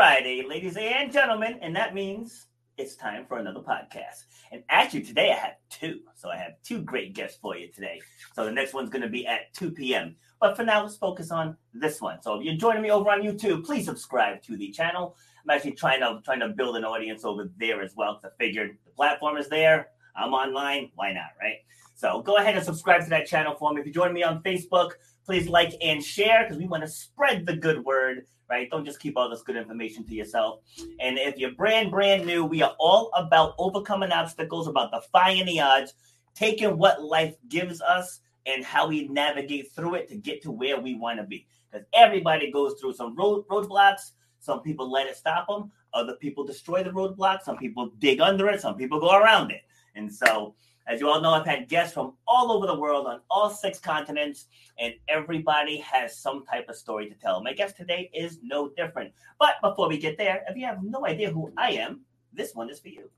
Friday, 0.00 0.42
ladies 0.48 0.78
and 0.78 1.12
gentlemen, 1.12 1.58
and 1.60 1.76
that 1.76 1.92
means 1.92 2.46
it's 2.78 2.96
time 2.96 3.26
for 3.28 3.36
another 3.36 3.60
podcast. 3.60 4.24
And 4.50 4.62
actually, 4.70 5.02
today 5.02 5.30
I 5.30 5.34
have 5.34 5.56
two. 5.68 6.00
So 6.14 6.30
I 6.30 6.38
have 6.38 6.52
two 6.64 6.80
great 6.80 7.12
guests 7.12 7.38
for 7.38 7.54
you 7.54 7.70
today. 7.70 8.00
So 8.34 8.46
the 8.46 8.50
next 8.50 8.72
one's 8.72 8.88
going 8.88 9.02
to 9.02 9.10
be 9.10 9.26
at 9.26 9.52
2 9.52 9.72
p.m. 9.72 10.16
But 10.40 10.56
for 10.56 10.64
now, 10.64 10.84
let's 10.84 10.96
focus 10.96 11.30
on 11.30 11.54
this 11.74 12.00
one. 12.00 12.22
So 12.22 12.36
if 12.36 12.46
you're 12.46 12.54
joining 12.54 12.80
me 12.80 12.90
over 12.90 13.10
on 13.10 13.20
YouTube, 13.20 13.66
please 13.66 13.84
subscribe 13.84 14.40
to 14.44 14.56
the 14.56 14.70
channel. 14.70 15.18
I'm 15.44 15.54
actually 15.54 15.72
trying 15.72 16.00
to 16.00 16.22
trying 16.24 16.40
to 16.40 16.48
build 16.48 16.78
an 16.78 16.84
audience 16.86 17.26
over 17.26 17.50
there 17.58 17.82
as 17.82 17.94
well. 17.94 18.14
Because 18.14 18.32
I 18.34 18.42
figured 18.42 18.78
the 18.86 18.92
platform 18.92 19.36
is 19.36 19.50
there. 19.50 19.88
I'm 20.16 20.32
online. 20.32 20.92
Why 20.94 21.12
not, 21.12 21.32
right? 21.38 21.56
So 21.94 22.22
go 22.22 22.36
ahead 22.36 22.56
and 22.56 22.64
subscribe 22.64 23.04
to 23.04 23.10
that 23.10 23.26
channel 23.26 23.54
for 23.54 23.74
me. 23.74 23.82
If 23.82 23.86
you 23.86 23.92
join 23.92 24.14
me 24.14 24.22
on 24.22 24.42
Facebook, 24.42 24.92
please 25.26 25.46
like 25.46 25.74
and 25.82 26.02
share 26.02 26.44
because 26.44 26.56
we 26.56 26.66
want 26.66 26.84
to 26.84 26.88
spread 26.88 27.44
the 27.44 27.54
good 27.54 27.84
word 27.84 28.24
right? 28.50 28.68
Don't 28.68 28.84
just 28.84 29.00
keep 29.00 29.16
all 29.16 29.30
this 29.30 29.42
good 29.42 29.56
information 29.56 30.04
to 30.04 30.14
yourself. 30.14 30.60
And 30.98 31.16
if 31.18 31.38
you're 31.38 31.52
brand, 31.52 31.90
brand 31.90 32.26
new, 32.26 32.44
we 32.44 32.62
are 32.62 32.74
all 32.80 33.10
about 33.14 33.54
overcoming 33.58 34.10
obstacles, 34.10 34.66
about 34.66 34.90
defying 34.90 35.46
the 35.46 35.60
odds, 35.60 35.94
taking 36.34 36.76
what 36.76 37.02
life 37.02 37.36
gives 37.48 37.80
us 37.80 38.20
and 38.46 38.64
how 38.64 38.88
we 38.88 39.06
navigate 39.08 39.70
through 39.72 39.94
it 39.94 40.08
to 40.08 40.16
get 40.16 40.42
to 40.42 40.50
where 40.50 40.80
we 40.80 40.96
want 40.96 41.18
to 41.18 41.24
be. 41.24 41.46
Because 41.70 41.86
everybody 41.94 42.50
goes 42.50 42.74
through 42.80 42.94
some 42.94 43.14
road 43.16 43.46
roadblocks. 43.48 44.10
Some 44.40 44.62
people 44.62 44.90
let 44.90 45.06
it 45.06 45.16
stop 45.16 45.46
them. 45.46 45.70
Other 45.94 46.14
people 46.14 46.44
destroy 46.44 46.82
the 46.82 46.90
roadblock. 46.90 47.42
Some 47.42 47.58
people 47.58 47.92
dig 47.98 48.20
under 48.20 48.48
it. 48.48 48.60
Some 48.60 48.74
people 48.74 48.98
go 48.98 49.16
around 49.16 49.52
it. 49.52 49.62
And 49.94 50.12
so 50.12 50.54
as 50.90 51.00
you 51.00 51.08
all 51.08 51.20
know, 51.20 51.30
I've 51.30 51.46
had 51.46 51.68
guests 51.68 51.94
from 51.94 52.14
all 52.26 52.50
over 52.50 52.66
the 52.66 52.74
world 52.74 53.06
on 53.06 53.20
all 53.30 53.48
six 53.48 53.78
continents, 53.78 54.46
and 54.76 54.94
everybody 55.08 55.78
has 55.78 56.18
some 56.18 56.44
type 56.44 56.68
of 56.68 56.74
story 56.74 57.08
to 57.08 57.14
tell. 57.14 57.40
My 57.44 57.52
guest 57.52 57.76
today 57.76 58.10
is 58.12 58.40
no 58.42 58.70
different. 58.76 59.12
But 59.38 59.54
before 59.62 59.88
we 59.88 59.98
get 59.98 60.18
there, 60.18 60.42
if 60.48 60.56
you 60.56 60.66
have 60.66 60.82
no 60.82 61.06
idea 61.06 61.30
who 61.30 61.52
I 61.56 61.72
am, 61.74 62.00
this 62.32 62.56
one 62.56 62.68
is 62.70 62.80
for 62.80 62.88
you. 62.88 63.08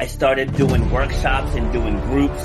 I 0.00 0.06
started 0.06 0.52
doing 0.56 0.90
workshops 0.90 1.54
and 1.54 1.72
doing 1.72 2.00
groups 2.00 2.44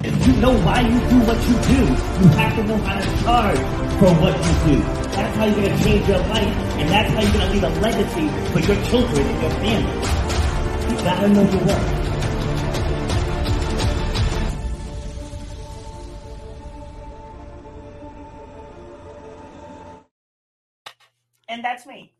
If 0.00 0.28
you 0.28 0.32
know 0.34 0.56
why 0.60 0.80
you 0.82 1.00
do 1.10 1.18
what 1.26 1.36
you 1.48 1.54
do, 1.74 1.82
you 2.22 2.28
have 2.38 2.54
to 2.54 2.62
know 2.62 2.76
how 2.76 3.00
to 3.00 3.22
charge 3.24 3.58
for 3.98 4.14
what 4.22 4.36
you 4.36 4.76
do. 4.76 4.82
That's 5.10 5.36
how 5.36 5.44
you're 5.46 5.56
going 5.56 5.76
to 5.76 5.84
change 5.84 6.06
your 6.06 6.18
life, 6.18 6.56
and 6.78 6.88
that's 6.88 7.12
how 7.12 7.20
you're 7.20 7.32
going 7.32 7.46
to 7.46 7.52
leave 7.52 7.64
a 7.64 7.80
legacy 7.80 8.28
for 8.52 8.60
your 8.60 8.84
children 8.86 9.26
and 9.26 9.42
your 9.42 9.50
family. 9.50 9.94
You 10.88 10.96
got 11.02 11.20
to 11.20 11.28
know 11.28 11.42
your 11.50 11.64
worth. 11.66 11.98
And 21.48 21.64
that's 21.64 21.86
me. 21.86 22.12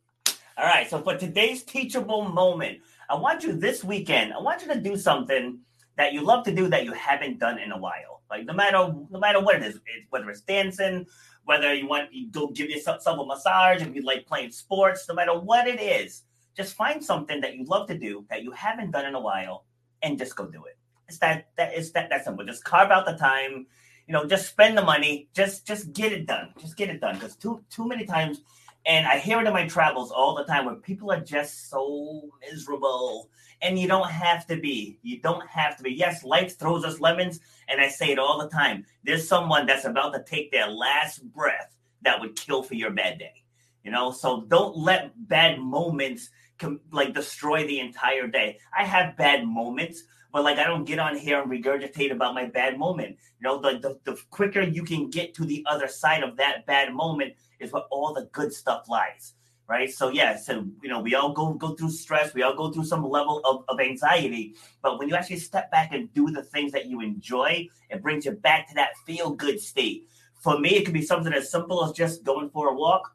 All 0.57 0.65
right, 0.65 0.89
so 0.89 1.01
for 1.01 1.15
today's 1.17 1.63
teachable 1.63 2.23
moment, 2.23 2.79
I 3.09 3.15
want 3.15 3.43
you 3.43 3.53
this 3.53 3.85
weekend, 3.85 4.33
I 4.33 4.39
want 4.39 4.63
you 4.63 4.67
to 4.67 4.81
do 4.81 4.97
something 4.97 5.61
that 5.99 6.13
you 6.13 6.23
love 6.23 6.45
to 6.45 6.55
do 6.55 6.69
that 6.69 6.85
you 6.85 6.93
haven't 6.93 7.39
done 7.39 7.59
in 7.59 7.73
a 7.73 7.77
while. 7.77 8.21
Like 8.29 8.45
no 8.45 8.53
matter 8.53 8.93
no 9.09 9.19
matter 9.19 9.41
what 9.43 9.57
it 9.57 9.63
is, 9.63 9.79
whether 10.09 10.29
it's 10.29 10.39
dancing, 10.39 11.05
whether 11.43 11.73
you 11.73 11.89
want 11.89 12.13
you 12.13 12.31
go 12.31 12.47
give 12.47 12.69
yourself 12.69 13.05
a 13.05 13.25
massage, 13.25 13.81
if 13.81 13.93
you 13.93 14.01
like 14.03 14.25
playing 14.25 14.51
sports, 14.51 15.05
no 15.09 15.13
matter 15.13 15.37
what 15.37 15.67
it 15.67 15.81
is, 15.81 16.23
just 16.55 16.73
find 16.75 17.03
something 17.03 17.41
that 17.41 17.55
you 17.55 17.65
love 17.65 17.85
to 17.89 17.97
do 17.97 18.25
that 18.29 18.43
you 18.43 18.51
haven't 18.51 18.91
done 18.91 19.05
in 19.05 19.13
a 19.13 19.19
while, 19.19 19.65
and 20.01 20.17
just 20.17 20.37
go 20.37 20.45
do 20.45 20.63
it. 20.63 20.77
It's 21.09 21.17
that 21.19 21.49
that 21.57 21.73
is 21.73 21.91
that 21.91 22.09
that 22.11 22.23
simple. 22.23 22.45
Just 22.45 22.63
carve 22.63 22.91
out 22.91 23.05
the 23.05 23.17
time. 23.17 23.67
You 24.07 24.13
know, 24.13 24.25
just 24.25 24.47
spend 24.47 24.77
the 24.77 24.83
money. 24.83 25.27
Just 25.35 25.67
just 25.67 25.91
get 25.91 26.13
it 26.13 26.25
done. 26.27 26.53
Just 26.61 26.77
get 26.77 26.89
it 26.89 27.01
done. 27.01 27.15
Because 27.15 27.35
too 27.35 27.61
too 27.69 27.85
many 27.85 28.05
times, 28.05 28.39
and 28.85 29.05
I 29.05 29.17
hear 29.19 29.41
it 29.41 29.47
in 29.47 29.51
my 29.51 29.67
travels 29.67 30.11
all 30.11 30.33
the 30.33 30.45
time, 30.45 30.63
where 30.63 30.75
people 30.75 31.11
are 31.11 31.19
just 31.19 31.69
so 31.69 32.29
miserable 32.49 33.29
and 33.61 33.77
you 33.77 33.87
don't 33.87 34.09
have 34.09 34.45
to 34.47 34.57
be. 34.57 34.99
You 35.01 35.19
don't 35.19 35.45
have 35.47 35.77
to 35.77 35.83
be. 35.83 35.91
Yes, 35.91 36.23
life 36.23 36.57
throws 36.57 36.85
us 36.85 36.99
lemons, 36.99 37.39
and 37.67 37.81
I 37.81 37.89
say 37.89 38.11
it 38.11 38.19
all 38.19 38.39
the 38.39 38.49
time. 38.49 38.85
There's 39.03 39.27
someone 39.27 39.65
that's 39.65 39.85
about 39.85 40.13
to 40.13 40.23
take 40.23 40.51
their 40.51 40.67
last 40.67 41.23
breath 41.33 41.75
that 42.01 42.19
would 42.19 42.35
kill 42.35 42.63
for 42.63 42.75
your 42.75 42.91
bad 42.91 43.19
day. 43.19 43.43
You 43.83 43.91
know, 43.91 44.11
so 44.11 44.41
don't 44.41 44.77
let 44.77 45.11
bad 45.27 45.59
moments 45.59 46.29
com- 46.57 46.81
like 46.91 47.13
destroy 47.13 47.65
the 47.65 47.79
entire 47.79 48.27
day. 48.27 48.59
I 48.77 48.85
have 48.85 49.17
bad 49.17 49.45
moments, 49.45 50.03
but 50.31 50.43
like 50.43 50.57
I 50.57 50.65
don't 50.65 50.85
get 50.85 50.99
on 50.99 51.17
here 51.17 51.41
and 51.41 51.51
regurgitate 51.51 52.11
about 52.11 52.35
my 52.35 52.45
bad 52.45 52.77
moment. 52.77 53.17
You 53.39 53.47
know, 53.47 53.61
the, 53.61 53.79
the, 53.79 53.99
the 54.11 54.21
quicker 54.29 54.61
you 54.61 54.83
can 54.83 55.09
get 55.09 55.33
to 55.35 55.45
the 55.45 55.65
other 55.69 55.87
side 55.87 56.23
of 56.23 56.37
that 56.37 56.65
bad 56.65 56.93
moment 56.93 57.33
is 57.59 57.71
where 57.71 57.83
all 57.89 58.13
the 58.13 58.29
good 58.31 58.53
stuff 58.53 58.87
lies 58.89 59.33
right? 59.69 59.89
So 59.89 60.09
yeah, 60.09 60.35
so 60.35 60.65
you 60.81 60.89
know, 60.89 60.99
we 60.99 61.13
all 61.13 61.31
go 61.31 61.53
go 61.53 61.75
through 61.75 61.91
stress, 61.91 62.33
we 62.33 62.41
all 62.41 62.55
go 62.55 62.71
through 62.71 62.85
some 62.85 63.07
level 63.07 63.39
of, 63.45 63.63
of 63.69 63.79
anxiety, 63.79 64.55
but 64.81 64.97
when 64.97 65.07
you 65.07 65.15
actually 65.15 65.37
step 65.37 65.71
back 65.71 65.93
and 65.93 66.11
do 66.13 66.31
the 66.31 66.43
things 66.43 66.71
that 66.71 66.87
you 66.87 67.01
enjoy, 67.01 67.69
it 67.89 68.01
brings 68.01 68.25
you 68.25 68.31
back 68.31 68.67
to 68.69 68.75
that 68.75 68.97
feel 69.05 69.29
good 69.29 69.61
state. 69.61 70.07
For 70.41 70.59
me, 70.59 70.71
it 70.71 70.85
could 70.85 70.93
be 70.93 71.03
something 71.03 71.31
as 71.33 71.51
simple 71.51 71.85
as 71.85 71.91
just 71.91 72.23
going 72.23 72.49
for 72.49 72.69
a 72.69 72.73
walk. 72.73 73.13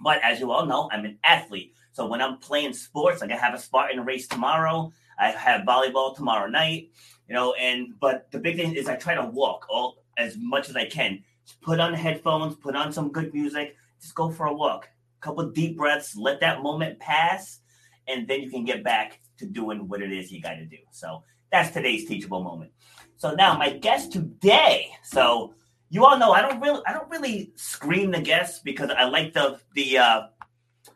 But 0.00 0.22
as 0.22 0.40
you 0.40 0.50
all 0.50 0.66
know, 0.66 0.88
I'm 0.92 1.04
an 1.04 1.18
athlete. 1.22 1.74
So 1.92 2.06
when 2.06 2.22
I'm 2.22 2.38
playing 2.38 2.72
sports, 2.72 3.20
like 3.20 3.30
I 3.30 3.36
have 3.36 3.54
a 3.54 3.58
Spartan 3.58 4.04
race 4.04 4.26
tomorrow, 4.26 4.90
I 5.18 5.28
have 5.30 5.62
volleyball 5.62 6.16
tomorrow 6.16 6.48
night, 6.48 6.90
you 7.28 7.34
know, 7.34 7.52
and 7.54 7.94
but 8.00 8.30
the 8.32 8.38
big 8.38 8.56
thing 8.56 8.74
is 8.74 8.88
I 8.88 8.96
try 8.96 9.14
to 9.14 9.26
walk 9.26 9.66
all 9.68 9.98
as 10.18 10.36
much 10.38 10.68
as 10.68 10.74
I 10.74 10.86
can. 10.86 11.22
Just 11.46 11.60
put 11.60 11.78
on 11.78 11.94
headphones, 11.94 12.56
put 12.56 12.74
on 12.74 12.92
some 12.92 13.12
good 13.12 13.32
music, 13.32 13.76
just 14.00 14.14
go 14.14 14.30
for 14.30 14.46
a 14.46 14.52
walk 14.52 14.88
couple 15.24 15.48
deep 15.50 15.76
breaths, 15.76 16.16
let 16.16 16.40
that 16.40 16.62
moment 16.62 16.98
pass, 16.98 17.60
and 18.06 18.28
then 18.28 18.42
you 18.42 18.50
can 18.50 18.64
get 18.64 18.84
back 18.84 19.20
to 19.38 19.46
doing 19.46 19.88
what 19.88 20.02
it 20.02 20.12
is 20.12 20.30
you 20.30 20.40
got 20.40 20.54
to 20.54 20.66
do. 20.66 20.76
So 20.92 21.24
that's 21.50 21.70
today's 21.70 22.06
teachable 22.06 22.42
moment. 22.42 22.72
So 23.16 23.34
now 23.34 23.56
my 23.56 23.70
guest 23.70 24.12
today. 24.12 24.90
So 25.02 25.54
you 25.88 26.04
all 26.04 26.18
know 26.18 26.32
I 26.32 26.42
don't 26.42 26.60
really 26.60 26.82
I 26.86 26.92
don't 26.92 27.10
really 27.10 27.52
screen 27.54 28.10
the 28.10 28.20
guests 28.20 28.60
because 28.60 28.90
I 28.90 29.04
like 29.04 29.32
the 29.32 29.58
the 29.74 29.98
uh, 29.98 30.22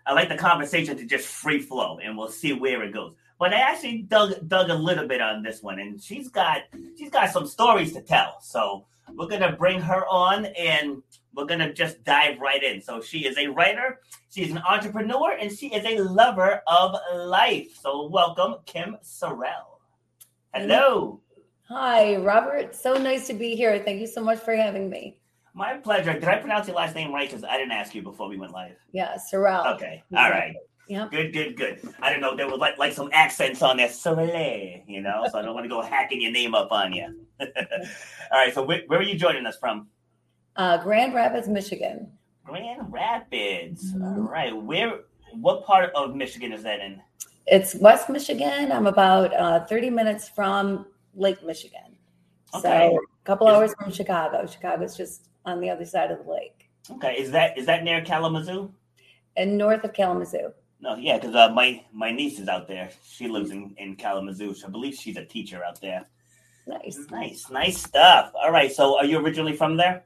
I 0.07 0.13
like 0.13 0.29
the 0.29 0.37
conversation 0.37 0.97
to 0.97 1.05
just 1.05 1.27
free 1.27 1.61
flow 1.61 1.99
and 1.99 2.17
we'll 2.17 2.31
see 2.31 2.53
where 2.53 2.83
it 2.83 2.93
goes. 2.93 3.15
But 3.39 3.55
I 3.55 3.61
actually 3.61 4.03
dug 4.03 4.47
dug 4.47 4.69
a 4.69 4.75
little 4.75 5.07
bit 5.07 5.21
on 5.21 5.43
this 5.43 5.63
one 5.63 5.79
and 5.79 6.03
she's 6.03 6.29
got 6.29 6.63
she's 6.99 7.11
got 7.11 7.31
some 7.31 7.47
stories 7.47 7.93
to 7.95 8.03
tell. 8.03 8.41
So 8.41 8.87
we're 9.15 9.29
gonna 9.29 9.57
bring 9.57 9.81
her 9.81 10.07
on 10.07 10.47
and 10.47 11.03
we're 11.38 11.46
going 11.46 11.61
to 11.61 11.73
just 11.73 12.02
dive 12.05 12.38
right 12.40 12.62
in. 12.62 12.82
So, 12.82 13.00
she 13.00 13.26
is 13.26 13.38
a 13.38 13.46
writer, 13.46 14.00
she's 14.31 14.50
an 14.50 14.58
entrepreneur, 14.58 15.32
and 15.40 15.50
she 15.50 15.69
is 15.69 15.87
a 15.87 16.02
lover 16.02 16.61
of 16.67 16.96
life. 17.14 17.79
So, 17.81 18.08
welcome, 18.08 18.56
Kim 18.67 18.96
Sorrell. 19.02 19.79
Hello. 20.52 21.20
Hi, 21.69 22.17
Robert. 22.17 22.75
So 22.75 22.94
nice 22.94 23.26
to 23.26 23.35
be 23.35 23.55
here. 23.55 23.79
Thank 23.79 24.00
you 24.00 24.06
so 24.06 24.23
much 24.23 24.38
for 24.38 24.56
having 24.56 24.88
me. 24.88 25.20
My 25.55 25.75
pleasure. 25.75 26.14
Did 26.14 26.25
I 26.25 26.38
pronounce 26.38 26.67
your 26.67 26.76
last 26.76 26.94
name 26.94 27.12
right? 27.12 27.29
Because 27.29 27.44
I 27.44 27.58
didn't 27.58 27.73
ask 27.73 27.94
you 27.94 28.00
before 28.00 28.29
we 28.29 28.38
went 28.38 28.52
live. 28.52 28.76
Yeah, 28.93 29.17
Sorrell. 29.31 29.75
Okay. 29.75 30.02
All 30.17 30.31
right. 30.31 30.55
Yeah. 30.88 31.08
Good, 31.11 31.35
good, 31.35 31.56
good. 31.56 31.81
I 32.00 32.11
don't 32.11 32.23
know. 32.23 32.35
There 32.35 32.49
was 32.49 32.58
like 32.58 32.79
like 32.79 32.94
some 32.94 33.11
accents 33.12 33.61
on 33.61 33.76
there, 33.76 33.90
Sorrel, 33.90 34.82
you 34.87 35.02
know. 35.02 35.26
So 35.31 35.38
I 35.38 35.43
don't 35.43 35.55
want 35.55 35.67
to 35.67 35.69
go 35.69 35.82
hacking 35.82 36.23
your 36.23 36.32
name 36.32 36.55
up 36.55 36.73
on 36.73 36.94
you. 36.94 37.26
All 37.40 37.46
right. 38.32 38.55
So 38.55 38.62
where, 38.62 38.81
where 38.87 38.99
are 38.99 39.02
you 39.02 39.19
joining 39.19 39.44
us 39.44 39.58
from? 39.58 39.88
Uh, 40.59 40.77
Grand 40.83 41.15
Rapids, 41.15 41.49
Michigan. 41.49 42.11
Grand 42.45 42.93
Rapids. 42.93 43.95
Mm-hmm. 43.95 44.05
All 44.05 44.29
right. 44.29 44.55
Where? 44.55 45.01
What 45.35 45.65
part 45.65 45.93
of 45.95 46.17
Michigan 46.17 46.53
is 46.53 46.63
that 46.65 46.81
in? 46.81 47.01
It's 47.47 47.75
West 47.77 48.11
Michigan. 48.11 48.73
I'm 48.73 48.87
about 48.87 49.33
uh, 49.35 49.65
30 49.67 49.91
minutes 49.91 50.29
from 50.29 50.87
Lake 51.15 51.43
Michigan. 51.45 51.97
Okay. 52.55 52.91
So 52.93 52.97
a 52.99 53.25
couple 53.27 53.47
Is- 53.47 53.55
hours 53.55 53.75
from 53.81 53.93
Chicago. 53.93 54.47
Chicago's 54.47 54.97
just 54.97 55.29
on 55.45 55.61
the 55.61 55.71
other 55.71 55.85
side 55.85 56.11
of 56.11 56.25
the 56.25 56.31
lake 56.31 56.69
Okay, 56.91 57.15
is 57.19 57.31
that 57.31 57.57
is 57.57 57.65
that 57.67 57.85
near 57.85 58.03
Kalamazoo? 58.03 58.71
and 59.37 59.57
north 59.57 59.85
of 59.85 59.93
Kalamazoo. 59.95 60.51
No, 60.81 60.97
yeah, 60.97 61.19
because 61.19 61.35
uh, 61.35 61.51
my 61.51 61.85
my 61.93 62.11
niece 62.11 62.39
is 62.41 62.49
out 62.49 62.67
there. 62.67 62.91
She 63.05 63.29
lives 63.29 63.51
in 63.51 63.75
in 63.79 63.95
Kalamazoo. 63.97 64.55
So 64.55 64.67
I 64.67 64.71
believe 64.71 64.95
she's 64.95 65.17
a 65.17 65.25
teacher 65.25 65.63
out 65.65 65.81
there. 65.81 66.07
Nice. 66.67 66.99
Nice, 67.11 67.51
nice 67.51 67.79
stuff. 67.79 68.33
All 68.35 68.51
right, 68.51 68.71
so 68.73 68.99
are 68.99 69.05
you 69.05 69.19
originally 69.19 69.55
from 69.57 69.77
there? 69.77 70.05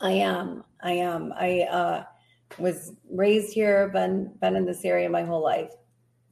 I 0.00 0.12
am. 0.12 0.64
I 0.82 0.92
am. 0.92 1.32
I 1.36 1.62
uh, 1.62 2.04
was 2.58 2.92
raised 3.10 3.52
here, 3.52 3.88
been 3.88 4.32
been 4.40 4.56
in 4.56 4.64
this 4.64 4.84
area 4.84 5.08
my 5.08 5.22
whole 5.22 5.42
life. 5.42 5.70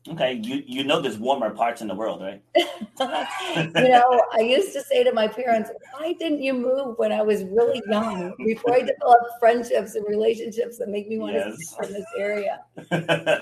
Okay, 0.06 0.34
you 0.34 0.62
you 0.66 0.84
know 0.84 1.00
there's 1.00 1.16
warmer 1.18 1.50
parts 1.50 1.80
in 1.80 1.88
the 1.88 1.94
world, 1.94 2.20
right? 2.20 2.42
you 3.76 3.88
know, 3.88 4.22
I 4.32 4.40
used 4.40 4.72
to 4.74 4.82
say 4.82 5.02
to 5.02 5.12
my 5.12 5.26
parents, 5.26 5.70
"Why 5.92 6.12
didn't 6.12 6.42
you 6.42 6.52
move 6.52 6.98
when 6.98 7.10
I 7.10 7.22
was 7.22 7.42
really 7.44 7.82
young, 7.88 8.34
before 8.44 8.74
I 8.74 8.80
developed 8.92 9.30
friendships 9.40 9.94
and 9.94 10.04
relationships 10.06 10.78
that 10.78 10.88
make 10.88 11.08
me 11.08 11.18
want 11.18 11.32
to 11.32 11.38
Yes. 11.38 11.70
stay 11.70 11.86
from 11.86 11.92
this 11.94 12.06
area? 12.18 12.60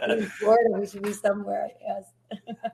In 0.08 0.30
Florida, 0.38 0.70
we 0.78 0.86
should 0.86 1.02
be 1.02 1.12
somewhere." 1.12 1.68
Yes. 1.84 2.04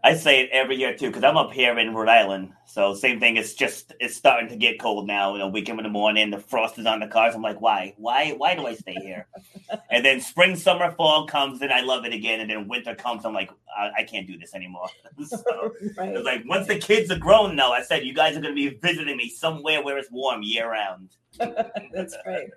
I 0.04 0.14
say 0.14 0.40
it 0.40 0.50
every 0.52 0.76
year 0.76 0.96
too 0.96 1.08
because 1.08 1.24
I'm 1.24 1.36
up 1.36 1.52
here 1.52 1.78
in 1.78 1.94
Rhode 1.94 2.08
Island. 2.08 2.52
So 2.66 2.94
same 2.94 3.18
thing. 3.18 3.36
It's 3.36 3.54
just 3.54 3.94
it's 3.98 4.14
starting 4.14 4.48
to 4.50 4.56
get 4.56 4.78
cold 4.78 5.06
now. 5.06 5.32
You 5.32 5.38
know, 5.38 5.48
we 5.48 5.62
come 5.62 5.78
in 5.78 5.84
the 5.84 5.90
morning, 5.90 6.30
the 6.30 6.38
frost 6.38 6.78
is 6.78 6.86
on 6.86 7.00
the 7.00 7.06
cars. 7.06 7.34
I'm 7.34 7.42
like, 7.42 7.60
why, 7.60 7.94
why, 7.96 8.34
why 8.36 8.54
do 8.54 8.66
I 8.66 8.74
stay 8.74 8.94
here? 8.94 9.26
and 9.90 10.04
then 10.04 10.20
spring, 10.20 10.54
summer, 10.54 10.90
fall 10.92 11.26
comes, 11.26 11.62
and 11.62 11.72
I 11.72 11.80
love 11.80 12.04
it 12.04 12.12
again. 12.12 12.40
And 12.40 12.50
then 12.50 12.68
winter 12.68 12.94
comes, 12.94 13.24
I'm 13.24 13.32
like, 13.32 13.50
I, 13.76 13.90
I 13.98 14.02
can't 14.04 14.26
do 14.26 14.38
this 14.38 14.54
anymore. 14.54 14.88
so 15.26 15.38
right. 15.96 16.14
it's 16.14 16.24
like 16.24 16.44
once 16.46 16.66
the 16.66 16.78
kids 16.78 17.10
are 17.10 17.18
grown, 17.18 17.56
now 17.56 17.72
I 17.72 17.82
said 17.82 18.04
you 18.04 18.14
guys 18.14 18.36
are 18.36 18.40
going 18.40 18.54
to 18.54 18.70
be 18.70 18.76
visiting 18.76 19.16
me 19.16 19.30
somewhere 19.30 19.82
where 19.82 19.98
it's 19.98 20.10
warm 20.10 20.42
year 20.42 20.70
round. 20.70 21.10
That's 21.38 22.16
right. 22.26 22.48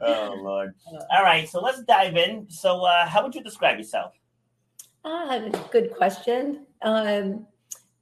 Oh 0.00 0.34
Lord! 0.38 0.74
All 1.12 1.22
right, 1.22 1.48
so 1.48 1.60
let's 1.60 1.82
dive 1.82 2.16
in. 2.16 2.46
So, 2.48 2.82
uh, 2.84 3.06
how 3.06 3.22
would 3.22 3.34
you 3.34 3.42
describe 3.42 3.76
yourself? 3.76 4.14
Ah, 5.04 5.40
good 5.70 5.94
question. 5.96 6.66
Um, 6.82 7.46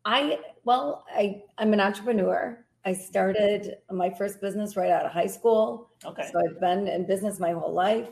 I 0.04 0.38
well, 0.64 1.04
I 1.14 1.42
I'm 1.58 1.72
an 1.72 1.80
entrepreneur. 1.80 2.64
I 2.84 2.92
started 2.92 3.76
my 3.90 4.10
first 4.10 4.40
business 4.40 4.76
right 4.76 4.90
out 4.90 5.04
of 5.04 5.12
high 5.12 5.26
school. 5.26 5.90
Okay. 6.04 6.28
So 6.32 6.40
I've 6.40 6.60
been 6.60 6.88
in 6.88 7.06
business 7.06 7.38
my 7.38 7.52
whole 7.52 7.72
life. 7.72 8.08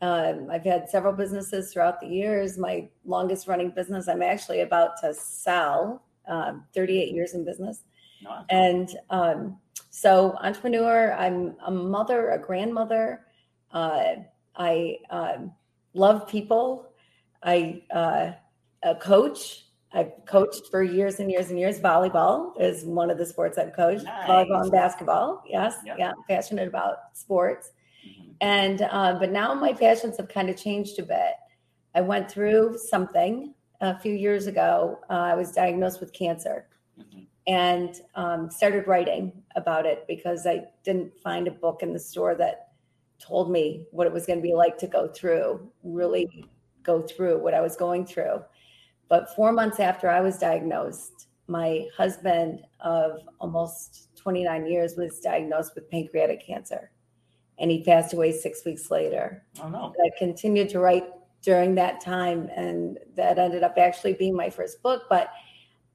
Um, 0.00 0.48
I've 0.50 0.64
had 0.64 0.88
several 0.88 1.12
businesses 1.12 1.72
throughout 1.72 2.00
the 2.00 2.06
years. 2.06 2.58
My 2.58 2.88
longest 3.04 3.46
running 3.46 3.70
business, 3.70 4.08
I'm 4.08 4.22
actually 4.22 4.60
about 4.60 5.00
to 5.02 5.14
sell. 5.14 6.02
Um, 6.26 6.64
38 6.74 7.12
years 7.12 7.34
in 7.34 7.44
business, 7.44 7.82
No. 8.22 8.46
and 8.48 8.88
um, 9.10 9.58
so 9.90 10.38
entrepreneur. 10.40 11.12
I'm 11.12 11.54
a 11.66 11.70
mother, 11.70 12.30
a 12.30 12.38
grandmother. 12.38 13.26
Uh, 13.70 14.14
I 14.56 14.96
um, 15.10 15.52
love 15.92 16.26
people. 16.26 16.93
I 17.44 17.82
uh, 17.92 18.32
a 18.82 18.94
coach. 18.96 19.60
I've 19.92 20.12
coached 20.26 20.66
for 20.72 20.82
years 20.82 21.20
and 21.20 21.30
years 21.30 21.50
and 21.50 21.58
years. 21.58 21.78
Volleyball 21.78 22.60
is 22.60 22.84
one 22.84 23.10
of 23.10 23.18
the 23.18 23.24
sports 23.26 23.58
I've 23.58 23.72
coached. 23.74 24.04
Volleyball 24.04 24.48
Nice. 24.48 24.62
and 24.64 24.72
basketball. 24.72 25.42
Yes, 25.46 25.76
Yep. 25.86 25.98
yeah, 26.00 26.08
I'm 26.10 26.24
passionate 26.28 26.66
about 26.66 26.96
sports. 27.16 27.70
Mhm. 28.04 28.34
And 28.40 28.82
uh, 28.90 29.16
but 29.20 29.30
now 29.30 29.54
my 29.54 29.72
passions 29.72 30.16
have 30.16 30.28
kind 30.28 30.50
of 30.50 30.56
changed 30.56 30.98
a 30.98 31.04
bit. 31.04 31.34
I 31.94 32.00
went 32.00 32.28
through 32.28 32.76
something 32.78 33.54
a 33.80 33.96
few 34.00 34.14
years 34.14 34.48
ago. 34.48 34.98
Uh, 35.08 35.12
I 35.12 35.34
was 35.36 35.52
diagnosed 35.52 36.00
with 36.00 36.12
cancer 36.12 36.66
Mhm. 36.98 37.26
and 37.46 38.00
um, 38.16 38.50
started 38.50 38.88
writing 38.88 39.44
about 39.54 39.86
it 39.86 40.06
because 40.08 40.44
I 40.44 40.64
didn't 40.82 41.16
find 41.20 41.46
a 41.46 41.52
book 41.52 41.82
in 41.84 41.92
the 41.92 42.00
store 42.00 42.34
that 42.34 42.72
told 43.20 43.48
me 43.50 43.86
what 43.92 44.08
it 44.08 44.12
was 44.12 44.26
going 44.26 44.40
to 44.40 44.42
be 44.42 44.54
like 44.54 44.76
to 44.78 44.88
go 44.88 45.06
through, 45.08 45.70
really 45.84 46.46
go 46.84 47.02
through 47.02 47.38
what 47.38 47.54
I 47.54 47.60
was 47.60 47.76
going 47.76 48.06
through. 48.06 48.42
But 49.08 49.34
four 49.34 49.52
months 49.52 49.80
after 49.80 50.08
I 50.08 50.20
was 50.20 50.38
diagnosed, 50.38 51.28
my 51.46 51.86
husband 51.96 52.60
of 52.80 53.20
almost 53.40 54.16
29 54.16 54.66
years 54.66 54.96
was 54.96 55.20
diagnosed 55.20 55.74
with 55.74 55.90
pancreatic 55.90 56.44
cancer. 56.44 56.90
And 57.58 57.70
he 57.70 57.84
passed 57.84 58.14
away 58.14 58.32
six 58.32 58.64
weeks 58.64 58.90
later. 58.90 59.44
Oh 59.62 59.68
no. 59.68 59.94
I 60.02 60.10
continued 60.18 60.68
to 60.70 60.80
write 60.80 61.04
during 61.42 61.74
that 61.74 62.00
time, 62.00 62.48
and 62.56 62.98
that 63.14 63.38
ended 63.38 63.62
up 63.62 63.76
actually 63.76 64.14
being 64.14 64.34
my 64.34 64.48
first 64.48 64.82
book. 64.82 65.02
But 65.10 65.30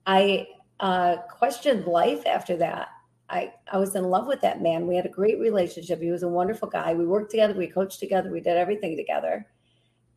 I 0.05 0.47
uh, 0.79 1.17
questioned 1.29 1.85
life 1.85 2.25
after 2.25 2.55
that. 2.57 2.89
I, 3.29 3.53
I 3.71 3.77
was 3.77 3.95
in 3.95 4.05
love 4.05 4.27
with 4.27 4.41
that 4.41 4.61
man. 4.61 4.87
We 4.87 4.95
had 4.95 5.05
a 5.05 5.09
great 5.09 5.39
relationship. 5.39 6.01
He 6.01 6.11
was 6.11 6.23
a 6.23 6.27
wonderful 6.27 6.69
guy. 6.69 6.93
We 6.93 7.05
worked 7.05 7.31
together, 7.31 7.53
we 7.53 7.67
coached 7.67 7.99
together, 7.99 8.31
we 8.31 8.39
did 8.39 8.57
everything 8.57 8.95
together. 8.95 9.45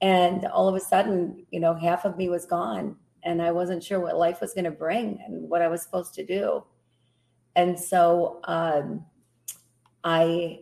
And 0.02 0.44
all 0.46 0.69
of 0.69 0.75
a 0.75 0.81
sudden, 0.81 1.46
you 1.50 1.60
know, 1.60 1.75
half 1.75 2.04
of 2.04 2.19
me 2.19 2.28
was 2.28 2.44
gone, 2.44 2.96
and 3.22 3.40
I 3.40 3.52
wasn't 3.52 3.82
sure 3.82 4.00
what 4.00 4.19
life 4.19 4.40
was 4.40 4.52
going 4.52 4.64
to 4.64 4.70
bring 4.70 5.19
and 5.25 5.49
what 5.49 5.62
I 5.62 5.69
was 5.69 5.82
supposed 5.82 6.12
to 6.14 6.26
do. 6.26 6.64
And 7.54 7.78
so 7.78 8.40
um, 8.44 9.04
I 10.04 10.60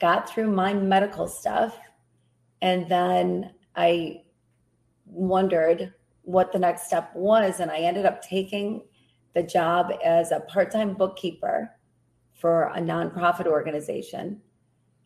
got 0.00 0.28
through 0.28 0.50
my 0.50 0.74
medical 0.74 1.28
stuff 1.28 1.78
and 2.60 2.88
then 2.88 3.52
I 3.76 4.22
wondered 5.06 5.92
what 6.22 6.52
the 6.52 6.58
next 6.58 6.86
step 6.86 7.10
was. 7.14 7.60
And 7.60 7.70
I 7.70 7.78
ended 7.78 8.06
up 8.06 8.22
taking 8.22 8.82
the 9.34 9.42
job 9.42 9.92
as 10.04 10.32
a 10.32 10.40
part 10.40 10.70
time 10.70 10.94
bookkeeper 10.94 11.70
for 12.32 12.64
a 12.74 12.80
nonprofit 12.80 13.46
organization 13.46 14.40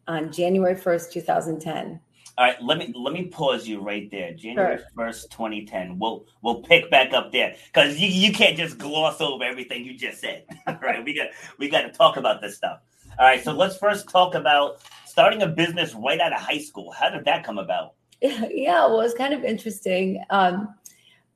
on 0.06 0.32
January 0.32 0.74
1st, 0.74 1.12
2010. 1.12 2.00
All 2.38 2.44
right, 2.44 2.62
let 2.62 2.78
me 2.78 2.92
let 2.94 3.12
me 3.12 3.24
pause 3.24 3.66
you 3.66 3.80
right 3.80 4.08
there. 4.12 4.32
January 4.32 4.78
first, 4.94 5.28
twenty 5.28 5.66
ten. 5.66 5.98
We'll 5.98 6.24
we'll 6.40 6.62
pick 6.62 6.88
back 6.88 7.12
up 7.12 7.32
there 7.32 7.56
because 7.66 7.98
you, 7.98 8.06
you 8.06 8.32
can't 8.32 8.56
just 8.56 8.78
gloss 8.78 9.20
over 9.20 9.42
everything 9.42 9.84
you 9.84 9.98
just 9.98 10.20
said. 10.20 10.44
All 10.68 10.78
right, 10.80 11.04
we 11.04 11.14
got 11.14 11.30
we 11.58 11.68
got 11.68 11.82
to 11.82 11.90
talk 11.90 12.16
about 12.16 12.40
this 12.40 12.56
stuff. 12.56 12.78
All 13.18 13.26
right, 13.26 13.42
so 13.42 13.50
let's 13.52 13.76
first 13.76 14.08
talk 14.08 14.36
about 14.36 14.80
starting 15.04 15.42
a 15.42 15.48
business 15.48 15.96
right 15.96 16.20
out 16.20 16.32
of 16.32 16.38
high 16.38 16.60
school. 16.60 16.92
How 16.92 17.10
did 17.10 17.24
that 17.24 17.42
come 17.42 17.58
about? 17.58 17.94
yeah, 18.20 18.86
well, 18.86 19.00
it's 19.00 19.14
kind 19.14 19.34
of 19.34 19.42
interesting. 19.42 20.22
Um, 20.30 20.72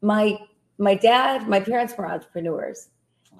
my 0.02 0.38
my 0.78 0.94
dad, 0.94 1.48
my 1.48 1.58
parents 1.58 1.94
were 1.98 2.06
entrepreneurs, 2.06 2.90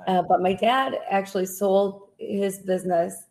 uh, 0.08 0.22
but 0.22 0.42
my 0.42 0.52
dad 0.52 0.98
actually 1.08 1.46
sold 1.46 2.08
his 2.18 2.58
business 2.58 3.26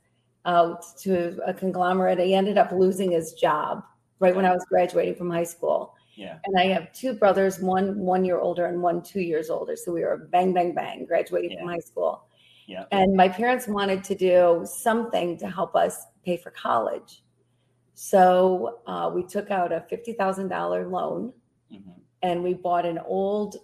out 0.45 0.85
to 0.99 1.37
a 1.45 1.53
conglomerate. 1.53 2.17
He 2.17 2.33
ended 2.33 2.57
up 2.57 2.71
losing 2.71 3.11
his 3.11 3.33
job 3.33 3.83
right 4.21 4.35
when 4.35 4.45
I 4.45 4.53
was 4.53 4.63
graduating 4.69 5.15
from 5.15 5.29
high 5.29 5.43
school. 5.43 5.95
Yeah. 6.15 6.37
And 6.45 6.57
I 6.57 6.65
have 6.67 6.93
two 6.93 7.13
brothers, 7.13 7.59
one 7.59 7.97
one 7.97 8.23
year 8.23 8.39
older 8.39 8.65
and 8.67 8.81
one 8.81 9.01
two 9.01 9.21
years 9.21 9.49
older. 9.49 9.75
So 9.75 9.91
we 9.91 10.01
were 10.03 10.29
bang, 10.31 10.53
bang, 10.53 10.73
bang, 10.73 11.05
graduating 11.05 11.57
from 11.57 11.67
high 11.67 11.79
school. 11.79 12.25
Yeah. 12.67 12.85
And 12.91 13.15
my 13.15 13.27
parents 13.27 13.67
wanted 13.67 14.03
to 14.05 14.15
do 14.15 14.65
something 14.65 15.37
to 15.39 15.49
help 15.49 15.75
us 15.75 16.05
pay 16.23 16.37
for 16.37 16.51
college. 16.51 17.23
So 17.95 18.79
uh, 18.87 19.11
we 19.13 19.23
took 19.23 19.51
out 19.51 19.71
a 19.73 19.81
$50,000 19.91 20.89
loan 20.89 21.33
Mhm. 21.73 21.93
and 22.21 22.43
we 22.43 22.53
bought 22.53 22.85
an 22.85 22.99
old 22.99 23.55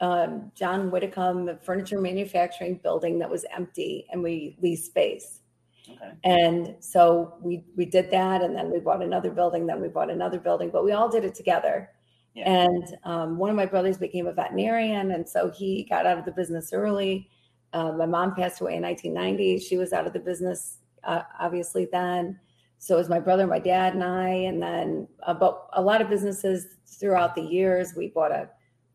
um, 0.00 0.50
John 0.54 0.90
Whitcomb 0.90 1.58
furniture 1.62 2.00
manufacturing 2.00 2.76
building 2.82 3.18
that 3.20 3.30
was 3.30 3.44
empty 3.56 4.06
and 4.10 4.22
we 4.22 4.56
leased 4.60 4.86
space. 4.86 5.40
Okay. 5.88 6.12
And 6.24 6.74
so 6.80 7.34
we 7.42 7.62
we 7.76 7.84
did 7.84 8.10
that, 8.10 8.42
and 8.42 8.56
then 8.56 8.70
we 8.70 8.78
bought 8.80 9.02
another 9.02 9.30
building, 9.30 9.66
then 9.66 9.80
we 9.80 9.88
bought 9.88 10.10
another 10.10 10.38
building, 10.38 10.70
but 10.70 10.84
we 10.84 10.92
all 10.92 11.08
did 11.08 11.24
it 11.24 11.34
together. 11.34 11.90
Yeah. 12.34 12.64
And 12.64 12.96
um, 13.04 13.38
one 13.38 13.50
of 13.50 13.56
my 13.56 13.66
brothers 13.66 13.98
became 13.98 14.26
a 14.26 14.32
veterinarian, 14.32 15.12
and 15.12 15.28
so 15.28 15.50
he 15.50 15.84
got 15.84 16.06
out 16.06 16.18
of 16.18 16.24
the 16.24 16.32
business 16.32 16.72
early. 16.72 17.28
Uh, 17.72 17.92
my 17.92 18.06
mom 18.06 18.34
passed 18.34 18.60
away 18.60 18.76
in 18.76 18.82
1990. 18.82 19.58
She 19.58 19.76
was 19.76 19.92
out 19.92 20.06
of 20.06 20.12
the 20.12 20.20
business, 20.20 20.78
uh, 21.04 21.22
obviously 21.38 21.86
then. 21.92 22.38
So 22.78 22.94
it 22.94 22.98
was 22.98 23.08
my 23.08 23.20
brother, 23.20 23.46
my 23.46 23.58
dad, 23.58 23.94
and 23.94 24.02
I, 24.04 24.28
and 24.28 24.62
then 24.62 25.08
about 25.22 25.68
a 25.74 25.82
lot 25.82 26.00
of 26.00 26.08
businesses 26.08 26.66
throughout 26.86 27.34
the 27.34 27.42
years. 27.42 27.94
We 27.96 28.08
bought 28.08 28.30
a 28.32 28.48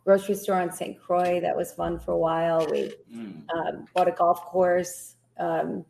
grocery 0.03 0.36
store 0.36 0.62
on 0.62 0.72
St. 0.72 1.00
Croix 1.00 1.39
that 1.41 1.55
was 1.55 1.72
fun 1.74 2.00
for 2.00 2.12
a 2.12 2.17
while. 2.17 2.67
We 2.69 2.93
Mm. 3.13 3.43
um, 3.53 3.86
bought 3.93 4.08
a 4.08 4.12
golf 4.12 4.41
course, 4.46 5.15
um, 5.38 5.86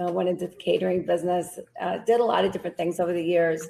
uh, 0.00 0.12
went 0.12 0.28
into 0.28 0.46
the 0.46 0.56
catering 0.56 1.04
business, 1.04 1.58
uh, 1.80 1.98
did 1.98 2.20
a 2.20 2.24
lot 2.24 2.44
of 2.44 2.52
different 2.52 2.76
things 2.76 3.00
over 3.00 3.12
the 3.12 3.22
years, 3.22 3.68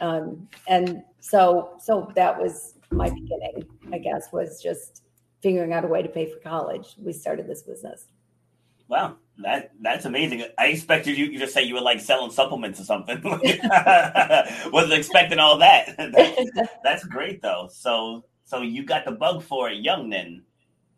um, 0.00 0.48
and 0.68 1.02
so 1.20 1.74
so 1.78 2.10
that 2.14 2.38
was 2.38 2.74
my 2.90 3.08
beginning. 3.08 3.64
I 3.92 3.98
guess 3.98 4.28
was 4.32 4.62
just 4.62 5.02
figuring 5.42 5.72
out 5.72 5.84
a 5.84 5.88
way 5.88 6.02
to 6.02 6.08
pay 6.08 6.30
for 6.30 6.38
college. 6.38 6.94
We 6.98 7.12
started 7.12 7.48
this 7.48 7.62
business. 7.62 8.06
Wow, 8.88 9.16
that 9.38 9.72
that's 9.80 10.04
amazing. 10.04 10.44
I 10.58 10.66
expected 10.66 11.16
you, 11.16 11.26
you 11.26 11.38
to 11.38 11.48
say 11.48 11.62
you 11.62 11.74
were 11.74 11.80
like 11.80 12.00
selling 12.00 12.30
supplements 12.30 12.80
or 12.80 12.84
something. 12.84 13.22
Wasn't 13.22 14.92
expecting 14.92 15.38
all 15.38 15.58
that. 15.58 15.96
That's, 16.12 16.70
that's 16.84 17.04
great 17.04 17.40
though. 17.40 17.68
So 17.72 18.24
so 18.44 18.60
you 18.60 18.84
got 18.84 19.04
the 19.04 19.12
bug 19.12 19.42
for 19.42 19.70
it 19.70 19.78
young 19.78 20.10
then. 20.10 20.42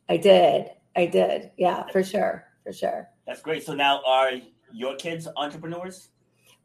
I 0.08 0.16
did. 0.16 0.70
I 0.96 1.06
did. 1.06 1.52
Yeah, 1.56 1.84
for 1.92 2.02
sure. 2.02 2.46
for 2.64 2.72
sure. 2.72 3.08
That's 3.26 3.40
great. 3.40 3.64
So 3.64 3.74
now 3.74 4.02
are 4.04 4.32
your 4.74 4.96
kids 4.96 5.28
entrepreneurs? 5.36 6.08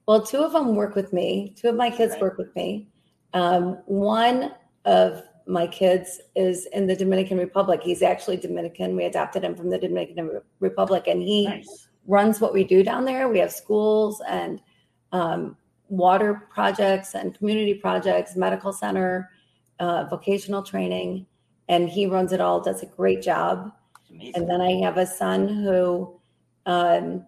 Well, 0.08 0.26
two 0.26 0.40
of 0.40 0.54
them 0.54 0.76
work 0.76 0.96
with 0.96 1.14
me. 1.14 1.54
Two 1.56 1.70
of 1.70 1.76
my 1.76 1.90
kids 1.90 2.16
work 2.20 2.38
with 2.38 2.54
me. 2.56 2.88
Um, 3.34 3.78
one 3.86 4.54
of 4.86 5.22
my 5.46 5.68
kids 5.68 6.20
is 6.36 6.66
in 6.74 6.88
the 6.88 6.96
Dominican 6.96 7.38
Republic. 7.38 7.82
He's 7.84 8.02
actually 8.02 8.38
Dominican. 8.38 8.96
We 8.96 9.06
adopted 9.06 9.44
him 9.44 9.56
from 9.56 9.70
the 9.70 9.78
Dominican 9.78 10.42
Republic, 10.60 11.06
and 11.08 11.22
he 11.22 11.46
Nice. 11.46 11.88
runs 12.08 12.42
what 12.42 12.54
we 12.54 12.64
do 12.64 12.84
down 12.84 13.06
there. 13.06 13.30
We 13.30 13.40
have 13.40 13.52
schools 13.52 14.22
and 14.28 14.62
um, 15.12 15.56
water 15.90 16.48
projects 16.52 17.14
and 17.16 17.38
community 17.38 17.76
projects, 17.76 18.36
medical 18.36 18.74
center, 18.74 19.30
uh, 19.80 20.06
vocational 20.06 20.64
training, 20.64 21.26
and 21.68 21.90
he 21.90 22.06
runs 22.08 22.32
it 22.32 22.42
all. 22.42 22.60
Does 22.62 22.82
a 22.82 22.88
great 22.88 23.22
job. 23.22 23.72
And 24.36 24.50
then 24.50 24.60
I 24.60 24.72
have 24.82 24.98
a 24.98 25.06
son 25.06 25.48
who, 25.48 26.20
um, 26.66 27.26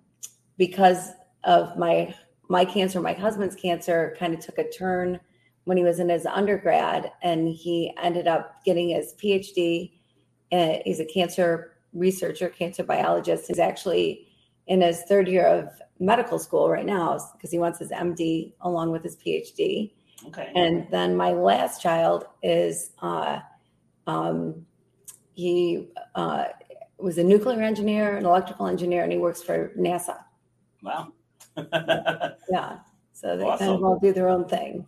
because 0.62 1.13
of 1.44 1.75
my 1.75 2.13
my 2.48 2.63
cancer, 2.63 3.01
my 3.01 3.13
husband's 3.13 3.56
cancer, 3.56 4.15
kind 4.20 4.32
of 4.32 4.39
took 4.41 4.60
a 4.60 4.70
turn 4.70 5.20
when 5.63 5.75
he 5.75 5.84
was 5.84 6.00
in 6.00 6.08
his 6.08 6.27
undergrad, 6.27 7.12
and 7.24 7.50
he 7.50 7.91
ended 8.00 8.27
up 8.27 8.63
getting 8.63 8.89
his 8.89 9.15
PhD. 9.15 9.94
Uh, 10.51 10.74
he's 10.86 11.00
a 11.00 11.06
cancer 11.06 11.77
researcher, 11.94 12.48
cancer 12.48 12.84
biologist. 12.84 13.48
He's 13.48 13.58
actually 13.58 14.27
in 14.68 14.82
his 14.82 15.01
third 15.10 15.27
year 15.27 15.48
of 15.48 15.68
medical 16.00 16.38
school 16.38 16.70
right 16.70 16.86
now 16.86 17.18
because 17.34 17.50
he 17.50 17.58
wants 17.58 17.80
his 17.80 17.89
MD 17.89 18.53
along 18.62 18.91
with 18.91 19.01
his 19.01 19.18
PhD. 19.18 19.94
okay. 20.27 20.51
And 20.56 20.86
then 20.91 21.18
my 21.18 21.32
last 21.32 21.82
child 21.82 22.25
is 22.44 22.91
uh, 23.01 23.39
um, 24.06 24.63
he 25.34 25.88
uh, 26.13 26.44
was 27.00 27.18
a 27.18 27.24
nuclear 27.24 27.63
engineer, 27.63 28.15
an 28.18 28.27
electrical 28.27 28.68
engineer, 28.68 29.01
and 29.01 29.12
he 29.12 29.18
works 29.18 29.41
for 29.41 29.72
NASA. 29.75 30.20
Wow. 30.82 31.14
Yeah, 32.50 32.80
so 33.14 33.38
they 33.38 33.44
kind 33.44 33.72
of 33.72 33.84
all 33.84 34.00
do 34.00 34.14
their 34.14 34.30
own 34.30 34.46
thing. 34.48 34.86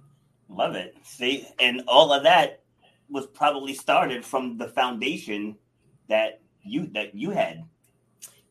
Love 0.49 0.75
it. 0.75 0.95
See, 1.03 1.47
and 1.59 1.81
all 1.87 2.13
of 2.13 2.23
that 2.23 2.61
was 3.09 3.27
probably 3.27 3.73
started 3.73 4.23
from 4.25 4.57
the 4.57 4.67
foundation 4.69 5.57
that 6.09 6.41
you 6.63 6.87
that 6.93 7.15
you 7.15 7.31
had. 7.31 7.63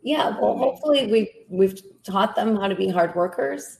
Yeah, 0.02 0.36
well, 0.40 0.56
hopefully 0.56 1.06
we 1.06 1.46
we've 1.48 1.80
taught 2.02 2.34
them 2.34 2.56
how 2.56 2.68
to 2.68 2.74
be 2.74 2.88
hard 2.88 3.14
workers 3.14 3.78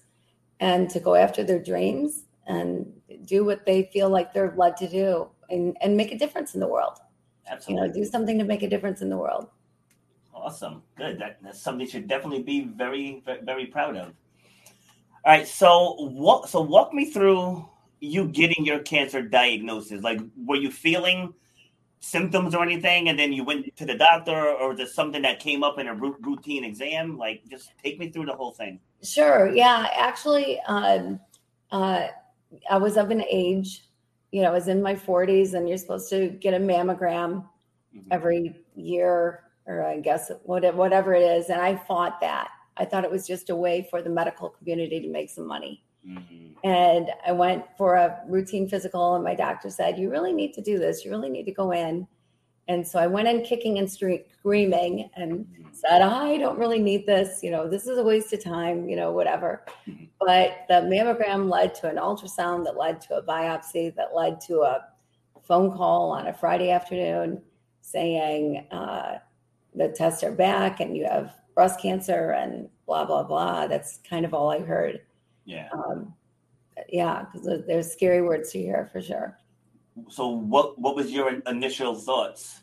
and 0.60 0.88
to 0.90 1.00
go 1.00 1.14
after 1.14 1.42
their 1.42 1.62
dreams 1.62 2.24
and 2.46 2.86
do 3.24 3.44
what 3.44 3.66
they 3.66 3.90
feel 3.92 4.08
like 4.08 4.32
they're 4.32 4.54
led 4.56 4.76
to 4.76 4.88
do 4.88 5.28
and 5.50 5.76
and 5.80 5.96
make 5.96 6.12
a 6.12 6.18
difference 6.18 6.54
in 6.54 6.60
the 6.60 6.68
world. 6.68 6.98
Absolutely. 7.48 7.82
You 7.82 7.88
know, 7.88 7.94
do 7.94 8.04
something 8.04 8.38
to 8.38 8.44
make 8.44 8.62
a 8.62 8.68
difference 8.68 9.02
in 9.02 9.08
the 9.08 9.16
world. 9.16 9.48
Awesome. 10.42 10.82
Good. 10.96 11.20
That, 11.20 11.38
that's 11.40 11.60
something 11.60 11.86
you 11.86 11.90
should 11.90 12.08
definitely 12.08 12.42
be 12.42 12.64
very, 12.64 13.22
very 13.44 13.66
proud 13.66 13.96
of. 13.96 14.08
All 15.24 15.32
right. 15.32 15.46
So 15.46 15.94
what? 16.10 16.48
So 16.48 16.60
walk 16.60 16.92
me 16.92 17.10
through 17.10 17.68
you 18.00 18.26
getting 18.26 18.66
your 18.66 18.80
cancer 18.80 19.22
diagnosis. 19.22 20.02
Like, 20.02 20.20
were 20.44 20.56
you 20.56 20.72
feeling 20.72 21.32
symptoms 22.00 22.52
or 22.56 22.64
anything, 22.64 23.08
and 23.08 23.16
then 23.16 23.32
you 23.32 23.44
went 23.44 23.76
to 23.76 23.86
the 23.86 23.94
doctor, 23.94 24.36
or 24.36 24.70
was 24.70 24.80
it 24.80 24.88
something 24.88 25.22
that 25.22 25.38
came 25.38 25.62
up 25.62 25.78
in 25.78 25.86
a 25.86 25.94
routine 25.94 26.64
exam? 26.64 27.16
Like, 27.16 27.42
just 27.48 27.70
take 27.80 28.00
me 28.00 28.10
through 28.10 28.26
the 28.26 28.34
whole 28.34 28.50
thing. 28.50 28.80
Sure. 29.04 29.54
Yeah. 29.54 29.86
Actually, 29.94 30.60
um, 30.62 31.20
uh, 31.70 32.08
I 32.68 32.76
was 32.78 32.96
of 32.96 33.12
an 33.12 33.22
age, 33.30 33.84
you 34.32 34.42
know, 34.42 34.48
I 34.48 34.52
was 34.52 34.66
in 34.66 34.82
my 34.82 34.96
40s, 34.96 35.54
and 35.54 35.68
you're 35.68 35.78
supposed 35.78 36.10
to 36.10 36.30
get 36.30 36.54
a 36.54 36.58
mammogram 36.58 37.46
Mhm. 37.94 38.06
every 38.10 38.56
year, 38.74 39.44
or 39.66 39.84
I 39.84 40.00
guess 40.00 40.30
whatever, 40.44 40.76
whatever 40.76 41.14
it 41.14 41.22
is. 41.22 41.48
And 41.50 41.60
I 41.60 41.76
fought 41.76 42.20
that. 42.20 42.48
I 42.76 42.84
thought 42.84 43.04
it 43.04 43.10
was 43.10 43.26
just 43.26 43.50
a 43.50 43.56
way 43.56 43.86
for 43.90 44.02
the 44.02 44.10
medical 44.10 44.48
community 44.50 45.00
to 45.00 45.08
make 45.08 45.30
some 45.30 45.46
money. 45.46 45.84
Mhm. 46.06 46.54
And 46.64 47.10
I 47.26 47.32
went 47.32 47.64
for 47.76 47.94
a 47.94 48.20
routine 48.26 48.68
physical, 48.68 49.14
and 49.14 49.22
my 49.22 49.34
doctor 49.34 49.70
said, 49.70 49.98
You 49.98 50.10
really 50.10 50.32
need 50.32 50.52
to 50.54 50.62
do 50.62 50.78
this. 50.78 51.04
You 51.04 51.10
really 51.10 51.30
need 51.30 51.44
to 51.44 51.52
go 51.52 51.70
in. 51.72 52.06
And 52.68 52.86
so 52.86 52.98
I 52.98 53.06
went 53.08 53.28
in 53.28 53.42
kicking 53.42 53.78
and 53.78 53.90
screaming 53.90 55.10
and 55.16 55.44
Mhm. 55.46 55.74
said, 55.74 56.00
I 56.00 56.38
don't 56.38 56.58
really 56.58 56.80
need 56.80 57.06
this. 57.06 57.42
You 57.42 57.50
know, 57.50 57.68
this 57.68 57.86
is 57.86 57.98
a 57.98 58.04
waste 58.04 58.32
of 58.32 58.42
time, 58.42 58.88
you 58.88 58.96
know, 58.96 59.12
whatever. 59.12 59.64
Mhm. 59.86 60.08
But 60.20 60.52
the 60.68 60.74
mammogram 60.82 61.50
led 61.50 61.74
to 61.76 61.88
an 61.88 61.96
ultrasound 61.96 62.64
that 62.64 62.76
led 62.76 63.00
to 63.02 63.16
a 63.16 63.22
biopsy 63.22 63.94
that 63.96 64.14
led 64.14 64.40
to 64.42 64.62
a 64.62 64.88
phone 65.42 65.72
call 65.72 66.10
on 66.12 66.28
a 66.28 66.32
Friday 66.32 66.70
afternoon 66.70 67.42
saying 67.80 68.66
uh, 68.70 69.18
the 69.74 69.88
tests 69.88 70.22
are 70.22 70.32
back 70.32 70.80
and 70.80 70.96
you 70.96 71.04
have 71.04 71.34
breast 71.54 71.80
cancer 71.80 72.30
and 72.30 72.68
blah, 72.86 73.04
blah, 73.04 73.22
blah. 73.22 73.66
That's 73.66 74.00
kind 74.08 74.24
of 74.24 74.34
all 74.34 74.50
I 74.50 74.60
heard. 74.60 75.00
Yeah. 75.44 75.68
Um, 75.72 76.14
yeah, 76.88 77.24
because 77.32 77.66
there's 77.66 77.92
scary 77.92 78.22
words 78.22 78.52
to 78.52 78.58
hear 78.58 78.88
for 78.92 79.02
sure. 79.02 79.38
So 80.08 80.28
what? 80.28 80.78
What 80.78 80.96
was 80.96 81.10
your 81.10 81.40
initial 81.46 81.94
thoughts? 81.94 82.62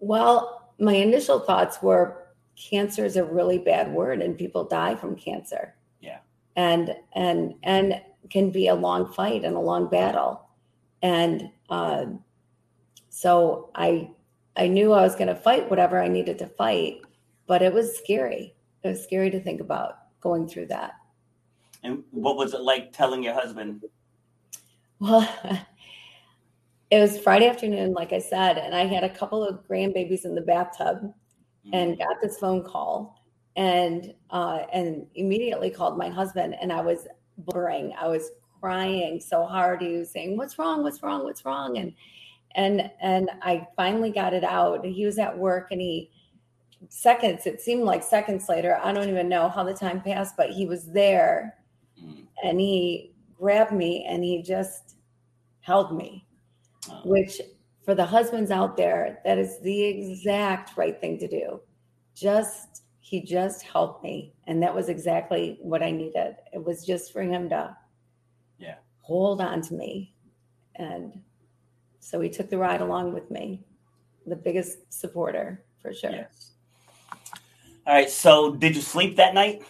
Well, 0.00 0.72
my 0.78 0.94
initial 0.94 1.40
thoughts 1.40 1.80
were 1.82 2.26
cancer 2.56 3.04
is 3.04 3.16
a 3.16 3.24
really 3.24 3.58
bad 3.58 3.92
word 3.92 4.20
and 4.20 4.36
people 4.36 4.64
die 4.64 4.94
from 4.94 5.14
cancer. 5.14 5.74
Yeah. 6.00 6.18
And 6.56 6.94
and 7.14 7.54
and 7.62 8.00
can 8.28 8.50
be 8.50 8.68
a 8.68 8.74
long 8.74 9.12
fight 9.12 9.44
and 9.44 9.56
a 9.56 9.60
long 9.60 9.88
battle. 9.88 10.48
And 11.02 11.50
um, 11.68 12.22
so 13.08 13.70
I 13.74 14.10
I 14.60 14.68
knew 14.68 14.92
I 14.92 15.00
was 15.00 15.14
going 15.14 15.28
to 15.28 15.34
fight 15.34 15.70
whatever 15.70 16.02
I 16.02 16.08
needed 16.08 16.38
to 16.40 16.46
fight, 16.46 17.00
but 17.46 17.62
it 17.62 17.72
was 17.72 17.96
scary. 17.96 18.54
It 18.82 18.88
was 18.88 19.02
scary 19.02 19.30
to 19.30 19.40
think 19.40 19.62
about 19.62 20.20
going 20.20 20.46
through 20.46 20.66
that. 20.66 20.92
And 21.82 22.04
what 22.10 22.36
was 22.36 22.52
it 22.52 22.60
like 22.60 22.92
telling 22.92 23.22
your 23.22 23.32
husband? 23.32 23.82
Well, 24.98 25.26
it 26.90 27.00
was 27.00 27.18
Friday 27.18 27.48
afternoon, 27.48 27.94
like 27.94 28.12
I 28.12 28.18
said, 28.18 28.58
and 28.58 28.74
I 28.74 28.84
had 28.84 29.02
a 29.02 29.08
couple 29.08 29.42
of 29.42 29.66
grandbabies 29.66 30.26
in 30.26 30.34
the 30.34 30.42
bathtub 30.42 31.10
and 31.72 31.96
got 31.96 32.16
this 32.20 32.36
phone 32.36 32.62
call 32.62 33.24
and 33.56 34.12
uh, 34.28 34.64
and 34.74 35.06
immediately 35.14 35.70
called 35.70 35.96
my 35.96 36.10
husband 36.10 36.54
and 36.60 36.70
I 36.70 36.82
was 36.82 37.08
blubbering. 37.38 37.94
I 37.98 38.08
was 38.08 38.30
crying 38.60 39.20
so 39.20 39.46
hard. 39.46 39.80
He 39.80 39.96
was 39.96 40.10
saying, 40.10 40.36
"What's 40.36 40.58
wrong? 40.58 40.82
What's 40.82 41.02
wrong? 41.02 41.24
What's 41.24 41.46
wrong?" 41.46 41.78
And 41.78 41.94
and 42.54 42.90
and 43.00 43.30
I 43.42 43.66
finally 43.76 44.10
got 44.10 44.34
it 44.34 44.44
out. 44.44 44.84
He 44.84 45.04
was 45.06 45.18
at 45.18 45.36
work 45.38 45.68
and 45.70 45.80
he 45.80 46.10
seconds. 46.88 47.46
It 47.46 47.60
seemed 47.60 47.84
like 47.84 48.02
seconds 48.02 48.48
later. 48.48 48.80
I 48.82 48.92
don't 48.92 49.08
even 49.08 49.28
know 49.28 49.48
how 49.48 49.64
the 49.64 49.74
time 49.74 50.00
passed, 50.00 50.36
but 50.36 50.50
he 50.50 50.66
was 50.66 50.86
there 50.92 51.56
Mhm. 52.02 52.26
and 52.42 52.60
he 52.60 53.14
grabbed 53.38 53.72
me 53.72 54.04
and 54.08 54.24
he 54.24 54.42
just 54.42 54.96
held 55.60 55.94
me 55.96 56.26
Oh, 56.90 57.02
which 57.04 57.40
for 57.84 57.94
the 57.94 58.06
husbands 58.06 58.50
out 58.50 58.76
there 58.76 59.20
that 59.24 59.38
is 59.38 59.58
the 59.60 59.82
exact 59.84 60.76
right 60.78 60.98
thing 61.00 61.18
to 61.18 61.28
do 61.28 61.60
just 62.14 62.84
he 63.00 63.20
just 63.22 63.62
helped 63.62 64.02
me 64.02 64.34
and 64.46 64.62
that 64.62 64.74
was 64.74 64.88
exactly 64.88 65.58
what 65.60 65.82
i 65.82 65.90
needed 65.90 66.36
it 66.54 66.64
was 66.64 66.86
just 66.86 67.12
for 67.12 67.22
him 67.22 67.48
to 67.50 67.76
Yeah. 68.58 68.76
hold 69.02 69.40
on 69.42 69.60
to 69.62 69.74
me 69.74 70.14
and 70.76 71.22
so 72.00 72.20
he 72.20 72.28
took 72.28 72.50
the 72.50 72.58
ride 72.58 72.80
along 72.80 73.12
with 73.12 73.30
me 73.30 73.62
the 74.26 74.36
biggest 74.36 74.92
supporter 74.92 75.62
for 75.80 75.92
sure 75.94 76.10
Yes. 76.10 76.50
All 77.86 77.94
right. 77.94 78.10
So 78.10 78.54
did 78.54 78.76
you 78.76 78.82
sleep 78.82 79.16
that 79.16 79.34
night? 79.34 79.62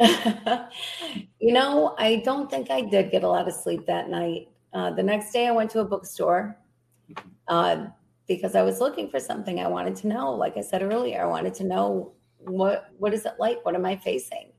you 0.00 1.52
know, 1.52 1.94
I 1.98 2.22
don't 2.24 2.48
think 2.48 2.70
I 2.70 2.82
did 2.82 3.10
get 3.10 3.24
a 3.24 3.28
lot 3.28 3.48
of 3.48 3.54
sleep 3.54 3.84
that 3.86 4.08
night. 4.08 4.48
Uh, 4.72 4.90
the 4.92 5.02
next 5.02 5.32
day, 5.32 5.48
I 5.48 5.50
went 5.50 5.70
to 5.72 5.80
a 5.80 5.84
bookstore 5.84 6.56
uh, 7.48 7.86
because 8.26 8.54
I 8.54 8.62
was 8.62 8.80
looking 8.80 9.10
for 9.10 9.18
something 9.18 9.58
I 9.58 9.66
wanted 9.66 9.96
to 9.96 10.06
know. 10.06 10.32
Like 10.32 10.56
I 10.56 10.60
said 10.60 10.82
earlier, 10.82 11.22
I 11.22 11.26
wanted 11.26 11.54
to 11.54 11.64
know 11.64 12.12
what 12.38 12.90
what 12.98 13.12
is 13.12 13.26
it 13.26 13.34
like? 13.38 13.64
What 13.64 13.74
am 13.74 13.84
I 13.84 13.96
facing? 13.96 14.52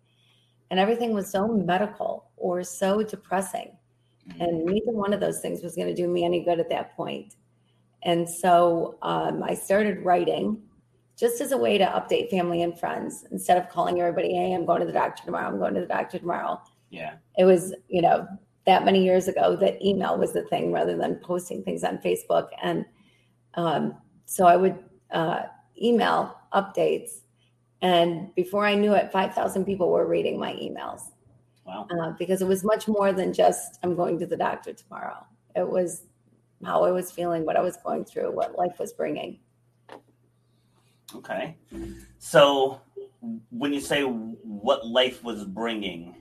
And 0.70 0.80
everything 0.80 1.14
was 1.14 1.32
so 1.32 1.48
medical 1.48 2.30
or 2.36 2.64
so 2.64 3.02
depressing, 3.02 3.72
and 4.40 4.66
neither 4.66 4.92
one 4.92 5.14
of 5.14 5.20
those 5.20 5.40
things 5.40 5.62
was 5.62 5.76
going 5.76 5.88
to 5.88 5.94
do 5.94 6.08
me 6.08 6.24
any 6.24 6.44
good 6.44 6.60
at 6.60 6.70
that 6.70 6.96
point. 6.96 7.36
And 8.04 8.30
so 8.30 8.98
um, 9.02 9.44
I 9.44 9.54
started 9.54 10.04
writing 10.04 10.62
just 11.18 11.42
as 11.42 11.52
a 11.52 11.58
way 11.58 11.78
to 11.78 11.86
update 11.86 12.30
family 12.30 12.62
and 12.62 12.80
friends 12.80 13.26
instead 13.32 13.58
of 13.58 13.70
calling 13.70 14.00
everybody, 14.00 14.34
hey, 14.34 14.54
I'm 14.54 14.66
going 14.66 14.80
to 14.80 14.86
the 14.86 14.94
doctor 14.94 15.24
tomorrow. 15.26 15.48
I'm 15.48 15.60
going 15.60 15.74
to 15.74 15.82
the 15.82 15.88
doctor 15.88 16.18
tomorrow. 16.18 16.62
Yeah. 16.90 17.16
It 17.38 17.44
was, 17.44 17.76
you 17.90 18.02
know, 18.02 18.26
that 18.66 18.86
many 18.86 19.04
years 19.04 19.28
ago 19.28 19.56
that 19.58 19.84
email 19.86 20.18
was 20.18 20.32
the 20.32 20.44
thing 20.44 20.72
rather 20.72 20.96
than 20.96 21.16
posting 21.16 21.64
things 21.64 21.84
on 21.84 21.98
Facebook. 21.98 22.50
And 22.62 22.86
um, 23.56 23.96
so 24.26 24.46
I 24.46 24.56
would 24.56 24.78
uh, 25.12 25.44
email 25.82 26.38
updates. 26.54 27.22
And 27.82 28.34
before 28.36 28.66
I 28.66 28.76
knew 28.76 28.94
it, 28.94 29.12
5,000 29.12 29.66
people 29.66 29.90
were 29.90 30.08
reading 30.08 30.40
my 30.40 30.54
emails 30.54 31.02
Wow. 31.70 31.88
uh, 31.92 32.12
because 32.18 32.42
it 32.42 32.48
was 32.48 32.64
much 32.64 32.88
more 32.88 33.14
than 33.14 33.32
just, 33.32 33.78
I'm 33.84 33.96
going 33.96 34.18
to 34.20 34.26
the 34.26 34.38
doctor 34.38 34.74
tomorrow. 34.74 35.24
It 35.56 35.70
was 35.70 36.06
how 36.66 36.84
I 36.84 36.92
was 36.92 37.12
feeling, 37.12 37.46
what 37.46 37.56
I 37.56 37.62
was 37.62 37.78
going 37.78 38.06
through, 38.06 38.32
what 38.32 38.58
life 38.58 38.80
was 38.80 38.92
bringing. 38.92 39.40
Okay. 41.16 41.56
So 42.18 42.82
when 43.52 43.74
you 43.74 43.82
say 43.82 44.04
what 44.04 44.88
life 44.88 45.24
was 45.24 45.46
bringing, 45.46 46.16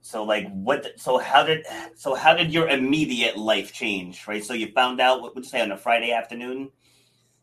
so 0.00 0.24
like 0.24 0.48
what? 0.50 0.98
So 0.98 1.18
how 1.18 1.44
did 1.44 1.64
so 1.94 2.14
how 2.14 2.34
did 2.34 2.52
your 2.52 2.68
immediate 2.68 3.36
life 3.36 3.72
change? 3.72 4.26
Right. 4.26 4.44
So 4.44 4.52
you 4.52 4.72
found 4.72 5.00
out 5.00 5.22
what 5.22 5.34
would 5.34 5.44
you 5.44 5.50
say 5.50 5.60
on 5.60 5.70
a 5.70 5.76
Friday 5.76 6.10
afternoon. 6.12 6.70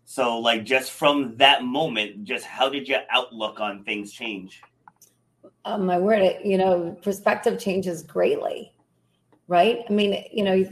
So 0.03 0.39
like 0.39 0.65
just 0.65 0.91
from 0.91 1.37
that 1.37 1.63
moment, 1.63 2.25
just 2.25 2.45
how 2.45 2.67
did 2.67 2.87
your 2.87 3.01
outlook 3.09 3.59
on 3.61 3.83
things 3.83 4.11
change? 4.11 4.61
Oh, 5.69 5.77
my 5.77 5.99
word, 5.99 6.39
you 6.43 6.57
know, 6.57 6.97
perspective 7.03 7.59
changes 7.59 8.01
greatly, 8.01 8.73
right? 9.47 9.79
I 9.87 9.93
mean, 9.93 10.25
you 10.33 10.43
know, 10.43 10.65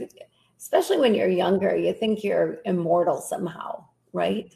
especially 0.58 0.98
when 0.98 1.14
you're 1.14 1.28
younger, 1.28 1.76
you 1.76 1.92
think 1.92 2.24
you're 2.24 2.58
immortal 2.64 3.20
somehow, 3.20 3.84
right? 4.12 4.52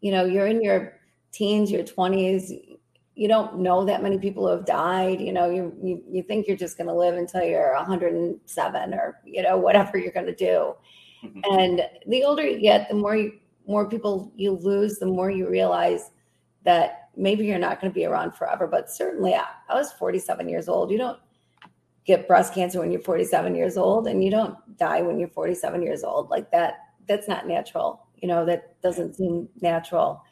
You 0.00 0.12
know, 0.12 0.24
you're 0.24 0.46
in 0.46 0.62
your 0.62 0.94
teens, 1.32 1.70
your 1.72 1.82
20s, 1.82 2.78
you 3.20 3.28
don't 3.28 3.58
know 3.58 3.84
that 3.84 4.02
many 4.02 4.18
people 4.18 4.46
who 4.46 4.52
have 4.56 4.64
died. 4.64 5.20
You 5.20 5.32
know, 5.32 5.50
you 5.50 5.76
you, 5.82 6.02
you 6.08 6.22
think 6.22 6.46
you're 6.46 6.56
just 6.56 6.78
going 6.78 6.86
to 6.86 6.94
live 6.94 7.16
until 7.16 7.42
you're 7.42 7.74
107 7.74 8.94
or 8.94 9.20
you 9.26 9.42
know 9.42 9.58
whatever 9.58 9.98
you're 9.98 10.12
going 10.12 10.24
to 10.26 10.34
do. 10.34 10.74
Mm-hmm. 11.22 11.40
And 11.58 11.82
the 12.06 12.24
older 12.24 12.46
you 12.46 12.58
get, 12.60 12.88
the 12.88 12.94
more 12.94 13.16
you, 13.16 13.32
more 13.66 13.86
people 13.86 14.32
you 14.36 14.52
lose, 14.52 14.98
the 14.98 15.04
more 15.06 15.30
you 15.30 15.50
realize 15.50 16.12
that 16.64 17.09
maybe 17.20 17.44
you're 17.44 17.58
not 17.58 17.80
going 17.80 17.92
to 17.92 17.94
be 17.94 18.06
around 18.06 18.32
forever. 18.32 18.66
But 18.66 18.90
certainly, 18.90 19.34
I, 19.34 19.46
I 19.68 19.74
was 19.74 19.92
47 19.92 20.48
years 20.48 20.68
old. 20.68 20.90
You 20.90 20.98
don't 20.98 21.18
get 22.06 22.26
breast 22.26 22.54
cancer 22.54 22.80
when 22.80 22.90
you're 22.90 23.02
47 23.02 23.54
years 23.54 23.76
old, 23.76 24.08
and 24.08 24.24
you 24.24 24.30
don't 24.30 24.56
die 24.78 25.02
when 25.02 25.18
you're 25.18 25.28
47 25.28 25.82
years 25.82 26.02
old. 26.02 26.30
Like 26.30 26.50
that, 26.50 26.78
that's 27.06 27.28
not 27.28 27.46
natural. 27.46 28.06
You 28.20 28.28
know, 28.28 28.44
that 28.46 28.80
doesn't 28.82 29.14
seem 29.14 29.48
natural. 29.60 30.22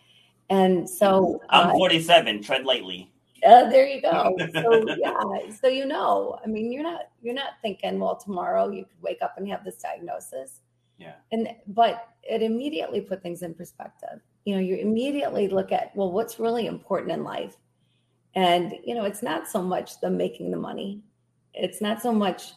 And 0.51 0.89
so 0.89 1.41
I'm 1.51 1.69
uh, 1.69 1.73
47. 1.73 2.43
Tread 2.43 2.65
lightly. 2.65 3.13
Uh, 3.47 3.69
there 3.69 3.87
you 3.87 4.03
go. 4.03 4.37
So 4.53 4.85
yeah, 4.97 5.51
so 5.61 5.69
you 5.69 5.87
know, 5.87 6.39
I 6.45 6.49
mean, 6.49 6.73
you're 6.73 6.83
not 6.83 7.03
you're 7.23 7.35
not 7.35 7.53
thinking, 7.63 8.01
well, 8.01 8.17
tomorrow 8.17 8.69
you 8.71 8.85
could 8.85 9.03
wake 9.03 9.19
up 9.23 9.35
and 9.37 9.49
have 9.49 9.65
this 9.65 9.77
diagnosis. 9.77 10.61
Yeah. 10.99 11.15
And 11.31 11.49
but 11.69 12.09
it 12.23 12.43
immediately 12.43 13.01
put 13.01 13.23
things 13.23 13.43
in 13.43 13.55
perspective. 13.55 14.21
You 14.49 14.55
know, 14.55 14.63
you 14.63 14.77
immediately 14.77 15.47
look 15.49 15.73
at, 15.73 15.95
well, 15.95 16.11
what's 16.11 16.41
really 16.41 16.67
important 16.67 17.13
in 17.13 17.23
life? 17.23 17.55
And 18.35 18.73
you 18.83 18.95
know, 18.95 19.05
it's 19.05 19.23
not 19.23 19.47
so 19.47 19.61
much 19.61 20.01
the 20.01 20.09
making 20.09 20.51
the 20.51 20.57
money. 20.57 21.03
It's 21.53 21.83
not 21.83 22.01
so 22.01 22.13
much, 22.15 22.53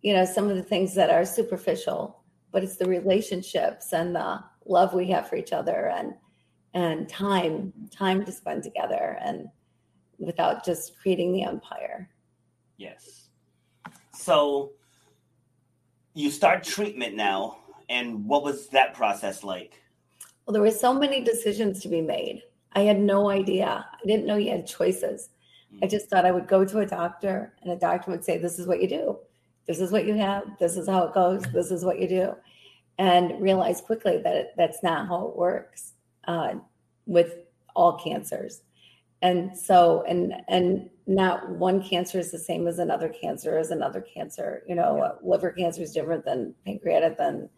you 0.00 0.14
know, 0.14 0.24
some 0.24 0.48
of 0.48 0.56
the 0.56 0.62
things 0.62 0.94
that 0.94 1.10
are 1.10 1.26
superficial, 1.26 2.22
but 2.50 2.64
it's 2.64 2.78
the 2.78 2.88
relationships 2.88 3.92
and 3.92 4.16
the 4.16 4.42
love 4.64 4.94
we 4.94 5.06
have 5.08 5.28
for 5.28 5.36
each 5.36 5.52
other 5.52 5.92
and 5.94 6.14
and 6.72 7.10
time 7.10 7.74
time 7.94 8.24
to 8.24 8.32
spend 8.32 8.62
together 8.62 9.18
and 9.20 9.46
without 10.16 10.64
just 10.64 10.98
creating 10.98 11.30
the 11.30 11.42
empire 11.42 12.08
yes 12.78 13.28
so 14.14 14.72
you 16.14 16.30
start 16.30 16.64
treatment 16.64 17.14
now 17.14 17.58
and 17.90 18.26
what 18.26 18.42
was 18.42 18.68
that 18.68 18.94
process 18.94 19.44
like 19.44 19.83
well 20.46 20.52
there 20.52 20.62
were 20.62 20.70
so 20.70 20.92
many 20.92 21.22
decisions 21.22 21.80
to 21.80 21.88
be 21.88 22.00
made. 22.00 22.42
I 22.72 22.80
had 22.80 23.00
no 23.00 23.30
idea. 23.30 23.86
I 23.92 24.06
didn't 24.06 24.26
know 24.26 24.36
you 24.36 24.50
had 24.50 24.66
choices. 24.66 25.30
I 25.82 25.86
just 25.86 26.08
thought 26.08 26.24
i 26.24 26.30
would 26.30 26.46
go 26.46 26.64
to 26.64 26.80
a 26.80 26.86
doctor 26.86 27.52
and 27.62 27.72
a 27.72 27.76
doctor 27.76 28.10
would 28.10 28.24
say 28.24 28.38
this 28.38 28.58
is 28.58 28.66
what 28.66 28.80
you 28.80 28.88
do. 28.88 29.18
This 29.66 29.80
is 29.80 29.90
what 29.90 30.06
you 30.06 30.14
have. 30.14 30.44
This 30.58 30.76
is 30.76 30.88
how 30.88 31.04
it 31.04 31.14
goes. 31.14 31.42
This 31.52 31.70
is 31.70 31.84
what 31.84 31.98
you 31.98 32.08
do. 32.08 32.34
And 32.98 33.40
realize 33.40 33.80
quickly 33.80 34.20
that 34.22 34.54
that's 34.56 34.82
not 34.82 35.08
how 35.08 35.28
it 35.28 35.36
works 35.36 35.94
uh, 36.28 36.54
with 37.06 37.38
all 37.74 37.98
cancers. 37.98 38.62
And 39.22 39.56
so, 39.56 40.04
and 40.06 40.34
and 40.48 40.90
not 41.06 41.48
one 41.50 41.82
cancer 41.82 42.18
is 42.18 42.30
the 42.30 42.38
same 42.38 42.66
as 42.66 42.78
another 42.78 43.08
cancer 43.08 43.58
as 43.58 43.70
another 43.70 44.00
cancer. 44.00 44.62
You 44.68 44.74
know, 44.74 44.96
yeah. 44.98 45.28
liver 45.28 45.50
cancer 45.50 45.82
is 45.82 45.92
different 45.92 46.24
than 46.24 46.54
pancreatic 46.64 47.18
than, 47.18 47.48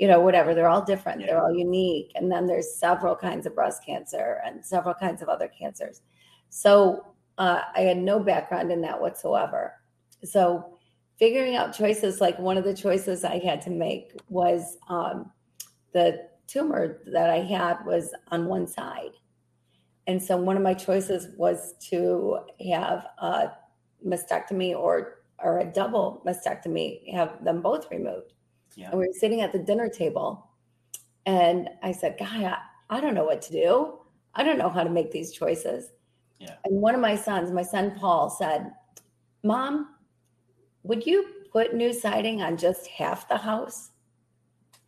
you 0.00 0.08
know, 0.08 0.18
whatever. 0.18 0.54
They're 0.54 0.68
all 0.68 0.82
different. 0.82 1.20
Yeah. 1.20 1.26
They're 1.26 1.42
all 1.42 1.54
unique. 1.54 2.10
And 2.14 2.32
then 2.32 2.46
there's 2.46 2.74
several 2.74 3.14
kinds 3.14 3.44
of 3.44 3.54
breast 3.54 3.84
cancer 3.84 4.40
and 4.46 4.64
several 4.64 4.94
kinds 4.94 5.20
of 5.20 5.28
other 5.28 5.46
cancers. 5.46 6.00
So 6.48 7.04
uh, 7.36 7.60
I 7.76 7.82
had 7.82 7.98
no 7.98 8.18
background 8.18 8.72
in 8.72 8.80
that 8.80 8.98
whatsoever. 8.98 9.74
So 10.24 10.78
figuring 11.18 11.54
out 11.54 11.76
choices, 11.76 12.18
like 12.18 12.38
one 12.38 12.56
of 12.56 12.64
the 12.64 12.72
choices 12.72 13.24
I 13.24 13.40
had 13.40 13.60
to 13.62 13.70
make 13.70 14.18
was 14.30 14.78
um, 14.88 15.30
the 15.92 16.28
tumor 16.46 17.02
that 17.12 17.28
I 17.28 17.40
had 17.40 17.84
was 17.84 18.14
on 18.28 18.46
one 18.46 18.66
side. 18.66 19.12
And 20.06 20.20
so 20.20 20.34
one 20.34 20.56
of 20.56 20.62
my 20.62 20.74
choices 20.74 21.28
was 21.36 21.74
to 21.90 22.38
have 22.72 23.06
a 23.18 23.50
mastectomy 24.04 24.74
or 24.74 25.18
or 25.42 25.60
a 25.60 25.64
double 25.64 26.22
mastectomy, 26.26 27.10
have 27.14 27.42
them 27.42 27.62
both 27.62 27.90
removed. 27.90 28.34
Yeah. 28.76 28.90
And 28.90 29.00
we 29.00 29.06
were 29.06 29.12
sitting 29.12 29.40
at 29.40 29.52
the 29.52 29.58
dinner 29.58 29.88
table 29.88 30.50
and 31.26 31.68
I 31.82 31.92
said, 31.92 32.16
Guy, 32.18 32.44
I, 32.44 32.58
I 32.88 33.00
don't 33.00 33.14
know 33.14 33.24
what 33.24 33.42
to 33.42 33.52
do. 33.52 33.98
I 34.34 34.42
don't 34.42 34.58
know 34.58 34.68
how 34.70 34.84
to 34.84 34.90
make 34.90 35.10
these 35.10 35.32
choices. 35.32 35.90
Yeah. 36.38 36.54
And 36.64 36.80
one 36.80 36.94
of 36.94 37.00
my 37.00 37.16
sons, 37.16 37.52
my 37.52 37.62
son 37.62 37.92
Paul, 37.98 38.30
said, 38.30 38.72
Mom, 39.42 39.94
would 40.82 41.06
you 41.06 41.26
put 41.52 41.74
new 41.74 41.92
siding 41.92 42.42
on 42.42 42.56
just 42.56 42.86
half 42.86 43.28
the 43.28 43.36
house? 43.36 43.90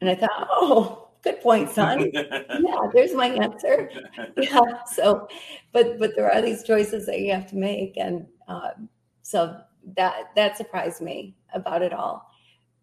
And 0.01 0.09
I 0.09 0.15
thought, 0.15 0.49
oh, 0.51 1.09
good 1.23 1.41
point, 1.41 1.71
son. 1.71 2.11
yeah, 2.13 2.81
there's 2.93 3.15
my 3.15 3.27
answer. 3.27 3.91
Yeah. 4.37 4.83
So, 4.87 5.29
but 5.73 5.99
but 5.99 6.17
there 6.17 6.31
are 6.33 6.43
these 6.43 6.65
choices 6.65 7.07
that 7.07 7.21
you 7.21 7.33
have 7.33 7.47
to 7.51 7.57
make, 7.57 7.97
and 7.97 8.27
um, 8.49 8.89
so 9.23 9.59
that 9.97 10.35
that 10.35 10.57
surprised 10.57 11.01
me 11.01 11.37
about 11.55 11.83
it 11.83 11.93
all. 11.93 12.31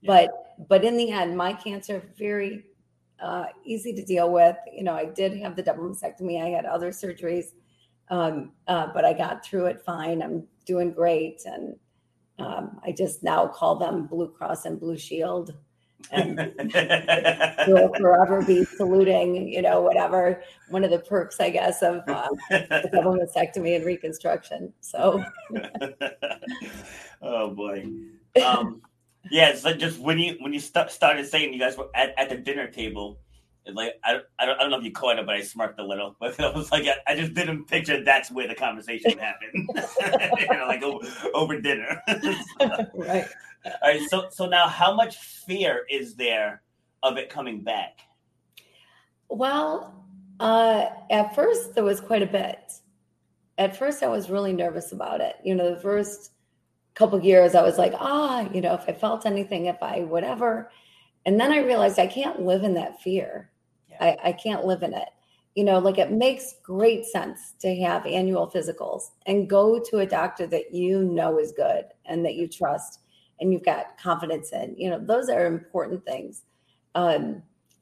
Yeah. 0.01 0.07
But 0.07 0.48
but 0.67 0.83
in 0.83 0.97
the 0.97 1.11
end, 1.11 1.37
my 1.37 1.53
cancer 1.53 2.03
very 2.17 2.65
uh, 3.21 3.45
easy 3.63 3.93
to 3.93 4.03
deal 4.03 4.31
with. 4.31 4.55
You 4.71 4.83
know, 4.83 4.93
I 4.93 5.05
did 5.05 5.37
have 5.37 5.55
the 5.55 5.63
double 5.63 5.83
mastectomy. 5.83 6.41
I 6.41 6.49
had 6.49 6.65
other 6.65 6.91
surgeries, 6.91 7.53
um, 8.09 8.51
uh, 8.67 8.87
but 8.93 9.05
I 9.05 9.13
got 9.13 9.45
through 9.45 9.67
it 9.67 9.81
fine. 9.81 10.21
I'm 10.21 10.47
doing 10.65 10.91
great, 10.91 11.41
and 11.45 11.75
um, 12.39 12.79
I 12.85 12.91
just 12.91 13.23
now 13.23 13.47
call 13.47 13.75
them 13.75 14.07
Blue 14.07 14.29
Cross 14.29 14.65
and 14.65 14.79
Blue 14.79 14.97
Shield 14.97 15.53
and 16.11 16.37
will 17.67 17.93
forever 17.95 18.41
be 18.41 18.63
saluting, 18.65 19.47
you 19.47 19.61
know, 19.61 19.81
whatever 19.81 20.41
one 20.69 20.83
of 20.83 20.91
the 20.91 20.99
perks, 20.99 21.39
I 21.39 21.49
guess, 21.49 21.81
of 21.81 22.01
uh, 22.07 22.27
the 22.49 22.89
double 22.91 23.15
mastectomy 23.15 23.75
and 23.75 23.85
reconstruction. 23.85 24.73
So, 24.81 25.23
oh 27.21 27.53
boy, 27.53 27.85
um, 28.43 28.81
yeah. 29.31 29.55
So 29.55 29.73
just 29.73 29.99
when 29.99 30.19
you 30.19 30.35
when 30.39 30.53
you 30.53 30.59
st- 30.59 30.91
started 30.91 31.27
saying 31.27 31.53
you 31.53 31.59
guys 31.59 31.77
were 31.77 31.89
at, 31.95 32.13
at 32.17 32.29
the 32.29 32.37
dinner 32.37 32.67
table, 32.67 33.19
like 33.73 33.93
I, 34.03 34.19
I 34.37 34.45
don't, 34.45 34.57
I 34.57 34.61
don't 34.61 34.71
know 34.71 34.77
if 34.77 34.83
you 34.83 34.91
caught 34.91 35.19
it, 35.19 35.25
but 35.25 35.35
I 35.35 35.41
smirked 35.41 35.79
a 35.79 35.85
little. 35.85 36.15
But 36.19 36.39
I 36.39 36.51
was 36.51 36.71
like, 36.71 36.85
I, 36.85 37.11
I 37.11 37.15
just 37.15 37.33
didn't 37.33 37.65
picture 37.65 38.03
that's 38.03 38.31
where 38.31 38.47
the 38.47 38.55
conversation 38.55 39.17
happened. 39.17 39.69
you 40.39 40.57
know, 40.57 40.67
like 40.67 40.83
over, 40.83 41.07
over 41.33 41.59
dinner. 41.59 42.01
right. 42.93 43.27
All 43.65 43.73
right. 43.83 44.01
So 44.09 44.27
so 44.31 44.47
now, 44.47 44.67
how 44.67 44.93
much 44.93 45.17
fear 45.17 45.85
is 45.89 46.15
there 46.15 46.61
of 47.03 47.17
it 47.17 47.29
coming 47.29 47.61
back? 47.61 47.99
Well, 49.29 49.93
uh, 50.39 50.85
at 51.09 51.35
first 51.35 51.75
there 51.75 51.83
was 51.83 51.99
quite 52.01 52.23
a 52.23 52.27
bit. 52.27 52.59
At 53.57 53.75
first, 53.75 54.03
I 54.03 54.07
was 54.07 54.29
really 54.29 54.53
nervous 54.53 54.93
about 54.93 55.19
it. 55.19 55.35
You 55.43 55.53
know, 55.53 55.75
the 55.75 55.81
first 55.81 56.31
couple 56.99 57.19
years, 57.23 57.55
I 57.55 57.61
was 57.61 57.77
like, 57.77 57.93
ah, 57.95 58.47
you 58.53 58.59
know, 58.59 58.73
if 58.73 58.83
I 58.87 58.91
felt 58.91 59.25
anything, 59.25 59.67
if 59.67 59.81
I 59.81 60.01
whatever. 60.01 60.69
And 61.25 61.39
then 61.39 61.53
I 61.53 61.59
realized 61.59 61.97
I 61.97 62.07
can't 62.07 62.41
live 62.41 62.63
in 62.63 62.73
that 62.73 63.01
fear. 63.01 63.49
Yeah. 63.89 63.97
I, 64.01 64.29
I 64.29 64.31
can't 64.33 64.65
live 64.65 64.83
in 64.83 64.93
it. 64.93 65.07
You 65.55 65.63
know, 65.63 65.79
like 65.79 65.97
it 65.97 66.11
makes 66.11 66.55
great 66.61 67.05
sense 67.05 67.53
to 67.61 67.73
have 67.77 68.05
annual 68.05 68.51
physicals 68.51 69.11
and 69.25 69.49
go 69.49 69.79
to 69.79 69.99
a 69.99 70.05
doctor 70.05 70.45
that 70.47 70.73
you 70.73 71.03
know 71.03 71.39
is 71.39 71.53
good 71.53 71.85
and 72.05 72.23
that 72.25 72.35
you 72.35 72.49
trust 72.49 72.99
and 73.39 73.53
you've 73.53 73.65
got 73.65 73.97
confidence 73.97 74.51
in. 74.51 74.75
You 74.77 74.89
know, 74.89 74.99
those 74.99 75.29
are 75.29 75.45
important 75.45 76.05
things. 76.05 76.43
Um, 76.95 77.41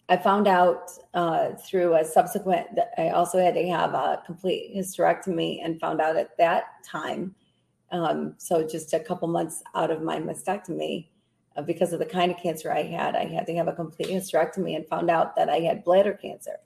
I 0.09 0.17
found 0.17 0.47
out 0.47 0.91
uh, 1.15 1.53
through 1.55 1.95
a 1.95 2.05
subsequent 2.05 2.75
that 2.75 2.91
I 2.99 3.09
also 3.09 3.39
had 3.39 3.55
to 3.55 3.67
have 3.67 3.93
a 3.95 4.21
complete 4.25 4.75
hysterectomy 4.75 5.59
and 5.63 5.79
found 5.79 6.01
out 6.01 6.15
at 6.15 6.37
that 6.37 6.83
time. 6.85 7.35
Um, 7.91 8.35
so 8.37 8.67
just 8.67 8.93
a 8.93 8.99
couple 8.99 9.27
months 9.27 9.63
out 9.75 9.91
of 9.91 10.01
my 10.01 10.19
mastectomy, 10.19 11.07
uh, 11.55 11.61
because 11.61 11.93
of 11.93 11.99
the 11.99 12.05
kind 12.05 12.31
of 12.31 12.37
cancer 12.37 12.71
I 12.71 12.83
had, 12.83 13.15
I 13.15 13.25
had 13.25 13.47
to 13.47 13.55
have 13.55 13.67
a 13.67 13.73
complete 13.73 14.09
hysterectomy 14.09 14.75
and 14.75 14.87
found 14.87 15.09
out 15.09 15.35
that 15.35 15.49
I 15.49 15.59
had 15.59 15.83
bladder 15.83 16.13
cancer. 16.13 16.57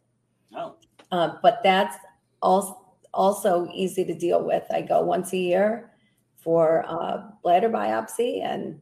Oh. 0.56 0.76
Uh, 1.12 1.36
but 1.42 1.60
that's 1.64 1.96
also 2.42 2.78
also 3.14 3.70
easy 3.74 4.06
to 4.06 4.14
deal 4.14 4.44
with. 4.44 4.64
I 4.72 4.82
go 4.82 5.04
once 5.04 5.34
a 5.34 5.38
year 5.38 5.92
for 6.38 6.80
a 6.88 7.34
bladder 7.44 7.70
biopsy, 7.70 8.44
and 8.44 8.80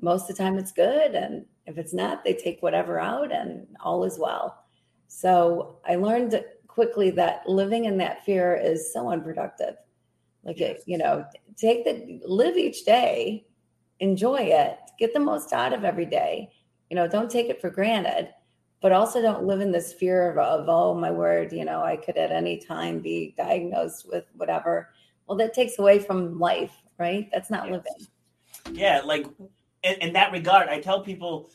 most 0.00 0.30
of 0.30 0.36
the 0.36 0.42
time 0.42 0.58
it's 0.58 0.72
good. 0.72 1.14
And 1.14 1.44
if 1.66 1.76
it's 1.76 1.92
not, 1.92 2.24
they 2.24 2.32
take 2.32 2.62
whatever 2.62 2.98
out, 2.98 3.32
and 3.32 3.66
all 3.80 4.04
is 4.04 4.18
well. 4.18 4.64
So 5.08 5.76
I 5.86 5.96
learned 5.96 6.42
quickly 6.66 7.10
that 7.10 7.48
living 7.48 7.84
in 7.84 7.98
that 7.98 8.24
fear 8.24 8.54
is 8.54 8.92
so 8.92 9.10
unproductive. 9.10 9.76
Like 10.46 10.60
yes. 10.60 10.78
it, 10.78 10.84
you 10.86 10.96
know, 10.96 11.26
take 11.56 11.84
the 11.84 12.20
live 12.24 12.56
each 12.56 12.84
day, 12.84 13.46
enjoy 13.98 14.38
it, 14.42 14.78
get 14.98 15.12
the 15.12 15.20
most 15.20 15.52
out 15.52 15.72
of 15.72 15.84
every 15.84 16.06
day. 16.06 16.50
You 16.88 16.94
know, 16.94 17.08
don't 17.08 17.30
take 17.30 17.48
it 17.48 17.60
for 17.60 17.68
granted, 17.68 18.32
but 18.80 18.92
also 18.92 19.20
don't 19.20 19.44
live 19.44 19.60
in 19.60 19.72
this 19.72 19.92
fear 19.92 20.30
of, 20.30 20.38
of 20.38 20.68
oh 20.68 20.94
my 20.94 21.10
word, 21.10 21.52
you 21.52 21.64
know, 21.64 21.82
I 21.82 21.96
could 21.96 22.16
at 22.16 22.30
any 22.30 22.58
time 22.58 23.00
be 23.00 23.34
diagnosed 23.36 24.06
with 24.08 24.24
whatever. 24.36 24.90
Well, 25.26 25.36
that 25.38 25.52
takes 25.52 25.80
away 25.80 25.98
from 25.98 26.38
life, 26.38 26.72
right? 26.96 27.28
That's 27.32 27.50
not 27.50 27.68
yes. 27.68 27.72
living. 27.72 28.78
Yeah, 28.78 29.00
like 29.04 29.26
in, 29.82 29.94
in 29.96 30.12
that 30.12 30.30
regard, 30.30 30.68
I 30.68 30.80
tell 30.80 31.00
people, 31.00 31.50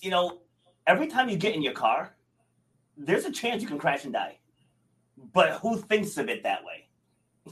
you 0.00 0.10
know, 0.10 0.38
every 0.86 1.08
time 1.08 1.28
you 1.28 1.36
get 1.36 1.56
in 1.56 1.62
your 1.62 1.72
car, 1.72 2.14
there's 2.96 3.24
a 3.24 3.32
chance 3.32 3.60
you 3.60 3.68
can 3.68 3.78
crash 3.78 4.04
and 4.04 4.12
die. 4.12 4.38
But 5.32 5.58
who 5.60 5.78
thinks 5.78 6.16
of 6.16 6.28
it 6.28 6.44
that 6.44 6.64
way? 6.64 6.86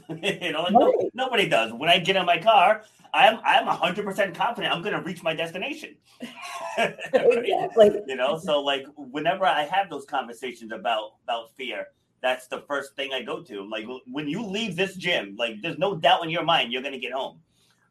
you 0.09 0.51
know, 0.51 0.67
no, 0.71 1.09
nobody 1.13 1.47
does. 1.47 1.73
When 1.73 1.89
I 1.89 1.99
get 1.99 2.15
in 2.15 2.25
my 2.25 2.37
car, 2.37 2.83
I'm 3.13 3.39
I'm 3.43 3.67
hundred 3.67 4.05
percent 4.05 4.35
confident 4.35 4.73
I'm 4.73 4.81
going 4.81 4.95
to 4.95 5.01
reach 5.01 5.23
my 5.23 5.33
destination. 5.33 5.95
exactly. 6.77 8.01
You 8.07 8.15
know, 8.15 8.37
so 8.37 8.61
like 8.61 8.85
whenever 8.95 9.45
I 9.45 9.63
have 9.63 9.89
those 9.89 10.05
conversations 10.05 10.71
about 10.71 11.13
about 11.23 11.55
fear, 11.55 11.87
that's 12.21 12.47
the 12.47 12.61
first 12.67 12.95
thing 12.95 13.13
I 13.13 13.21
go 13.21 13.41
to. 13.43 13.67
Like 13.67 13.85
when 14.07 14.27
you 14.27 14.45
leave 14.45 14.75
this 14.75 14.95
gym, 14.95 15.35
like 15.37 15.61
there's 15.61 15.77
no 15.77 15.95
doubt 15.95 16.23
in 16.23 16.29
your 16.29 16.43
mind 16.43 16.71
you're 16.71 16.81
going 16.81 16.93
to 16.93 16.99
get 16.99 17.13
home, 17.13 17.39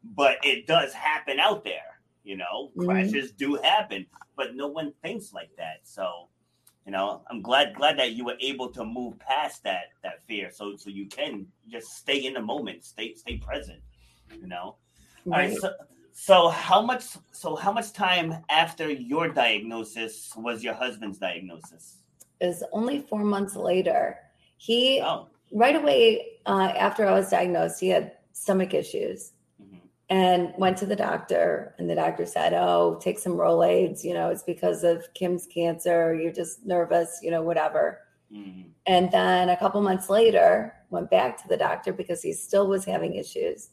but 0.03 0.37
it 0.43 0.67
does 0.67 0.93
happen 0.93 1.39
out 1.39 1.63
there. 1.63 1.99
You 2.23 2.37
know, 2.37 2.71
mm-hmm. 2.77 2.85
crashes 2.85 3.31
do 3.31 3.55
happen, 3.55 4.05
but 4.35 4.55
no 4.55 4.67
one 4.67 4.93
thinks 5.01 5.33
like 5.33 5.49
that. 5.57 5.79
So, 5.83 6.27
you 6.89 6.93
know, 6.97 7.21
I'm 7.29 7.43
glad 7.43 7.75
glad 7.75 7.99
that 7.99 8.13
you 8.13 8.25
were 8.25 8.37
able 8.39 8.69
to 8.69 8.83
move 8.83 9.19
past 9.19 9.63
that 9.63 9.89
that 10.01 10.25
fear, 10.25 10.49
so 10.51 10.75
so 10.75 10.89
you 10.89 11.05
can 11.05 11.45
just 11.69 11.95
stay 11.95 12.25
in 12.25 12.33
the 12.33 12.41
moment, 12.41 12.83
stay 12.83 13.13
stay 13.13 13.37
present. 13.37 13.79
You 14.35 14.47
know, 14.47 14.77
right. 15.23 15.51
all 15.51 15.51
right. 15.51 15.57
So, 15.61 15.73
so 16.13 16.47
how 16.49 16.81
much 16.81 17.03
so 17.31 17.55
how 17.55 17.71
much 17.71 17.93
time 17.93 18.43
after 18.49 18.89
your 18.89 19.29
diagnosis 19.29 20.33
was 20.35 20.63
your 20.63 20.73
husband's 20.73 21.19
diagnosis? 21.19 21.97
It 22.39 22.47
was 22.47 22.63
only 22.71 23.01
four 23.01 23.23
months 23.23 23.55
later. 23.55 24.17
He 24.57 24.99
oh. 25.05 25.27
right 25.51 25.75
away 25.75 26.39
uh, 26.47 26.73
after 26.75 27.07
I 27.07 27.11
was 27.11 27.29
diagnosed, 27.29 27.79
he 27.79 27.89
had 27.89 28.13
stomach 28.33 28.73
issues 28.73 29.33
and 30.09 30.53
went 30.57 30.77
to 30.77 30.85
the 30.85 30.95
doctor 30.95 31.75
and 31.77 31.89
the 31.89 31.95
doctor 31.95 32.25
said 32.25 32.53
oh 32.53 32.99
take 33.01 33.19
some 33.19 33.33
rolaids 33.33 34.03
you 34.03 34.13
know 34.13 34.29
it's 34.29 34.43
because 34.43 34.83
of 34.83 35.07
kim's 35.13 35.47
cancer 35.47 36.15
you're 36.15 36.33
just 36.33 36.65
nervous 36.65 37.19
you 37.21 37.31
know 37.31 37.41
whatever. 37.41 37.99
Mm-hmm. 38.31 38.69
and 38.85 39.11
then 39.11 39.49
a 39.49 39.57
couple 39.57 39.81
months 39.81 40.07
later 40.07 40.75
went 40.91 41.09
back 41.09 41.41
to 41.41 41.47
the 41.47 41.57
doctor 41.57 41.91
because 41.91 42.21
he 42.21 42.31
still 42.31 42.67
was 42.67 42.85
having 42.85 43.15
issues. 43.15 43.69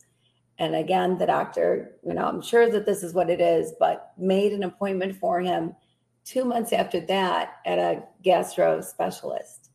And 0.59 0.75
again 0.75 1.19
the 1.19 1.27
doctor 1.27 1.97
you 2.03 2.15
know 2.15 2.27
i'm 2.27 2.41
sure 2.41 2.71
that 2.71 2.87
this 2.87 3.03
is 3.03 3.13
what 3.13 3.29
it 3.29 3.41
is 3.41 3.75
but 3.79 4.13
made 4.17 4.53
an 4.53 4.63
appointment 4.63 5.17
for 5.17 5.41
him 5.41 5.75
two 6.25 6.45
months 6.45 6.73
after 6.73 7.01
that 7.01 7.57
at 7.67 7.79
a 7.79 8.03
gastro 8.23 8.81
specialist 8.81 9.66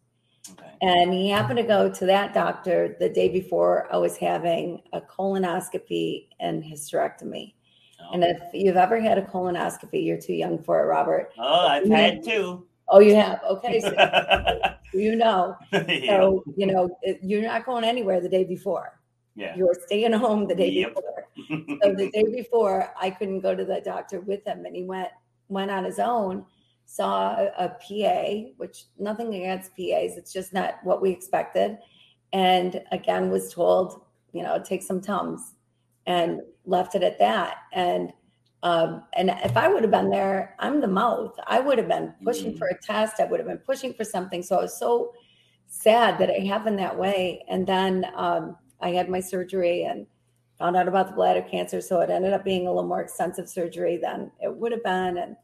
Okay. 0.50 0.72
And 0.82 1.14
he 1.14 1.30
happened 1.30 1.58
to 1.58 1.64
go 1.64 1.90
to 1.92 2.06
that 2.08 2.34
doctor 2.34 2.96
the 3.00 3.10
day 3.10 3.30
before 3.30 3.88
I 3.94 3.98
was 3.98 4.18
having 4.18 4.82
a 4.94 5.02
colonoscopy 5.02 6.30
and 6.40 6.64
hysterectomy. 6.64 7.54
Oh. 8.00 8.14
And 8.14 8.24
if 8.24 8.42
you've 8.54 8.78
ever 8.78 9.00
had 9.00 9.18
a 9.18 9.22
colonoscopy, 9.22 10.04
you're 10.04 10.20
too 10.20 10.34
young 10.34 10.62
for 10.62 10.82
it, 10.82 10.88
Robert. 10.88 11.32
Oh, 11.38 11.68
I've 11.68 11.86
you 11.86 11.94
had 11.94 12.24
two. 12.24 12.66
Oh, 12.90 13.00
you 13.00 13.16
have? 13.16 13.40
Okay. 13.50 13.80
So 13.80 13.92
you 14.94 15.16
know. 15.16 15.56
So, 15.72 16.44
you 16.58 16.66
know, 16.66 16.90
you're 17.22 17.44
not 17.44 17.66
going 17.66 17.84
anywhere 17.84 18.20
the 18.20 18.30
day 18.30 18.44
before. 18.44 19.00
Yeah. 19.36 19.56
You're 19.56 19.76
staying 19.86 20.12
home 20.14 20.48
the 20.48 20.56
day 20.56 20.70
yep. 20.70 20.96
before. 20.96 21.28
so 21.84 21.94
the 21.94 22.10
day 22.12 22.26
before, 22.32 22.92
I 23.00 23.12
couldn't 23.12 23.40
go 23.42 23.56
to 23.56 23.64
the 23.64 23.82
doctor 23.82 24.20
with 24.20 24.46
him, 24.46 24.66
and 24.66 24.76
he 24.76 24.84
went 24.84 25.10
went 25.48 25.72
on 25.72 25.84
his 25.84 26.00
own 26.00 26.46
saw 26.92 27.38
a, 27.58 27.70
PA, 27.70 28.52
which 28.58 28.84
nothing 29.00 29.34
against 29.34 29.72
PAs, 29.78 30.18
it's 30.18 30.34
just 30.34 30.52
not 30.52 30.76
what 30.84 31.02
we 31.02 31.10
expected. 31.10 31.78
And 32.34 32.84
again, 32.92 33.30
was 33.30 33.54
told, 33.54 34.02
you 34.34 34.44
know, 34.44 34.62
take 34.62 34.84
some 34.84 35.00
Tums 35.00 35.54
and 36.06 36.42
left 36.66 36.96
it 36.96 37.02
at 37.04 37.18
that. 37.20 37.60
And 37.72 38.12
um, 38.64 39.04
and 39.14 39.32
if 39.44 39.56
I 39.58 39.70
would 39.70 39.84
have 39.84 39.92
been 39.92 40.12
there, 40.12 40.56
I'm 40.60 40.82
the 40.82 40.88
mouth. 40.88 41.34
I 41.48 41.60
would 41.62 41.78
have 41.78 41.88
been 41.88 42.14
pushing 42.24 42.50
mm-hmm. 42.50 42.58
for 42.58 42.68
a 42.68 42.78
test. 42.78 43.20
I 43.20 43.26
would 43.26 43.40
have 43.40 43.48
been 43.48 43.58
pushing 43.58 43.94
for 43.94 44.04
something. 44.04 44.44
So 44.44 44.58
I 44.58 44.62
was 44.62 44.78
so 44.78 45.14
sad 45.68 46.20
that 46.20 46.30
it 46.30 46.46
happened 46.46 46.78
that 46.78 47.00
way. 47.00 47.44
And 47.50 47.66
then 47.66 48.06
um, 48.16 48.58
I 48.82 48.90
had 48.90 49.10
my 49.10 49.20
surgery 49.20 49.86
and 49.86 50.06
found 50.60 50.76
out 50.76 50.88
about 50.88 51.08
the 51.08 51.16
bladder 51.16 51.42
cancer. 51.42 51.82
So 51.82 52.02
it 52.02 52.12
ended 52.12 52.34
up 52.34 52.44
being 52.44 52.68
a 52.68 52.70
little 52.72 52.88
more 52.88 53.02
extensive 53.02 53.50
surgery 53.50 53.98
than 53.98 54.30
it 54.40 54.54
would 54.56 54.74
have 54.74 54.84
been. 54.84 55.18
And 55.18 55.36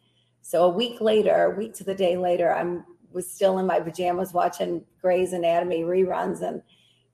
so 0.47 0.63
a 0.63 0.69
week 0.69 1.01
later, 1.01 1.43
a 1.43 1.57
week 1.57 1.73
to 1.73 1.83
the 1.83 1.93
day 1.93 2.15
later, 2.15 2.55
I'm 2.55 2.86
was 3.12 3.29
still 3.29 3.60
in 3.60 3.65
my 3.65 3.81
pajamas 3.81 4.31
watching 4.31 4.81
Grey's 5.01 5.33
Anatomy 5.33 5.81
reruns 5.81 6.41
and 6.41 6.62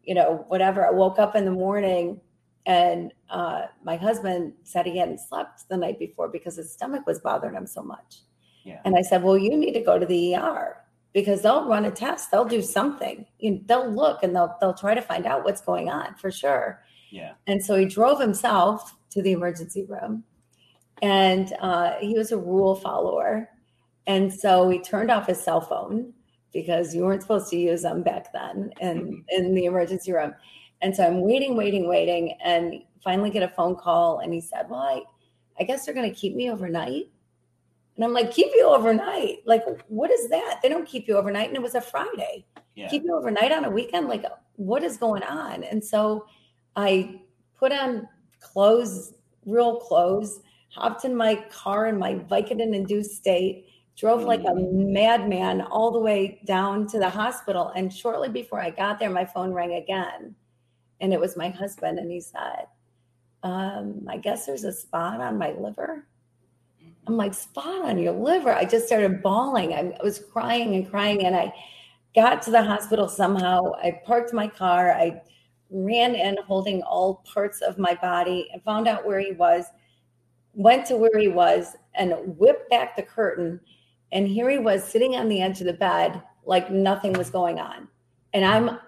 you 0.04 0.14
know 0.14 0.46
whatever. 0.50 0.86
I 0.86 0.92
woke 0.92 1.18
up 1.18 1.36
in 1.36 1.44
the 1.44 1.52
morning 1.52 2.22
and 2.68 3.12
uh, 3.32 3.64
my 3.84 3.96
husband 3.96 4.54
said 4.62 4.86
he 4.86 5.00
hadn't 5.00 5.20
slept 5.20 5.68
the 5.68 5.78
night 5.78 5.98
before 5.98 6.28
because 6.28 6.58
his 6.58 6.72
stomach 6.72 7.08
was 7.08 7.22
bothering 7.22 7.56
him 7.56 7.66
so 7.66 7.82
much. 7.82 8.20
Yeah. 8.66 8.82
And 8.86 8.96
I 8.96 9.02
said, 9.02 9.24
well, 9.24 9.36
you 9.36 9.58
need 9.58 9.74
to 9.74 9.82
go 9.82 9.98
to 9.98 10.06
the 10.06 10.36
ER 10.36 10.78
because 11.12 11.42
they'll 11.42 11.68
run 11.68 11.86
a 11.86 11.92
test, 11.92 12.30
they'll 12.30 12.46
do 12.46 12.62
something, 12.62 13.26
you 13.40 13.54
know, 13.54 13.62
they'll 13.66 13.90
look 13.92 14.22
and 14.22 14.36
they'll 14.36 14.56
they'll 14.62 14.76
try 14.76 14.94
to 14.94 15.02
find 15.02 15.26
out 15.26 15.44
what's 15.44 15.62
going 15.62 15.90
on 15.90 16.14
for 16.18 16.30
sure. 16.30 16.84
Yeah. 17.10 17.32
And 17.48 17.66
so 17.66 17.78
he 17.78 17.86
drove 17.86 18.20
himself 18.20 18.96
to 19.10 19.24
the 19.24 19.32
emergency 19.32 19.86
room 19.90 20.24
and 21.04 21.54
uh, 21.60 21.96
he 22.00 22.18
was 22.18 22.32
a 22.32 22.38
rule 22.38 22.76
follower. 22.76 23.50
And 24.08 24.34
so 24.34 24.70
he 24.70 24.80
turned 24.80 25.12
off 25.12 25.28
his 25.28 25.44
cell 25.44 25.60
phone 25.60 26.14
because 26.54 26.96
you 26.96 27.04
weren't 27.04 27.22
supposed 27.22 27.50
to 27.50 27.58
use 27.58 27.82
them 27.82 28.04
back 28.04 28.32
then 28.32 28.72
in, 28.80 28.98
mm-hmm. 28.98 29.20
in 29.30 29.54
the 29.54 29.66
emergency 29.66 30.14
room. 30.14 30.34
And 30.82 30.96
so 30.96 31.06
I'm 31.06 31.22
waiting, 31.22 31.58
waiting, 31.58 31.90
waiting, 31.90 32.38
and 32.44 32.76
finally 33.04 33.30
get 33.30 33.44
a 33.44 33.50
phone 33.50 33.76
call. 33.76 34.20
And 34.20 34.34
he 34.34 34.40
said, 34.40 34.70
Well, 34.70 34.80
I, 34.80 35.02
I 35.60 35.66
guess 35.66 35.86
they're 35.86 35.94
going 35.94 36.10
to 36.10 36.16
keep 36.16 36.36
me 36.36 36.50
overnight. 36.50 37.10
And 37.96 38.06
I'm 38.06 38.14
like, 38.14 38.32
Keep 38.32 38.52
you 38.56 38.66
overnight? 38.66 39.40
Like, 39.46 39.64
what 39.90 40.10
is 40.10 40.30
that? 40.30 40.60
They 40.64 40.70
don't 40.70 40.88
keep 40.88 41.10
you 41.10 41.18
overnight. 41.18 41.50
And 41.50 41.58
it 41.58 41.62
was 41.62 41.76
a 41.76 41.82
Friday. 41.82 42.46
Yeah. 42.76 42.88
Keep 42.90 43.04
you 43.04 43.16
overnight 43.16 43.52
on 43.52 43.66
a 43.66 43.70
weekend? 43.70 44.08
Like, 44.08 44.26
what 44.56 44.84
is 44.84 44.96
going 44.96 45.24
on? 45.24 45.66
And 45.66 45.84
so 45.84 46.28
I 46.78 47.20
put 47.58 47.74
on 47.74 48.08
clothes, 48.40 49.14
real 49.46 49.80
clothes, 49.80 50.40
hopped 50.74 51.06
in 51.06 51.16
my 51.16 51.36
car 51.52 51.88
in 51.88 51.98
my 51.98 52.16
Vicodin 52.16 52.74
induced 52.74 53.16
state, 53.16 53.68
drove 53.96 54.24
like 54.24 54.42
a 54.42 54.54
mm. 54.54 54.92
madman 54.92 55.62
all 55.62 55.92
the 55.92 56.00
way 56.00 56.42
down 56.46 56.88
to 56.88 57.00
the 57.00 57.10
hospital. 57.10 57.72
And 57.76 57.94
shortly 57.94 58.30
before 58.30 58.60
I 58.60 58.72
got 58.72 59.00
there, 59.00 59.10
my 59.10 59.26
phone 59.26 59.54
rang 59.54 59.76
again. 59.76 60.36
And 61.00 61.14
it 61.14 61.20
was 61.20 61.38
my 61.38 61.50
husband. 61.50 62.00
And 62.00 62.10
he 62.10 62.20
said, 62.20 62.66
um, 63.44 64.06
I 64.08 64.18
guess 64.18 64.46
there's 64.46 64.64
a 64.64 64.72
spot 64.72 65.22
on 65.22 65.38
my 65.38 65.52
liver. 65.52 66.08
I'm 67.06 67.18
like, 67.18 67.34
spot 67.34 67.86
on 67.86 68.00
your 68.00 68.14
liver. 68.14 68.54
I 68.54 68.64
just 68.64 68.88
started 68.88 69.22
bawling. 69.22 69.74
I 69.74 69.98
was 70.02 70.20
crying 70.32 70.76
and 70.76 70.90
crying. 70.90 71.26
And 71.26 71.36
I 71.36 71.54
got 72.16 72.42
to 72.44 72.52
the 72.52 72.64
hospital 72.64 73.10
somehow. 73.10 73.74
I 73.74 74.00
parked 74.06 74.34
my 74.34 74.48
car. 74.48 74.92
I 74.92 75.22
ran 75.70 76.16
in 76.16 76.38
holding 76.48 76.82
all 76.84 77.24
parts 77.32 77.62
of 77.62 77.78
my 77.78 77.96
body 77.96 78.48
and 78.54 78.64
found 78.64 78.88
out 78.88 79.06
where 79.06 79.20
he 79.20 79.34
was 79.34 79.66
went 80.54 80.86
to 80.88 80.96
where 80.96 81.18
he 81.18 81.28
was 81.28 81.76
and 81.96 82.14
whipped 82.38 82.70
back 82.70 82.96
the 82.96 83.04
curtain. 83.04 83.60
And 84.12 84.28
here 84.28 84.50
he 84.50 84.60
was 84.60 84.84
sitting 84.84 85.16
on 85.16 85.28
the 85.28 85.42
edge 85.42 85.60
of 85.60 85.68
the 85.68 85.74
bed 85.74 86.22
like 86.46 86.72
nothing 86.72 87.14
was 87.14 87.30
going 87.30 87.60
on. 87.60 87.88
And 88.34 88.46
I'm 88.46 88.80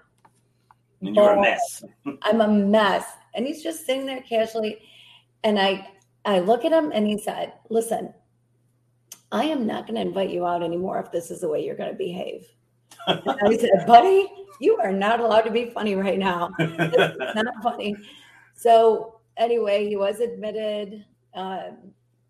and 1.02 1.14
you're 1.14 1.32
a 1.32 1.40
mess. 1.40 1.84
I'm 2.22 2.40
a 2.40 2.48
mess. 2.48 3.04
And 3.34 3.46
he's 3.46 3.62
just 3.62 3.86
sitting 3.86 4.06
there 4.06 4.22
casually. 4.22 4.78
And 5.44 5.58
I 5.58 5.88
I 6.24 6.40
look 6.40 6.64
at 6.64 6.72
him 6.72 6.90
and 6.92 7.06
he 7.06 7.18
said, 7.18 7.52
Listen, 7.70 8.12
I 9.32 9.44
am 9.44 9.66
not 9.66 9.86
going 9.86 9.96
to 9.96 10.00
invite 10.00 10.30
you 10.30 10.46
out 10.46 10.62
anymore 10.62 11.00
if 11.00 11.10
this 11.10 11.30
is 11.30 11.40
the 11.40 11.48
way 11.48 11.64
you're 11.64 11.76
going 11.76 11.90
to 11.90 11.96
behave. 11.96 12.46
I 13.06 13.56
said, 13.58 13.70
Buddy, 13.86 14.28
you 14.60 14.76
are 14.78 14.92
not 14.92 15.20
allowed 15.20 15.42
to 15.42 15.50
be 15.50 15.70
funny 15.70 15.94
right 15.94 16.18
now. 16.18 16.50
It's 16.58 17.34
not 17.34 17.62
funny. 17.62 17.96
So 18.54 19.20
anyway, 19.36 19.88
he 19.88 19.96
was 19.96 20.20
admitted 20.20 21.04
uh, 21.36 21.70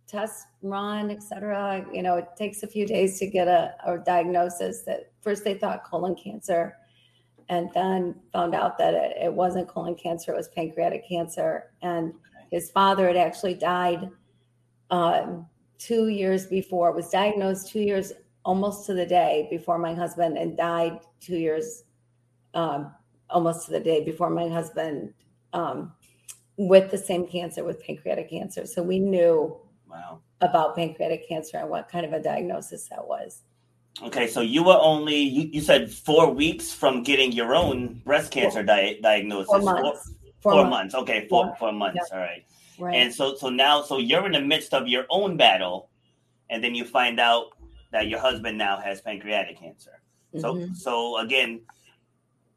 test 0.06 0.46
run, 0.62 1.10
etc. 1.10 1.86
You 1.92 2.02
know, 2.02 2.16
it 2.16 2.28
takes 2.36 2.62
a 2.62 2.66
few 2.66 2.86
days 2.86 3.18
to 3.18 3.26
get 3.26 3.48
a, 3.48 3.74
a, 3.86 3.98
diagnosis. 3.98 4.82
That 4.82 5.12
first 5.20 5.44
they 5.44 5.54
thought 5.54 5.84
colon 5.84 6.14
cancer, 6.14 6.76
and 7.48 7.70
then 7.74 8.16
found 8.32 8.54
out 8.54 8.78
that 8.78 8.94
it, 8.94 9.16
it 9.24 9.32
wasn't 9.32 9.68
colon 9.68 9.94
cancer; 9.94 10.32
it 10.32 10.36
was 10.36 10.48
pancreatic 10.48 11.08
cancer. 11.08 11.70
And 11.82 12.12
his 12.50 12.70
father 12.70 13.06
had 13.06 13.16
actually 13.16 13.54
died 13.54 14.10
um, 14.90 15.46
two 15.78 16.08
years 16.08 16.46
before. 16.46 16.92
Was 16.92 17.10
diagnosed 17.10 17.68
two 17.68 17.80
years 17.80 18.12
almost 18.44 18.86
to 18.86 18.94
the 18.94 19.06
day 19.06 19.48
before 19.50 19.78
my 19.78 19.94
husband, 19.94 20.36
and 20.36 20.56
died 20.56 21.00
two 21.20 21.36
years 21.36 21.84
um, 22.54 22.92
almost 23.30 23.66
to 23.66 23.72
the 23.72 23.80
day 23.80 24.04
before 24.04 24.30
my 24.30 24.48
husband 24.48 25.12
um, 25.52 25.92
with 26.56 26.90
the 26.90 26.98
same 26.98 27.26
cancer 27.26 27.64
with 27.64 27.82
pancreatic 27.82 28.30
cancer. 28.30 28.66
So 28.66 28.82
we 28.82 28.98
knew 28.98 29.56
Wow. 29.90 30.20
about 30.40 30.74
pancreatic 30.76 31.28
cancer 31.28 31.58
and 31.58 31.68
what 31.70 31.88
kind 31.88 32.04
of 32.06 32.12
a 32.12 32.20
diagnosis 32.20 32.88
that 32.88 33.06
was. 33.06 33.42
Okay, 34.02 34.26
so 34.26 34.40
you 34.42 34.62
were 34.62 34.78
only 34.80 35.16
you, 35.16 35.48
you 35.52 35.60
said 35.62 35.90
four 35.90 36.30
weeks 36.30 36.72
from 36.72 37.02
getting 37.02 37.32
your 37.32 37.54
own 37.54 38.00
breast 38.04 38.30
cancer 38.30 38.62
di- 38.62 38.98
diagnosis. 39.02 39.46
Four 39.46 39.60
months. 39.60 40.12
Four, 40.40 40.52
Four 40.52 40.66
months. 40.66 40.94
Okay, 40.94 41.26
four 41.28 41.46
Yeah. 41.46 41.54
four 41.54 41.72
months. 41.72 42.10
All 42.12 42.18
right. 42.18 42.44
Right. 42.78 42.94
And 42.94 43.12
so 43.14 43.34
so 43.36 43.48
now 43.48 43.80
so 43.82 43.96
you're 43.98 44.26
in 44.26 44.32
the 44.32 44.40
midst 44.40 44.74
of 44.74 44.86
your 44.86 45.06
own 45.08 45.38
battle, 45.38 45.88
and 46.50 46.62
then 46.62 46.74
you 46.74 46.84
find 46.84 47.18
out 47.18 47.46
that 47.90 48.08
your 48.08 48.18
husband 48.20 48.58
now 48.58 48.76
has 48.78 49.00
pancreatic 49.00 49.58
cancer. 49.58 50.02
So 50.38 50.54
Mhm. 50.54 50.76
so 50.76 51.16
again, 51.18 51.62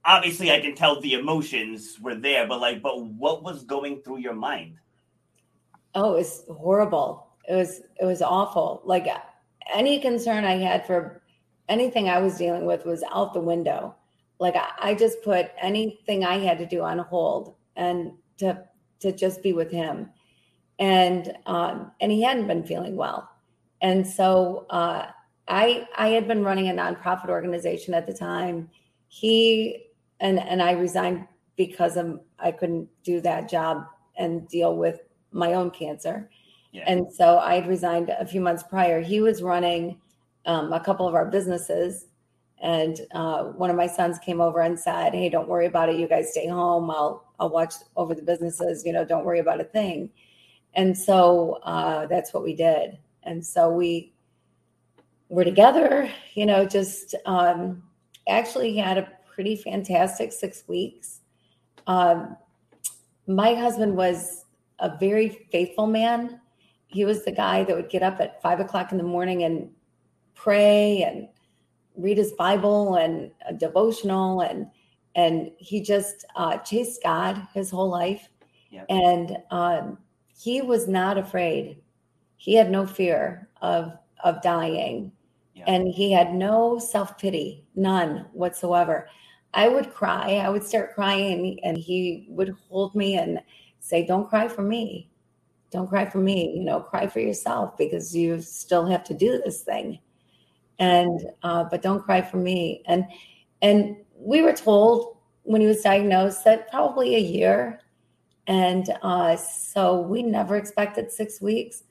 obviously 0.09 0.51
I 0.51 0.59
can 0.59 0.73
tell 0.73 0.99
the 0.99 1.13
emotions 1.13 1.97
were 2.01 2.15
there, 2.15 2.47
but 2.47 2.59
like, 2.59 2.81
but 2.81 3.05
what 3.05 3.43
was 3.43 3.63
going 3.63 4.01
through 4.01 4.17
your 4.17 4.33
mind? 4.33 4.77
Oh, 5.93 6.13
it 6.13 6.17
was 6.17 6.43
horrible. 6.49 7.27
It 7.47 7.55
was 7.55 7.81
it 7.99 8.05
was 8.05 8.21
awful. 8.21 8.81
Like 8.83 9.07
any 9.73 9.99
concern 9.99 10.45
I 10.45 10.57
had 10.57 10.85
for 10.85 11.21
anything 11.67 12.09
I 12.09 12.19
was 12.19 12.37
dealing 12.37 12.65
with 12.65 12.85
was 12.85 13.03
out 13.13 13.33
the 13.33 13.39
window. 13.39 13.95
Like 14.39 14.55
I, 14.55 14.69
I 14.79 14.93
just 14.95 15.21
put 15.23 15.51
anything 15.61 16.25
I 16.25 16.39
had 16.39 16.57
to 16.57 16.65
do 16.65 16.81
on 16.81 16.99
hold 16.99 17.55
and 17.75 18.13
to 18.37 18.63
to 19.01 19.11
just 19.11 19.43
be 19.43 19.53
with 19.53 19.71
him. 19.71 20.09
And 20.79 21.33
um, 21.45 21.91
and 22.01 22.11
he 22.11 22.23
hadn't 22.23 22.47
been 22.47 22.63
feeling 22.63 22.95
well. 22.95 23.29
And 23.81 24.05
so 24.05 24.65
uh, 24.69 25.07
I 25.47 25.87
I 25.97 26.09
had 26.09 26.27
been 26.27 26.43
running 26.43 26.69
a 26.69 26.73
nonprofit 26.73 27.29
organization 27.29 27.93
at 27.93 28.07
the 28.07 28.13
time. 28.13 28.69
He 29.07 29.88
and 30.19 30.39
and 30.39 30.61
I 30.61 30.71
resigned 30.71 31.27
because 31.55 31.97
of 31.97 32.19
I 32.39 32.51
couldn't 32.51 32.87
do 33.03 33.21
that 33.21 33.49
job 33.49 33.85
and 34.17 34.47
deal 34.47 34.75
with 34.75 35.01
my 35.31 35.53
own 35.53 35.71
cancer. 35.71 36.29
Yeah. 36.71 36.83
And 36.87 37.11
so 37.11 37.39
I 37.39 37.55
had 37.55 37.67
resigned 37.67 38.09
a 38.09 38.25
few 38.25 38.41
months 38.41 38.63
prior. 38.63 39.01
He 39.01 39.21
was 39.21 39.41
running 39.41 39.99
um, 40.45 40.71
a 40.71 40.79
couple 40.79 41.07
of 41.07 41.15
our 41.15 41.25
businesses. 41.25 42.05
And 42.61 42.99
uh, 43.13 43.45
one 43.45 43.69
of 43.69 43.75
my 43.75 43.87
sons 43.87 44.19
came 44.19 44.41
over 44.41 44.61
and 44.61 44.77
said, 44.77 45.13
Hey, 45.13 45.29
don't 45.29 45.47
worry 45.47 45.65
about 45.65 45.89
it. 45.89 45.97
You 45.97 46.07
guys 46.07 46.31
stay 46.31 46.47
home. 46.47 46.91
I'll, 46.91 47.25
I'll 47.39 47.49
watch 47.49 47.73
over 47.95 48.13
the 48.13 48.21
businesses. 48.21 48.85
You 48.85 48.93
know, 48.93 49.05
don't 49.05 49.25
worry 49.25 49.39
about 49.39 49.61
a 49.61 49.63
thing. 49.63 50.09
And 50.75 50.97
so 50.97 51.59
uh, 51.63 52.05
that's 52.07 52.33
what 52.33 52.43
we 52.43 52.55
did. 52.55 52.97
And 53.23 53.45
so 53.45 53.69
we 53.69 54.13
were 55.29 55.43
together, 55.43 56.11
you 56.33 56.45
know, 56.45 56.65
just 56.65 57.15
um, 57.25 57.83
actually 58.27 58.75
had 58.75 58.97
a 58.97 59.11
pretty 59.39 59.55
fantastic 59.55 60.33
six 60.33 60.65
weeks. 60.67 61.21
Um, 61.87 62.35
my 63.25 63.53
husband 63.53 63.95
was 63.95 64.43
a 64.79 64.97
very 64.97 65.29
faithful 65.49 65.87
man. 65.87 66.41
He 66.87 67.05
was 67.05 67.23
the 67.23 67.31
guy 67.31 67.63
that 67.63 67.73
would 67.73 67.87
get 67.87 68.03
up 68.03 68.19
at 68.19 68.41
five 68.41 68.59
o'clock 68.59 68.91
in 68.91 68.97
the 68.97 69.03
morning 69.05 69.43
and 69.43 69.69
pray 70.35 71.03
and 71.03 71.29
read 71.95 72.17
his 72.17 72.33
Bible 72.33 72.95
and 72.95 73.31
a 73.47 73.53
devotional 73.53 74.41
and 74.41 74.67
and 75.15 75.51
he 75.57 75.79
just 75.79 76.25
uh, 76.35 76.57
chased 76.57 77.01
God 77.01 77.41
his 77.53 77.71
whole 77.71 77.89
life. 77.89 78.27
Yeah. 78.71 78.83
And 78.89 79.37
um, 79.51 79.99
he 80.37 80.61
was 80.61 80.85
not 80.89 81.17
afraid. 81.17 81.77
He 82.35 82.55
had 82.55 82.69
no 82.69 82.85
fear 82.85 83.47
of 83.61 83.93
of 84.21 84.41
dying, 84.41 85.13
Yeah. 85.53 85.63
and 85.65 85.87
he 85.87 86.11
had 86.11 86.33
no 86.33 86.77
self 86.77 87.17
pity, 87.17 87.63
none 87.73 88.25
whatsoever. 88.33 89.07
I 89.53 89.67
would 89.67 89.93
cry. 89.93 90.35
I 90.35 90.49
would 90.49 90.63
start 90.63 90.93
crying, 90.95 91.59
and 91.63 91.77
he 91.77 92.27
would 92.29 92.55
hold 92.69 92.95
me 92.95 93.17
and 93.17 93.41
say, 93.79 94.05
"Don't 94.05 94.29
cry 94.29 94.47
for 94.47 94.61
me. 94.61 95.09
Don't 95.71 95.87
cry 95.87 96.05
for 96.05 96.19
me. 96.19 96.55
You 96.55 96.63
know, 96.63 96.79
cry 96.79 97.07
for 97.07 97.19
yourself 97.19 97.77
because 97.77 98.15
you 98.15 98.41
still 98.41 98.85
have 98.85 99.03
to 99.05 99.13
do 99.13 99.41
this 99.43 99.61
thing." 99.61 99.99
And 100.77 101.21
uh, 101.43 101.65
but 101.65 101.81
don't 101.81 102.03
cry 102.03 102.21
for 102.21 102.37
me. 102.37 102.83
And 102.85 103.05
and 103.61 103.97
we 104.15 104.41
were 104.41 104.53
told 104.53 105.17
when 105.43 105.61
he 105.61 105.67
was 105.67 105.81
diagnosed 105.81 106.43
that 106.45 106.69
probably 106.69 107.15
a 107.15 107.19
year. 107.19 107.81
And 108.47 108.87
uh, 109.01 109.35
so 109.35 110.01
we 110.01 110.23
never 110.23 110.55
expected 110.57 111.11
six 111.11 111.41
weeks. 111.41 111.83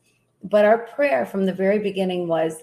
But 0.45 0.65
our 0.65 0.79
prayer 0.79 1.27
from 1.27 1.47
the 1.47 1.53
very 1.53 1.79
beginning 1.79 2.29
was, 2.29 2.63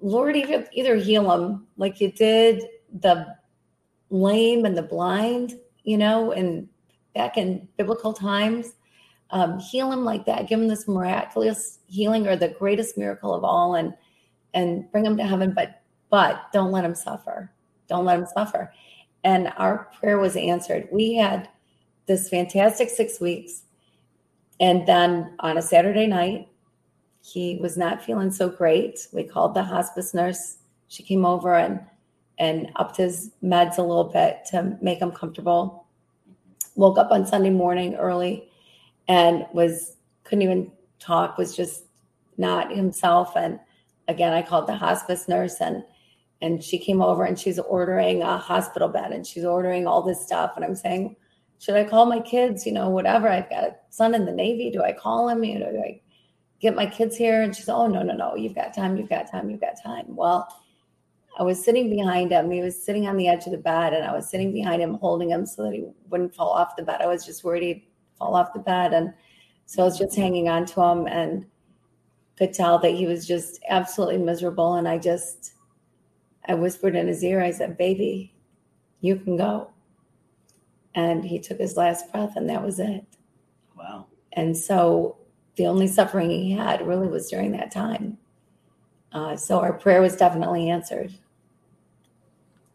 Lord, 0.00 0.36
either, 0.36 0.66
either 0.72 0.96
heal 0.96 1.30
him 1.32 1.66
like 1.76 2.00
you 2.00 2.12
did 2.12 2.62
the 3.00 3.26
lame 4.10 4.64
and 4.64 4.76
the 4.76 4.82
blind, 4.82 5.58
you 5.84 5.98
know, 5.98 6.32
and 6.32 6.68
back 7.14 7.36
in 7.36 7.66
biblical 7.76 8.12
times. 8.12 8.72
Um, 9.30 9.58
heal 9.58 9.90
him 9.90 10.04
like 10.04 10.24
that, 10.26 10.48
give 10.48 10.60
him 10.60 10.68
this 10.68 10.86
miraculous 10.86 11.80
healing 11.86 12.28
or 12.28 12.36
the 12.36 12.48
greatest 12.48 12.96
miracle 12.96 13.34
of 13.34 13.42
all, 13.42 13.74
and 13.74 13.92
and 14.54 14.90
bring 14.92 15.04
him 15.04 15.16
to 15.16 15.26
heaven. 15.26 15.52
But 15.52 15.82
but 16.10 16.52
don't 16.52 16.70
let 16.70 16.84
him 16.84 16.94
suffer. 16.94 17.50
Don't 17.88 18.04
let 18.04 18.18
him 18.18 18.26
suffer. 18.26 18.72
And 19.24 19.52
our 19.56 19.88
prayer 19.98 20.18
was 20.18 20.36
answered. 20.36 20.88
We 20.92 21.14
had 21.14 21.48
this 22.06 22.28
fantastic 22.28 22.88
six 22.88 23.20
weeks. 23.20 23.62
And 24.60 24.86
then 24.86 25.34
on 25.40 25.58
a 25.58 25.62
Saturday 25.62 26.06
night, 26.06 26.48
he 27.20 27.58
was 27.60 27.76
not 27.76 28.04
feeling 28.04 28.30
so 28.30 28.48
great. 28.48 29.08
We 29.12 29.24
called 29.24 29.54
the 29.54 29.64
hospice 29.64 30.14
nurse. 30.14 30.58
She 30.88 31.02
came 31.02 31.26
over 31.26 31.54
and 31.56 31.80
and 32.38 32.70
upped 32.76 32.96
his 32.96 33.30
meds 33.42 33.78
a 33.78 33.82
little 33.82 34.10
bit 34.12 34.44
to 34.50 34.76
make 34.82 34.98
him 34.98 35.10
comfortable. 35.10 35.86
Woke 36.74 36.98
up 36.98 37.10
on 37.10 37.26
Sunday 37.26 37.50
morning 37.50 37.94
early 37.94 38.48
and 39.08 39.46
was 39.52 39.96
couldn't 40.24 40.42
even 40.42 40.70
talk, 40.98 41.38
was 41.38 41.56
just 41.56 41.84
not 42.36 42.74
himself. 42.74 43.36
And 43.36 43.58
again, 44.08 44.32
I 44.32 44.42
called 44.42 44.66
the 44.66 44.76
hospice 44.76 45.28
nurse 45.28 45.60
and 45.60 45.82
and 46.42 46.62
she 46.62 46.78
came 46.78 47.00
over 47.00 47.24
and 47.24 47.38
she's 47.38 47.58
ordering 47.58 48.22
a 48.22 48.36
hospital 48.36 48.88
bed 48.88 49.12
and 49.12 49.26
she's 49.26 49.44
ordering 49.44 49.86
all 49.86 50.02
this 50.02 50.22
stuff. 50.22 50.52
And 50.56 50.64
I'm 50.64 50.74
saying, 50.74 51.16
should 51.58 51.76
I 51.76 51.84
call 51.84 52.04
my 52.04 52.20
kids? 52.20 52.66
You 52.66 52.72
know, 52.72 52.90
whatever. 52.90 53.28
I've 53.28 53.48
got 53.48 53.64
a 53.64 53.76
son 53.88 54.14
in 54.14 54.26
the 54.26 54.32
Navy. 54.32 54.70
Do 54.70 54.82
I 54.82 54.92
call 54.92 55.30
him? 55.30 55.42
You 55.44 55.58
know, 55.58 55.72
do 55.72 55.78
I 55.78 56.02
get 56.60 56.76
my 56.76 56.84
kids 56.84 57.16
here? 57.16 57.40
And 57.40 57.56
she's, 57.56 57.70
oh, 57.70 57.86
no, 57.86 58.02
no, 58.02 58.14
no. 58.14 58.34
You've 58.34 58.54
got 58.54 58.74
time. 58.74 58.98
You've 58.98 59.08
got 59.08 59.30
time. 59.30 59.48
You've 59.48 59.62
got 59.62 59.82
time. 59.82 60.04
Well, 60.08 60.46
I 61.38 61.42
was 61.42 61.62
sitting 61.62 61.90
behind 61.90 62.32
him. 62.32 62.50
He 62.50 62.62
was 62.62 62.82
sitting 62.82 63.06
on 63.06 63.16
the 63.16 63.28
edge 63.28 63.44
of 63.44 63.52
the 63.52 63.58
bed 63.58 63.92
and 63.92 64.04
I 64.04 64.12
was 64.12 64.28
sitting 64.28 64.52
behind 64.52 64.80
him, 64.80 64.94
holding 64.94 65.30
him 65.30 65.44
so 65.44 65.64
that 65.64 65.74
he 65.74 65.84
wouldn't 66.08 66.34
fall 66.34 66.50
off 66.50 66.76
the 66.76 66.82
bed. 66.82 67.02
I 67.02 67.06
was 67.06 67.26
just 67.26 67.44
worried 67.44 67.62
he'd 67.62 67.86
fall 68.18 68.34
off 68.34 68.54
the 68.54 68.58
bed. 68.58 68.94
And 68.94 69.12
so 69.66 69.82
I 69.82 69.84
was 69.84 69.98
just 69.98 70.16
hanging 70.16 70.48
on 70.48 70.64
to 70.66 70.80
him 70.80 71.06
and 71.06 71.44
could 72.38 72.54
tell 72.54 72.78
that 72.78 72.94
he 72.94 73.06
was 73.06 73.26
just 73.26 73.60
absolutely 73.68 74.18
miserable. 74.18 74.74
And 74.74 74.88
I 74.88 74.98
just, 74.98 75.52
I 76.48 76.54
whispered 76.54 76.96
in 76.96 77.06
his 77.06 77.22
ear, 77.22 77.42
I 77.42 77.50
said, 77.50 77.76
baby, 77.76 78.34
you 79.00 79.16
can 79.16 79.36
go. 79.36 79.70
And 80.94 81.24
he 81.24 81.38
took 81.38 81.58
his 81.58 81.76
last 81.76 82.10
breath, 82.10 82.36
and 82.36 82.48
that 82.48 82.62
was 82.62 82.80
it. 82.80 83.04
Wow. 83.76 84.06
And 84.32 84.56
so 84.56 85.18
the 85.56 85.66
only 85.66 85.86
suffering 85.86 86.30
he 86.30 86.52
had 86.52 86.86
really 86.86 87.08
was 87.08 87.28
during 87.28 87.52
that 87.52 87.70
time. 87.70 88.16
Uh, 89.12 89.36
so 89.36 89.60
our 89.60 89.72
prayer 89.72 90.00
was 90.00 90.16
definitely 90.16 90.70
answered. 90.70 91.12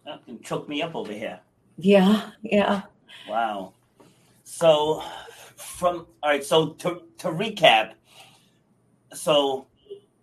That 0.05 0.25
can 0.25 0.41
choke 0.41 0.67
me 0.67 0.81
up 0.81 0.95
over 0.95 1.13
here. 1.13 1.39
Yeah, 1.77 2.31
yeah. 2.41 2.83
Wow. 3.29 3.73
So 4.43 5.03
from 5.55 6.07
all 6.23 6.29
right, 6.29 6.43
so 6.43 6.69
to 6.69 7.03
to 7.19 7.27
recap, 7.27 7.93
so 9.13 9.67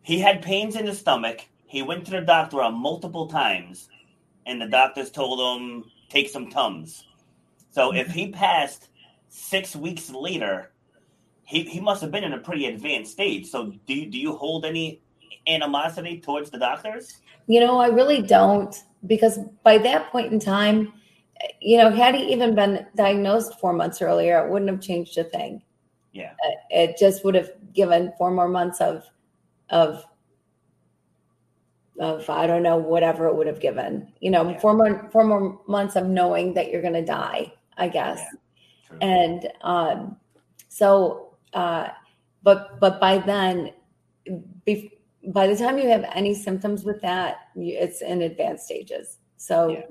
he 0.03 0.19
had 0.19 0.43
pains 0.43 0.77
in 0.77 0.87
his 0.87 0.99
stomach. 0.99 1.41
He 1.67 1.83
went 1.83 2.05
to 2.07 2.11
the 2.13 2.21
doctor 2.23 2.63
on 2.63 2.75
multiple 2.75 3.27
times, 3.27 3.89
and 4.47 4.61
the 4.61 4.67
doctors 4.67 5.11
told 5.11 5.39
him 5.39 5.85
take 6.09 6.29
some 6.29 6.49
tums. 6.49 7.05
So 7.71 7.95
if 7.95 8.09
he 8.09 8.31
passed 8.31 8.89
six 9.29 9.77
weeks 9.77 10.11
later, 10.11 10.73
he, 11.45 11.63
he 11.63 11.81
must 11.81 12.01
have 12.01 12.11
been 12.11 12.25
in 12.25 12.33
a 12.33 12.39
pretty 12.39 12.67
advanced 12.67 13.13
stage. 13.13 13.47
So 13.47 13.73
do 13.87 13.95
you, 13.95 14.07
do 14.11 14.19
you 14.19 14.35
hold 14.35 14.65
any 14.65 15.01
animosity 15.47 16.21
towards 16.21 16.51
the 16.51 16.59
doctors? 16.59 17.19
You 17.47 17.61
know, 17.61 17.79
I 17.79 17.89
really 17.89 18.23
don't 18.23 18.75
because 19.07 19.39
by 19.63 19.79
that 19.79 20.11
point 20.11 20.33
in 20.33 20.39
time, 20.41 20.93
you 21.61 21.79
know, 21.79 21.91
had 21.91 22.15
he 22.15 22.33
even 22.33 22.55
been 22.55 22.87
diagnosed 22.97 23.59
four 23.61 23.73
months 23.73 24.03
earlier, 24.03 24.45
it 24.45 24.51
wouldn't 24.51 24.71
have 24.71 24.81
changed 24.81 25.17
a 25.19 25.25
thing. 25.25 25.63
Yeah. 26.13 26.33
Uh, 26.45 26.51
It 26.71 26.97
just 26.99 27.25
would 27.25 27.35
have 27.37 27.51
given 27.73 28.13
four 28.19 28.31
more 28.33 28.49
months 28.49 28.81
of, 28.81 29.05
of, 29.71 30.05
of 32.01 32.29
I 32.31 32.47
don't 32.47 32.63
know 32.63 32.77
whatever 32.77 33.27
it 33.29 33.35
would 33.37 33.47
have 33.47 33.61
given. 33.61 34.13
You 34.21 34.31
know, 34.31 34.49
Yeah. 34.51 34.59
four 34.59 34.75
more 34.75 35.09
four 35.13 35.25
more 35.25 35.61
months 35.67 35.97
of 35.97 36.07
knowing 36.07 36.55
that 36.55 36.71
you're 36.71 36.83
going 36.83 36.95
to 36.95 37.05
die. 37.05 37.53
I 37.77 37.89
guess. 37.89 38.21
True. 38.87 38.99
and 39.03 39.49
um, 39.63 40.17
so 40.69 41.37
uh, 41.53 41.89
but 42.43 42.81
but 42.81 42.99
by 43.01 43.19
then 43.19 43.73
bef- 44.67 44.91
by 45.29 45.47
the 45.47 45.57
time 45.57 45.79
you 45.79 45.89
have 45.89 46.05
any 46.15 46.35
symptoms 46.35 46.85
with 46.85 47.01
that 47.03 47.37
you, 47.55 47.77
it's 47.79 48.01
in 48.01 48.23
advanced 48.23 48.65
stages. 48.65 49.19
So 49.37 49.69
Yeah. 49.69 49.83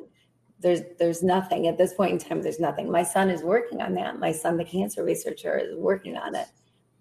there's 0.60 0.82
there's 0.98 1.22
nothing 1.24 1.68
at 1.68 1.78
this 1.78 1.94
point 1.94 2.12
in 2.14 2.18
time 2.20 2.42
there's 2.42 2.60
nothing. 2.60 2.90
My 2.92 3.04
son 3.04 3.30
is 3.30 3.44
working 3.44 3.82
on 3.82 3.94
that. 3.94 4.20
My 4.20 4.32
son 4.32 4.58
the 4.58 4.66
cancer 4.66 5.04
researcher 5.04 5.58
is 5.58 5.76
working 5.76 6.18
on 6.18 6.36
it. 6.36 6.48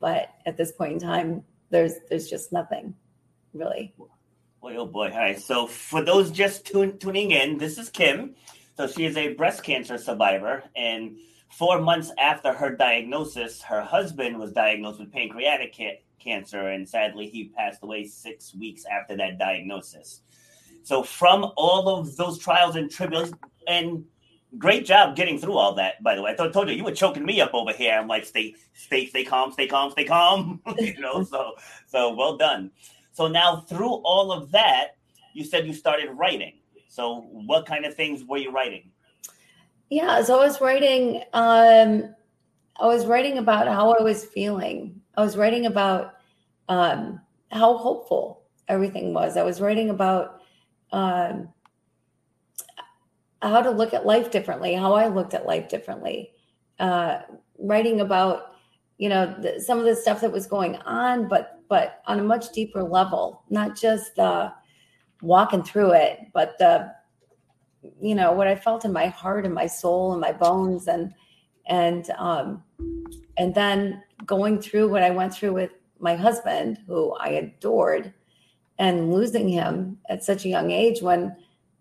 But 0.00 0.28
at 0.44 0.56
this 0.56 0.72
point 0.72 0.92
in 0.92 0.98
time 0.98 1.44
there's 1.70 1.94
there's 2.08 2.28
just 2.28 2.52
nothing 2.52 2.94
really. 3.54 3.94
Boy 4.60 4.76
oh 4.76 4.86
boy. 4.86 5.10
All 5.10 5.18
right. 5.18 5.40
So 5.40 5.66
for 5.66 6.02
those 6.02 6.30
just 6.30 6.66
tune, 6.66 6.98
tuning 6.98 7.30
in 7.30 7.56
this 7.56 7.78
is 7.78 7.88
kim. 7.88 8.34
So 8.76 8.86
she 8.86 9.06
is 9.06 9.16
a 9.16 9.32
breast 9.34 9.62
cancer 9.62 9.96
survivor. 9.96 10.62
And 10.76 11.16
four 11.50 11.80
months 11.80 12.12
after 12.18 12.52
her 12.52 12.76
diagnosis 12.76 13.62
her 13.62 13.80
husband 13.80 14.38
was 14.38 14.52
diagnosed 14.52 14.98
with 15.00 15.10
pancreatic 15.12 15.72
cancer 16.18 16.68
and 16.68 16.88
sadly 16.88 17.28
he 17.28 17.48
passed 17.56 17.82
away 17.82 18.04
six 18.04 18.54
weeks 18.54 18.84
after 18.90 19.16
that 19.16 19.38
diagnosis 19.38 20.22
so 20.86 21.02
from 21.02 21.50
all 21.56 21.88
of 21.88 22.14
those 22.14 22.38
trials 22.38 22.76
and 22.76 22.88
tribulations, 22.88 23.34
and 23.66 24.04
great 24.56 24.86
job 24.86 25.16
getting 25.16 25.36
through 25.36 25.56
all 25.56 25.74
that. 25.74 26.00
By 26.00 26.14
the 26.14 26.22
way, 26.22 26.30
I 26.30 26.34
told, 26.34 26.52
told 26.52 26.68
you 26.68 26.76
you 26.76 26.84
were 26.84 26.92
choking 26.92 27.24
me 27.24 27.40
up 27.40 27.54
over 27.54 27.72
here. 27.72 27.98
I'm 27.98 28.06
like, 28.06 28.24
stay, 28.24 28.54
stay, 28.72 29.06
stay 29.06 29.24
calm, 29.24 29.50
stay 29.50 29.66
calm, 29.66 29.90
stay 29.90 30.04
calm. 30.04 30.60
you 30.78 31.00
know, 31.00 31.24
so 31.30 31.54
so 31.88 32.14
well 32.14 32.36
done. 32.36 32.70
So 33.12 33.26
now 33.26 33.64
through 33.68 33.94
all 34.04 34.30
of 34.30 34.52
that, 34.52 34.96
you 35.34 35.44
said 35.44 35.66
you 35.66 35.72
started 35.72 36.10
writing. 36.10 36.54
So 36.88 37.22
what 37.32 37.66
kind 37.66 37.84
of 37.84 37.94
things 37.94 38.24
were 38.24 38.38
you 38.38 38.52
writing? 38.52 38.90
Yeah, 39.90 40.22
so 40.22 40.40
I 40.40 40.46
was 40.46 40.60
writing. 40.60 41.22
Um, 41.32 42.14
I 42.78 42.86
was 42.86 43.06
writing 43.06 43.38
about 43.38 43.66
how 43.66 43.92
I 43.92 44.02
was 44.02 44.24
feeling. 44.24 45.00
I 45.16 45.22
was 45.22 45.36
writing 45.36 45.66
about 45.66 46.14
um, 46.68 47.20
how 47.50 47.76
hopeful 47.76 48.42
everything 48.68 49.14
was. 49.14 49.36
I 49.36 49.42
was 49.42 49.60
writing 49.60 49.90
about 49.90 50.40
um, 50.92 51.48
how 53.42 53.62
to 53.62 53.70
look 53.70 53.94
at 53.94 54.06
life 54.06 54.30
differently, 54.30 54.74
how 54.74 54.94
I 54.94 55.08
looked 55.08 55.34
at 55.34 55.46
life 55.46 55.68
differently, 55.68 56.32
uh, 56.78 57.18
writing 57.58 58.00
about 58.00 58.52
you 58.98 59.08
know 59.08 59.34
the, 59.40 59.60
some 59.60 59.78
of 59.78 59.84
the 59.84 59.94
stuff 59.94 60.20
that 60.20 60.32
was 60.32 60.46
going 60.46 60.76
on, 60.76 61.28
but 61.28 61.60
but 61.68 62.02
on 62.06 62.20
a 62.20 62.24
much 62.24 62.52
deeper 62.52 62.82
level, 62.82 63.42
not 63.50 63.76
just 63.76 64.18
uh, 64.18 64.50
walking 65.22 65.62
through 65.62 65.92
it, 65.92 66.20
but 66.32 66.56
the 66.58 66.92
you 68.00 68.14
know 68.14 68.32
what 68.32 68.48
I 68.48 68.56
felt 68.56 68.84
in 68.84 68.92
my 68.92 69.06
heart 69.06 69.44
and 69.44 69.54
my 69.54 69.66
soul 69.66 70.12
and 70.12 70.20
my 70.20 70.32
bones 70.32 70.88
and 70.88 71.12
and 71.66 72.08
um, 72.18 72.62
and 73.38 73.54
then 73.54 74.02
going 74.24 74.60
through 74.60 74.88
what 74.88 75.02
I 75.02 75.10
went 75.10 75.34
through 75.34 75.52
with 75.52 75.70
my 75.98 76.14
husband, 76.14 76.78
who 76.86 77.14
I 77.14 77.28
adored, 77.28 78.12
and 78.78 79.12
losing 79.12 79.48
him 79.48 79.98
at 80.08 80.24
such 80.24 80.44
a 80.44 80.48
young 80.48 80.70
age 80.70 81.02
when 81.02 81.36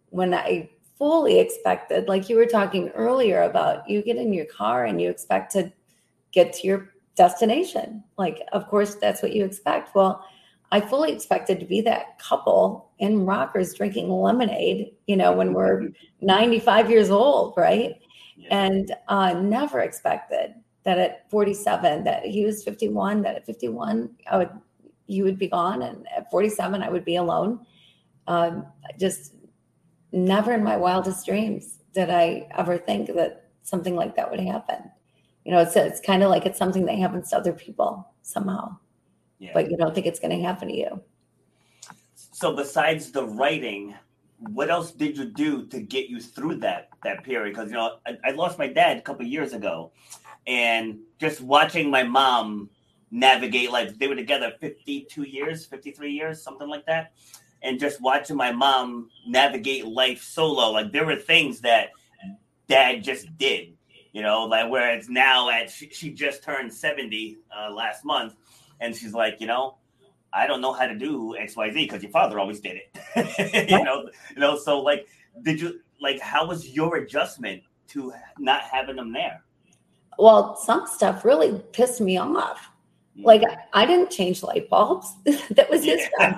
when 0.09 0.33
I 0.33 0.69
fully 0.97 1.39
expected, 1.39 2.07
like 2.07 2.29
you 2.29 2.37
were 2.37 2.45
talking 2.45 2.89
earlier 2.89 3.41
about 3.41 3.89
you 3.89 4.01
get 4.01 4.15
in 4.17 4.33
your 4.33 4.45
car 4.45 4.85
and 4.85 5.01
you 5.01 5.09
expect 5.09 5.51
to 5.53 5.71
get 6.31 6.53
to 6.53 6.67
your 6.67 6.89
destination. 7.15 8.03
Like, 8.17 8.41
of 8.53 8.67
course, 8.67 8.95
that's 8.95 9.21
what 9.21 9.33
you 9.33 9.43
expect. 9.43 9.93
Well, 9.93 10.25
I 10.71 10.79
fully 10.79 11.11
expected 11.11 11.59
to 11.59 11.65
be 11.65 11.81
that 11.81 12.17
couple 12.19 12.91
in 12.99 13.25
rockers 13.25 13.73
drinking 13.73 14.09
lemonade, 14.09 14.91
you 15.07 15.17
know, 15.17 15.33
when 15.33 15.53
we're 15.53 15.89
95 16.21 16.89
years 16.89 17.09
old, 17.09 17.53
right? 17.57 17.95
Yeah. 18.37 18.65
And 18.65 18.95
uh, 19.07 19.33
never 19.33 19.81
expected 19.81 20.55
that 20.85 20.97
at 20.99 21.29
47, 21.29 22.03
that 22.03 22.25
he 22.25 22.45
was 22.45 22.63
51, 22.63 23.23
that 23.23 23.35
at 23.35 23.45
51, 23.45 24.09
I 24.29 24.37
would 24.37 24.49
you 25.07 25.23
would 25.23 25.37
be 25.37 25.47
gone, 25.47 25.83
and 25.83 26.07
at 26.15 26.31
47, 26.31 26.81
I 26.81 26.89
would 26.89 27.05
be 27.05 27.17
alone. 27.17 27.65
Um, 28.27 28.65
just 28.99 29.33
never 30.11 30.53
in 30.53 30.63
my 30.63 30.77
wildest 30.77 31.25
dreams 31.25 31.79
did 31.93 32.09
I 32.09 32.47
ever 32.57 32.77
think 32.77 33.13
that 33.13 33.49
something 33.61 33.95
like 33.95 34.15
that 34.15 34.31
would 34.31 34.39
happen. 34.39 34.91
You 35.43 35.51
know, 35.51 35.59
it's 35.59 35.75
it's 35.75 36.01
kind 36.01 36.23
of 36.23 36.29
like 36.29 36.45
it's 36.45 36.57
something 36.57 36.85
that 36.85 36.97
happens 36.97 37.29
to 37.29 37.37
other 37.37 37.53
people 37.53 38.07
somehow, 38.23 38.77
yeah. 39.37 39.51
but 39.53 39.69
you 39.69 39.77
don't 39.77 39.93
think 39.93 40.07
it's 40.07 40.19
going 40.19 40.35
to 40.35 40.43
happen 40.43 40.69
to 40.69 40.75
you. 40.75 41.01
So, 42.15 42.55
besides 42.55 43.11
the 43.11 43.25
writing, 43.25 43.93
what 44.39 44.69
else 44.69 44.91
did 44.91 45.17
you 45.17 45.25
do 45.25 45.67
to 45.67 45.79
get 45.79 46.09
you 46.09 46.19
through 46.19 46.55
that 46.57 46.89
that 47.03 47.23
period? 47.23 47.55
Because 47.55 47.69
you 47.69 47.77
know, 47.77 47.97
I, 48.07 48.17
I 48.25 48.31
lost 48.31 48.57
my 48.57 48.67
dad 48.67 48.97
a 48.97 49.01
couple 49.01 49.25
years 49.25 49.53
ago, 49.53 49.91
and 50.47 50.99
just 51.19 51.41
watching 51.41 51.89
my 51.89 52.03
mom 52.03 52.69
navigate 53.11 53.71
life. 53.71 53.97
They 53.97 54.07
were 54.07 54.15
together 54.15 54.53
52 54.59 55.23
years, 55.23 55.65
53 55.65 56.11
years, 56.11 56.41
something 56.41 56.67
like 56.67 56.85
that. 56.85 57.13
And 57.61 57.79
just 57.79 58.01
watching 58.01 58.35
my 58.35 58.51
mom 58.51 59.09
navigate 59.25 59.85
life 59.85 60.21
solo, 60.21 60.71
like 60.71 60.91
there 60.91 61.05
were 61.05 61.15
things 61.15 61.61
that 61.61 61.89
dad 62.67 63.03
just 63.03 63.35
did, 63.37 63.73
you 64.11 64.21
know, 64.21 64.43
like 64.43 64.69
whereas 64.69 65.09
now 65.09 65.49
at 65.49 65.69
she, 65.69 65.89
she 65.89 66.11
just 66.11 66.43
turned 66.43 66.71
70 66.71 67.37
uh, 67.57 67.71
last 67.71 68.05
month, 68.05 68.35
and 68.79 68.95
she's 68.95 69.13
like, 69.13 69.39
you 69.39 69.47
know, 69.47 69.77
I 70.33 70.47
don't 70.47 70.61
know 70.61 70.73
how 70.73 70.85
to 70.85 70.95
do 70.95 71.35
X 71.37 71.55
Y 71.55 71.71
Z 71.71 71.85
because 71.85 72.03
your 72.03 72.11
father 72.11 72.39
always 72.39 72.59
did 72.59 72.77
it, 72.77 73.69
you 73.69 73.83
know, 73.83 74.09
you 74.31 74.39
know. 74.39 74.57
So 74.57 74.81
like, 74.81 75.07
did 75.43 75.59
you 75.59 75.79
like 76.01 76.19
how 76.19 76.45
was 76.45 76.69
your 76.69 76.97
adjustment 76.97 77.63
to 77.89 78.13
not 78.37 78.61
having 78.61 78.97
them 78.97 79.13
there? 79.13 79.44
Well, 80.17 80.55
some 80.55 80.87
stuff 80.87 81.25
really 81.25 81.61
pissed 81.71 82.01
me 82.01 82.17
off 82.17 82.71
like 83.23 83.43
I 83.73 83.85
didn't 83.85 84.11
change 84.11 84.43
light 84.43 84.69
bulbs. 84.69 85.13
that 85.51 85.69
was 85.69 85.83
his 85.83 86.01
job. 86.19 86.35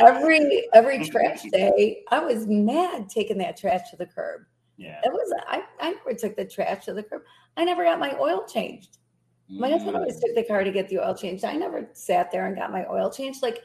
every 0.00 0.68
every 0.72 1.04
trash 1.04 1.42
day, 1.50 2.02
I 2.10 2.20
was 2.20 2.46
mad 2.46 3.08
taking 3.08 3.38
that 3.38 3.56
trash 3.56 3.90
to 3.90 3.96
the 3.96 4.06
curb. 4.06 4.42
Yeah. 4.76 5.00
It 5.04 5.12
was 5.12 5.32
I, 5.48 5.62
I 5.80 5.92
never 5.92 6.14
took 6.14 6.36
the 6.36 6.44
trash 6.44 6.84
to 6.84 6.94
the 6.94 7.02
curb. 7.02 7.22
I 7.56 7.64
never 7.64 7.84
got 7.84 7.98
my 7.98 8.16
oil 8.18 8.46
changed. 8.46 8.98
My 9.48 9.68
mm. 9.68 9.72
husband 9.72 9.96
always 9.96 10.20
took 10.20 10.34
the 10.34 10.44
car 10.44 10.64
to 10.64 10.70
get 10.70 10.88
the 10.88 10.98
oil 10.98 11.14
changed. 11.14 11.44
I 11.44 11.54
never 11.54 11.88
sat 11.92 12.30
there 12.30 12.46
and 12.46 12.56
got 12.56 12.72
my 12.72 12.86
oil 12.86 13.10
changed. 13.10 13.42
Like 13.42 13.62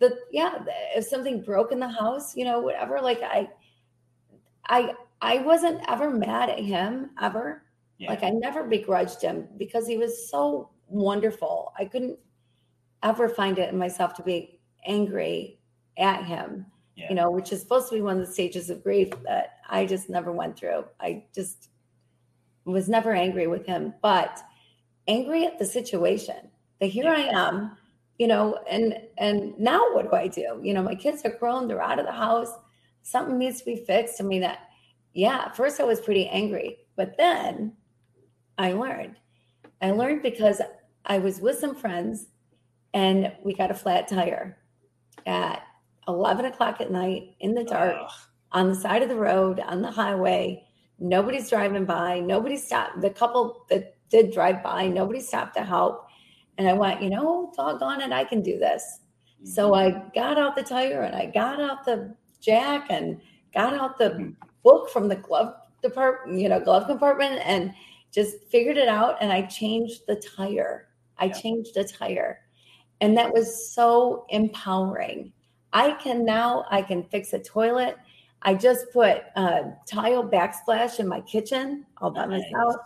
the 0.00 0.18
yeah, 0.32 0.58
if 0.96 1.04
something 1.04 1.42
broke 1.42 1.72
in 1.72 1.78
the 1.78 1.88
house, 1.88 2.36
you 2.36 2.44
know, 2.44 2.60
whatever, 2.60 3.00
like 3.00 3.22
I 3.22 3.48
I 4.66 4.94
I 5.22 5.38
wasn't 5.38 5.82
ever 5.88 6.10
mad 6.10 6.50
at 6.50 6.58
him 6.58 7.10
ever. 7.20 7.62
Yeah. 8.00 8.08
Like 8.08 8.22
I 8.22 8.30
never 8.30 8.64
begrudged 8.64 9.20
him 9.20 9.46
because 9.58 9.86
he 9.86 9.98
was 9.98 10.30
so 10.30 10.70
wonderful. 10.88 11.74
I 11.78 11.84
couldn't 11.84 12.18
ever 13.02 13.28
find 13.28 13.58
it 13.58 13.70
in 13.70 13.78
myself 13.78 14.14
to 14.14 14.22
be 14.22 14.58
angry 14.86 15.58
at 15.98 16.24
him, 16.24 16.64
yeah. 16.96 17.10
you 17.10 17.14
know, 17.14 17.30
which 17.30 17.52
is 17.52 17.60
supposed 17.60 17.90
to 17.90 17.96
be 17.96 18.00
one 18.00 18.18
of 18.18 18.26
the 18.26 18.32
stages 18.32 18.70
of 18.70 18.82
grief 18.82 19.10
that 19.24 19.58
I 19.68 19.84
just 19.84 20.08
never 20.08 20.32
went 20.32 20.58
through. 20.58 20.86
I 20.98 21.24
just 21.34 21.68
was 22.64 22.88
never 22.88 23.12
angry 23.12 23.46
with 23.46 23.66
him, 23.66 23.92
but 24.00 24.40
angry 25.06 25.44
at 25.44 25.58
the 25.58 25.66
situation. 25.66 26.48
That 26.80 26.86
here 26.86 27.04
yeah. 27.04 27.12
I 27.12 27.48
am, 27.48 27.76
you 28.18 28.28
know, 28.28 28.60
and 28.70 28.98
and 29.18 29.58
now 29.58 29.92
what 29.92 30.10
do 30.10 30.16
I 30.16 30.26
do? 30.26 30.58
You 30.62 30.72
know, 30.72 30.82
my 30.82 30.94
kids 30.94 31.20
are 31.26 31.36
grown, 31.36 31.68
they're 31.68 31.82
out 31.82 31.98
of 31.98 32.06
the 32.06 32.12
house. 32.12 32.52
Something 33.02 33.36
needs 33.36 33.58
to 33.58 33.66
be 33.66 33.76
fixed. 33.76 34.22
I 34.22 34.24
mean, 34.24 34.40
that 34.40 34.70
yeah, 35.12 35.50
first 35.50 35.80
I 35.80 35.84
was 35.84 36.00
pretty 36.00 36.26
angry, 36.28 36.78
but 36.96 37.18
then 37.18 37.76
I 38.60 38.72
learned. 38.72 39.16
I 39.80 39.90
learned 39.92 40.22
because 40.22 40.60
I 41.06 41.18
was 41.18 41.40
with 41.40 41.58
some 41.58 41.74
friends 41.74 42.26
and 42.92 43.32
we 43.42 43.54
got 43.54 43.70
a 43.70 43.74
flat 43.74 44.06
tire 44.06 44.58
at 45.24 45.62
11 46.06 46.44
o'clock 46.44 46.78
at 46.82 46.90
night 46.90 47.36
in 47.40 47.54
the 47.54 47.64
dark 47.64 47.96
Ugh. 47.98 48.10
on 48.52 48.68
the 48.68 48.74
side 48.74 49.02
of 49.02 49.08
the 49.08 49.16
road 49.16 49.60
on 49.60 49.80
the 49.80 49.90
highway. 49.90 50.62
Nobody's 50.98 51.48
driving 51.48 51.86
by. 51.86 52.20
Nobody 52.20 52.58
stopped. 52.58 53.00
The 53.00 53.08
couple 53.08 53.64
that 53.70 53.96
did 54.10 54.30
drive 54.30 54.62
by, 54.62 54.88
nobody 54.88 55.20
stopped 55.20 55.56
to 55.56 55.64
help. 55.64 56.06
And 56.58 56.68
I 56.68 56.74
went, 56.74 57.02
you 57.02 57.08
know, 57.08 57.50
doggone 57.56 58.02
it, 58.02 58.12
I 58.12 58.24
can 58.24 58.42
do 58.42 58.58
this. 58.58 59.00
Mm-hmm. 59.36 59.46
So 59.46 59.72
I 59.72 60.02
got 60.14 60.38
out 60.38 60.54
the 60.54 60.62
tire 60.62 61.00
and 61.00 61.16
I 61.16 61.24
got 61.24 61.62
out 61.62 61.86
the 61.86 62.14
jack 62.42 62.88
and 62.90 63.22
got 63.54 63.72
out 63.72 63.96
the 63.96 64.10
mm-hmm. 64.10 64.30
book 64.62 64.90
from 64.90 65.08
the 65.08 65.16
glove 65.16 65.54
department, 65.82 66.38
you 66.38 66.50
know, 66.50 66.60
glove 66.60 66.86
compartment 66.86 67.40
and 67.46 67.72
just 68.12 68.42
figured 68.50 68.76
it 68.76 68.88
out. 68.88 69.16
And 69.20 69.32
I 69.32 69.42
changed 69.42 70.02
the 70.06 70.16
tire 70.36 70.90
I 71.20 71.26
yeah. 71.26 71.32
changed 71.32 71.76
a 71.76 71.84
tire. 71.84 72.40
And 73.00 73.16
that 73.16 73.32
was 73.32 73.72
so 73.72 74.24
empowering. 74.30 75.32
I 75.72 75.92
can 75.92 76.24
now, 76.24 76.64
I 76.70 76.82
can 76.82 77.04
fix 77.04 77.32
a 77.32 77.38
toilet. 77.38 77.96
I 78.42 78.54
just 78.54 78.86
put 78.92 79.22
a 79.36 79.72
tile 79.86 80.28
backsplash 80.28 80.98
in 80.98 81.06
my 81.06 81.20
kitchen 81.20 81.86
all 81.98 82.10
by 82.10 82.26
nice. 82.26 82.42
myself. 82.42 82.76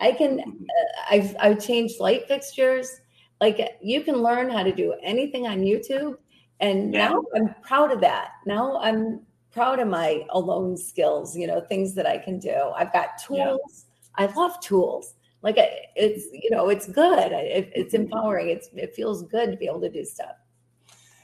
I 0.00 0.12
can, 0.12 0.40
uh, 0.40 1.00
I've, 1.08 1.36
I've 1.40 1.64
changed 1.64 2.00
light 2.00 2.28
fixtures. 2.28 3.00
Like 3.40 3.76
you 3.80 4.02
can 4.02 4.16
learn 4.16 4.50
how 4.50 4.62
to 4.62 4.72
do 4.72 4.94
anything 5.02 5.46
on 5.46 5.60
YouTube. 5.60 6.16
And 6.60 6.92
yeah. 6.92 7.08
now 7.08 7.22
I'm 7.34 7.54
proud 7.62 7.92
of 7.92 8.00
that. 8.00 8.32
Now 8.44 8.78
I'm 8.80 9.20
proud 9.52 9.78
of 9.78 9.88
my 9.88 10.24
alone 10.30 10.76
skills, 10.76 11.36
you 11.36 11.46
know, 11.46 11.60
things 11.60 11.94
that 11.94 12.06
I 12.06 12.18
can 12.18 12.38
do. 12.38 12.72
I've 12.76 12.92
got 12.92 13.10
tools. 13.24 13.60
Yeah. 13.64 13.85
I 14.16 14.26
love 14.26 14.58
tools 14.60 15.14
like 15.42 15.56
it's 15.58 16.26
you 16.32 16.50
know 16.50 16.68
it's 16.68 16.88
good 16.88 17.30
it, 17.32 17.70
it's 17.74 17.94
mm-hmm. 17.94 18.04
empowering 18.04 18.48
it's 18.48 18.68
it 18.74 18.94
feels 18.94 19.22
good 19.24 19.50
to 19.50 19.56
be 19.56 19.66
able 19.66 19.80
to 19.80 19.90
do 19.90 20.04
stuff 20.04 20.34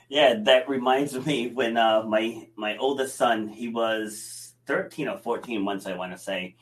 yeah 0.09 0.34
that 0.45 0.68
reminds 0.68 1.14
me 1.26 1.49
when 1.49 1.76
uh 1.76 2.03
my 2.03 2.47
my 2.57 2.76
oldest 2.76 3.16
son 3.16 3.49
he 3.49 3.68
was 3.68 4.43
13 4.66 5.09
or 5.09 5.18
14 5.18 5.62
months, 5.62 5.86
I 5.86 5.95
want 5.95 6.12
to 6.12 6.18
say. 6.18 6.57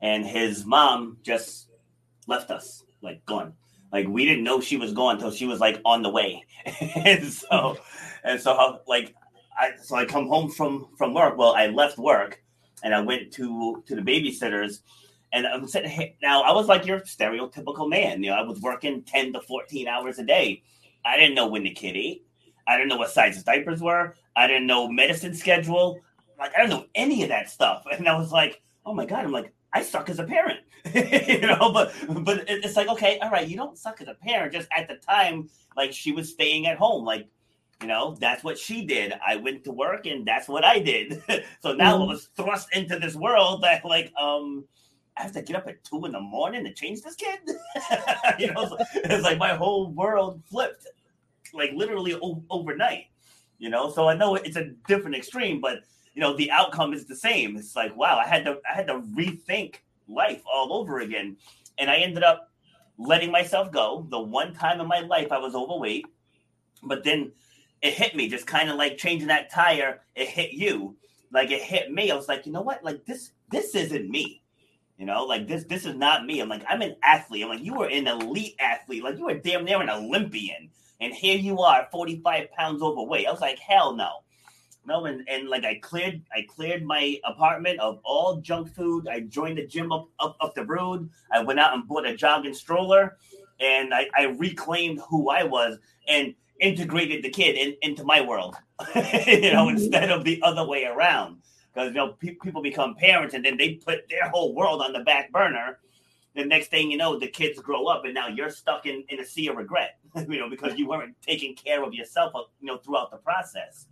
And 0.00 0.24
his 0.24 0.64
mom 0.64 1.18
just 1.22 1.68
left 2.26 2.50
us, 2.50 2.84
like 3.02 3.24
gone. 3.26 3.54
Like 3.92 4.06
we 4.06 4.26
didn't 4.26 4.44
know 4.44 4.60
she 4.60 4.76
was 4.76 4.92
gone 4.92 5.16
until 5.16 5.30
she 5.30 5.46
was 5.46 5.60
like 5.60 5.80
on 5.84 6.02
the 6.02 6.10
way. 6.10 6.44
and 6.94 7.24
so, 7.24 7.78
and 8.22 8.40
so 8.40 8.80
like 8.86 9.14
I 9.58 9.72
so 9.82 9.96
I 9.96 10.04
come 10.04 10.28
home 10.28 10.50
from 10.50 10.88
from 10.96 11.14
work. 11.14 11.38
Well, 11.38 11.54
I 11.54 11.66
left 11.68 11.98
work 11.98 12.42
and 12.82 12.94
I 12.94 13.00
went 13.00 13.32
to 13.34 13.82
to 13.86 13.94
the 13.94 14.02
babysitters. 14.02 14.80
And 15.32 15.46
I'm 15.46 15.66
sitting 15.68 15.90
here 15.90 16.10
now. 16.22 16.42
I 16.42 16.52
was 16.52 16.66
like 16.66 16.86
your 16.86 17.00
stereotypical 17.00 17.88
man. 17.88 18.22
You 18.22 18.30
know, 18.30 18.36
I 18.36 18.42
was 18.42 18.60
working 18.60 19.02
10 19.02 19.34
to 19.34 19.40
14 19.40 19.86
hours 19.88 20.18
a 20.18 20.24
day. 20.24 20.62
I 21.04 21.16
didn't 21.16 21.34
know 21.34 21.48
when 21.48 21.64
the 21.64 21.70
kid 21.70 21.96
ate. 21.96 22.24
I 22.66 22.76
didn't 22.76 22.88
know 22.88 22.96
what 22.96 23.10
size 23.10 23.34
his 23.34 23.44
diapers 23.44 23.82
were. 23.82 24.14
I 24.36 24.46
didn't 24.46 24.66
know 24.66 24.88
medicine 24.88 25.34
schedule. 25.34 26.00
Like 26.38 26.52
I 26.56 26.62
do 26.62 26.68
not 26.68 26.80
know 26.80 26.86
any 26.94 27.22
of 27.22 27.28
that 27.30 27.50
stuff. 27.50 27.84
And 27.92 28.08
I 28.08 28.16
was 28.16 28.32
like, 28.32 28.62
oh 28.86 28.94
my 28.94 29.06
God, 29.06 29.24
I'm 29.24 29.32
like, 29.32 29.52
I 29.72 29.82
suck 29.82 30.08
as 30.08 30.18
a 30.18 30.24
parent. 30.24 30.60
you 30.94 31.40
know, 31.40 31.72
but 31.72 31.92
but 32.24 32.44
it's 32.48 32.76
like, 32.76 32.88
okay, 32.88 33.18
all 33.18 33.30
right, 33.30 33.48
you 33.48 33.56
don't 33.56 33.76
suck 33.76 34.00
as 34.00 34.08
a 34.08 34.14
parent. 34.14 34.52
Just 34.52 34.68
at 34.74 34.88
the 34.88 34.94
time, 34.94 35.50
like 35.76 35.92
she 35.92 36.12
was 36.12 36.30
staying 36.30 36.66
at 36.66 36.78
home. 36.78 37.04
Like 37.04 37.28
you 37.82 37.88
know, 37.88 38.16
that's 38.18 38.42
what 38.42 38.58
she 38.58 38.84
did. 38.84 39.12
I 39.26 39.36
went 39.36 39.64
to 39.64 39.72
work 39.72 40.06
and 40.06 40.26
that's 40.26 40.48
what 40.48 40.64
I 40.64 40.78
did. 40.78 41.22
so 41.60 41.74
now 41.74 41.94
mm-hmm. 41.94 42.02
I 42.02 42.06
was 42.06 42.28
thrust 42.36 42.68
into 42.74 42.98
this 42.98 43.14
world 43.14 43.62
that 43.62 43.84
like 43.84 44.12
um 44.16 44.64
I 45.18 45.22
have 45.22 45.32
to 45.32 45.42
get 45.42 45.56
up 45.56 45.66
at 45.66 45.82
two 45.84 46.04
in 46.04 46.12
the 46.12 46.20
morning 46.20 46.64
to 46.64 46.72
change 46.72 47.02
this 47.02 47.16
kid. 47.16 47.40
you 48.38 48.52
know, 48.52 48.76
it's 48.94 49.24
like 49.24 49.38
my 49.38 49.54
whole 49.54 49.90
world 49.90 50.42
flipped, 50.48 50.86
like 51.52 51.72
literally 51.74 52.14
o- 52.14 52.44
overnight. 52.50 53.06
You 53.58 53.70
know, 53.70 53.90
so 53.90 54.08
I 54.08 54.14
know 54.14 54.36
it's 54.36 54.56
a 54.56 54.70
different 54.86 55.16
extreme, 55.16 55.60
but 55.60 55.80
you 56.14 56.20
know 56.20 56.36
the 56.36 56.50
outcome 56.50 56.92
is 56.92 57.06
the 57.06 57.16
same. 57.16 57.56
It's 57.56 57.74
like 57.74 57.96
wow, 57.96 58.18
I 58.18 58.26
had 58.26 58.44
to 58.44 58.58
I 58.70 58.74
had 58.74 58.86
to 58.86 59.00
rethink 59.16 59.76
life 60.06 60.42
all 60.50 60.72
over 60.72 61.00
again, 61.00 61.36
and 61.78 61.90
I 61.90 61.96
ended 61.96 62.22
up 62.22 62.50
letting 62.98 63.32
myself 63.32 63.72
go. 63.72 64.06
The 64.10 64.20
one 64.20 64.54
time 64.54 64.80
in 64.80 64.86
my 64.86 65.00
life 65.00 65.32
I 65.32 65.38
was 65.38 65.56
overweight, 65.56 66.06
but 66.84 67.02
then 67.02 67.32
it 67.82 67.94
hit 67.94 68.14
me 68.14 68.28
just 68.28 68.46
kind 68.46 68.70
of 68.70 68.76
like 68.76 68.98
changing 68.98 69.28
that 69.28 69.50
tire 69.50 70.00
it 70.14 70.28
hit 70.28 70.52
you 70.52 70.96
like 71.32 71.50
it 71.50 71.62
hit 71.62 71.92
me 71.92 72.10
i 72.10 72.16
was 72.16 72.28
like 72.28 72.46
you 72.46 72.52
know 72.52 72.60
what 72.60 72.82
like 72.82 73.04
this 73.04 73.30
this 73.50 73.74
isn't 73.74 74.10
me 74.10 74.42
you 74.98 75.06
know? 75.06 75.24
Like 75.24 75.46
this 75.46 75.64
this 75.64 75.86
is 75.86 75.94
not 75.94 76.26
me. 76.26 76.40
I'm 76.40 76.48
like 76.48 76.64
i'm 76.68 76.82
an 76.82 76.96
athlete. 77.02 77.44
I'm 77.44 77.50
like 77.50 77.64
you 77.64 77.74
were 77.74 77.88
an 77.88 78.06
elite 78.06 78.56
athlete. 78.60 79.02
Like 79.02 79.16
you 79.16 79.24
were 79.24 79.34
damn 79.34 79.64
near 79.64 79.80
an 79.80 79.90
olympian. 79.90 80.70
And 81.00 81.14
here 81.14 81.38
you 81.38 81.60
are 81.60 81.88
45 81.92 82.50
pounds 82.52 82.82
overweight. 82.82 83.26
I 83.26 83.30
was 83.30 83.40
like 83.40 83.58
hell 83.58 83.94
no. 83.94 84.10
No 84.84 85.04
and, 85.06 85.26
and 85.28 85.48
like 85.48 85.64
i 85.64 85.76
cleared 85.76 86.22
i 86.34 86.44
cleared 86.48 86.84
my 86.84 87.18
apartment 87.24 87.80
of 87.80 88.00
all 88.04 88.40
junk 88.40 88.74
food. 88.74 89.08
I 89.08 89.20
joined 89.20 89.58
the 89.58 89.66
gym 89.66 89.92
up 89.92 90.08
up, 90.20 90.36
up 90.40 90.54
the 90.54 90.64
road. 90.64 91.08
I 91.32 91.42
went 91.42 91.60
out 91.60 91.74
and 91.74 91.86
bought 91.86 92.06
a 92.06 92.16
jogging 92.16 92.54
stroller. 92.54 93.16
And 93.60 93.92
I, 93.92 94.08
I 94.16 94.24
reclaimed 94.38 95.00
who 95.08 95.30
i 95.30 95.42
was 95.42 95.78
and 96.06 96.34
integrated 96.60 97.22
the 97.22 97.30
kid 97.30 97.56
in, 97.56 97.76
into 97.82 98.04
my 98.04 98.20
world, 98.20 98.56
you 98.94 99.52
know, 99.52 99.66
mm-hmm. 99.66 99.76
instead 99.76 100.10
of 100.10 100.24
the 100.24 100.40
other 100.42 100.66
way 100.66 100.84
around. 100.84 101.38
Because 101.78 101.94
you 101.94 101.96
know, 101.98 102.08
pe- 102.14 102.34
people 102.42 102.60
become 102.60 102.96
parents 102.96 103.34
and 103.34 103.44
then 103.44 103.56
they 103.56 103.74
put 103.74 104.08
their 104.08 104.28
whole 104.30 104.52
world 104.52 104.82
on 104.82 104.92
the 104.92 104.98
back 105.00 105.30
burner. 105.30 105.78
The 106.34 106.44
next 106.44 106.68
thing 106.68 106.90
you 106.90 106.96
know, 106.96 107.16
the 107.16 107.28
kids 107.28 107.60
grow 107.60 107.86
up 107.86 108.04
and 108.04 108.12
now 108.12 108.26
you're 108.26 108.50
stuck 108.50 108.84
in, 108.86 109.04
in 109.10 109.20
a 109.20 109.24
sea 109.24 109.46
of 109.46 109.56
regret, 109.56 109.98
you 110.16 110.40
know, 110.40 110.50
because 110.50 110.76
you 110.76 110.88
weren't 110.88 111.14
taking 111.22 111.54
care 111.54 111.84
of 111.84 111.94
yourself, 111.94 112.32
uh, 112.34 112.40
you 112.60 112.66
know, 112.66 112.78
throughout 112.78 113.12
the 113.12 113.16
process, 113.18 113.86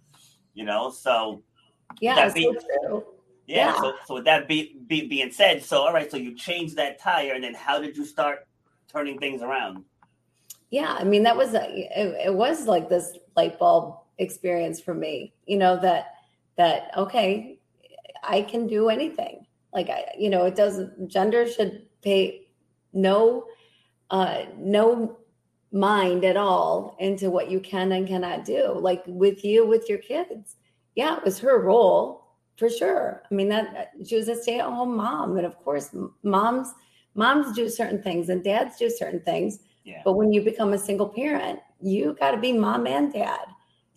you 0.53 0.64
know. 0.64 0.91
So 0.91 1.45
yeah, 2.01 2.28
be, 2.32 2.43
so 2.82 3.05
yeah, 3.47 3.68
yeah. 3.68 3.80
So, 3.80 3.93
so 4.05 4.14
with 4.14 4.24
that 4.24 4.49
be, 4.49 4.76
be, 4.89 5.07
being 5.07 5.30
said, 5.30 5.62
so 5.62 5.82
all 5.82 5.93
right, 5.93 6.11
so 6.11 6.16
you 6.16 6.34
changed 6.34 6.74
that 6.76 6.99
tire, 6.99 7.34
and 7.34 7.45
then 7.45 7.55
how 7.55 7.78
did 7.78 7.97
you 7.97 8.05
start 8.05 8.49
turning 8.89 9.18
things 9.18 9.43
around? 9.43 9.84
yeah 10.70 10.97
i 10.99 11.05
mean 11.05 11.22
that 11.22 11.37
was 11.37 11.55
a, 11.55 11.62
it, 11.72 12.26
it 12.26 12.34
was 12.34 12.66
like 12.66 12.89
this 12.89 13.16
light 13.37 13.57
bulb 13.57 13.99
experience 14.18 14.80
for 14.80 14.95
me 14.95 15.32
you 15.47 15.57
know 15.57 15.78
that 15.80 16.16
that 16.57 16.91
okay 16.97 17.57
i 18.23 18.43
can 18.43 18.67
do 18.67 18.89
anything 18.89 19.47
like 19.73 19.89
i 19.89 20.05
you 20.19 20.31
know 20.31 20.45
it 20.45 20.55
doesn't 20.55 21.09
gender 21.09 21.47
should 21.49 21.83
pay 22.03 22.47
no 22.93 23.45
uh 24.11 24.43
no 24.57 25.19
mind 25.73 26.25
at 26.25 26.37
all 26.37 26.97
into 27.01 27.31
what 27.31 27.51
you 27.51 27.61
can 27.61 27.93
and 27.93 28.07
cannot 28.07 28.45
do 28.45 28.73
like 28.79 29.03
with 29.07 29.45
you 29.45 29.67
with 29.67 29.89
your 29.89 29.99
kids 29.99 30.57
yeah 30.95 31.17
it 31.17 31.25
was 31.25 31.39
her 31.39 31.61
role 31.61 32.29
for 32.57 32.71
sure 32.71 33.23
i 33.31 33.35
mean 33.35 33.49
that 33.49 33.93
she 34.07 34.17
was 34.17 34.29
a 34.29 34.35
stay-at-home 34.35 34.97
mom 34.97 35.37
and 35.37 35.45
of 35.45 35.59
course 35.59 35.95
moms 36.23 36.73
moms 37.14 37.55
do 37.55 37.69
certain 37.69 38.03
things 38.03 38.29
and 38.29 38.45
dads 38.45 38.79
do 38.79 38.89
certain 38.89 39.21
things 39.21 39.61
yeah. 39.87 40.03
But 40.05 40.14
when 40.14 40.33
you 40.33 40.43
become 40.43 40.73
a 40.73 40.79
single 40.79 41.09
parent, 41.09 41.61
you 41.81 42.17
got 42.19 42.33
to 42.33 42.39
be 42.39 42.53
mom 42.53 42.87
and 42.87 43.12
dad. 43.12 43.39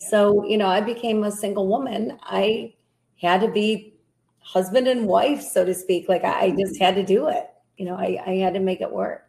Yeah. 0.00 0.08
So, 0.08 0.46
you 0.46 0.56
know, 0.56 0.68
I 0.68 0.80
became 0.80 1.24
a 1.24 1.32
single 1.32 1.66
woman. 1.66 2.16
I 2.22 2.74
had 3.20 3.40
to 3.40 3.48
be 3.48 3.94
husband 4.40 4.88
and 4.88 5.06
wife, 5.06 5.42
so 5.42 5.64
to 5.64 5.74
speak. 5.74 6.08
Like 6.08 6.24
I 6.24 6.48
mm-hmm. 6.48 6.60
just 6.60 6.80
had 6.80 6.94
to 6.96 7.04
do 7.04 7.28
it. 7.28 7.46
You 7.76 7.86
know, 7.86 7.94
I, 7.94 8.22
I 8.26 8.34
had 8.36 8.54
to 8.54 8.60
make 8.60 8.80
it 8.80 8.90
work. 8.90 9.28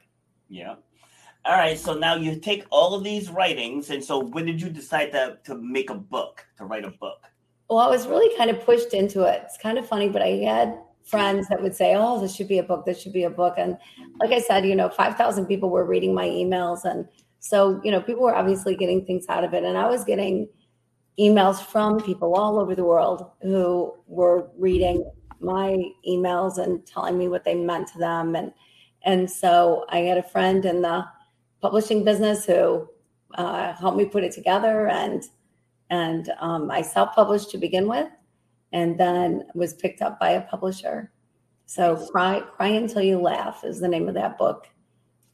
Yeah. 0.49 0.75
All 1.45 1.57
right. 1.57 1.77
So 1.77 1.93
now 1.93 2.15
you 2.15 2.35
take 2.35 2.65
all 2.69 2.93
of 2.93 3.03
these 3.03 3.29
writings. 3.29 3.89
And 3.89 4.03
so 4.03 4.19
when 4.19 4.45
did 4.45 4.61
you 4.61 4.69
decide 4.69 5.11
to, 5.13 5.37
to 5.45 5.55
make 5.55 5.89
a 5.89 5.95
book, 5.95 6.45
to 6.57 6.65
write 6.65 6.85
a 6.85 6.91
book? 6.91 7.19
Well, 7.69 7.79
I 7.79 7.87
was 7.87 8.05
really 8.05 8.35
kind 8.37 8.49
of 8.49 8.63
pushed 8.65 8.93
into 8.93 9.23
it. 9.23 9.41
It's 9.45 9.57
kind 9.57 9.77
of 9.77 9.87
funny, 9.87 10.09
but 10.09 10.21
I 10.21 10.27
had 10.43 10.77
friends 11.03 11.47
that 11.47 11.61
would 11.61 11.75
say, 11.75 11.95
"Oh, 11.95 12.19
this 12.19 12.35
should 12.35 12.49
be 12.49 12.57
a 12.57 12.63
book. 12.63 12.85
This 12.85 13.01
should 13.01 13.13
be 13.13 13.23
a 13.23 13.29
book." 13.29 13.55
And 13.57 13.77
like 14.19 14.31
I 14.31 14.39
said, 14.39 14.65
you 14.65 14.75
know, 14.75 14.89
five 14.89 15.15
thousand 15.15 15.45
people 15.45 15.69
were 15.69 15.85
reading 15.85 16.13
my 16.13 16.27
emails, 16.27 16.83
and 16.83 17.07
so 17.39 17.79
you 17.83 17.91
know, 17.91 18.01
people 18.01 18.23
were 18.23 18.35
obviously 18.35 18.75
getting 18.75 19.05
things 19.05 19.25
out 19.29 19.45
of 19.45 19.53
it, 19.53 19.63
and 19.63 19.77
I 19.77 19.87
was 19.87 20.03
getting 20.03 20.49
emails 21.19 21.61
from 21.61 22.01
people 22.01 22.35
all 22.35 22.59
over 22.59 22.75
the 22.75 22.83
world 22.83 23.31
who 23.41 23.93
were 24.07 24.49
reading 24.57 25.09
my 25.39 25.77
emails 26.07 26.57
and 26.57 26.85
telling 26.85 27.17
me 27.17 27.27
what 27.27 27.43
they 27.43 27.55
meant 27.55 27.87
to 27.89 27.99
them, 27.99 28.35
and 28.35 28.51
and 29.03 29.29
so 29.29 29.85
I 29.89 29.99
had 29.99 30.17
a 30.17 30.23
friend 30.23 30.63
in 30.65 30.81
the 30.81 31.05
publishing 31.61 32.03
business 32.03 32.45
who 32.45 32.87
uh, 33.35 33.73
helped 33.73 33.97
me 33.97 34.05
put 34.05 34.23
it 34.23 34.31
together, 34.31 34.87
and 34.87 35.23
and 35.89 36.31
um, 36.39 36.71
I 36.71 36.81
self-published 36.81 37.51
to 37.51 37.57
begin 37.57 37.87
with 37.87 38.07
and 38.73 38.99
then 38.99 39.43
was 39.53 39.73
picked 39.73 40.01
up 40.01 40.19
by 40.19 40.31
a 40.31 40.41
publisher. 40.41 41.11
So 41.65 41.95
Cry 42.11 42.41
Cry 42.55 42.67
Until 42.67 43.01
You 43.01 43.19
Laugh 43.19 43.63
is 43.63 43.79
the 43.79 43.87
name 43.87 44.07
of 44.07 44.15
that 44.15 44.37
book. 44.37 44.67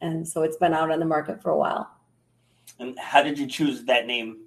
And 0.00 0.26
so 0.26 0.42
it's 0.42 0.56
been 0.56 0.74
out 0.74 0.90
on 0.90 1.00
the 1.00 1.06
market 1.06 1.42
for 1.42 1.50
a 1.50 1.56
while. 1.56 1.90
And 2.78 2.96
how 2.98 3.22
did 3.22 3.38
you 3.38 3.46
choose 3.46 3.84
that 3.84 4.06
name? 4.06 4.38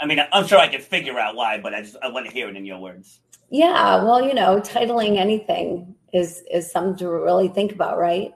I 0.00 0.06
mean, 0.06 0.20
I'm 0.32 0.46
sure 0.46 0.58
I 0.58 0.68
can 0.68 0.80
figure 0.80 1.18
out 1.18 1.34
why, 1.34 1.58
but 1.58 1.74
I 1.74 1.82
just 1.82 1.96
I 2.02 2.08
want 2.08 2.26
to 2.26 2.32
hear 2.32 2.48
it 2.48 2.56
in 2.56 2.64
your 2.64 2.78
words. 2.78 3.20
Yeah, 3.50 4.02
well, 4.04 4.22
you 4.22 4.34
know, 4.34 4.60
titling 4.60 5.16
anything 5.16 5.94
is 6.12 6.42
is 6.50 6.70
something 6.70 6.96
to 6.98 7.08
really 7.10 7.48
think 7.48 7.72
about, 7.72 7.98
right? 7.98 8.32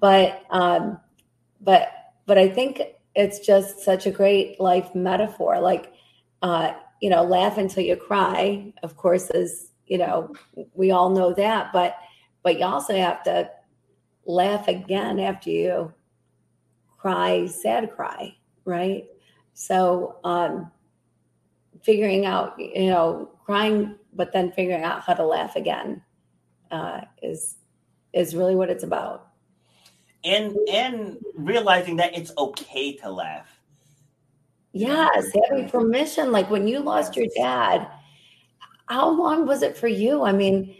But 0.00 0.42
um 0.50 0.98
but 1.60 1.88
but 2.26 2.38
I 2.38 2.48
think 2.48 2.80
it's 3.14 3.38
just 3.40 3.80
such 3.80 4.06
a 4.06 4.10
great 4.10 4.60
life 4.60 4.94
metaphor. 4.94 5.60
Like 5.60 5.92
uh 6.42 6.74
you 7.00 7.10
know, 7.10 7.22
laugh 7.22 7.58
until 7.58 7.84
you 7.84 7.96
cry, 7.96 8.72
of 8.82 8.96
course, 8.96 9.28
is, 9.30 9.72
you 9.86 9.98
know, 9.98 10.32
we 10.74 10.90
all 10.90 11.10
know 11.10 11.34
that, 11.34 11.72
but 11.72 11.96
but 12.42 12.58
you 12.58 12.64
also 12.64 12.96
have 12.96 13.22
to 13.24 13.50
laugh 14.26 14.68
again 14.68 15.20
after 15.20 15.50
you 15.50 15.92
cry, 16.96 17.46
sad 17.46 17.92
cry, 17.94 18.34
right? 18.64 19.04
So 19.52 20.16
um 20.24 20.70
figuring 21.84 22.26
out, 22.26 22.58
you 22.58 22.88
know, 22.88 23.30
crying, 23.44 23.96
but 24.12 24.32
then 24.32 24.52
figuring 24.52 24.82
out 24.82 25.02
how 25.02 25.14
to 25.14 25.24
laugh 25.24 25.56
again 25.56 26.02
uh, 26.70 27.02
is 27.22 27.56
is 28.12 28.34
really 28.34 28.54
what 28.54 28.70
it's 28.70 28.84
about. 28.84 29.28
And 30.24 30.56
and 30.72 31.18
realizing 31.36 31.96
that 31.96 32.16
it's 32.16 32.32
okay 32.36 32.96
to 32.96 33.10
laugh 33.10 33.60
Yes, 34.74 35.30
having 35.48 35.68
permission. 35.68 36.32
Like 36.32 36.50
when 36.50 36.66
you 36.66 36.80
lost 36.80 37.16
your 37.16 37.28
dad, 37.36 37.88
how 38.86 39.08
long 39.08 39.46
was 39.46 39.62
it 39.62 39.76
for 39.76 39.86
you? 39.86 40.24
I 40.24 40.32
mean, 40.32 40.74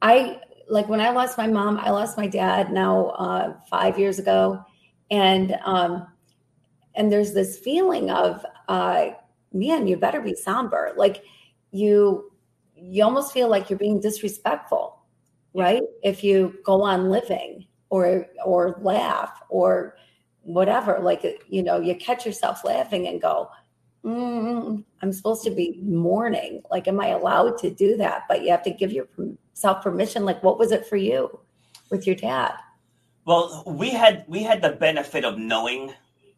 I 0.00 0.40
like 0.70 0.88
when 0.88 1.02
I 1.02 1.10
lost 1.10 1.36
my 1.36 1.46
mom, 1.46 1.76
I 1.76 1.90
lost 1.90 2.16
my 2.16 2.26
dad 2.26 2.72
now 2.72 3.08
uh, 3.08 3.56
five 3.68 3.98
years 3.98 4.18
ago, 4.18 4.64
and 5.10 5.54
um, 5.66 6.06
and 6.94 7.12
there's 7.12 7.34
this 7.34 7.58
feeling 7.58 8.10
of, 8.10 8.44
uh, 8.68 9.10
man, 9.52 9.86
you 9.86 9.96
better 9.96 10.20
be 10.20 10.34
somber. 10.34 10.92
Like 10.96 11.22
you, 11.70 12.32
you 12.74 13.04
almost 13.04 13.32
feel 13.32 13.48
like 13.48 13.70
you're 13.70 13.78
being 13.78 14.00
disrespectful, 14.00 14.98
right? 15.54 15.82
If 16.02 16.24
you 16.24 16.58
go 16.64 16.82
on 16.82 17.10
living 17.10 17.66
or 17.90 18.26
or 18.44 18.78
laugh 18.80 19.40
or 19.48 19.96
whatever 20.42 21.00
like 21.00 21.44
you 21.48 21.62
know 21.62 21.78
you 21.80 21.94
catch 21.94 22.24
yourself 22.24 22.64
laughing 22.64 23.06
and 23.06 23.20
go 23.20 23.50
mm, 24.02 24.82
i'm 25.02 25.12
supposed 25.12 25.44
to 25.44 25.50
be 25.50 25.78
mourning 25.82 26.62
like 26.70 26.88
am 26.88 26.98
i 26.98 27.08
allowed 27.08 27.58
to 27.58 27.68
do 27.68 27.96
that 27.96 28.22
but 28.26 28.42
you 28.42 28.50
have 28.50 28.62
to 28.62 28.70
give 28.70 28.90
yourself 28.90 29.36
self 29.60 29.82
permission? 29.82 30.24
Like, 30.24 30.42
what 30.42 30.58
was 30.58 30.72
it 30.72 30.86
for 30.86 30.96
you 30.96 31.38
with 31.90 32.06
your 32.06 32.16
dad? 32.16 32.52
Well, 33.26 33.62
we 33.66 33.90
had 33.90 34.24
we 34.26 34.42
had 34.42 34.62
the 34.62 34.70
benefit 34.70 35.24
of 35.24 35.38
knowing 35.38 35.92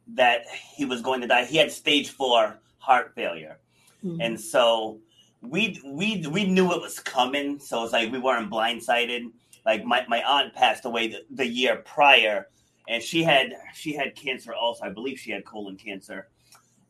that 0.09 0.45
he 0.49 0.85
was 0.85 1.01
going 1.01 1.21
to 1.21 1.27
die. 1.27 1.45
He 1.45 1.57
had 1.57 1.71
stage 1.71 2.11
four 2.11 2.59
heart 2.83 3.15
failure, 3.15 3.59
mm-hmm. 4.05 4.21
and 4.21 4.41
so 4.41 4.99
we 5.41 5.81
we 5.85 6.27
we 6.27 6.45
knew 6.45 6.73
it 6.73 6.81
was 6.81 6.99
coming. 6.99 7.59
So 7.59 7.85
it's 7.85 7.93
like 7.93 8.11
we 8.11 8.19
weren't 8.19 8.51
blindsided. 8.51 9.31
Like 9.65 9.85
my, 9.85 10.05
my 10.09 10.23
aunt 10.23 10.55
passed 10.55 10.85
away 10.85 11.09
the, 11.09 11.21
the 11.31 11.47
year 11.47 11.77
prior, 11.77 12.49
and 12.89 13.03
she 13.03 13.23
had 13.23 13.55
she 13.75 13.95
had 13.95 14.17
cancer 14.17 14.53
also. 14.55 14.85
I 14.85 14.91
believe 14.91 15.19
she 15.19 15.31
had 15.31 15.45
colon 15.45 15.77
cancer, 15.77 16.29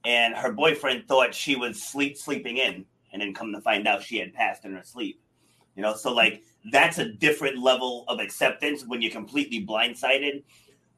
and 0.05 0.34
her 0.34 0.53
boyfriend 0.53 1.07
thought 1.07 1.34
she 1.34 1.57
was 1.57 1.82
sleep 1.82 2.16
sleeping 2.16 2.57
in, 2.57 2.84
and 3.12 3.20
then 3.20 3.34
come 3.34 3.53
to 3.53 3.61
find 3.61 3.86
out 3.86 4.03
she 4.03 4.18
had 4.18 4.32
passed 4.32 4.64
in 4.64 4.74
her 4.74 4.84
sleep. 4.84 5.20
You 5.76 5.82
know, 5.82 5.95
so 5.95 6.12
like 6.12 6.43
that's 6.70 6.99
a 6.99 7.12
different 7.12 7.59
level 7.59 8.05
of 8.09 8.20
acceptance 8.20 8.84
when 8.86 9.03
you're 9.03 9.12
completely 9.12 9.66
blindsided. 9.66 10.43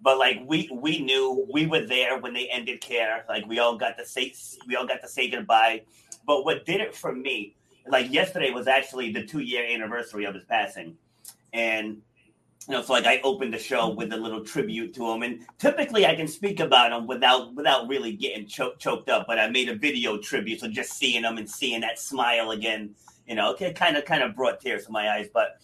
But 0.05 0.19
like 0.19 0.43
we 0.47 0.69
we 0.73 1.01
knew 1.01 1.47
we 1.53 1.67
were 1.67 1.85
there 1.85 2.19
when 2.19 2.35
they 2.35 2.49
ended 2.49 2.81
care. 2.81 3.25
Like 3.29 3.47
we 3.47 3.59
all 3.59 3.77
got 3.77 3.99
to 3.99 4.07
say 4.07 4.35
we 4.69 4.77
all 4.77 4.87
got 4.87 5.01
to 5.03 5.09
say 5.09 5.29
goodbye. 5.29 5.83
But 6.27 6.45
what 6.45 6.65
did 6.65 6.81
it 6.81 6.95
for 6.95 7.15
me, 7.15 7.57
like 7.89 8.13
yesterday 8.13 8.51
was 8.51 8.69
actually 8.69 9.13
the 9.13 9.25
two 9.25 9.41
year 9.41 9.65
anniversary 9.67 10.25
of 10.27 10.35
his 10.35 10.45
passing. 10.45 10.97
And 11.53 12.03
you 12.69 12.75
know, 12.75 12.83
so 12.83 12.93
like 12.93 13.07
I 13.07 13.21
opened 13.25 13.53
the 13.53 13.59
show 13.59 13.89
with 13.89 14.13
a 14.13 14.17
little 14.17 14.45
tribute 14.45 14.95
to 14.95 15.11
him, 15.11 15.23
and 15.23 15.41
typically 15.59 16.07
I 16.07 16.15
can 16.15 16.29
speak 16.29 16.61
about 16.61 16.93
him 16.93 17.07
without 17.07 17.55
without 17.55 17.89
really 17.89 18.13
getting 18.13 18.47
cho- 18.47 18.75
choked 18.75 19.09
up. 19.09 19.27
But 19.27 19.39
I 19.39 19.49
made 19.49 19.71
a 19.71 19.75
video 19.75 20.19
tribute, 20.19 20.61
so 20.61 20.69
just 20.69 20.93
seeing 20.93 21.25
him 21.25 21.39
and 21.39 21.51
seeing 21.51 21.81
that 21.81 21.99
smile 21.99 22.51
again 22.51 22.95
you 23.27 23.35
know, 23.35 23.57
it 23.59 23.75
kind 23.75 23.97
of 23.97 24.05
kind 24.05 24.23
of 24.23 24.37
brought 24.37 24.61
tears 24.61 24.87
to 24.87 24.93
my 24.93 25.11
eyes. 25.11 25.29
But 25.33 25.61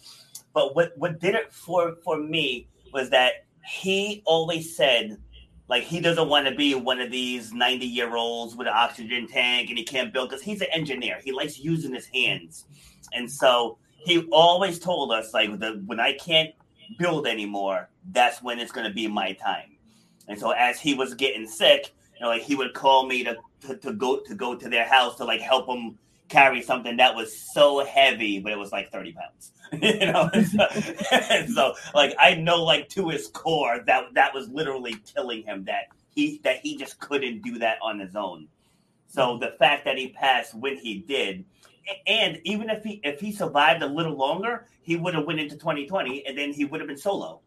but 0.53 0.75
what 0.75 0.97
what 0.97 1.19
did 1.19 1.35
it 1.35 1.53
for 1.53 1.95
for 2.03 2.17
me 2.17 2.67
was 2.93 3.09
that 3.11 3.45
he 3.65 4.21
always 4.25 4.75
said 4.75 5.17
like 5.67 5.83
he 5.83 6.01
doesn't 6.01 6.27
want 6.27 6.47
to 6.47 6.53
be 6.53 6.75
one 6.75 6.99
of 6.99 7.11
these 7.11 7.53
90 7.53 7.85
year 7.85 8.15
olds 8.15 8.55
with 8.55 8.67
an 8.67 8.73
oxygen 8.75 9.27
tank 9.27 9.69
and 9.69 9.77
he 9.77 9.85
can't 9.85 10.11
build 10.11 10.29
because 10.29 10.43
he's 10.43 10.61
an 10.61 10.67
engineer. 10.73 11.19
He 11.23 11.31
likes 11.31 11.57
using 11.57 11.93
his 11.93 12.05
hands. 12.07 12.65
And 13.13 13.31
so 13.31 13.77
he 13.95 14.27
always 14.31 14.79
told 14.79 15.11
us 15.11 15.33
like 15.33 15.59
the, 15.59 15.81
when 15.85 15.99
i 15.99 16.13
can't 16.13 16.49
build 16.97 17.25
anymore 17.27 17.87
that's 18.11 18.41
when 18.41 18.59
it's 18.59 18.71
going 18.71 18.87
to 18.87 18.93
be 18.93 19.07
my 19.07 19.31
time. 19.33 19.77
And 20.27 20.37
so 20.37 20.51
as 20.51 20.79
he 20.79 20.93
was 20.93 21.13
getting 21.13 21.47
sick 21.47 21.93
you 22.15 22.25
know 22.25 22.29
like 22.29 22.43
he 22.43 22.55
would 22.55 22.73
call 22.73 23.05
me 23.05 23.23
to, 23.23 23.37
to, 23.67 23.75
to 23.77 23.93
go 23.93 24.19
to 24.19 24.35
go 24.35 24.55
to 24.55 24.69
their 24.69 24.85
house 24.85 25.15
to 25.17 25.25
like 25.25 25.41
help 25.41 25.67
him 25.67 25.97
carry 26.31 26.61
something 26.61 26.97
that 26.97 27.13
was 27.13 27.37
so 27.37 27.83
heavy, 27.85 28.39
but 28.39 28.51
it 28.51 28.57
was 28.57 28.71
like 28.71 28.91
30 28.91 29.13
pounds. 29.13 29.51
you 29.81 30.11
know, 30.11 30.29
so, 30.33 31.45
so, 31.53 31.73
like 31.93 32.15
I 32.17 32.35
know 32.35 32.63
like 32.63 32.89
to 32.89 33.09
his 33.09 33.27
core 33.27 33.81
that 33.85 34.13
that 34.13 34.33
was 34.33 34.49
literally 34.49 34.95
killing 35.13 35.43
him 35.43 35.65
that 35.65 35.89
he 36.09 36.39
that 36.43 36.57
he 36.57 36.77
just 36.77 36.99
couldn't 36.99 37.43
do 37.43 37.59
that 37.59 37.77
on 37.81 37.99
his 37.99 38.15
own. 38.15 38.47
So 39.07 39.37
the 39.37 39.55
fact 39.59 39.85
that 39.85 39.97
he 39.97 40.09
passed 40.09 40.55
when 40.55 40.77
he 40.77 40.99
did, 40.99 41.43
and 42.07 42.39
even 42.45 42.69
if 42.69 42.83
he 42.83 43.01
if 43.03 43.19
he 43.19 43.31
survived 43.31 43.83
a 43.83 43.87
little 43.87 44.15
longer, 44.15 44.67
he 44.81 44.95
would 44.95 45.13
have 45.13 45.25
went 45.25 45.39
into 45.39 45.57
2020 45.57 46.25
and 46.25 46.37
then 46.37 46.53
he 46.53 46.65
would 46.65 46.79
have 46.79 46.87
been 46.87 46.97
solo. 46.97 47.41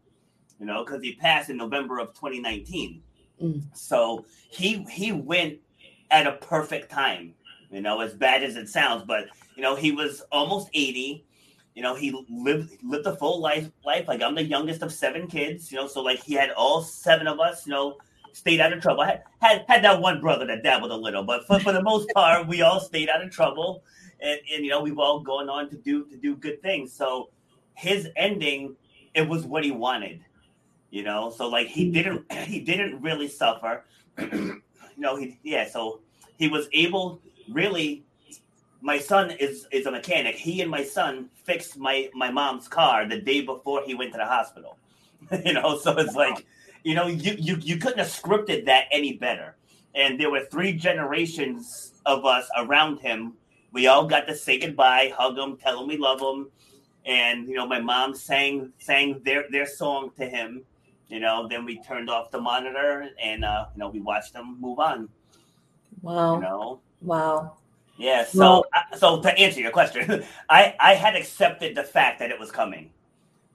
You 0.59 0.67
know, 0.67 0.85
because 0.85 1.01
he 1.01 1.15
passed 1.15 1.49
in 1.49 1.57
November 1.57 1.99
of 1.99 2.13
2019. 2.13 3.01
Mm. 3.41 3.63
So 3.73 4.25
he 4.49 4.85
he 4.89 5.11
went 5.11 5.59
at 6.11 6.27
a 6.27 6.33
perfect 6.33 6.91
time 6.91 7.33
you 7.71 7.81
know, 7.81 8.01
as 8.01 8.13
bad 8.13 8.43
as 8.43 8.55
it 8.55 8.69
sounds, 8.69 9.03
but 9.05 9.27
you 9.55 9.61
know, 9.61 9.75
he 9.75 9.91
was 9.91 10.21
almost 10.31 10.69
80. 10.73 11.25
You 11.73 11.83
know, 11.83 11.95
he 11.95 12.25
lived 12.29 12.77
lived 12.83 13.05
a 13.05 13.15
full 13.15 13.41
life 13.41 13.69
life. 13.85 14.07
Like 14.07 14.21
I'm 14.21 14.35
the 14.35 14.43
youngest 14.43 14.81
of 14.81 14.93
seven 14.93 15.27
kids, 15.27 15.71
you 15.71 15.77
know, 15.77 15.87
so 15.87 16.01
like 16.01 16.23
he 16.23 16.33
had 16.33 16.51
all 16.51 16.81
seven 16.81 17.27
of 17.27 17.39
us, 17.39 17.65
you 17.65 17.71
know, 17.71 17.97
stayed 18.31 18.59
out 18.59 18.73
of 18.73 18.81
trouble. 18.81 19.01
I 19.01 19.07
had 19.07 19.23
had, 19.39 19.65
had 19.67 19.83
that 19.83 20.01
one 20.01 20.21
brother 20.21 20.45
that 20.47 20.63
dabbled 20.63 20.91
a 20.91 20.95
little, 20.95 21.23
but 21.23 21.45
for, 21.47 21.59
for 21.59 21.73
the 21.73 21.83
most 21.83 22.09
part, 22.13 22.47
we 22.47 22.61
all 22.61 22.79
stayed 22.79 23.09
out 23.09 23.23
of 23.23 23.31
trouble. 23.31 23.83
And, 24.21 24.39
and 24.53 24.63
you 24.63 24.71
know, 24.71 24.81
we've 24.81 24.99
all 24.99 25.19
gone 25.19 25.49
on 25.49 25.69
to 25.69 25.75
do 25.75 26.05
to 26.05 26.17
do 26.17 26.35
good 26.35 26.61
things. 26.61 26.93
So 26.93 27.29
his 27.73 28.09
ending, 28.15 28.75
it 29.13 29.27
was 29.27 29.43
what 29.43 29.63
he 29.63 29.71
wanted. 29.71 30.21
You 30.91 31.03
know, 31.03 31.29
so 31.29 31.49
like 31.49 31.67
he 31.67 31.91
didn't 31.91 32.31
he 32.45 32.61
didn't 32.61 33.01
really 33.01 33.27
suffer. 33.27 33.83
you 34.17 34.61
know, 34.97 35.17
he 35.17 35.37
yeah, 35.43 35.67
so 35.67 35.99
he 36.37 36.47
was 36.47 36.67
able 36.71 37.21
really 37.49 38.05
my 38.85 38.99
son 38.99 39.31
is 39.31 39.67
is 39.71 39.87
a 39.87 39.91
mechanic. 39.91 40.35
He 40.35 40.61
and 40.61 40.69
my 40.69 40.83
son 40.83 41.29
fixed 41.43 41.75
my 41.75 42.09
my 42.13 42.29
mom's 42.29 42.67
car 42.67 43.07
the 43.07 43.19
day 43.19 43.41
before 43.41 43.81
he 43.83 43.95
went 43.95 44.11
to 44.11 44.19
the 44.19 44.25
hospital. 44.25 44.77
you 45.45 45.53
know, 45.53 45.77
so 45.79 45.97
it's 45.97 46.13
like, 46.13 46.45
you 46.83 46.93
know, 46.93 47.07
you 47.07 47.35
you 47.39 47.57
you 47.57 47.77
couldn't 47.77 47.97
have 47.97 48.07
scripted 48.07 48.65
that 48.65 48.85
any 48.91 49.13
better. 49.13 49.55
And 49.95 50.19
there 50.19 50.29
were 50.29 50.45
three 50.51 50.73
generations 50.73 51.93
of 52.05 52.25
us 52.25 52.47
around 52.57 52.99
him. 52.99 53.33
We 53.71 53.87
all 53.87 54.05
got 54.05 54.27
to 54.27 54.35
say 54.35 54.59
goodbye, 54.59 55.13
hug 55.17 55.37
him, 55.37 55.57
tell 55.57 55.81
him 55.81 55.87
we 55.87 55.97
love 55.97 56.19
him. 56.19 56.51
And 57.07 57.47
you 57.47 57.55
know, 57.55 57.65
my 57.65 57.79
mom 57.79 58.13
sang 58.13 58.71
sang 58.77 59.21
their 59.23 59.45
their 59.49 59.65
song 59.65 60.11
to 60.19 60.27
him. 60.27 60.63
You 61.07 61.19
know, 61.19 61.47
then 61.47 61.65
we 61.65 61.81
turned 61.81 62.11
off 62.11 62.29
the 62.29 62.39
monitor 62.39 63.09
and 63.19 63.43
uh, 63.43 63.65
you 63.73 63.79
know, 63.79 63.89
we 63.89 63.99
watched 63.99 64.33
them 64.33 64.57
move 64.59 64.77
on. 64.77 65.09
Wow. 66.03 66.35
You 66.35 66.41
know, 66.41 66.81
Wow. 67.05 67.57
Yeah. 67.97 68.25
So, 68.25 68.39
well, 68.39 68.65
uh, 68.73 68.97
so 68.97 69.21
to 69.21 69.37
answer 69.37 69.61
your 69.61 69.71
question, 69.71 70.23
I 70.49 70.75
I 70.79 70.95
had 70.95 71.15
accepted 71.15 71.75
the 71.75 71.83
fact 71.83 72.19
that 72.19 72.31
it 72.31 72.39
was 72.39 72.51
coming. 72.51 72.89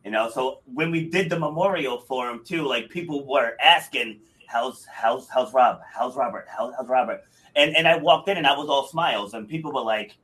You 0.05 0.11
know, 0.11 0.30
so 0.30 0.61
when 0.72 0.90
we 0.90 1.09
did 1.11 1.28
the 1.28 1.38
memorial 1.38 1.98
for 1.98 2.30
him 2.30 2.42
too, 2.44 2.66
like 2.66 2.88
people 2.88 3.26
were 3.26 3.57
asking, 3.62 4.20
"How's 4.46 4.86
how's 4.86 5.28
how's 5.28 5.53
Rob? 5.53 5.80
How's 5.92 6.16
Robert? 6.16 6.46
How, 6.48 6.72
how's 6.76 6.88
Robert?" 6.88 7.22
And 7.55 7.76
and 7.76 7.86
I 7.86 7.96
walked 7.96 8.28
in 8.28 8.38
and 8.38 8.46
I 8.46 8.57
was 8.57 8.68
all 8.68 8.86
smiles, 8.86 9.34
and 9.34 9.46
people 9.48 9.72
were 9.72 9.82
like, 9.82 10.16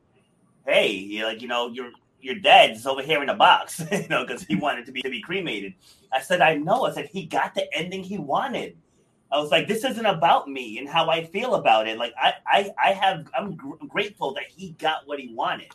"Hey, 0.65 0.91
you're 0.91 1.27
like 1.27 1.41
you 1.41 1.47
know, 1.47 1.67
your 1.69 1.91
your 2.21 2.35
dad's 2.35 2.87
over 2.87 3.03
here 3.03 3.21
in 3.21 3.29
a 3.29 3.35
box, 3.35 3.79
you 3.91 4.07
know, 4.07 4.25
because 4.25 4.43
he 4.43 4.55
wanted 4.55 4.85
to 4.87 4.91
be 4.91 5.01
to 5.03 5.09
be 5.09 5.21
cremated." 5.21 5.75
I 6.11 6.21
said, 6.21 6.41
"I 6.41 6.55
know." 6.55 6.85
I 6.85 6.93
said, 6.93 7.09
"He 7.09 7.25
got 7.25 7.53
the 7.53 7.67
ending 7.75 8.03
he 8.03 8.17
wanted." 8.17 8.77
I 9.31 9.39
was 9.39 9.51
like, 9.51 9.67
this 9.67 9.83
isn't 9.83 10.05
about 10.05 10.49
me 10.49 10.77
and 10.77 10.87
how 10.87 11.09
I 11.09 11.25
feel 11.25 11.55
about 11.55 11.87
it. 11.87 11.97
Like 11.97 12.13
I, 12.21 12.33
I, 12.47 12.71
I 12.83 12.91
have, 12.93 13.27
I'm 13.37 13.55
gr- 13.55 13.75
grateful 13.87 14.33
that 14.35 14.45
he 14.47 14.71
got 14.79 15.05
what 15.05 15.19
he 15.19 15.33
wanted. 15.33 15.71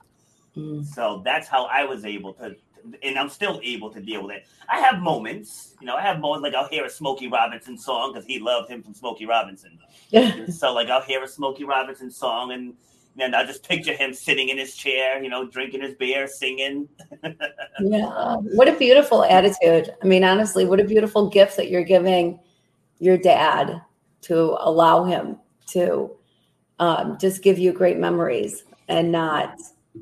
Mm. 0.57 0.85
So 0.85 1.23
that's 1.25 1.49
how 1.49 1.67
I 1.67 1.85
was 1.85 2.05
able 2.05 2.33
to, 2.35 2.57
and 3.03 3.19
I'm 3.19 3.29
still 3.29 3.61
able 3.63 3.91
to 3.91 4.01
deal 4.01 4.27
with 4.27 4.37
it. 4.37 4.47
I 4.69 4.81
have 4.81 5.01
moments, 5.01 5.75
you 5.81 5.87
know, 5.87 5.97
I 5.97 6.03
have 6.03 6.19
moments 6.19 6.43
like 6.43 6.55
I'll 6.55 6.69
hear 6.69 6.85
a 6.85 6.91
Smokey 6.91 7.29
Robinson 7.29 7.77
song 7.77 8.13
because 8.13 8.27
he 8.27 8.39
loved 8.39 8.71
him 8.71 8.83
from 8.83 8.95
Smokey 8.95 9.27
Robinson. 9.27 9.79
Yeah. 10.09 10.47
so 10.47 10.73
like 10.73 10.89
I'll 10.89 11.03
hear 11.03 11.23
a 11.23 11.29
Smokey 11.29 11.65
Robinson 11.65 12.11
song 12.11 12.53
and 12.53 12.75
then 13.17 13.35
I 13.35 13.45
just 13.45 13.69
picture 13.69 13.93
him 13.93 14.15
sitting 14.15 14.49
in 14.49 14.57
his 14.57 14.75
chair, 14.75 15.23
you 15.23 15.29
know, 15.29 15.47
drinking 15.47 15.83
his 15.83 15.95
beer, 15.95 16.27
singing. 16.27 16.89
yeah. 17.81 18.37
What 18.37 18.69
a 18.69 18.77
beautiful 18.79 19.25
attitude. 19.25 19.95
I 20.03 20.07
mean, 20.07 20.25
honestly, 20.25 20.65
what 20.65 20.81
a 20.81 20.85
beautiful 20.85 21.29
gift 21.29 21.59
that 21.59 21.71
you're 21.71 21.85
giving 21.85 22.41
your 23.03 23.19
dad 23.19 23.83
to 24.21 24.57
allow 24.61 25.03
him 25.03 25.37
to 25.67 26.09
um, 26.79 27.19
just 27.21 27.43
give 27.43 27.59
you 27.59 27.73
great 27.73 27.99
memories 27.99 28.63
and 28.87 29.11
not, 29.11 29.59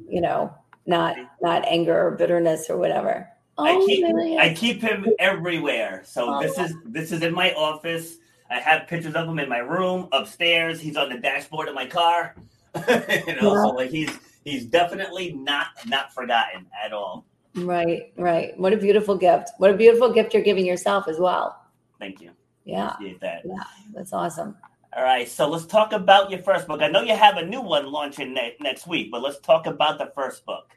you 0.07 0.21
know, 0.21 0.53
not 0.85 1.17
not 1.41 1.65
anger 1.67 2.09
or 2.09 2.11
bitterness 2.11 2.69
or 2.69 2.77
whatever. 2.77 3.27
Oh, 3.57 3.65
I 3.65 3.87
keep 3.87 4.05
I 4.39 4.55
keep 4.55 4.83
him 4.83 5.07
everywhere. 5.19 6.03
So 6.05 6.35
oh. 6.35 6.43
this 6.43 6.59
is 6.59 6.75
this 6.85 7.11
is 7.11 7.23
in 7.23 7.33
my 7.33 7.55
office. 7.55 8.17
I 8.51 8.61
have 8.61 8.87
pictures 8.87 9.15
of 9.15 9.27
him 9.27 9.39
in 9.39 9.49
my 9.49 9.59
room, 9.59 10.09
upstairs. 10.13 10.79
He's 10.79 10.99
on 10.99 11.09
the 11.09 11.19
dashboard 11.19 11.69
of 11.69 11.75
my 11.75 11.87
car. 11.87 12.35
you 12.75 12.83
know, 12.85 13.55
yeah. 13.55 13.63
so 13.63 13.69
like 13.71 13.91
he's 13.91 14.11
he's 14.45 14.67
definitely 14.67 15.33
not 15.33 15.69
not 15.87 16.13
forgotten 16.13 16.67
at 16.85 16.93
all. 16.93 17.25
Right, 17.55 18.13
right. 18.19 18.59
What 18.59 18.75
a 18.75 18.77
beautiful 18.77 19.17
gift. 19.17 19.53
What 19.57 19.71
a 19.71 19.75
beautiful 19.75 20.13
gift 20.13 20.35
you're 20.35 20.43
giving 20.43 20.67
yourself 20.67 21.09
as 21.09 21.19
well. 21.19 21.65
Thank 21.99 22.21
you. 22.21 22.33
Yeah. 22.71 22.97
that. 23.21 23.43
Yeah, 23.45 23.63
that's 23.93 24.13
awesome. 24.13 24.57
All 24.97 25.05
right, 25.05 25.29
so 25.29 25.49
let's 25.49 25.67
talk 25.67 25.93
about 25.93 26.31
your 26.31 26.43
first 26.43 26.67
book. 26.67 26.83
I 26.83 26.89
know 26.89 27.03
you 27.03 27.15
have 27.15 27.37
a 27.37 27.45
new 27.45 27.61
one 27.61 27.93
launching 27.93 28.35
ne- 28.35 28.57
next 28.61 28.89
week, 28.89 29.11
but 29.13 29.23
let's 29.23 29.39
talk 29.39 29.67
about 29.67 29.99
the 29.99 30.11
first 30.15 30.45
book. 30.45 30.77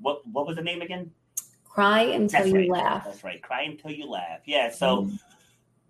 What 0.00 0.26
what 0.26 0.46
was 0.46 0.56
the 0.56 0.62
name 0.62 0.82
again? 0.82 1.12
Cry 1.64 2.02
until 2.02 2.40
That's 2.40 2.52
you 2.52 2.72
right. 2.72 2.82
laugh. 2.82 3.04
That's 3.04 3.22
right. 3.22 3.40
Cry 3.40 3.62
until 3.62 3.92
you 3.92 4.06
laugh. 4.06 4.40
Yeah. 4.46 4.70
So, 4.70 5.04
mm. 5.04 5.18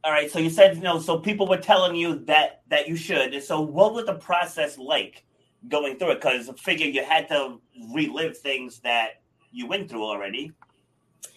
all 0.05 0.13
right. 0.13 0.31
So 0.31 0.39
you 0.39 0.51
said 0.51 0.77
you 0.77 0.83
know. 0.83 0.99
So 0.99 1.19
people 1.19 1.47
were 1.47 1.57
telling 1.57 1.97
you 1.97 2.25
that 2.27 2.63
that 2.69 2.89
you 2.89 2.97
should. 2.97 3.43
So 3.43 3.63
what 3.63 3.95
was 3.95 4.05
the 4.05 4.15
process 4.15 4.77
like 4.77 5.25
going 5.69 5.99
through 5.99 6.11
it? 6.11 6.21
Because 6.21 6.51
figure 6.61 6.87
you 6.87 7.05
had 7.05 7.27
to 7.29 7.59
relive 7.95 8.37
things 8.37 8.81
that 8.81 9.23
you 9.51 9.67
went 9.67 9.89
through 9.89 10.05
already. 10.05 10.53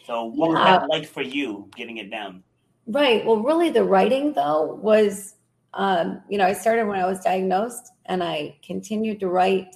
So 0.06 0.26
what 0.26 0.47
yeah. 0.47 0.54
was 0.54 0.66
that 0.66 0.89
like 0.89 1.08
for 1.08 1.22
you 1.22 1.70
getting 1.76 1.97
it 1.97 2.12
down? 2.12 2.43
Right. 2.90 3.24
Well, 3.24 3.44
really, 3.44 3.70
the 3.70 3.84
writing 3.84 4.34
though 4.34 4.74
was, 4.82 5.36
um, 5.76 6.24
you 6.28 6.40
know, 6.40 6.46
I 6.46 6.54
started 6.54 6.88
when 6.88 7.00
I 7.00 7.06
was 7.06 7.20
diagnosed, 7.20 7.92
and 8.08 8.24
I 8.24 8.58
continued 8.64 9.20
to 9.20 9.30
write 9.30 9.76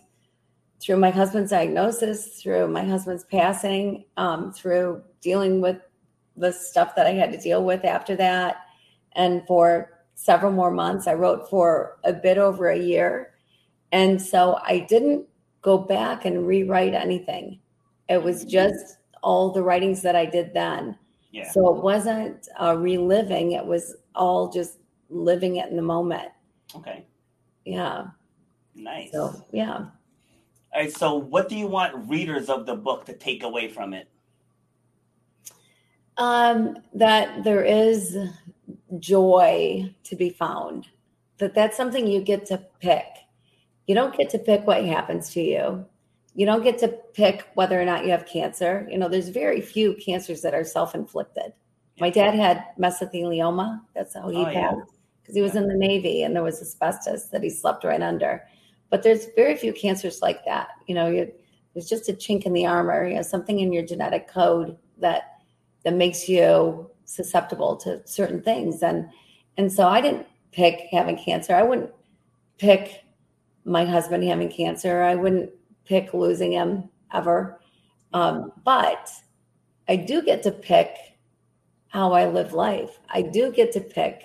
through 0.82 0.98
my 0.98 1.12
husband's 1.12 1.52
diagnosis, 1.52 2.42
through 2.42 2.68
my 2.70 2.84
husband's 2.84 3.24
passing, 3.24 4.06
um, 4.18 4.52
through 4.52 5.04
dealing 5.22 5.62
with 5.62 5.78
the 6.36 6.52
stuff 6.52 6.96
that 6.96 7.06
I 7.06 7.12
had 7.12 7.32
to 7.32 7.38
deal 7.38 7.64
with 7.64 7.86
after 7.86 8.16
that. 8.16 8.66
And 9.16 9.46
for 9.46 9.92
several 10.16 10.52
more 10.52 10.72
months, 10.72 11.06
I 11.06 11.14
wrote 11.14 11.48
for 11.52 12.00
a 12.04 12.14
bit 12.14 12.40
over 12.40 12.70
a 12.70 12.80
year. 12.80 13.36
And 13.92 14.20
so 14.20 14.60
I 14.66 14.80
didn't 14.80 15.28
go 15.62 15.78
back 15.78 16.26
and 16.26 16.48
rewrite 16.48 16.96
anything. 16.96 17.60
It 18.10 18.24
was 18.24 18.40
mm-hmm. 18.42 18.50
just 18.50 18.98
all 19.22 19.52
the 19.52 19.64
writings 19.64 20.02
that 20.02 20.16
I 20.16 20.26
did 20.26 20.54
then. 20.56 20.98
Yeah. 21.34 21.52
So 21.52 21.76
it 21.76 21.84
wasn't 21.84 22.48
uh, 22.62 22.78
reliving, 22.78 23.54
it 23.54 23.66
was 23.66 23.96
all 24.14 24.52
just 24.52 24.78
living 25.10 25.56
it 25.58 25.68
in 25.70 25.76
the 25.76 25.82
moment. 25.82 26.30
Okay. 26.76 27.06
Yeah. 27.66 28.06
Nice. 28.76 29.12
So, 29.12 29.44
yeah. 29.52 29.78
All 29.78 29.92
right. 30.76 30.96
So, 30.96 31.16
what 31.16 31.50
do 31.50 31.56
you 31.56 31.66
want 31.66 32.08
readers 32.08 32.50
of 32.50 32.68
the 32.68 32.76
book 32.76 33.06
to 33.06 33.14
take 33.14 33.42
away 33.42 33.68
from 33.68 33.94
it? 33.94 34.08
Um, 36.18 36.78
that 36.94 37.44
there 37.44 37.64
is 37.64 38.16
joy 39.00 39.92
to 40.04 40.16
be 40.16 40.30
found. 40.30 40.88
That 41.40 41.56
that's 41.56 41.76
something 41.76 42.06
you 42.06 42.22
get 42.22 42.46
to 42.48 42.60
pick. 42.80 43.08
You 43.88 43.96
don't 43.96 44.16
get 44.16 44.30
to 44.30 44.40
pick 44.40 44.68
what 44.68 44.86
happens 44.86 45.32
to 45.32 45.42
you. 45.42 45.86
You 46.36 46.46
don't 46.46 46.64
get 46.64 46.80
to 46.80 46.88
pick 47.14 47.48
whether 47.54 47.80
or 47.80 47.86
not 47.86 48.06
you 48.06 48.12
have 48.12 48.26
cancer. 48.26 48.88
You 48.90 48.98
know, 48.98 49.08
there's 49.08 49.30
very 49.30 49.62
few 49.62 49.96
cancers 49.96 50.42
that 50.42 50.54
are 50.54 50.64
self-inflicted. 50.64 51.54
My 52.00 52.10
dad 52.10 52.34
had 52.34 52.66
mesothelioma. 52.80 53.82
That's 53.94 54.16
how 54.16 54.30
he 54.30 54.38
oh, 54.38 54.46
passed 54.46 54.94
because 55.22 55.36
yeah. 55.36 55.40
he 55.40 55.42
was 55.42 55.54
yeah. 55.54 55.62
in 55.62 55.68
the 55.68 55.76
Navy 55.76 56.24
and 56.24 56.36
there 56.36 56.44
was 56.44 56.62
asbestos 56.62 57.26
that 57.26 57.44
he 57.44 57.50
slept 57.50 57.84
right 57.84 58.02
under. 58.02 58.44
But 58.90 59.04
there's 59.04 59.28
very 59.36 59.56
few 59.56 59.74
cancers 59.74 60.22
like 60.22 60.44
that. 60.46 60.70
You 60.88 60.96
know, 60.96 61.08
you, 61.08 61.32
there's 61.74 61.90
just 61.90 62.10
a 62.10 62.14
chink 62.14 62.46
in 62.46 62.54
the 62.54 62.66
armor. 62.66 63.08
You 63.08 63.16
know, 63.16 63.22
something 63.22 63.60
in 63.60 63.74
your 63.74 63.86
genetic 63.86 64.28
code 64.28 64.78
that 65.00 65.40
that 65.84 65.94
makes 65.94 66.30
you 66.30 66.90
susceptible 67.06 67.76
to 67.78 68.02
certain 68.08 68.42
things. 68.42 68.84
And 68.84 69.10
and 69.58 69.72
so 69.72 69.88
I 69.88 70.02
didn't 70.02 70.28
pick 70.52 70.88
having 70.92 71.18
cancer. 71.18 71.56
I 71.56 71.64
wouldn't 71.64 71.92
pick 72.58 73.04
my 73.66 73.86
husband 73.86 74.24
having 74.24 74.50
cancer. 74.50 75.04
I 75.04 75.16
wouldn't 75.16 75.52
pick 75.86 76.14
losing 76.14 76.54
him 76.54 76.90
ever. 77.14 77.60
Um, 78.14 78.52
but 78.64 79.10
I 79.88 79.96
do 79.96 80.22
get 80.22 80.44
to 80.44 80.52
pick 80.52 80.96
how 81.88 82.14
I 82.14 82.28
live 82.28 82.54
life. 82.54 83.00
I 83.10 83.22
do 83.22 83.52
get 83.52 83.72
to 83.74 83.82
pick 83.82 84.24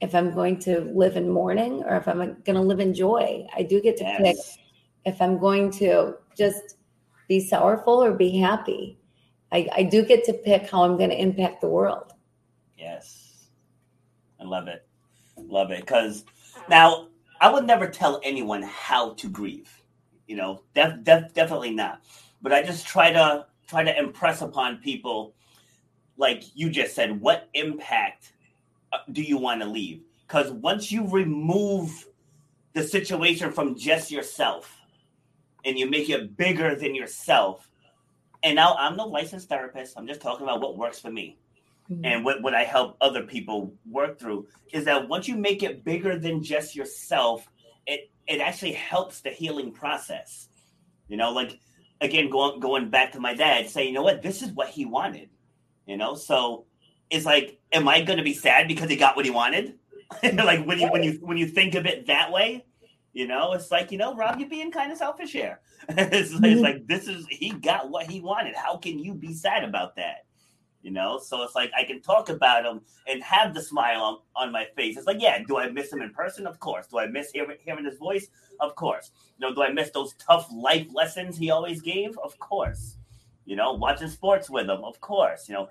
if 0.00 0.14
I'm 0.14 0.32
going 0.32 0.58
to 0.60 0.80
live 0.94 1.16
in 1.16 1.28
mourning 1.28 1.82
or 1.84 1.96
if 1.96 2.08
I'm 2.08 2.18
going 2.18 2.54
to 2.54 2.60
live 2.60 2.80
in 2.80 2.94
joy. 2.94 3.46
I 3.54 3.62
do 3.62 3.80
get 3.80 3.96
to 3.98 4.04
yes. 4.04 4.20
pick 4.22 4.64
if 5.04 5.20
I'm 5.20 5.38
going 5.38 5.70
to 5.72 6.14
just 6.36 6.76
be 7.28 7.40
sorrowful 7.40 8.02
or 8.02 8.12
be 8.12 8.38
happy. 8.38 8.98
I, 9.52 9.68
I 9.74 9.82
do 9.82 10.04
get 10.04 10.24
to 10.24 10.32
pick 10.32 10.70
how 10.70 10.84
I'm 10.84 10.96
going 10.96 11.10
to 11.10 11.20
impact 11.20 11.60
the 11.60 11.68
world. 11.68 12.12
Yes. 12.78 13.48
I 14.40 14.44
love 14.44 14.68
it. 14.68 14.86
Love 15.36 15.70
it. 15.70 15.80
Because 15.80 16.24
now 16.68 17.08
I 17.40 17.52
would 17.52 17.66
never 17.66 17.88
tell 17.88 18.20
anyone 18.22 18.62
how 18.62 19.14
to 19.14 19.28
grieve. 19.28 19.79
You 20.30 20.36
know, 20.36 20.62
def, 20.74 21.02
def, 21.02 21.34
definitely 21.34 21.72
not. 21.72 22.02
But 22.40 22.52
I 22.52 22.62
just 22.62 22.86
try 22.86 23.10
to 23.10 23.46
try 23.66 23.82
to 23.82 23.98
impress 23.98 24.42
upon 24.42 24.76
people, 24.76 25.34
like 26.16 26.44
you 26.54 26.70
just 26.70 26.94
said, 26.94 27.20
what 27.20 27.48
impact 27.54 28.32
uh, 28.92 28.98
do 29.10 29.22
you 29.22 29.38
want 29.38 29.60
to 29.60 29.66
leave? 29.66 30.02
Because 30.28 30.52
once 30.52 30.92
you 30.92 31.04
remove 31.08 32.06
the 32.74 32.84
situation 32.84 33.50
from 33.50 33.76
just 33.76 34.12
yourself 34.12 34.72
and 35.64 35.76
you 35.76 35.90
make 35.90 36.08
it 36.08 36.36
bigger 36.36 36.76
than 36.76 36.94
yourself, 36.94 37.68
and 38.44 38.54
now 38.54 38.76
I'm 38.78 38.96
no 38.96 39.08
licensed 39.08 39.48
therapist. 39.48 39.98
I'm 39.98 40.06
just 40.06 40.20
talking 40.20 40.44
about 40.44 40.60
what 40.60 40.78
works 40.78 41.00
for 41.00 41.10
me. 41.10 41.40
Mm-hmm. 41.90 42.04
And 42.04 42.24
what, 42.24 42.40
what 42.40 42.54
I 42.54 42.62
help 42.62 42.96
other 43.00 43.24
people 43.24 43.74
work 43.84 44.20
through 44.20 44.46
is 44.72 44.84
that 44.84 45.08
once 45.08 45.26
you 45.26 45.34
make 45.34 45.64
it 45.64 45.82
bigger 45.82 46.20
than 46.20 46.40
just 46.40 46.76
yourself, 46.76 47.48
it 47.88 48.09
it 48.26 48.40
actually 48.40 48.72
helps 48.72 49.20
the 49.20 49.30
healing 49.30 49.72
process. 49.72 50.48
You 51.08 51.16
know, 51.16 51.32
like 51.32 51.58
again, 52.00 52.30
going 52.30 52.60
going 52.60 52.90
back 52.90 53.12
to 53.12 53.20
my 53.20 53.34
dad, 53.34 53.68
saying, 53.68 53.88
you 53.88 53.94
know 53.94 54.02
what, 54.02 54.22
this 54.22 54.42
is 54.42 54.50
what 54.52 54.68
he 54.68 54.84
wanted. 54.84 55.30
You 55.86 55.96
know, 55.96 56.14
so 56.14 56.66
it's 57.10 57.26
like, 57.26 57.60
am 57.72 57.88
I 57.88 58.02
gonna 58.02 58.22
be 58.22 58.34
sad 58.34 58.68
because 58.68 58.88
he 58.88 58.96
got 58.96 59.16
what 59.16 59.24
he 59.24 59.30
wanted? 59.30 59.74
like 60.22 60.64
when 60.64 60.78
you 60.78 60.88
when 60.88 61.02
you 61.02 61.18
when 61.22 61.36
you 61.36 61.46
think 61.46 61.74
of 61.74 61.86
it 61.86 62.06
that 62.06 62.32
way, 62.32 62.64
you 63.12 63.26
know, 63.26 63.52
it's 63.52 63.70
like, 63.70 63.90
you 63.90 63.98
know, 63.98 64.14
Rob, 64.14 64.38
you're 64.38 64.48
being 64.48 64.70
kind 64.70 64.92
of 64.92 64.98
selfish 64.98 65.32
here. 65.32 65.60
it's, 65.88 65.98
like, 65.98 66.12
it's 66.12 66.32
mm-hmm. 66.32 66.60
like 66.60 66.86
this 66.86 67.08
is 67.08 67.26
he 67.28 67.50
got 67.50 67.90
what 67.90 68.10
he 68.10 68.20
wanted. 68.20 68.54
How 68.54 68.76
can 68.76 68.98
you 68.98 69.14
be 69.14 69.34
sad 69.34 69.64
about 69.64 69.96
that? 69.96 70.26
You 70.82 70.90
know, 70.90 71.18
so 71.22 71.42
it's 71.42 71.54
like 71.54 71.70
I 71.76 71.84
can 71.84 72.00
talk 72.00 72.30
about 72.30 72.64
him 72.64 72.80
and 73.06 73.22
have 73.22 73.52
the 73.52 73.62
smile 73.62 74.00
on, 74.00 74.46
on 74.46 74.52
my 74.52 74.66
face. 74.76 74.96
It's 74.96 75.06
like, 75.06 75.20
yeah, 75.20 75.42
do 75.46 75.58
I 75.58 75.68
miss 75.68 75.92
him 75.92 76.00
in 76.00 76.10
person? 76.14 76.46
Of 76.46 76.58
course. 76.58 76.86
Do 76.86 76.98
I 76.98 77.06
miss 77.06 77.30
hearing, 77.32 77.58
hearing 77.62 77.84
his 77.84 77.98
voice? 77.98 78.28
Of 78.60 78.76
course. 78.76 79.10
You 79.36 79.46
know, 79.46 79.54
do 79.54 79.62
I 79.62 79.70
miss 79.72 79.90
those 79.90 80.14
tough 80.14 80.48
life 80.50 80.86
lessons 80.94 81.36
he 81.36 81.50
always 81.50 81.82
gave? 81.82 82.16
Of 82.24 82.38
course. 82.38 82.96
You 83.44 83.56
know, 83.56 83.74
watching 83.74 84.08
sports 84.08 84.48
with 84.48 84.70
him, 84.70 84.82
of 84.82 85.00
course. 85.00 85.50
You 85.50 85.54
know, 85.54 85.68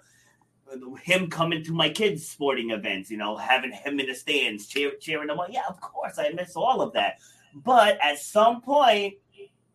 him 1.02 1.30
coming 1.30 1.64
to 1.64 1.74
my 1.74 1.90
kids' 1.90 2.28
sporting 2.28 2.70
events, 2.70 3.10
you 3.10 3.18
know, 3.18 3.36
having 3.36 3.72
him 3.72 4.00
in 4.00 4.08
the 4.08 4.14
stands, 4.14 4.68
cheer, 4.68 4.92
cheering 5.00 5.28
them 5.28 5.40
on. 5.40 5.52
Yeah, 5.52 5.64
of 5.68 5.82
course, 5.82 6.20
I 6.20 6.30
miss 6.30 6.56
all 6.56 6.82
of 6.82 6.94
that. 6.94 7.20
But 7.56 7.98
at 8.04 8.20
some 8.20 8.62
point, 8.62 9.16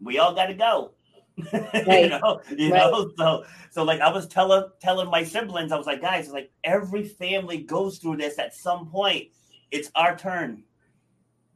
we 0.00 0.18
all 0.18 0.34
got 0.34 0.46
to 0.46 0.54
go. 0.54 0.93
Right. 1.52 2.04
you 2.04 2.08
know, 2.10 2.40
you 2.56 2.72
right. 2.72 2.90
know. 2.90 3.10
So, 3.16 3.44
so 3.70 3.82
like 3.82 4.00
I 4.00 4.12
was 4.12 4.28
telling 4.28 4.68
telling 4.80 5.10
my 5.10 5.24
siblings, 5.24 5.72
I 5.72 5.76
was 5.76 5.86
like, 5.86 6.00
guys, 6.00 6.30
like 6.30 6.52
every 6.62 7.04
family 7.04 7.58
goes 7.58 7.98
through 7.98 8.18
this 8.18 8.38
at 8.38 8.54
some 8.54 8.88
point. 8.88 9.28
It's 9.70 9.90
our 9.94 10.16
turn. 10.16 10.62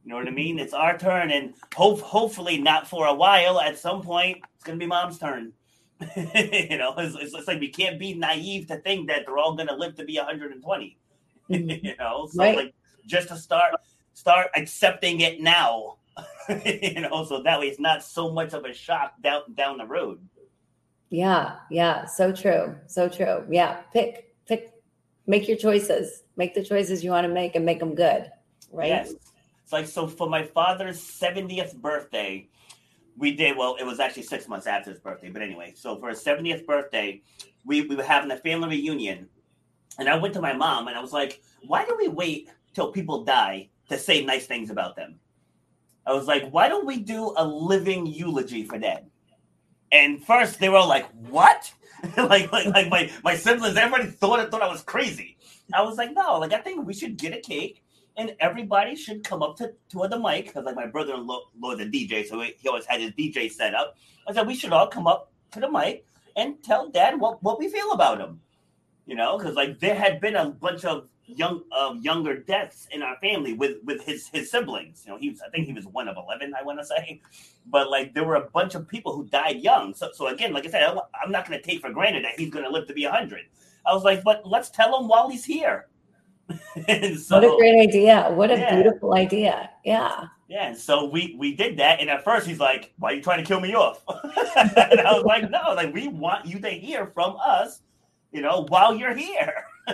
You 0.03 0.11
know 0.11 0.17
what 0.17 0.27
I 0.27 0.31
mean? 0.31 0.59
It's 0.59 0.73
our 0.73 0.97
turn, 0.97 1.31
and 1.31 1.53
hope 1.73 2.01
hopefully 2.01 2.57
not 2.57 2.87
for 2.87 3.07
a 3.07 3.13
while. 3.13 3.59
At 3.59 3.77
some 3.77 4.01
point, 4.01 4.39
it's 4.55 4.63
gonna 4.63 4.77
be 4.77 4.85
mom's 4.85 5.17
turn. 5.17 5.53
you 6.15 6.77
know, 6.77 6.93
it's, 6.97 7.15
it's, 7.15 7.33
it's, 7.33 7.47
like 7.47 7.59
we 7.59 7.67
can't 7.67 7.99
be 7.99 8.13
naive 8.13 8.67
to 8.67 8.77
think 8.77 9.07
that 9.07 9.25
they're 9.25 9.37
all 9.37 9.55
going 9.55 9.67
to 9.67 9.75
live 9.75 9.95
to 9.95 10.05
be 10.05 10.17
120. 10.17 10.97
Mm-hmm. 11.49 11.83
you 11.83 11.95
know, 11.97 12.29
so 12.31 12.43
right. 12.43 12.55
like 12.55 12.75
just 13.07 13.29
to 13.29 13.35
start 13.35 13.73
start 14.13 14.49
accepting 14.55 15.21
it 15.21 15.41
now. 15.41 15.97
you 16.65 17.01
know, 17.01 17.25
so 17.25 17.41
that 17.43 17.59
way 17.59 17.67
it's 17.67 17.79
not 17.79 18.03
so 18.03 18.31
much 18.31 18.53
of 18.53 18.65
a 18.65 18.73
shock 18.73 19.13
down 19.21 19.41
down 19.53 19.77
the 19.77 19.85
road. 19.85 20.19
Yeah, 21.09 21.55
yeah, 21.71 22.05
so 22.05 22.31
true, 22.31 22.75
so 22.87 23.09
true. 23.09 23.45
Yeah, 23.49 23.81
pick 23.93 24.35
pick, 24.45 24.73
make 25.27 25.47
your 25.47 25.57
choices, 25.57 26.23
make 26.35 26.53
the 26.53 26.63
choices 26.63 27.03
you 27.03 27.11
want 27.11 27.25
to 27.25 27.33
make, 27.33 27.55
and 27.55 27.65
make 27.65 27.79
them 27.79 27.95
good. 27.95 28.31
Right. 28.71 28.89
Yes. 28.89 29.13
It's 29.63 29.73
like 29.73 29.87
so 29.87 30.07
for 30.07 30.29
my 30.29 30.43
father's 30.43 30.99
70th 30.99 31.75
birthday 31.75 32.47
we 33.19 33.35
did 33.35 33.55
well 33.55 33.75
it 33.79 33.83
was 33.83 33.99
actually 33.99 34.23
six 34.23 34.47
months 34.47 34.65
after 34.65 34.89
his 34.89 34.99
birthday 34.99 35.29
but 35.29 35.41
anyway 35.41 35.73
so 35.75 35.99
for 35.99 36.09
his 36.09 36.23
70th 36.23 36.65
birthday 36.65 37.21
we, 37.65 37.81
we 37.81 37.95
were 37.95 38.03
having 38.03 38.31
a 38.31 38.37
family 38.37 38.69
reunion 38.77 39.27
and 39.99 40.09
i 40.09 40.15
went 40.15 40.33
to 40.33 40.41
my 40.41 40.53
mom 40.53 40.87
and 40.87 40.97
i 40.97 41.01
was 41.01 41.13
like 41.13 41.41
why 41.67 41.85
do 41.85 41.95
we 41.99 42.07
wait 42.07 42.49
till 42.73 42.91
people 42.91 43.23
die 43.23 43.69
to 43.89 43.97
say 43.99 44.23
nice 44.23 44.47
things 44.47 44.69
about 44.69 44.95
them 44.95 45.19
i 46.05 46.13
was 46.13 46.27
like 46.27 46.49
why 46.49 46.67
don't 46.67 46.85
we 46.85 46.97
do 46.99 47.33
a 47.37 47.45
living 47.45 48.05
eulogy 48.05 48.63
for 48.63 48.77
dad 48.77 49.05
and 49.91 50.23
first 50.23 50.59
they 50.59 50.69
were 50.69 50.77
all 50.77 50.87
like 50.87 51.09
what 51.29 51.71
like, 52.17 52.51
like 52.51 52.65
like 52.67 52.89
my 52.89 53.11
my 53.23 53.35
siblings 53.35 53.75
everybody 53.75 54.09
thought 54.09 54.49
thought 54.51 54.61
i 54.61 54.67
was 54.67 54.81
crazy 54.81 55.37
i 55.73 55.81
was 55.81 55.97
like 55.97 56.11
no 56.13 56.39
like 56.39 56.53
i 56.53 56.59
think 56.59 56.85
we 56.85 56.93
should 56.93 57.17
get 57.17 57.35
a 57.35 57.41
cake 57.41 57.83
and 58.19 58.35
everybody 58.41 58.95
should 58.97 59.23
come 59.23 59.41
up 59.41 59.55
to, 59.55 59.71
to 59.89 60.07
the 60.09 60.19
mic 60.19 60.47
because 60.47 60.65
like 60.65 60.75
my 60.75 60.85
brother-in-law 60.85 61.39
the 61.77 61.85
DJ, 61.85 62.27
so 62.27 62.41
he 62.41 62.67
always 62.67 62.85
had 62.85 62.99
his 62.99 63.11
DJ 63.11 63.49
set 63.49 63.73
up. 63.73 63.95
I 64.27 64.33
said 64.33 64.45
we 64.45 64.55
should 64.55 64.73
all 64.73 64.87
come 64.87 65.07
up 65.07 65.31
to 65.51 65.61
the 65.61 65.71
mic 65.71 66.05
and 66.35 66.61
tell 66.61 66.89
Dad 66.89 67.17
what, 67.19 67.41
what 67.41 67.57
we 67.57 67.69
feel 67.69 67.93
about 67.93 68.19
him. 68.19 68.41
You 69.05 69.15
know, 69.15 69.37
because 69.37 69.55
like 69.55 69.79
there 69.79 69.95
had 69.95 70.19
been 70.19 70.35
a 70.35 70.49
bunch 70.49 70.83
of 70.83 71.07
young 71.35 71.63
uh, 71.71 71.93
younger 71.99 72.37
deaths 72.37 72.87
in 72.91 73.01
our 73.01 73.15
family 73.17 73.53
with 73.53 73.77
with 73.83 74.03
his 74.03 74.27
his 74.27 74.49
siblings. 74.49 75.03
You 75.05 75.13
know, 75.13 75.19
he 75.19 75.29
was 75.29 75.41
I 75.41 75.49
think 75.49 75.67
he 75.67 75.73
was 75.73 75.85
one 75.85 76.07
of 76.07 76.17
eleven. 76.17 76.53
I 76.59 76.63
want 76.63 76.79
to 76.79 76.85
say, 76.85 77.21
but 77.67 77.89
like 77.89 78.13
there 78.13 78.23
were 78.23 78.35
a 78.35 78.49
bunch 78.49 78.75
of 78.75 78.87
people 78.87 79.15
who 79.15 79.25
died 79.25 79.57
young. 79.57 79.93
So 79.93 80.09
so 80.13 80.27
again, 80.27 80.53
like 80.53 80.65
I 80.65 80.69
said, 80.69 80.97
I'm 81.23 81.31
not 81.31 81.47
going 81.47 81.59
to 81.59 81.65
take 81.65 81.81
for 81.81 81.91
granted 81.91 82.25
that 82.25 82.39
he's 82.39 82.49
going 82.49 82.65
to 82.65 82.71
live 82.71 82.87
to 82.87 82.93
be 82.93 83.03
hundred. 83.03 83.45
I 83.85 83.93
was 83.93 84.03
like, 84.03 84.23
but 84.23 84.41
let's 84.45 84.69
tell 84.69 84.99
him 84.99 85.07
while 85.07 85.29
he's 85.29 85.45
here. 85.45 85.87
so, 87.17 87.39
what 87.39 87.43
a 87.43 87.55
great 87.57 87.79
idea! 87.79 88.31
What 88.31 88.49
a 88.49 88.55
yeah. 88.55 88.75
beautiful 88.75 89.13
idea! 89.13 89.69
Yeah. 89.85 90.27
Yeah, 90.47 90.69
and 90.69 90.77
so 90.77 91.05
we 91.05 91.35
we 91.37 91.55
did 91.55 91.77
that, 91.77 91.99
and 91.99 92.09
at 92.09 92.23
first 92.23 92.47
he's 92.47 92.59
like, 92.59 92.91
"Why 92.97 93.11
are 93.11 93.13
you 93.13 93.21
trying 93.21 93.37
to 93.37 93.45
kill 93.45 93.59
me 93.59 93.75
off?" 93.75 94.03
and 94.07 94.99
I 94.99 95.13
was 95.13 95.23
like, 95.23 95.47
"No, 95.51 95.73
like 95.75 95.93
we 95.93 96.07
want 96.07 96.47
you 96.47 96.59
to 96.59 96.69
hear 96.69 97.05
from 97.13 97.37
us, 97.39 97.81
you 98.31 98.41
know, 98.41 98.65
while 98.69 98.95
you're 98.95 99.15
here." 99.15 99.53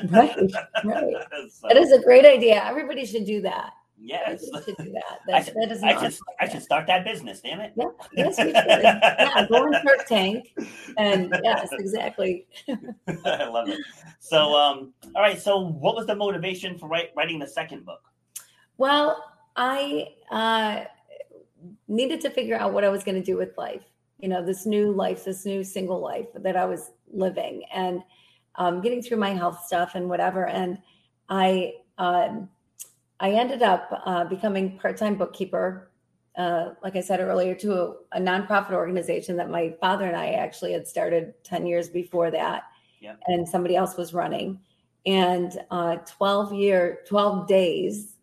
Right, 0.09 0.35
right. 0.83 1.13
So, 1.49 1.67
that 1.67 1.77
is 1.77 1.91
a 1.91 1.99
great 2.01 2.25
idea. 2.25 2.63
Everybody 2.63 3.05
should 3.05 3.25
do 3.25 3.41
that. 3.41 3.73
Yes. 3.99 4.45
I 4.53 4.61
should 4.61 4.77
do 4.77 4.91
that. 4.91 5.19
I 5.27 5.31
That, 5.31 5.45
should, 5.45 5.55
that 5.55 5.71
is 5.71 5.83
I 5.83 6.09
should, 6.09 6.19
I 6.39 6.49
should 6.49 6.61
start 6.61 6.87
that 6.87 7.05
business. 7.05 7.41
Damn 7.41 7.61
it. 7.61 7.73
Yeah, 7.75 7.85
yes, 8.13 8.37
you 8.37 8.45
should. 8.45 8.53
Yeah, 8.55 9.45
go 9.47 9.55
on 9.55 9.73
Shark 9.83 10.07
Tank. 10.07 10.53
And 10.97 11.33
yes, 11.43 11.69
exactly. 11.71 12.47
I 13.25 13.45
love 13.45 13.69
it. 13.69 13.79
So, 14.19 14.55
um, 14.55 14.93
all 15.15 15.21
right. 15.21 15.39
So, 15.41 15.59
what 15.59 15.95
was 15.95 16.05
the 16.05 16.15
motivation 16.15 16.77
for 16.77 16.87
write, 16.87 17.11
writing 17.15 17.39
the 17.39 17.47
second 17.47 17.85
book? 17.85 18.01
Well, 18.77 19.23
I 19.55 20.09
uh, 20.29 20.85
needed 21.87 22.21
to 22.21 22.29
figure 22.29 22.57
out 22.57 22.73
what 22.73 22.83
I 22.83 22.89
was 22.89 23.03
going 23.03 23.15
to 23.15 23.23
do 23.23 23.37
with 23.37 23.57
life. 23.57 23.83
You 24.19 24.29
know, 24.29 24.45
this 24.45 24.65
new 24.65 24.91
life, 24.91 25.25
this 25.25 25.45
new 25.45 25.63
single 25.63 25.99
life 25.99 26.27
that 26.35 26.55
I 26.55 26.65
was 26.65 26.91
living, 27.11 27.63
and 27.73 28.01
um, 28.57 28.81
getting 28.81 29.01
through 29.01 29.17
my 29.17 29.31
health 29.31 29.65
stuff 29.65 29.95
and 29.95 30.09
whatever. 30.09 30.47
And 30.47 30.77
I, 31.29 31.73
um, 31.97 32.49
I 33.19 33.31
ended 33.31 33.61
up 33.61 33.89
uh, 34.05 34.25
becoming 34.25 34.77
part-time 34.77 35.15
bookkeeper. 35.15 35.91
Uh, 36.37 36.71
like 36.83 36.95
I 36.95 37.01
said 37.01 37.21
earlier, 37.21 37.55
to 37.55 37.73
a, 37.73 37.93
a 38.13 38.19
nonprofit 38.19 38.73
organization 38.73 39.37
that 39.37 39.49
my 39.49 39.73
father 39.79 40.05
and 40.05 40.17
I 40.17 40.31
actually 40.31 40.73
had 40.73 40.85
started 40.85 41.33
ten 41.43 41.65
years 41.65 41.87
before 41.87 42.29
that, 42.31 42.63
Yep. 42.99 43.19
and 43.27 43.47
somebody 43.47 43.75
else 43.77 43.95
was 43.95 44.13
running. 44.13 44.59
And 45.05 45.57
uh, 45.71 45.95
twelve 46.05 46.53
year, 46.53 46.99
twelve 47.07 47.47
days 47.47 48.15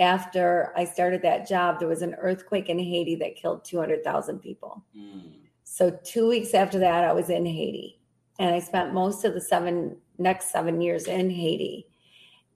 after 0.00 0.72
I 0.76 0.84
started 0.84 1.22
that 1.22 1.46
job, 1.46 1.78
there 1.78 1.88
was 1.88 2.02
an 2.02 2.14
earthquake 2.14 2.70
in 2.70 2.78
Haiti 2.78 3.16
that 3.16 3.36
killed 3.36 3.64
200,000 3.64 4.38
people. 4.40 4.82
Mm. 4.96 5.32
So, 5.62 5.96
two 6.02 6.26
weeks 6.26 6.54
after 6.54 6.78
that, 6.78 7.04
I 7.04 7.12
was 7.12 7.28
in 7.28 7.44
Haiti. 7.44 7.99
And 8.40 8.54
I 8.54 8.58
spent 8.58 8.94
most 8.94 9.24
of 9.24 9.34
the 9.34 9.40
seven 9.40 9.96
next 10.18 10.50
seven 10.50 10.80
years 10.80 11.06
in 11.06 11.28
Haiti. 11.28 11.86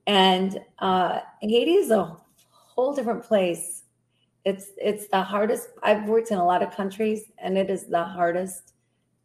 And 0.07 0.59
uh, 0.79 1.19
Haiti 1.41 1.75
is 1.75 1.91
a 1.91 2.17
whole 2.49 2.93
different 2.93 3.23
place. 3.23 3.83
It's 4.45 4.71
it's 4.77 5.07
the 5.07 5.21
hardest. 5.21 5.69
I've 5.83 6.07
worked 6.07 6.31
in 6.31 6.39
a 6.39 6.45
lot 6.45 6.63
of 6.63 6.75
countries, 6.75 7.25
and 7.37 7.55
it 7.55 7.69
is 7.69 7.85
the 7.85 8.03
hardest 8.03 8.73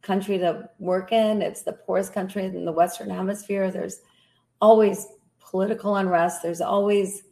country 0.03 0.37
to 0.39 0.69
work 0.79 1.13
in. 1.13 1.41
It's 1.41 1.63
the 1.63 1.73
poorest 1.73 2.13
country 2.13 2.45
in 2.45 2.67
the 2.67 2.73
Western 2.73 3.09
Hemisphere. 3.09 3.71
There's 3.71 4.03
always 4.61 5.07
political 5.41 5.97
unrest. 5.97 6.43
There's 6.43 6.61
always 6.61 7.23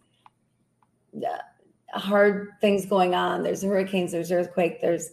uh, 1.17 1.99
hard 1.99 2.53
things 2.63 2.87
going 2.87 3.15
on. 3.15 3.43
There's 3.43 3.63
hurricanes. 3.63 4.13
There's 4.13 4.33
earthquake. 4.33 4.81
There's 4.81 5.11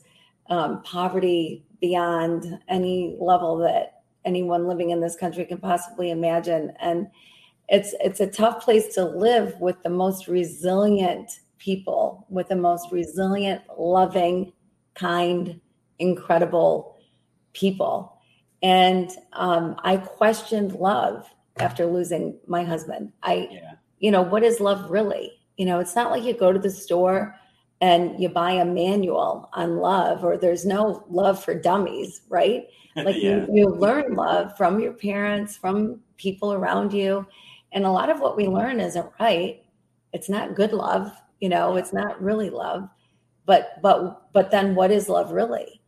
um, 0.49 0.83
poverty 0.83 1.65
beyond 1.81 2.59
any 2.67 3.17
level 3.19 3.57
that 3.57 3.94
anyone 4.25 4.67
living 4.67 4.89
in 4.89 4.99
this 5.01 5.15
country 5.15 5.45
can 5.45 5.57
possibly 5.59 6.11
imagine. 6.11 6.73
And 6.79 7.07
it's 7.69 7.95
it's 7.99 8.19
a 8.19 8.27
tough 8.27 8.63
place 8.63 8.93
to 8.95 9.05
live 9.05 9.59
with 9.59 9.81
the 9.83 9.89
most 9.89 10.27
resilient 10.27 11.31
people, 11.57 12.25
with 12.29 12.47
the 12.47 12.55
most 12.55 12.91
resilient, 12.91 13.61
loving, 13.77 14.51
kind, 14.93 15.59
incredible 15.99 16.97
people. 17.53 18.19
And 18.61 19.11
um, 19.33 19.75
I 19.83 19.97
questioned 19.97 20.73
love 20.73 21.27
after 21.57 21.85
losing 21.85 22.37
my 22.47 22.63
husband. 22.63 23.11
I, 23.23 23.47
Yeah. 23.51 23.71
you 23.99 24.11
know, 24.11 24.21
what 24.21 24.43
is 24.43 24.59
love 24.59 24.89
really? 24.91 25.31
You 25.57 25.65
know, 25.65 25.79
it's 25.79 25.95
not 25.95 26.11
like 26.11 26.23
you 26.23 26.33
go 26.33 26.51
to 26.51 26.59
the 26.59 26.69
store 26.69 27.35
and 27.85 28.19
you 28.19 28.27
buy 28.27 28.53
a 28.53 28.65
manual 28.65 29.47
on 29.53 29.77
love, 29.77 30.25
or 30.25 30.37
there's 30.37 30.65
no 30.65 31.05
love 31.07 31.43
for 31.43 31.53
dummies, 31.53 32.21
right? 32.29 32.65
Like 32.97 33.17
yeah. 33.17 33.45
you, 33.45 33.47
you 33.51 33.67
learn 33.67 34.15
love 34.15 34.55
from 34.55 34.79
your 34.79 34.93
parents, 34.93 35.57
from 35.57 35.99
people 36.15 36.53
around 36.53 36.93
you. 36.93 37.27
And 37.73 37.85
a 37.85 37.91
lot 37.91 38.09
of 38.09 38.21
what 38.21 38.37
we 38.37 38.47
learn 38.47 38.79
isn't 38.79 39.11
right. 39.19 39.65
It's 40.13 40.29
not 40.29 40.55
good 40.55 40.71
love, 40.71 41.11
you 41.41 41.49
know, 41.49 41.75
it's 41.75 41.91
not 41.91 42.21
really 42.21 42.49
love. 42.49 42.87
But 43.45 43.81
but 43.81 44.31
but 44.31 44.49
then 44.49 44.75
what 44.75 44.91
is 44.91 45.09
love 45.09 45.33
really? 45.33 45.81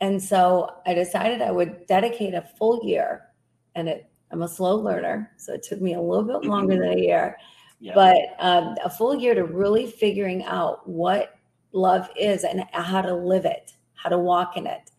And 0.00 0.20
so 0.20 0.68
I 0.84 0.94
decided 0.94 1.40
I 1.40 1.52
would 1.52 1.86
dedicate 1.86 2.34
a 2.34 2.42
full 2.58 2.80
year. 2.82 3.28
And 3.76 3.88
it 3.88 4.10
I'm 4.32 4.42
a 4.42 4.48
slow 4.48 4.74
learner, 4.74 5.30
so 5.36 5.54
it 5.54 5.62
took 5.62 5.80
me 5.80 5.94
a 5.94 6.00
little 6.00 6.24
bit 6.24 6.44
longer 6.50 6.74
than 6.74 6.98
a 6.98 7.00
year 7.00 7.36
yeah. 7.80 7.94
but 7.94 8.16
um, 8.38 8.76
a 8.84 8.90
full 8.90 9.14
year 9.14 9.34
to 9.34 9.44
really 9.44 9.86
figuring 9.86 10.44
out 10.44 10.88
what 10.88 11.37
love 11.72 12.08
is 12.18 12.44
and 12.44 12.64
how 12.72 13.02
to 13.02 13.14
live 13.14 13.44
it, 13.44 13.74
how 13.94 14.08
to 14.08 14.18
walk 14.18 14.56
in 14.56 14.66
it. 14.66 14.90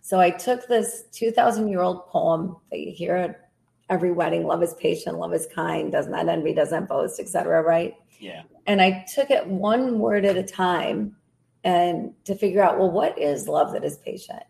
So 0.00 0.20
I 0.20 0.30
took 0.30 0.66
this 0.68 1.04
2,000 1.12 1.68
year 1.68 1.80
old 1.80 2.06
poem 2.06 2.56
that 2.70 2.80
you 2.80 2.92
hear 2.92 3.16
at 3.16 3.48
every 3.90 4.12
wedding 4.12 4.46
love 4.46 4.62
is 4.62 4.74
patient, 4.74 5.18
love 5.18 5.34
is 5.34 5.48
kind, 5.54 5.90
does 5.90 6.08
not 6.08 6.28
envy, 6.28 6.54
doesn't 6.54 6.88
boast, 6.88 7.20
etc. 7.20 7.62
right? 7.62 7.94
yeah. 8.20 8.42
And 8.66 8.82
I 8.82 9.04
took 9.14 9.30
it 9.30 9.46
one 9.46 9.98
word 9.98 10.24
at 10.24 10.36
a 10.36 10.42
time 10.42 11.16
and 11.64 12.12
to 12.24 12.34
figure 12.34 12.62
out, 12.62 12.78
well, 12.78 12.90
what 12.90 13.18
is 13.18 13.48
love 13.48 13.72
that 13.72 13.84
is 13.84 13.98
patient? 13.98 14.42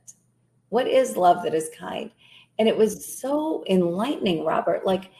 What 0.70 0.86
is 0.86 1.16
love 1.16 1.42
that 1.44 1.54
is 1.54 1.70
kind? 1.78 2.10
And 2.58 2.68
it 2.68 2.76
was 2.76 3.18
so 3.20 3.64
enlightening, 3.68 4.44
Robert. 4.44 4.84
Like 4.84 5.10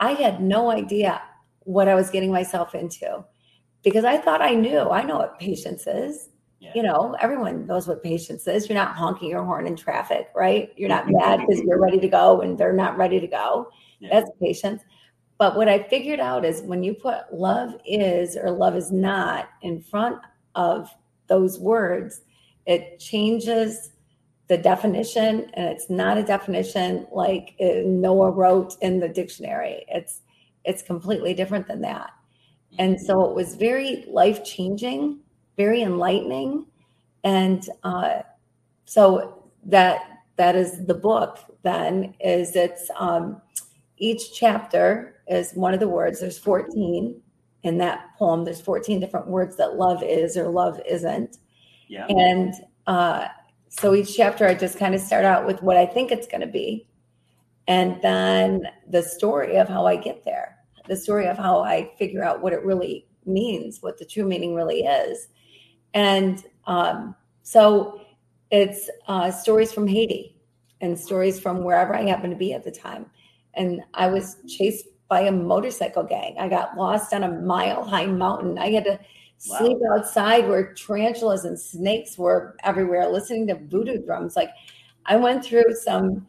I 0.00 0.12
had 0.12 0.40
no 0.40 0.70
idea 0.70 1.20
what 1.60 1.88
I 1.88 1.94
was 1.94 2.10
getting 2.10 2.30
myself 2.30 2.74
into 2.74 3.24
because 3.84 4.04
I 4.04 4.16
thought 4.16 4.42
I 4.42 4.54
knew. 4.54 4.90
I 4.90 5.02
know 5.04 5.18
what 5.18 5.38
patience 5.38 5.86
is. 5.86 6.30
Yeah. 6.58 6.72
You 6.74 6.82
know, 6.82 7.14
everyone 7.20 7.66
knows 7.66 7.86
what 7.86 8.02
patience 8.02 8.46
is. 8.46 8.68
You're 8.68 8.78
not 8.78 8.96
honking 8.96 9.28
your 9.28 9.44
horn 9.44 9.66
in 9.66 9.76
traffic, 9.76 10.28
right? 10.34 10.72
You're 10.76 10.88
not 10.88 11.10
mad 11.10 11.40
because 11.40 11.60
you're 11.60 11.80
ready 11.80 12.00
to 12.00 12.08
go 12.08 12.40
and 12.40 12.56
they're 12.56 12.72
not 12.72 12.96
ready 12.96 13.20
to 13.20 13.26
go. 13.26 13.68
Yeah. 14.00 14.08
That's 14.10 14.30
patience. 14.40 14.82
But 15.36 15.56
what 15.56 15.68
I 15.68 15.82
figured 15.82 16.20
out 16.20 16.44
is 16.44 16.62
when 16.62 16.82
you 16.82 16.94
put 16.94 17.32
love 17.32 17.74
is 17.84 18.36
or 18.36 18.50
love 18.50 18.76
is 18.76 18.90
not 18.90 19.50
in 19.60 19.82
front 19.82 20.18
of 20.54 20.88
those 21.26 21.58
words, 21.58 22.22
it 22.66 22.98
changes 22.98 23.90
the 24.48 24.56
definition 24.56 25.50
and 25.54 25.66
it's 25.66 25.90
not 25.90 26.18
a 26.18 26.22
definition 26.22 27.06
like 27.12 27.54
uh, 27.60 27.82
Noah 27.84 28.30
wrote 28.30 28.76
in 28.80 29.00
the 29.00 29.08
dictionary. 29.08 29.84
It's 29.88 30.20
it's 30.64 30.82
completely 30.82 31.34
different 31.34 31.66
than 31.66 31.82
that. 31.82 32.10
And 32.78 33.00
so 33.00 33.24
it 33.24 33.34
was 33.34 33.54
very 33.54 34.04
life 34.08 34.44
changing, 34.44 35.20
very 35.56 35.82
enlightening. 35.82 36.66
And 37.22 37.68
uh, 37.82 38.20
so 38.84 39.50
that 39.64 40.00
that 40.36 40.56
is 40.56 40.84
the 40.86 40.94
book 40.94 41.38
then 41.62 42.14
is 42.20 42.56
it's 42.56 42.90
um, 42.96 43.40
each 43.98 44.34
chapter 44.34 45.20
is 45.28 45.52
one 45.52 45.74
of 45.74 45.80
the 45.80 45.88
words. 45.88 46.20
There's 46.20 46.38
14 46.38 47.20
in 47.62 47.78
that 47.78 48.10
poem. 48.18 48.44
There's 48.44 48.60
14 48.60 49.00
different 49.00 49.26
words 49.26 49.56
that 49.56 49.76
love 49.76 50.02
is 50.02 50.36
or 50.36 50.48
love 50.48 50.80
isn't. 50.88 51.38
yeah. 51.88 52.06
And 52.08 52.54
uh, 52.86 53.28
so 53.68 53.94
each 53.94 54.16
chapter, 54.16 54.46
I 54.46 54.54
just 54.54 54.78
kind 54.78 54.94
of 54.94 55.00
start 55.00 55.24
out 55.24 55.46
with 55.46 55.62
what 55.62 55.76
I 55.76 55.86
think 55.86 56.12
it's 56.12 56.26
going 56.26 56.42
to 56.42 56.46
be. 56.46 56.86
And 57.66 58.00
then 58.02 58.68
the 58.88 59.02
story 59.02 59.56
of 59.56 59.68
how 59.68 59.86
I 59.86 59.96
get 59.96 60.24
there, 60.24 60.58
the 60.88 60.96
story 60.96 61.26
of 61.26 61.36
how 61.38 61.60
I 61.60 61.92
figure 61.98 62.22
out 62.22 62.42
what 62.42 62.52
it 62.52 62.62
really 62.64 63.06
means, 63.26 63.82
what 63.82 63.98
the 63.98 64.04
true 64.04 64.24
meaning 64.24 64.54
really 64.54 64.82
is. 64.82 65.28
And 65.94 66.44
um, 66.66 67.14
so 67.42 68.00
it's 68.50 68.90
uh, 69.08 69.30
stories 69.30 69.72
from 69.72 69.86
Haiti 69.86 70.36
and 70.80 70.98
stories 70.98 71.40
from 71.40 71.64
wherever 71.64 71.94
I 71.94 72.02
happen 72.02 72.30
to 72.30 72.36
be 72.36 72.52
at 72.52 72.64
the 72.64 72.70
time. 72.70 73.06
And 73.54 73.82
I 73.94 74.08
was 74.08 74.36
chased 74.48 74.86
by 75.08 75.20
a 75.22 75.32
motorcycle 75.32 76.02
gang. 76.02 76.36
I 76.38 76.48
got 76.48 76.76
lost 76.76 77.14
on 77.14 77.22
a 77.22 77.30
mile 77.30 77.84
high 77.84 78.06
mountain. 78.06 78.58
I 78.58 78.70
had 78.70 78.84
to 78.84 78.98
Wow. 79.46 79.58
sleep 79.58 79.78
outside 79.92 80.48
where 80.48 80.72
tarantulas 80.72 81.44
and 81.44 81.58
snakes 81.58 82.16
were 82.16 82.56
everywhere, 82.64 83.08
listening 83.10 83.46
to 83.48 83.56
voodoo 83.56 83.98
drums. 84.02 84.36
Like 84.36 84.50
I 85.04 85.16
went 85.16 85.44
through 85.44 85.74
some 85.82 86.26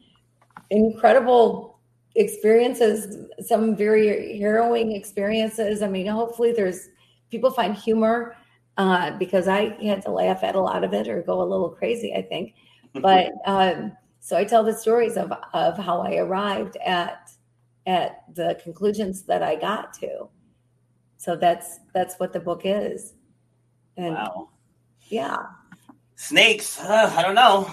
incredible 0.69 1.74
experiences, 2.15 3.27
some 3.45 3.75
very 3.75 4.37
harrowing 4.37 4.93
experiences. 4.93 5.81
I 5.81 5.87
mean, 5.87 6.07
hopefully 6.07 6.51
there's 6.51 6.89
people 7.29 7.51
find 7.51 7.75
humor 7.75 8.35
uh, 8.77 9.11
because 9.17 9.47
I 9.47 9.75
had 9.83 10.01
to 10.03 10.11
laugh 10.11 10.43
at 10.43 10.55
a 10.55 10.61
lot 10.61 10.83
of 10.83 10.93
it 10.93 11.07
or 11.07 11.21
go 11.21 11.41
a 11.41 11.43
little 11.43 11.69
crazy, 11.69 12.13
I 12.13 12.21
think. 12.21 12.55
But 13.01 13.33
um, 13.45 13.91
so 14.21 14.37
I 14.37 14.45
tell 14.45 14.63
the 14.63 14.73
stories 14.73 15.17
of 15.17 15.33
of 15.53 15.77
how 15.77 15.99
I 15.99 16.15
arrived 16.15 16.77
at 16.77 17.29
at 17.85 18.23
the 18.33 18.57
conclusions 18.63 19.23
that 19.23 19.43
I 19.43 19.57
got 19.57 19.93
to. 19.95 20.29
So 21.17 21.35
that's 21.35 21.81
that's 21.93 22.15
what 22.15 22.31
the 22.31 22.39
book 22.39 22.61
is. 22.63 23.15
And 23.97 24.15
wow. 24.15 24.47
yeah, 25.09 25.39
Snakes. 26.15 26.79
Uh, 26.79 27.13
I 27.15 27.21
don't 27.21 27.35
know. 27.35 27.69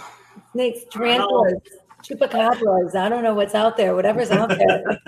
snakes, 0.53 0.81
I 0.81 0.89
don't 0.91 1.05
know. 1.05 1.05
tarantulas, 1.05 1.61
chupacabras. 2.03 2.95
I 2.95 3.09
don't 3.09 3.23
know 3.23 3.35
what's 3.35 3.55
out 3.55 3.77
there. 3.77 3.95
Whatever's 3.95 4.31
out 4.31 4.49
there. 4.49 5.01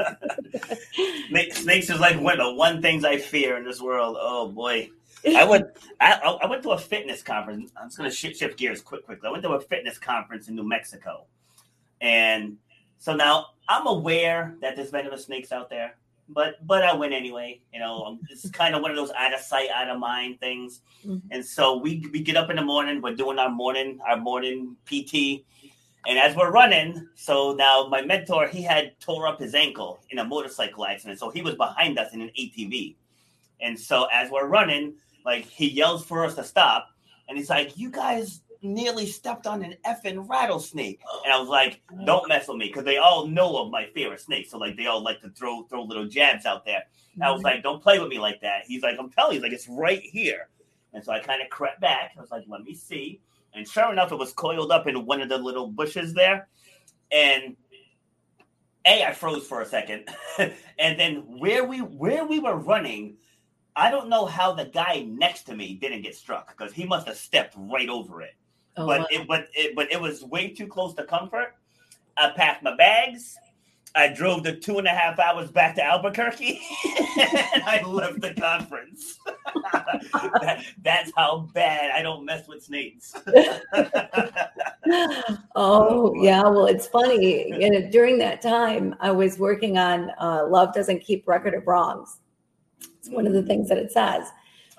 Snakes 1.52 1.90
is 1.90 2.00
like 2.00 2.20
one 2.20 2.40
of 2.40 2.46
the 2.46 2.54
one 2.54 2.80
things 2.80 3.04
I 3.04 3.18
fear 3.18 3.56
in 3.56 3.64
this 3.64 3.80
world. 3.80 4.16
Oh 4.18 4.48
boy. 4.48 4.90
I 5.26 5.44
went. 5.48 5.66
I, 6.00 6.38
I 6.42 6.46
went 6.46 6.62
to 6.64 6.70
a 6.72 6.78
fitness 6.78 7.22
conference. 7.22 7.72
I'm 7.80 7.88
just 7.88 7.96
gonna 7.96 8.10
shift, 8.10 8.38
shift 8.38 8.58
gears 8.58 8.80
quick, 8.80 9.04
quickly. 9.04 9.28
I 9.28 9.32
went 9.32 9.42
to 9.44 9.50
a 9.50 9.60
fitness 9.60 9.98
conference 9.98 10.48
in 10.48 10.54
New 10.54 10.68
Mexico, 10.68 11.26
and 12.00 12.58
so 12.98 13.14
now 13.14 13.46
I'm 13.68 13.86
aware 13.86 14.56
that 14.60 14.76
there's 14.76 14.90
venomous 14.90 15.24
snakes 15.24 15.50
out 15.50 15.70
there. 15.70 15.96
but 16.28 16.66
but 16.66 16.82
I 16.82 16.94
went 16.94 17.12
anyway. 17.12 17.60
You 17.72 17.80
know, 17.80 18.18
it's 18.30 18.48
kind 18.50 18.74
of 18.74 18.82
one 18.82 18.90
of 18.90 18.96
those 18.96 19.10
out 19.12 19.34
of 19.34 19.40
sight, 19.40 19.68
out 19.74 19.88
of 19.88 19.98
mind 19.98 20.40
things. 20.40 20.80
Mm-hmm. 21.06 21.28
And 21.30 21.44
so 21.44 21.76
we 21.76 22.06
we 22.12 22.20
get 22.20 22.36
up 22.36 22.50
in 22.50 22.56
the 22.56 22.62
morning. 22.62 23.02
We're 23.02 23.14
doing 23.14 23.38
our 23.38 23.50
morning 23.50 23.98
our 24.06 24.16
morning 24.16 24.76
PT, 24.86 25.44
and 26.06 26.18
as 26.18 26.36
we're 26.36 26.50
running, 26.50 27.08
so 27.14 27.54
now 27.54 27.86
my 27.90 28.02
mentor 28.02 28.46
he 28.46 28.62
had 28.62 28.98
tore 29.00 29.26
up 29.26 29.40
his 29.40 29.54
ankle 29.54 30.00
in 30.10 30.18
a 30.18 30.24
motorcycle 30.24 30.86
accident, 30.86 31.18
so 31.18 31.30
he 31.30 31.42
was 31.42 31.54
behind 31.54 31.98
us 31.98 32.12
in 32.12 32.20
an 32.20 32.30
ATV. 32.38 32.96
And 33.60 33.78
so 33.78 34.06
as 34.12 34.30
we're 34.30 34.46
running, 34.46 34.94
like 35.24 35.46
he 35.46 35.70
yells 35.70 36.04
for 36.04 36.24
us 36.24 36.34
to 36.34 36.44
stop, 36.44 36.88
and 37.28 37.38
he's 37.38 37.50
like, 37.50 37.76
"You 37.76 37.90
guys 37.90 38.42
nearly 38.64 39.06
stepped 39.06 39.46
on 39.46 39.62
an 39.62 39.76
effing 39.86 40.28
rattlesnake. 40.28 41.00
And 41.24 41.32
I 41.32 41.38
was 41.38 41.48
like, 41.48 41.82
don't 42.04 42.28
mess 42.28 42.48
with 42.48 42.56
me 42.56 42.66
because 42.68 42.84
they 42.84 42.96
all 42.96 43.26
know 43.26 43.58
of 43.58 43.70
my 43.70 43.86
fear 43.94 44.12
of 44.12 44.20
snakes. 44.20 44.50
So 44.50 44.58
like 44.58 44.76
they 44.76 44.86
all 44.86 45.02
like 45.02 45.20
to 45.20 45.28
throw 45.30 45.64
throw 45.64 45.82
little 45.82 46.06
jabs 46.06 46.46
out 46.46 46.64
there. 46.64 46.84
I 47.22 47.30
was 47.30 47.38
mm-hmm. 47.38 47.44
like, 47.44 47.62
don't 47.62 47.82
play 47.82 47.98
with 48.00 48.08
me 48.08 48.18
like 48.18 48.40
that. 48.40 48.62
He's 48.66 48.82
like, 48.82 48.96
I'm 48.98 49.10
telling 49.10 49.34
you, 49.34 49.40
he's 49.40 49.42
like, 49.42 49.52
it's 49.52 49.68
right 49.68 50.02
here. 50.02 50.48
And 50.94 51.04
so 51.04 51.12
I 51.12 51.20
kind 51.20 51.42
of 51.42 51.50
crept 51.50 51.80
back. 51.80 52.12
I 52.16 52.20
was 52.20 52.30
like, 52.30 52.44
let 52.48 52.62
me 52.62 52.74
see. 52.74 53.20
And 53.54 53.68
sure 53.68 53.92
enough, 53.92 54.12
it 54.12 54.18
was 54.18 54.32
coiled 54.32 54.72
up 54.72 54.86
in 54.86 55.06
one 55.06 55.20
of 55.20 55.28
the 55.28 55.38
little 55.38 55.68
bushes 55.68 56.12
there. 56.12 56.48
And 57.12 57.56
A, 58.86 59.04
I 59.04 59.12
froze 59.12 59.46
for 59.46 59.60
a 59.60 59.66
second. 59.66 60.08
and 60.38 60.98
then 60.98 61.38
where 61.38 61.64
we 61.64 61.78
where 61.78 62.24
we 62.26 62.40
were 62.40 62.56
running, 62.56 63.16
I 63.76 63.90
don't 63.90 64.08
know 64.08 64.26
how 64.26 64.52
the 64.52 64.66
guy 64.66 65.06
next 65.08 65.44
to 65.44 65.56
me 65.56 65.74
didn't 65.74 66.02
get 66.02 66.14
struck 66.14 66.56
because 66.56 66.72
he 66.72 66.84
must 66.84 67.06
have 67.06 67.16
stepped 67.16 67.54
right 67.56 67.88
over 67.88 68.22
it. 68.22 68.34
Oh, 68.76 68.86
but 68.86 69.00
wow. 69.00 69.06
it 69.10 69.28
but 69.28 69.46
it 69.54 69.76
but 69.76 69.92
it 69.92 70.00
was 70.00 70.24
way 70.24 70.48
too 70.48 70.66
close 70.66 70.94
to 70.94 71.04
comfort. 71.04 71.54
I 72.16 72.30
packed 72.30 72.62
my 72.62 72.76
bags. 72.76 73.36
I 73.96 74.08
drove 74.08 74.42
the 74.42 74.56
two 74.56 74.78
and 74.78 74.86
a 74.88 74.90
half 74.90 75.18
hours 75.20 75.50
back 75.50 75.76
to 75.76 75.84
Albuquerque, 75.84 76.60
and 76.84 77.62
I 77.62 77.82
left 77.86 78.20
the 78.20 78.34
conference. 78.34 79.18
That- 79.72 80.64
that's 80.82 81.12
how 81.16 81.48
bad 81.54 81.92
I 81.92 82.02
don't 82.02 82.24
mess 82.24 82.48
with 82.48 82.64
snakes. 82.64 83.14
oh 85.56 86.14
yeah 86.22 86.42
well 86.42 86.66
it's 86.66 86.86
funny 86.86 87.48
you 87.58 87.70
know 87.70 87.88
during 87.90 88.18
that 88.18 88.42
time 88.42 88.94
i 89.00 89.10
was 89.10 89.38
working 89.38 89.78
on 89.78 90.10
uh, 90.20 90.46
love 90.46 90.74
doesn't 90.74 91.00
keep 91.00 91.26
record 91.26 91.54
of 91.54 91.66
wrongs 91.66 92.18
it's 92.98 93.08
one 93.08 93.26
of 93.26 93.32
the 93.32 93.42
things 93.42 93.68
that 93.68 93.78
it 93.78 93.90
says 93.90 94.28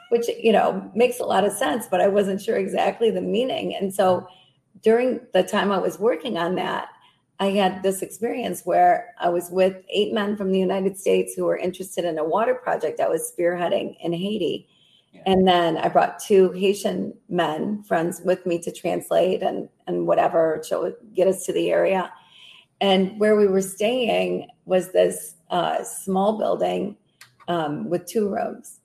which 0.10 0.28
you 0.28 0.52
know 0.52 0.90
makes 0.94 1.20
a 1.20 1.24
lot 1.24 1.44
of 1.44 1.52
sense 1.52 1.88
but 1.90 2.02
i 2.02 2.08
wasn't 2.08 2.40
sure 2.40 2.58
exactly 2.58 3.10
the 3.10 3.22
meaning 3.22 3.76
and 3.76 3.92
so 3.94 4.28
during 4.84 5.20
the 5.34 5.42
time 5.42 5.72
i 5.72 5.78
was 5.78 5.98
working 5.98 6.38
on 6.38 6.54
that 6.54 6.90
i 7.40 7.48
had 7.48 7.84
this 7.84 8.02
experience 8.02 8.62
where 8.66 9.14
i 9.20 9.30
was 9.30 9.50
with 9.52 9.78
eight 9.90 10.14
men 10.14 10.36
from 10.36 10.52
the 10.52 10.60
united 10.60 10.98
states 10.98 11.34
who 11.36 11.46
were 11.46 11.58
interested 11.58 12.06
in 12.06 12.18
a 12.18 12.24
water 12.24 12.56
project 12.56 13.00
i 13.00 13.08
was 13.08 13.34
spearheading 13.38 13.96
in 14.02 14.14
haiti 14.14 14.68
and 15.26 15.48
then 15.48 15.78
I 15.78 15.88
brought 15.88 16.20
two 16.20 16.52
Haitian 16.52 17.14
men, 17.30 17.84
friends 17.84 18.22
with 18.24 18.46
me 18.46 18.60
to 18.60 18.72
translate 18.72 19.42
and, 19.42 19.70
and 19.88 20.08
whatever 20.08 20.62
to 20.68 20.96
get 21.14 21.28
us 21.28 21.46
to 21.46 21.54
the 21.54 21.72
area. 21.72 22.12
And 22.82 23.20
where 23.20 23.36
we 23.36 23.48
were 23.48 23.62
staying 23.62 24.50
was 24.66 24.92
this 24.92 25.36
uh, 25.50 25.84
small 25.84 26.38
building 26.38 26.98
um, 27.48 27.90
with 27.90 28.06
two 28.06 28.30
rooms. 28.30 28.80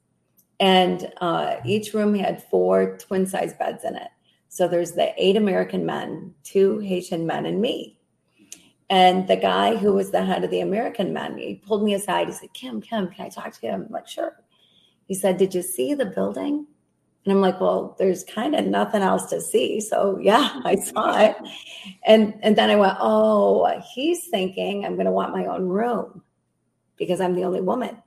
And 0.61 1.13
uh, 1.21 1.57
each 1.65 1.95
room 1.95 2.15
had 2.15 2.43
four 2.45 2.99
twin 2.99 3.27
size 3.27 3.55
beds 3.55 3.85
in 3.85 3.97
it. 3.97 4.09
So 4.49 4.69
there's 4.69 4.93
the 4.93 5.13
eight 5.17 5.37
American 5.37 5.87
men, 5.87 6.35
two 6.43 6.79
Haitian 6.81 7.27
men, 7.27 7.47
and 7.47 7.61
me. 7.61 7.97
And 8.91 9.27
the 9.29 9.37
guy 9.37 9.77
who 9.77 9.95
was 9.95 10.11
the 10.11 10.25
head 10.25 10.45
of 10.45 10.51
the 10.51 10.61
American 10.61 11.13
men, 11.13 11.39
he 11.39 11.55
pulled 11.55 11.83
me 11.83 11.95
aside. 11.95 12.27
He 12.27 12.35
said, 12.35 12.53
Kim, 12.53 12.83
Kim, 12.83 13.09
can 13.09 13.27
I 13.27 13.29
talk 13.31 13.53
to 13.53 13.67
you? 13.67 13.73
I'm 13.73 13.89
like, 13.89 14.07
sure 14.07 14.37
he 15.11 15.17
said, 15.17 15.39
Did 15.39 15.57
you 15.57 15.63
see 15.63 15.93
the 15.93 16.07
building? 16.07 16.69
And 17.25 17.33
I'm 17.33 17.41
like, 17.41 17.61
Well, 17.61 17.97
there's 17.99 18.23
kind 18.23 18.55
of 18.55 18.65
nothing 18.65 19.03
else 19.03 19.27
to 19.31 19.41
see. 19.41 19.81
So 19.81 20.21
yeah, 20.23 20.61
I 20.65 20.77
saw 20.77 21.21
it. 21.21 21.37
And 22.07 22.35
and 22.43 22.55
then 22.55 22.71
I 22.71 22.77
went, 22.77 22.97
Oh, 23.01 23.83
he's 23.93 24.29
thinking 24.29 24.85
I'm 24.85 24.97
gonna 24.97 25.11
want 25.11 25.35
my 25.35 25.47
own 25.47 25.67
room 25.67 26.23
because 26.97 27.21
I'm 27.21 27.35
the 27.35 27.43
only 27.43 27.61
woman. 27.61 28.01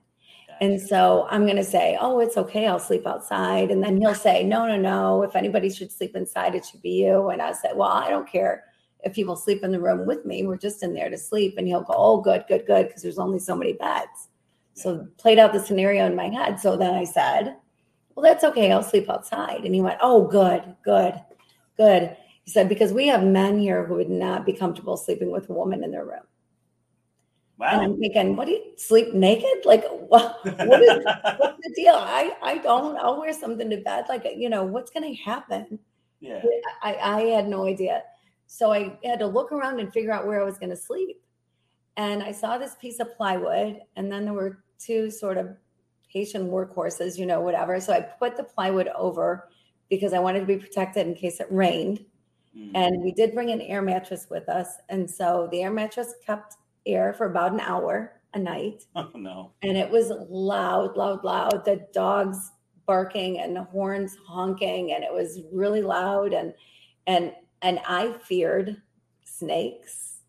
And 0.62 0.80
so 0.80 1.26
I'm 1.30 1.46
going 1.46 1.56
to 1.56 1.64
say, 1.64 1.98
oh, 2.00 2.20
it's 2.20 2.36
okay. 2.36 2.68
I'll 2.68 2.78
sleep 2.78 3.08
outside. 3.08 3.72
And 3.72 3.82
then 3.82 4.00
he'll 4.00 4.14
say, 4.14 4.44
no, 4.44 4.68
no, 4.68 4.76
no. 4.76 5.24
If 5.24 5.34
anybody 5.34 5.68
should 5.68 5.90
sleep 5.90 6.14
inside, 6.14 6.54
it 6.54 6.64
should 6.64 6.80
be 6.80 6.90
you. 6.90 7.30
And 7.30 7.42
I 7.42 7.52
say, 7.54 7.70
well, 7.74 7.90
I 7.90 8.08
don't 8.08 8.30
care 8.30 8.62
if 9.04 9.14
people 9.14 9.36
sleep 9.36 9.62
in 9.62 9.70
the 9.70 9.80
room 9.80 10.06
with 10.06 10.24
me. 10.24 10.46
We're 10.46 10.56
just 10.56 10.82
in 10.82 10.94
there 10.94 11.10
to 11.10 11.18
sleep. 11.18 11.54
And 11.58 11.66
he'll 11.66 11.82
go, 11.82 11.94
oh, 11.96 12.20
good, 12.20 12.44
good, 12.48 12.66
good. 12.66 12.88
Because 12.88 13.02
there's 13.02 13.18
only 13.18 13.38
so 13.38 13.54
many 13.54 13.74
beds. 13.74 14.28
So 14.74 15.06
played 15.18 15.38
out 15.38 15.52
the 15.52 15.60
scenario 15.60 16.06
in 16.06 16.16
my 16.16 16.28
head. 16.28 16.58
So 16.58 16.76
then 16.76 16.94
I 16.94 17.04
said, 17.04 17.56
Well, 18.14 18.24
that's 18.24 18.44
okay. 18.44 18.72
I'll 18.72 18.82
sleep 18.82 19.08
outside. 19.08 19.64
And 19.64 19.74
he 19.74 19.80
went, 19.80 19.98
Oh, 20.02 20.26
good, 20.26 20.74
good, 20.84 21.14
good. 21.76 22.16
He 22.44 22.50
said, 22.50 22.68
Because 22.68 22.92
we 22.92 23.06
have 23.06 23.22
men 23.22 23.58
here 23.58 23.84
who 23.84 23.94
would 23.94 24.10
not 24.10 24.44
be 24.44 24.52
comfortable 24.52 24.96
sleeping 24.96 25.30
with 25.30 25.48
a 25.48 25.52
woman 25.52 25.84
in 25.84 25.92
their 25.92 26.04
room. 26.04 26.24
Wow. 27.56 27.68
And 27.70 27.82
I'm 27.82 28.00
thinking, 28.00 28.34
what 28.34 28.46
do 28.46 28.52
you 28.52 28.72
sleep 28.76 29.14
naked? 29.14 29.64
Like, 29.64 29.84
what, 30.08 30.44
what 30.44 30.82
is 30.82 31.04
what's 31.38 31.58
the 31.62 31.72
deal? 31.76 31.94
I, 31.94 32.32
I 32.42 32.58
don't, 32.58 32.96
I'll 32.96 33.20
wear 33.20 33.32
something 33.32 33.70
to 33.70 33.76
bed. 33.76 34.06
Like, 34.08 34.26
you 34.36 34.48
know, 34.48 34.64
what's 34.64 34.90
going 34.90 35.14
to 35.14 35.22
happen? 35.22 35.78
yeah. 36.20 36.42
I, 36.82 36.94
I 36.96 37.20
had 37.26 37.46
no 37.46 37.66
idea. 37.66 38.02
So 38.46 38.72
I 38.72 38.98
had 39.04 39.18
to 39.18 39.26
look 39.26 39.52
around 39.52 39.80
and 39.80 39.92
figure 39.92 40.12
out 40.12 40.26
where 40.26 40.40
I 40.40 40.44
was 40.44 40.58
going 40.58 40.70
to 40.70 40.76
sleep. 40.76 41.20
And 41.96 42.22
I 42.22 42.32
saw 42.32 42.58
this 42.58 42.74
piece 42.80 42.98
of 43.00 43.16
plywood, 43.16 43.80
and 43.96 44.10
then 44.10 44.24
there 44.24 44.34
were 44.34 44.64
two 44.78 45.10
sort 45.10 45.38
of 45.38 45.56
Haitian 46.08 46.48
workhorses, 46.48 47.18
you 47.18 47.26
know, 47.26 47.40
whatever. 47.40 47.80
So 47.80 47.92
I 47.92 48.00
put 48.00 48.36
the 48.36 48.44
plywood 48.44 48.88
over 48.96 49.48
because 49.88 50.12
I 50.12 50.18
wanted 50.18 50.40
to 50.40 50.46
be 50.46 50.56
protected 50.56 51.06
in 51.06 51.14
case 51.14 51.40
it 51.40 51.46
rained. 51.50 52.04
Mm. 52.56 52.70
And 52.74 53.02
we 53.02 53.12
did 53.12 53.34
bring 53.34 53.50
an 53.50 53.60
air 53.60 53.82
mattress 53.82 54.28
with 54.30 54.48
us. 54.48 54.68
And 54.88 55.10
so 55.10 55.48
the 55.50 55.62
air 55.62 55.72
mattress 55.72 56.14
kept 56.24 56.56
air 56.86 57.12
for 57.12 57.26
about 57.26 57.52
an 57.52 57.60
hour 57.60 58.20
a 58.34 58.38
night. 58.38 58.86
Oh 58.96 59.10
no. 59.14 59.52
And 59.62 59.76
it 59.76 59.90
was 59.90 60.12
loud, 60.28 60.96
loud, 60.96 61.24
loud. 61.24 61.64
The 61.64 61.86
dogs 61.92 62.52
barking 62.86 63.40
and 63.40 63.56
the 63.56 63.64
horns 63.64 64.16
honking, 64.26 64.92
and 64.92 65.02
it 65.02 65.12
was 65.12 65.40
really 65.52 65.82
loud. 65.82 66.32
And 66.32 66.54
and 67.06 67.32
and 67.64 67.80
I 67.88 68.12
feared 68.14 68.82
snakes 69.24 70.22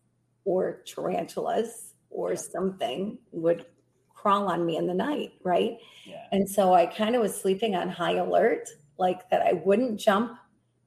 or 0.46 0.82
tarantulas 0.86 1.94
or 2.10 2.34
Yeah. 2.34 2.38
something 2.38 3.20
would 3.32 3.66
crawl 4.10 4.48
on 4.48 4.66
me 4.66 4.78
in 4.78 4.88
the 4.88 4.94
night, 4.94 5.34
right? 5.44 5.78
Yeah. 6.04 6.30
And 6.32 6.50
so 6.50 6.74
I 6.74 6.86
kind 6.86 7.16
of 7.16 7.22
was 7.22 7.40
sleeping 7.40 7.76
on 7.76 7.90
high 7.90 8.16
alert, 8.16 8.68
like 8.98 9.30
that 9.30 9.42
I 9.42 9.54
wouldn't 9.54 10.00
jump 10.00 10.38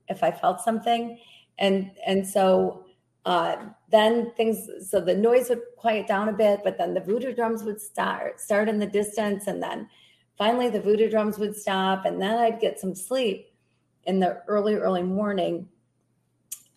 if 0.09 0.23
I 0.23 0.31
felt 0.31 0.61
something. 0.61 1.19
And 1.59 1.91
and 2.05 2.27
so 2.27 2.85
uh, 3.25 3.69
then 3.91 4.31
things 4.35 4.69
so 4.89 5.01
the 5.01 5.15
noise 5.15 5.49
would 5.49 5.61
quiet 5.77 6.07
down 6.07 6.29
a 6.29 6.33
bit, 6.33 6.61
but 6.63 6.77
then 6.77 6.95
the 6.95 7.01
voodoo 7.01 7.33
drums 7.33 7.63
would 7.63 7.81
start 7.81 8.41
start 8.41 8.69
in 8.69 8.79
the 8.79 8.87
distance, 8.87 9.47
and 9.47 9.61
then 9.63 9.89
finally 10.37 10.69
the 10.69 10.81
voodoo 10.81 11.09
drums 11.09 11.37
would 11.37 11.55
stop, 11.55 12.05
and 12.05 12.21
then 12.21 12.37
I'd 12.37 12.59
get 12.61 12.79
some 12.79 12.95
sleep 12.95 13.53
in 14.05 14.19
the 14.19 14.43
early, 14.47 14.75
early 14.75 15.03
morning. 15.03 15.69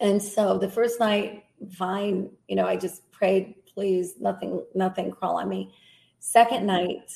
And 0.03 0.23
so 0.23 0.59
the 0.59 0.69
first 0.69 1.01
night, 1.01 1.45
fine, 1.75 2.29
you 2.49 2.57
know, 2.57 2.67
I 2.67 2.77
just 2.77 3.11
prayed, 3.13 3.55
please, 3.73 4.17
nothing, 4.21 4.63
nothing 4.75 5.13
crawl 5.13 5.39
on 5.39 5.49
me. 5.49 5.73
Second 6.19 6.67
night, 6.67 7.11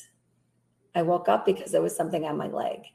I 0.95 1.03
woke 1.03 1.29
up 1.29 1.45
because 1.45 1.73
there 1.73 1.83
was 1.83 1.97
something 1.97 2.25
on 2.25 2.39
my 2.39 2.47
leg. 2.47 2.87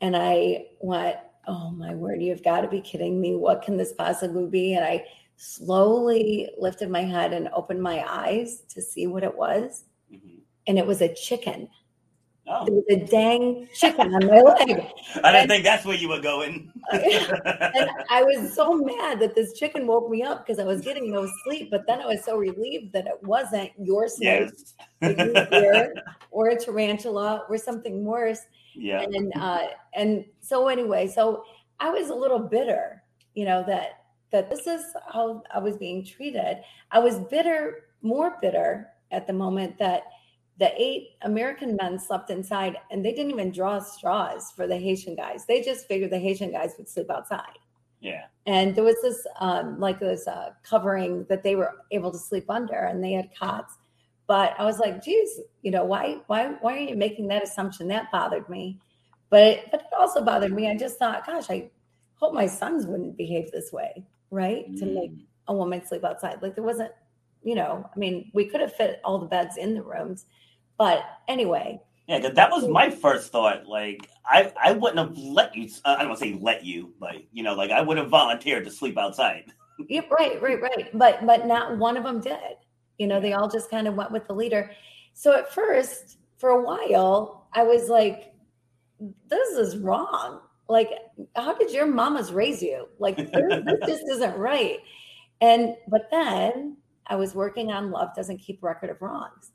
And 0.00 0.16
I 0.16 0.66
went, 0.80 1.16
Oh 1.46 1.70
my 1.72 1.94
word, 1.94 2.22
you've 2.22 2.44
got 2.44 2.60
to 2.60 2.68
be 2.68 2.80
kidding 2.80 3.20
me. 3.20 3.34
What 3.34 3.62
can 3.62 3.76
this 3.76 3.92
possibly 3.92 4.46
be? 4.46 4.74
And 4.74 4.84
I 4.84 5.04
slowly 5.36 6.48
lifted 6.58 6.90
my 6.90 7.02
head 7.02 7.32
and 7.32 7.48
opened 7.54 7.82
my 7.82 8.04
eyes 8.08 8.62
to 8.68 8.80
see 8.80 9.06
what 9.08 9.24
it 9.24 9.36
was. 9.36 9.84
Mhm. 10.12 10.42
And 10.68 10.78
it 10.78 10.86
was 10.86 11.00
a 11.02 11.12
chicken. 11.14 11.68
Oh, 12.46 12.64
There 12.64 12.74
was 12.74 12.84
a 12.90 13.06
dang 13.06 13.68
chicken 13.74 14.14
on 14.14 14.26
my 14.26 14.40
leg. 14.40 14.84
I 15.22 15.32
didn't 15.32 15.48
think 15.48 15.62
that's 15.62 15.84
where 15.84 15.96
you 15.96 16.08
were 16.08 16.20
going. 16.20 16.72
And 16.92 17.90
I 18.10 18.22
was 18.22 18.52
so 18.54 18.74
mad 18.74 19.20
that 19.20 19.34
this 19.34 19.52
chicken 19.52 19.86
woke 19.86 20.10
me 20.10 20.22
up 20.22 20.44
because 20.44 20.58
I 20.58 20.64
was 20.64 20.80
getting 20.80 21.10
no 21.12 21.28
sleep. 21.44 21.70
But 21.70 21.86
then 21.86 22.00
I 22.00 22.06
was 22.06 22.24
so 22.24 22.36
relieved 22.36 22.92
that 22.92 23.06
it 23.06 23.22
wasn't 23.22 23.70
your 23.78 24.08
snake 24.08 24.50
yes. 24.50 24.74
that 25.00 25.18
you 25.18 25.46
fear, 25.60 25.94
or 26.30 26.48
a 26.48 26.56
tarantula 26.58 27.44
or 27.48 27.56
something 27.58 28.04
worse. 28.04 28.40
yeah. 28.74 29.00
and 29.02 29.32
uh 29.36 29.66
and 29.94 30.24
so 30.40 30.68
anyway 30.68 31.06
so 31.06 31.42
i 31.80 31.90
was 31.90 32.08
a 32.10 32.14
little 32.14 32.38
bitter 32.38 33.02
you 33.34 33.44
know 33.44 33.64
that 33.66 34.04
that 34.30 34.48
this 34.48 34.66
is 34.66 34.82
how 35.12 35.42
i 35.52 35.58
was 35.58 35.76
being 35.76 36.04
treated 36.04 36.58
i 36.92 36.98
was 36.98 37.18
bitter 37.30 37.86
more 38.02 38.38
bitter 38.40 38.88
at 39.10 39.26
the 39.26 39.32
moment 39.32 39.76
that 39.78 40.04
the 40.60 40.70
eight 40.80 41.08
american 41.22 41.76
men 41.76 41.98
slept 41.98 42.30
inside 42.30 42.76
and 42.92 43.04
they 43.04 43.12
didn't 43.12 43.32
even 43.32 43.50
draw 43.50 43.80
straws 43.80 44.52
for 44.52 44.66
the 44.68 44.76
haitian 44.76 45.16
guys 45.16 45.44
they 45.46 45.60
just 45.60 45.88
figured 45.88 46.10
the 46.10 46.18
haitian 46.18 46.52
guys 46.52 46.74
would 46.78 46.88
sleep 46.88 47.10
outside 47.10 47.58
Yeah. 48.00 48.26
and 48.46 48.74
there 48.76 48.84
was 48.84 49.00
this 49.02 49.26
um 49.40 49.80
like 49.80 49.98
this 49.98 50.28
uh 50.28 50.50
covering 50.62 51.24
that 51.28 51.42
they 51.42 51.56
were 51.56 51.72
able 51.90 52.12
to 52.12 52.18
sleep 52.18 52.48
under 52.48 52.78
and 52.78 53.02
they 53.02 53.12
had 53.12 53.30
cots 53.36 53.78
but 54.30 54.54
I 54.60 54.64
was 54.64 54.78
like, 54.78 55.02
geez, 55.02 55.40
you 55.62 55.72
know, 55.72 55.84
why, 55.84 56.18
why, 56.28 56.52
why 56.60 56.76
are 56.76 56.78
you 56.78 56.94
making 56.94 57.26
that 57.26 57.42
assumption? 57.42 57.88
That 57.88 58.12
bothered 58.12 58.48
me. 58.48 58.78
But 59.28 59.42
it, 59.42 59.64
but 59.72 59.80
it 59.80 59.86
also 59.98 60.24
bothered 60.24 60.52
me. 60.52 60.70
I 60.70 60.76
just 60.76 61.00
thought, 61.00 61.26
gosh, 61.26 61.50
I 61.50 61.68
hope 62.14 62.32
my 62.32 62.46
sons 62.46 62.86
wouldn't 62.86 63.16
behave 63.16 63.50
this 63.50 63.72
way, 63.72 64.04
right? 64.30 64.70
Mm. 64.70 64.78
To 64.78 64.86
make 64.86 65.10
a 65.48 65.52
woman 65.52 65.84
sleep 65.84 66.04
outside. 66.04 66.40
Like 66.42 66.54
there 66.54 66.62
wasn't, 66.62 66.92
you 67.42 67.56
know, 67.56 67.84
I 67.92 67.98
mean, 67.98 68.30
we 68.32 68.44
could 68.44 68.60
have 68.60 68.72
fit 68.72 69.00
all 69.02 69.18
the 69.18 69.26
beds 69.26 69.56
in 69.56 69.74
the 69.74 69.82
rooms, 69.82 70.26
but 70.80 71.04
anyway. 71.28 71.78
Yeah, 72.08 72.30
that 72.30 72.50
was 72.50 72.66
my 72.66 72.88
first 72.88 73.30
thought. 73.30 73.66
Like, 73.66 74.08
I, 74.24 74.50
I 74.58 74.72
wouldn't 74.72 74.98
have 74.98 75.16
let 75.18 75.54
you. 75.54 75.68
Uh, 75.84 75.96
I 75.96 75.98
don't 75.98 76.08
want 76.08 76.20
to 76.20 76.24
say 76.24 76.38
let 76.40 76.64
you, 76.64 76.94
but 76.98 77.16
you 77.32 77.42
know, 77.42 77.54
like 77.54 77.70
I 77.70 77.82
would 77.82 77.98
have 77.98 78.08
volunteered 78.08 78.64
to 78.64 78.70
sleep 78.72 78.98
outside. 78.98 79.44
Yep, 79.88 80.10
right, 80.10 80.42
right, 80.42 80.60
right. 80.60 80.90
But 80.92 81.24
but 81.24 81.46
not 81.46 81.78
one 81.78 81.96
of 81.96 82.04
them 82.04 82.20
did. 82.20 82.58
You 82.98 83.06
know, 83.06 83.18
they 83.18 83.32
all 83.32 83.48
just 83.48 83.70
kind 83.70 83.88
of 83.88 83.94
went 83.94 84.10
with 84.10 84.26
the 84.26 84.34
leader. 84.34 84.70
So 85.14 85.32
at 85.32 85.54
first, 85.54 86.18
for 86.36 86.50
a 86.50 86.60
while, 86.60 87.48
I 87.54 87.62
was 87.62 87.88
like, 87.88 88.34
this 89.28 89.48
is 89.56 89.78
wrong. 89.78 90.42
Like, 90.68 90.90
how 91.34 91.54
did 91.54 91.72
your 91.72 91.86
mamas 91.86 92.30
raise 92.30 92.62
you? 92.62 92.88
Like, 92.98 93.16
this, 93.16 93.30
this 93.32 93.78
just 93.86 94.04
isn't 94.10 94.36
right. 94.36 94.80
And, 95.40 95.76
but 95.88 96.08
then 96.10 96.76
I 97.06 97.16
was 97.16 97.34
working 97.34 97.72
on 97.72 97.90
Love 97.90 98.10
Doesn't 98.14 98.36
Keep 98.36 98.62
Record 98.62 98.90
of 98.90 99.00
Wrongs. 99.00 99.52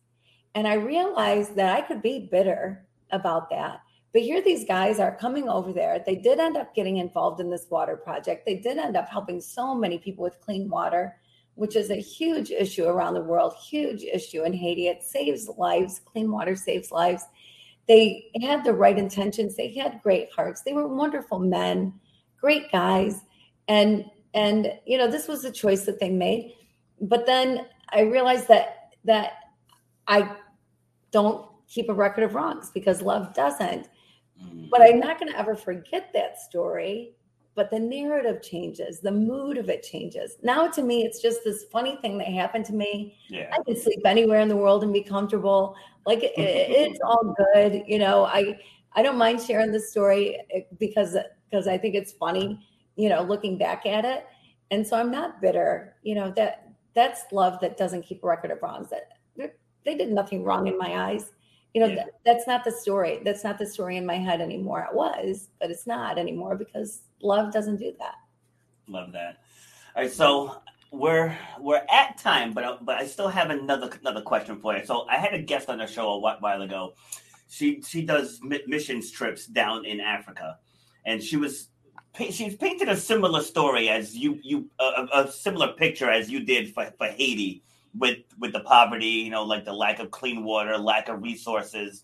And 0.56 0.68
I 0.68 0.76
realized 0.76 1.56
that 1.56 1.76
I 1.76 1.82
could 1.82 2.02
be 2.02 2.28
bitter 2.32 2.86
about 3.12 3.50
that. 3.52 3.82
But 4.14 4.22
here 4.22 4.42
these 4.42 4.66
guys 4.66 5.00
are 5.00 5.16
coming 5.16 5.50
over 5.50 5.74
there. 5.74 6.02
They 6.06 6.16
did 6.16 6.40
end 6.40 6.56
up 6.56 6.74
getting 6.74 6.98
involved 6.98 7.42
in 7.42 7.50
this 7.50 7.68
water 7.70 7.98
project. 7.98 8.46
They 8.46 8.56
did 8.56 8.78
end 8.78 8.96
up 8.96 9.10
helping 9.10 9.42
so 9.42 9.76
many 9.76 9.98
people 9.98 10.24
with 10.24 10.40
clean 10.40 10.70
water 10.70 11.16
which 11.56 11.76
is 11.76 11.90
a 11.90 11.96
huge 11.96 12.52
issue 12.52 12.86
around 12.86 13.14
the 13.14 13.22
world, 13.22 13.54
huge 13.56 14.04
issue 14.04 14.44
in 14.44 14.54
Haiti. 14.54 14.88
It 14.88 15.04
saves 15.04 15.50
lives. 15.58 16.02
Clean 16.06 16.30
water 16.30 16.56
saves 16.56 16.92
lives. 16.92 17.26
They 17.88 18.26
had 18.42 18.64
the 18.64 18.74
right 18.74 18.98
intentions. 18.98 19.56
They 19.56 19.74
had 19.74 20.02
great 20.04 20.30
hearts. 20.36 20.62
They 20.62 20.74
were 20.74 20.88
wonderful 20.88 21.40
men, 21.40 21.94
great 22.40 22.72
guys. 22.72 23.22
And 23.68 24.06
and 24.34 24.74
you 24.86 24.98
know, 24.98 25.10
this 25.10 25.28
was 25.28 25.46
a 25.46 25.52
choice 25.52 25.86
that 25.86 26.00
they 26.00 26.10
made. 26.10 26.54
But 27.00 27.26
then 27.26 27.68
I 27.90 28.02
realized 28.02 28.48
that 28.50 28.96
that 29.06 29.34
I 30.08 30.36
don't 31.16 31.48
keep 31.68 31.88
a 31.90 31.94
record 31.94 32.26
of 32.26 32.36
wrongs 32.36 32.72
because 32.74 33.02
love 33.02 33.34
doesn't. 33.34 33.88
Mm. 34.44 34.70
But 34.70 34.82
I'm 34.82 35.00
not 35.00 35.18
going 35.18 35.32
to 35.32 35.40
ever 35.40 35.56
forget 35.56 36.12
that 36.14 36.42
story 36.42 37.16
but 37.56 37.72
the 37.72 37.80
narrative 37.80 38.42
changes, 38.42 39.00
the 39.00 39.12
mood 39.12 39.58
of 39.58 39.70
it 39.70 39.82
changes. 39.82 40.36
Now, 40.44 40.68
to 40.68 40.84
me, 40.84 41.04
it's 41.04 41.22
just 41.22 41.40
this 41.46 41.64
funny 41.72 41.98
thing 42.02 42.18
that 42.18 42.28
happened 42.28 42.66
to 42.66 42.74
me. 42.74 43.18
Yeah. 43.30 43.50
I 43.58 43.64
can 43.64 43.80
sleep 43.80 44.02
anywhere 44.06 44.42
in 44.42 44.50
the 44.50 44.58
world 44.58 44.84
and 44.84 44.92
be 44.92 45.02
comfortable. 45.02 45.76
Like 46.06 46.22
it, 46.22 46.34
it's 46.38 47.00
all 47.04 47.34
good, 47.54 47.84
you 47.88 47.98
know. 47.98 48.26
I 48.26 48.60
I 48.94 49.02
don't 49.02 49.18
mind 49.18 49.42
sharing 49.42 49.72
the 49.72 49.80
story 49.80 50.38
eh, 50.54 50.62
because 50.80 51.18
because 51.50 51.68
I 51.68 51.78
think 51.78 51.96
it's 51.96 52.12
funny, 52.12 52.60
you 52.98 53.08
know, 53.08 53.24
looking 53.24 53.58
back 53.58 53.86
at 53.86 54.04
it. 54.04 54.26
And 54.72 54.86
so 54.86 54.98
I'm 54.98 55.12
not 55.12 55.42
bitter, 55.42 55.96
you 56.04 56.14
know. 56.14 56.32
That 56.36 56.74
that's 56.94 57.24
love 57.32 57.60
that 57.62 57.78
doesn't 57.78 58.04
keep 58.04 58.22
a 58.24 58.28
record 58.28 58.52
of 58.52 58.62
wrongs. 58.62 58.90
That 58.90 59.15
they 59.86 59.96
did 59.96 60.12
nothing 60.12 60.44
wrong 60.44 60.68
in 60.68 60.78
my 60.78 61.12
eyes 61.12 61.32
you 61.76 61.82
know, 61.82 61.88
yeah. 61.88 62.06
that's 62.26 62.48
not 62.48 62.64
the 62.64 62.72
story. 62.72 63.20
That's 63.26 63.44
not 63.44 63.60
the 63.60 63.66
story 63.66 63.98
in 63.98 64.06
my 64.06 64.16
head 64.16 64.40
anymore. 64.40 64.88
It 64.90 64.96
was, 64.96 65.50
but 65.60 65.70
it's 65.70 65.86
not 65.86 66.18
anymore 66.18 66.56
because 66.56 67.02
love 67.22 67.52
doesn't 67.52 67.76
do 67.76 67.92
that. 68.00 68.16
Love 68.88 69.12
that. 69.12 69.40
All 69.94 70.04
right, 70.04 70.12
so 70.12 70.62
we're 70.92 71.38
we're 71.60 71.86
at 71.92 72.18
time, 72.18 72.54
but 72.54 72.86
but 72.86 72.96
I 72.96 73.06
still 73.06 73.28
have 73.28 73.50
another 73.50 73.90
another 74.00 74.22
question 74.22 74.62
for 74.62 74.78
you. 74.78 74.86
So 74.86 75.06
I 75.10 75.18
had 75.18 75.34
a 75.34 75.42
guest 75.42 75.68
on 75.68 75.80
the 75.80 75.86
show 75.86 76.12
a 76.12 76.18
while 76.18 76.62
ago. 76.62 76.94
She 77.50 77.82
she 77.82 78.06
does 78.06 78.40
missions 78.42 79.12
trips 79.12 79.46
down 79.46 79.84
in 79.84 80.00
Africa, 80.00 80.60
and 81.06 81.22
she 81.22 81.36
was 81.36 81.68
she's 82.30 82.56
painted 82.56 82.88
a 82.88 82.96
similar 82.96 83.42
story 83.42 83.90
as 83.90 84.16
you 84.16 84.40
you 84.42 84.70
a, 84.80 85.08
a 85.14 85.30
similar 85.30 85.74
picture 85.74 86.10
as 86.10 86.30
you 86.30 86.40
did 86.46 86.74
for, 86.74 86.90
for 86.98 87.08
Haiti 87.08 87.64
with 87.98 88.20
with 88.40 88.54
the 88.54 88.60
poverty, 88.62 89.06
you 89.06 89.30
know, 89.30 89.44
like 89.44 89.66
the 89.66 89.74
lack 89.74 90.00
of 90.00 90.12
clean 90.12 90.44
water, 90.44 90.78
lack 90.78 91.10
of 91.10 91.22
resources. 91.22 92.04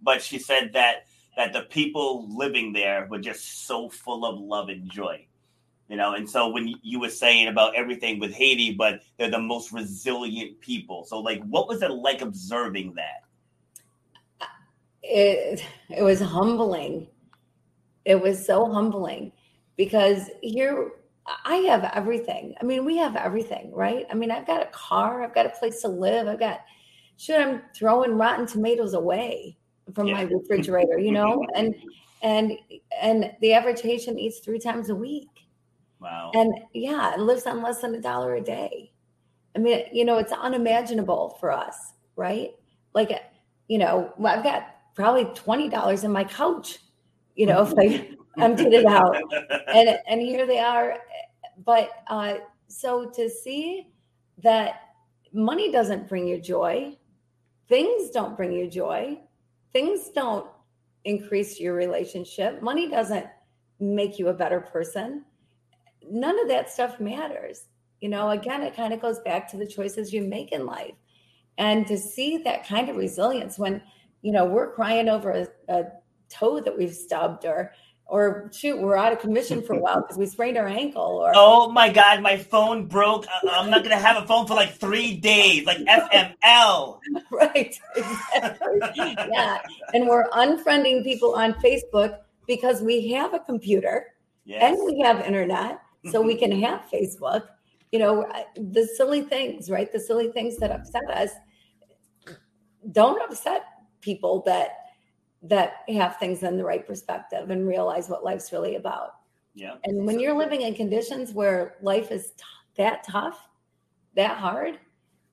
But 0.00 0.22
she 0.22 0.38
said 0.38 0.72
that 0.74 1.06
that 1.36 1.52
the 1.52 1.62
people 1.62 2.28
living 2.36 2.72
there 2.72 3.06
were 3.08 3.18
just 3.18 3.66
so 3.66 3.88
full 3.88 4.24
of 4.24 4.40
love 4.40 4.68
and 4.68 4.90
joy. 4.90 5.26
You 5.88 5.96
know, 5.96 6.14
and 6.14 6.28
so 6.28 6.48
when 6.48 6.74
you 6.82 7.00
were 7.00 7.08
saying 7.08 7.48
about 7.48 7.74
everything 7.74 8.18
with 8.18 8.34
Haiti, 8.34 8.74
but 8.74 9.00
they're 9.16 9.30
the 9.30 9.38
most 9.38 9.72
resilient 9.72 10.60
people. 10.60 11.04
So, 11.04 11.18
like, 11.18 11.42
what 11.44 11.66
was 11.66 11.80
it 11.80 11.90
like 11.90 12.20
observing 12.20 12.94
that? 12.96 13.24
It 15.02 15.64
it 15.88 16.02
was 16.02 16.20
humbling. 16.20 17.06
It 18.04 18.20
was 18.20 18.44
so 18.44 18.70
humbling 18.70 19.32
because 19.76 20.28
here 20.42 20.90
I 21.44 21.56
have 21.68 21.84
everything. 21.94 22.54
I 22.60 22.64
mean, 22.64 22.84
we 22.84 22.96
have 22.96 23.16
everything, 23.16 23.72
right? 23.72 24.06
I 24.10 24.14
mean, 24.14 24.30
I've 24.30 24.46
got 24.46 24.62
a 24.62 24.70
car, 24.70 25.22
I've 25.22 25.34
got 25.34 25.46
a 25.46 25.50
place 25.50 25.82
to 25.82 25.88
live, 25.88 26.26
I've 26.26 26.38
got 26.38 26.60
shit, 27.16 27.40
I'm 27.40 27.62
throwing 27.74 28.16
rotten 28.16 28.46
tomatoes 28.46 28.94
away 28.94 29.58
from 29.94 30.06
yeah. 30.06 30.14
my 30.14 30.22
refrigerator, 30.32 30.98
you 30.98 31.12
know? 31.12 31.44
and 31.54 31.74
and 32.22 32.52
and 33.00 33.32
the 33.40 33.52
average 33.52 33.80
Haitian 33.80 34.18
eats 34.18 34.40
three 34.40 34.58
times 34.58 34.90
a 34.90 34.94
week. 34.94 35.28
Wow. 36.00 36.30
And 36.34 36.52
yeah, 36.72 37.14
it 37.14 37.20
lives 37.20 37.46
on 37.46 37.62
less 37.62 37.80
than 37.80 37.94
a 37.94 38.00
dollar 38.00 38.36
a 38.36 38.40
day. 38.40 38.92
I 39.56 39.58
mean, 39.58 39.84
you 39.92 40.04
know, 40.04 40.18
it's 40.18 40.32
unimaginable 40.32 41.36
for 41.40 41.50
us, 41.50 41.94
right? 42.16 42.50
Like, 42.94 43.10
you 43.66 43.78
know, 43.78 44.12
I've 44.24 44.44
got 44.44 44.76
probably 44.94 45.24
$20 45.24 46.04
in 46.04 46.12
my 46.12 46.24
couch, 46.24 46.78
you 47.34 47.46
know, 47.46 47.62
if 47.66 47.74
I 47.78 48.10
emptied 48.38 48.72
it 48.72 48.86
out. 48.86 49.16
And 49.68 49.98
and 50.08 50.20
here 50.20 50.46
they 50.46 50.60
are. 50.60 50.98
But 51.64 51.90
uh, 52.08 52.34
so 52.68 53.10
to 53.10 53.28
see 53.28 53.88
that 54.42 54.80
money 55.32 55.70
doesn't 55.70 56.08
bring 56.08 56.26
you 56.26 56.40
joy, 56.40 56.96
things 57.68 58.10
don't 58.10 58.36
bring 58.36 58.52
you 58.52 58.68
joy, 58.68 59.18
things 59.72 60.10
don't 60.14 60.46
increase 61.04 61.60
your 61.60 61.74
relationship, 61.74 62.62
money 62.62 62.88
doesn't 62.88 63.26
make 63.80 64.18
you 64.18 64.28
a 64.28 64.34
better 64.34 64.60
person. 64.60 65.24
None 66.10 66.40
of 66.40 66.48
that 66.48 66.70
stuff 66.70 67.00
matters. 67.00 67.66
You 68.00 68.08
know, 68.08 68.30
again, 68.30 68.62
it 68.62 68.76
kind 68.76 68.92
of 68.92 69.00
goes 69.00 69.18
back 69.20 69.50
to 69.50 69.56
the 69.56 69.66
choices 69.66 70.12
you 70.12 70.22
make 70.22 70.52
in 70.52 70.66
life. 70.66 70.94
And 71.58 71.86
to 71.88 71.98
see 71.98 72.38
that 72.38 72.66
kind 72.66 72.88
of 72.88 72.96
resilience 72.96 73.58
when, 73.58 73.82
you 74.22 74.32
know, 74.32 74.44
we're 74.44 74.72
crying 74.72 75.08
over 75.08 75.30
a, 75.32 75.48
a 75.68 75.84
toe 76.28 76.60
that 76.60 76.76
we've 76.76 76.94
stubbed 76.94 77.44
or 77.44 77.72
or 78.08 78.50
shoot, 78.54 78.80
we're 78.80 78.96
out 78.96 79.12
of 79.12 79.20
commission 79.20 79.60
for 79.62 79.74
a 79.74 79.78
while 79.78 80.00
because 80.00 80.16
we 80.16 80.24
sprained 80.24 80.56
our 80.56 80.66
ankle. 80.66 81.02
Or 81.02 81.32
oh 81.36 81.70
my 81.70 81.90
god, 81.90 82.22
my 82.22 82.36
phone 82.36 82.86
broke. 82.86 83.26
I'm 83.50 83.70
not 83.70 83.82
gonna 83.82 83.98
have 83.98 84.22
a 84.22 84.26
phone 84.26 84.46
for 84.46 84.54
like 84.54 84.74
three 84.74 85.14
days, 85.16 85.66
like 85.66 85.78
FML. 85.78 87.00
right, 87.30 87.78
exactly. 87.94 89.14
yeah, 89.30 89.58
and 89.92 90.08
we're 90.08 90.28
unfriending 90.30 91.04
people 91.04 91.34
on 91.34 91.52
Facebook 91.54 92.18
because 92.46 92.80
we 92.80 93.08
have 93.08 93.34
a 93.34 93.38
computer 93.40 94.06
yes. 94.46 94.62
and 94.62 94.86
we 94.86 95.00
have 95.00 95.20
internet, 95.20 95.80
so 96.10 96.22
we 96.22 96.34
mm-hmm. 96.34 96.50
can 96.50 96.62
have 96.62 96.82
Facebook. 96.90 97.46
You 97.92 97.98
know, 97.98 98.30
the 98.56 98.86
silly 98.96 99.22
things, 99.22 99.70
right? 99.70 99.92
The 99.92 100.00
silly 100.00 100.32
things 100.32 100.56
that 100.58 100.70
upset 100.70 101.08
us 101.10 101.30
don't 102.92 103.20
upset 103.22 103.64
people 104.00 104.42
that 104.46 104.87
that 105.42 105.84
have 105.88 106.16
things 106.16 106.42
in 106.42 106.56
the 106.56 106.64
right 106.64 106.86
perspective 106.86 107.50
and 107.50 107.66
realize 107.66 108.08
what 108.08 108.24
life's 108.24 108.52
really 108.52 108.76
about. 108.76 109.14
Yeah. 109.54 109.74
And 109.84 110.06
when 110.06 110.18
you're 110.18 110.36
living 110.36 110.62
in 110.62 110.74
conditions 110.74 111.32
where 111.32 111.76
life 111.80 112.10
is 112.10 112.30
t- 112.30 112.44
that 112.76 113.04
tough, 113.04 113.48
that 114.14 114.36
hard, 114.36 114.78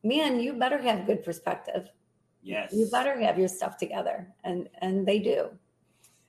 man, 0.04 0.40
you 0.40 0.54
better 0.54 0.78
have 0.78 1.06
good 1.06 1.24
perspective. 1.24 1.90
Yes. 2.42 2.72
You 2.74 2.88
better 2.92 3.20
have 3.20 3.40
your 3.40 3.48
stuff 3.48 3.78
together 3.78 4.28
and 4.44 4.70
and 4.82 5.06
they 5.06 5.20
do. 5.20 5.50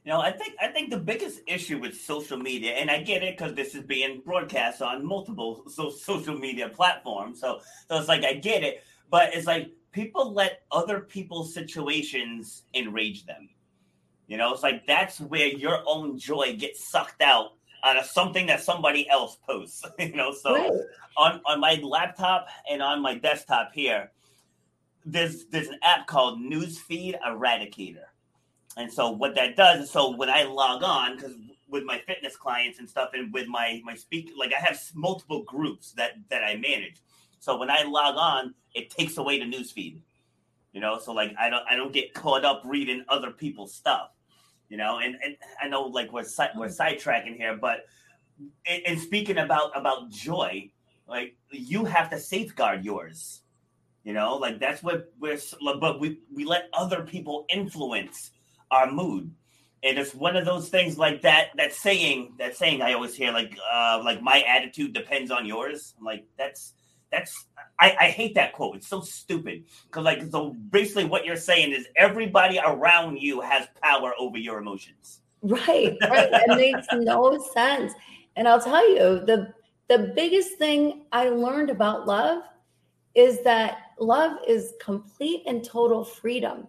You 0.04 0.12
know, 0.12 0.20
I 0.20 0.30
think 0.30 0.54
I 0.60 0.68
think 0.68 0.90
the 0.90 0.98
biggest 0.98 1.40
issue 1.46 1.78
with 1.78 2.00
social 2.00 2.38
media, 2.38 2.74
and 2.74 2.90
I 2.90 3.02
get 3.02 3.22
it 3.22 3.36
because 3.36 3.54
this 3.54 3.74
is 3.74 3.82
being 3.82 4.22
broadcast 4.24 4.80
on 4.80 5.04
multiple 5.04 5.64
so, 5.68 5.90
social 5.90 6.38
media 6.38 6.68
platforms. 6.68 7.40
So, 7.40 7.60
so 7.88 7.98
it's 7.98 8.08
like 8.08 8.24
I 8.24 8.34
get 8.34 8.62
it, 8.62 8.84
but 9.10 9.34
it's 9.34 9.48
like 9.48 9.72
people 9.90 10.32
let 10.32 10.62
other 10.70 11.00
people's 11.00 11.52
situations 11.52 12.62
enrage 12.74 13.26
them. 13.26 13.48
You 14.26 14.36
know, 14.36 14.52
it's 14.52 14.62
like 14.62 14.86
that's 14.86 15.20
where 15.20 15.46
your 15.46 15.82
own 15.86 16.18
joy 16.18 16.56
gets 16.56 16.84
sucked 16.84 17.22
out 17.22 17.52
out 17.84 17.96
of 17.96 18.04
something 18.04 18.46
that 18.46 18.62
somebody 18.62 19.08
else 19.08 19.36
posts. 19.46 19.84
you 19.98 20.14
know, 20.14 20.32
so 20.32 20.54
right. 20.54 20.72
on 21.16 21.40
on 21.44 21.60
my 21.60 21.74
laptop 21.82 22.48
and 22.70 22.82
on 22.82 23.00
my 23.00 23.14
desktop 23.14 23.72
here, 23.72 24.10
there's 25.04 25.46
there's 25.46 25.68
an 25.68 25.78
app 25.82 26.06
called 26.06 26.40
Newsfeed 26.40 27.14
Eradicator, 27.24 28.06
and 28.76 28.92
so 28.92 29.10
what 29.10 29.34
that 29.36 29.56
does 29.56 29.84
is 29.84 29.90
so 29.90 30.16
when 30.16 30.28
I 30.30 30.42
log 30.42 30.82
on 30.82 31.16
because 31.16 31.34
with 31.68 31.84
my 31.84 31.98
fitness 31.98 32.36
clients 32.36 32.78
and 32.78 32.88
stuff 32.88 33.10
and 33.14 33.32
with 33.32 33.46
my 33.46 33.80
my 33.84 33.94
speak 33.94 34.30
like 34.36 34.52
I 34.52 34.60
have 34.60 34.80
multiple 34.94 35.44
groups 35.44 35.92
that 35.92 36.12
that 36.30 36.42
I 36.42 36.56
manage. 36.56 37.00
So 37.38 37.56
when 37.56 37.70
I 37.70 37.84
log 37.84 38.16
on, 38.16 38.54
it 38.74 38.90
takes 38.90 39.18
away 39.18 39.38
the 39.38 39.44
newsfeed. 39.44 40.00
You 40.72 40.80
know, 40.80 40.98
so 40.98 41.12
like 41.12 41.32
I 41.38 41.48
don't 41.48 41.64
I 41.70 41.76
don't 41.76 41.92
get 41.92 42.12
caught 42.12 42.44
up 42.44 42.62
reading 42.64 43.04
other 43.08 43.30
people's 43.30 43.72
stuff. 43.72 44.10
You 44.68 44.76
know, 44.76 44.98
and, 44.98 45.16
and 45.24 45.36
I 45.62 45.68
know 45.68 45.82
like 45.82 46.12
we're 46.12 46.24
we're 46.56 46.66
sidetracking 46.66 47.36
here, 47.36 47.56
but 47.56 47.86
and 48.86 49.00
speaking 49.00 49.38
about 49.38 49.70
about 49.76 50.10
joy, 50.10 50.70
like 51.08 51.36
you 51.50 51.84
have 51.84 52.10
to 52.10 52.18
safeguard 52.18 52.84
yours. 52.84 53.42
You 54.04 54.12
know, 54.12 54.36
like 54.36 54.60
that's 54.60 54.82
what 54.82 55.12
we're 55.18 55.38
but 55.80 56.00
we 56.00 56.20
we 56.32 56.44
let 56.44 56.68
other 56.72 57.02
people 57.02 57.44
influence 57.52 58.30
our 58.70 58.90
mood. 58.90 59.32
And 59.82 59.98
it's 59.98 60.14
one 60.14 60.36
of 60.36 60.44
those 60.44 60.68
things 60.68 60.98
like 60.98 61.22
that 61.22 61.48
that 61.56 61.72
saying 61.72 62.34
that 62.38 62.56
saying 62.56 62.82
I 62.82 62.92
always 62.94 63.14
hear 63.14 63.32
like 63.32 63.56
uh 63.72 64.00
like 64.04 64.22
my 64.22 64.42
attitude 64.42 64.92
depends 64.92 65.30
on 65.30 65.46
yours. 65.46 65.94
I'm 65.98 66.04
like 66.04 66.24
that's 66.38 66.74
that's 67.10 67.46
I, 67.78 67.96
I 68.00 68.04
hate 68.08 68.34
that 68.34 68.52
quote. 68.52 68.76
It's 68.76 68.88
so 68.88 69.00
stupid. 69.00 69.64
Cause 69.90 70.04
like 70.04 70.22
so 70.30 70.54
basically 70.70 71.04
what 71.04 71.24
you're 71.24 71.36
saying 71.36 71.72
is 71.72 71.86
everybody 71.96 72.58
around 72.64 73.18
you 73.18 73.40
has 73.40 73.68
power 73.82 74.12
over 74.18 74.38
your 74.38 74.58
emotions. 74.58 75.20
Right. 75.42 75.96
Right. 76.08 76.30
It 76.32 76.56
makes 76.56 76.86
no 76.92 77.38
sense. 77.52 77.92
And 78.36 78.48
I'll 78.48 78.60
tell 78.60 78.88
you, 78.88 79.24
the 79.24 79.52
the 79.88 80.12
biggest 80.14 80.58
thing 80.58 81.04
I 81.12 81.28
learned 81.28 81.70
about 81.70 82.06
love 82.06 82.42
is 83.14 83.42
that 83.44 83.78
love 83.98 84.38
is 84.46 84.74
complete 84.80 85.42
and 85.46 85.64
total 85.64 86.04
freedom. 86.04 86.66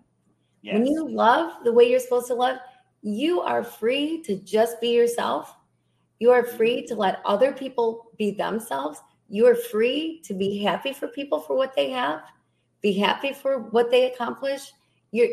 Yes. 0.62 0.74
When 0.76 0.86
you 0.86 1.10
love 1.10 1.64
the 1.64 1.74
way 1.74 1.89
you're 1.89 1.99
supposed 1.99 2.28
to 2.28 2.36
love, 2.36 2.58
you 3.01 3.41
are 3.41 3.64
free 3.64 4.22
to 4.24 4.36
just 4.36 4.80
be 4.82 4.89
yourself. 4.89 5.55
You 6.20 6.32
are 6.32 6.43
free 6.43 6.86
to 6.88 6.95
let 6.95 7.22
other 7.26 7.53
people 7.53 8.12
be 8.18 8.32
themselves. 8.32 8.99
You 9.30 9.46
are 9.48 9.56
free 9.56 10.22
to 10.26 10.34
be 10.34 10.64
happy 10.64 10.94
for 10.94 11.08
people 11.08 11.40
for 11.40 11.56
what 11.56 11.76
they 11.76 11.90
have, 11.92 12.22
be 12.82 12.94
happy 12.94 13.34
for 13.34 13.60
what 13.60 13.92
they 13.92 14.12
accomplish. 14.12 14.72
You're 15.12 15.30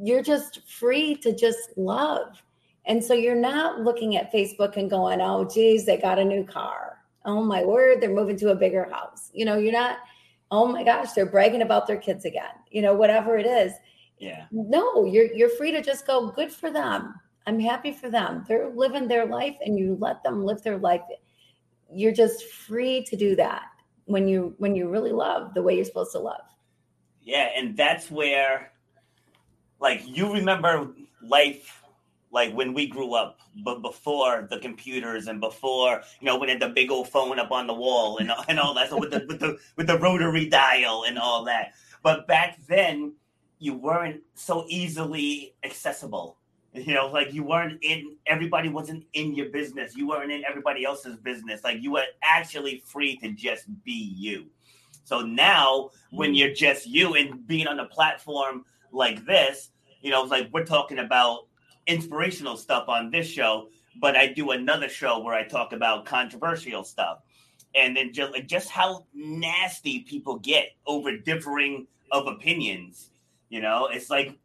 you're 0.00 0.22
just 0.22 0.68
free 0.68 1.14
to 1.16 1.34
just 1.34 1.70
love. 1.76 2.42
And 2.86 3.02
so 3.02 3.14
you're 3.14 3.34
not 3.34 3.80
looking 3.80 4.16
at 4.16 4.32
Facebook 4.32 4.76
and 4.76 4.90
going, 4.90 5.20
oh, 5.20 5.48
geez, 5.52 5.86
they 5.86 5.96
got 5.96 6.18
a 6.18 6.24
new 6.24 6.44
car. 6.44 6.98
Oh, 7.24 7.42
my 7.42 7.64
word, 7.64 8.00
they're 8.00 8.14
moving 8.14 8.36
to 8.38 8.50
a 8.50 8.54
bigger 8.54 8.88
house. 8.90 9.30
You 9.32 9.44
know, 9.44 9.56
you're 9.56 9.72
not, 9.72 9.98
oh 10.50 10.66
my 10.66 10.84
gosh, 10.84 11.12
they're 11.12 11.26
bragging 11.26 11.62
about 11.62 11.86
their 11.86 11.96
kids 11.96 12.24
again, 12.24 12.52
you 12.70 12.82
know, 12.82 12.94
whatever 12.94 13.36
it 13.36 13.46
is. 13.46 13.72
Yeah. 14.18 14.46
No, 14.50 15.04
you're 15.04 15.32
you're 15.32 15.50
free 15.50 15.72
to 15.72 15.82
just 15.82 16.06
go, 16.06 16.30
good 16.30 16.52
for 16.52 16.70
them. 16.70 17.14
I'm 17.46 17.60
happy 17.60 17.92
for 17.92 18.10
them. 18.10 18.44
They're 18.48 18.70
living 18.70 19.08
their 19.08 19.26
life 19.26 19.56
and 19.64 19.78
you 19.78 19.96
let 20.00 20.22
them 20.22 20.44
live 20.44 20.62
their 20.62 20.78
life. 20.78 21.02
You're 21.92 22.12
just 22.12 22.44
free 22.44 23.04
to 23.04 23.16
do 23.16 23.36
that 23.36 23.64
when 24.06 24.28
you 24.28 24.54
when 24.58 24.74
you 24.74 24.88
really 24.88 25.12
love 25.12 25.54
the 25.54 25.62
way 25.62 25.76
you're 25.76 25.84
supposed 25.84 26.12
to 26.12 26.18
love. 26.18 26.42
Yeah, 27.22 27.50
and 27.56 27.76
that's 27.76 28.10
where 28.10 28.72
like 29.80 30.02
you 30.06 30.32
remember 30.32 30.90
life 31.22 31.82
like 32.30 32.52
when 32.52 32.74
we 32.74 32.86
grew 32.86 33.14
up, 33.14 33.38
but 33.64 33.82
before 33.82 34.46
the 34.50 34.58
computers 34.58 35.26
and 35.26 35.40
before 35.40 36.02
you 36.20 36.26
know 36.26 36.38
when 36.38 36.48
had 36.48 36.60
the 36.60 36.68
big 36.68 36.90
old 36.90 37.08
phone 37.08 37.38
up 37.38 37.50
on 37.50 37.66
the 37.66 37.74
wall 37.74 38.18
and 38.18 38.30
and 38.48 38.58
all 38.58 38.74
that, 38.74 38.90
so 38.90 38.98
with 38.98 39.10
the 39.10 39.24
with 39.28 39.40
the 39.40 39.58
with 39.76 39.86
the 39.86 39.98
rotary 39.98 40.48
dial 40.48 41.04
and 41.06 41.18
all 41.18 41.44
that. 41.44 41.72
But 42.02 42.26
back 42.26 42.58
then, 42.68 43.14
you 43.58 43.74
weren't 43.74 44.22
so 44.34 44.64
easily 44.68 45.54
accessible. 45.64 46.38
You 46.76 46.94
know, 46.94 47.08
like 47.08 47.32
you 47.32 47.42
weren't 47.42 47.78
in 47.82 48.16
everybody 48.26 48.68
wasn't 48.68 49.04
in 49.14 49.34
your 49.34 49.48
business. 49.48 49.96
You 49.96 50.08
weren't 50.08 50.30
in 50.30 50.44
everybody 50.44 50.84
else's 50.84 51.16
business. 51.16 51.64
Like 51.64 51.82
you 51.82 51.92
were 51.92 52.04
actually 52.22 52.82
free 52.84 53.16
to 53.18 53.32
just 53.32 53.64
be 53.84 54.14
you. 54.16 54.46
So 55.04 55.20
now, 55.20 55.90
when 56.10 56.32
mm. 56.32 56.38
you're 56.38 56.54
just 56.54 56.86
you 56.86 57.14
and 57.14 57.46
being 57.46 57.66
on 57.66 57.78
a 57.80 57.86
platform 57.86 58.64
like 58.92 59.24
this, 59.24 59.70
you 60.00 60.10
know, 60.10 60.22
like 60.22 60.48
we're 60.52 60.64
talking 60.64 60.98
about 60.98 61.46
inspirational 61.86 62.56
stuff 62.56 62.88
on 62.88 63.10
this 63.10 63.26
show, 63.26 63.68
but 64.00 64.16
I 64.16 64.26
do 64.26 64.50
another 64.50 64.88
show 64.88 65.20
where 65.20 65.34
I 65.34 65.44
talk 65.44 65.72
about 65.72 66.04
controversial 66.04 66.84
stuff. 66.84 67.20
And 67.74 67.96
then 67.96 68.12
just 68.12 68.32
like 68.32 68.48
just 68.48 68.68
how 68.68 69.06
nasty 69.14 70.00
people 70.00 70.38
get 70.38 70.70
over 70.86 71.16
differing 71.16 71.86
of 72.10 72.26
opinions. 72.26 73.10
You 73.48 73.60
know, 73.60 73.88
it's 73.90 74.10
like 74.10 74.36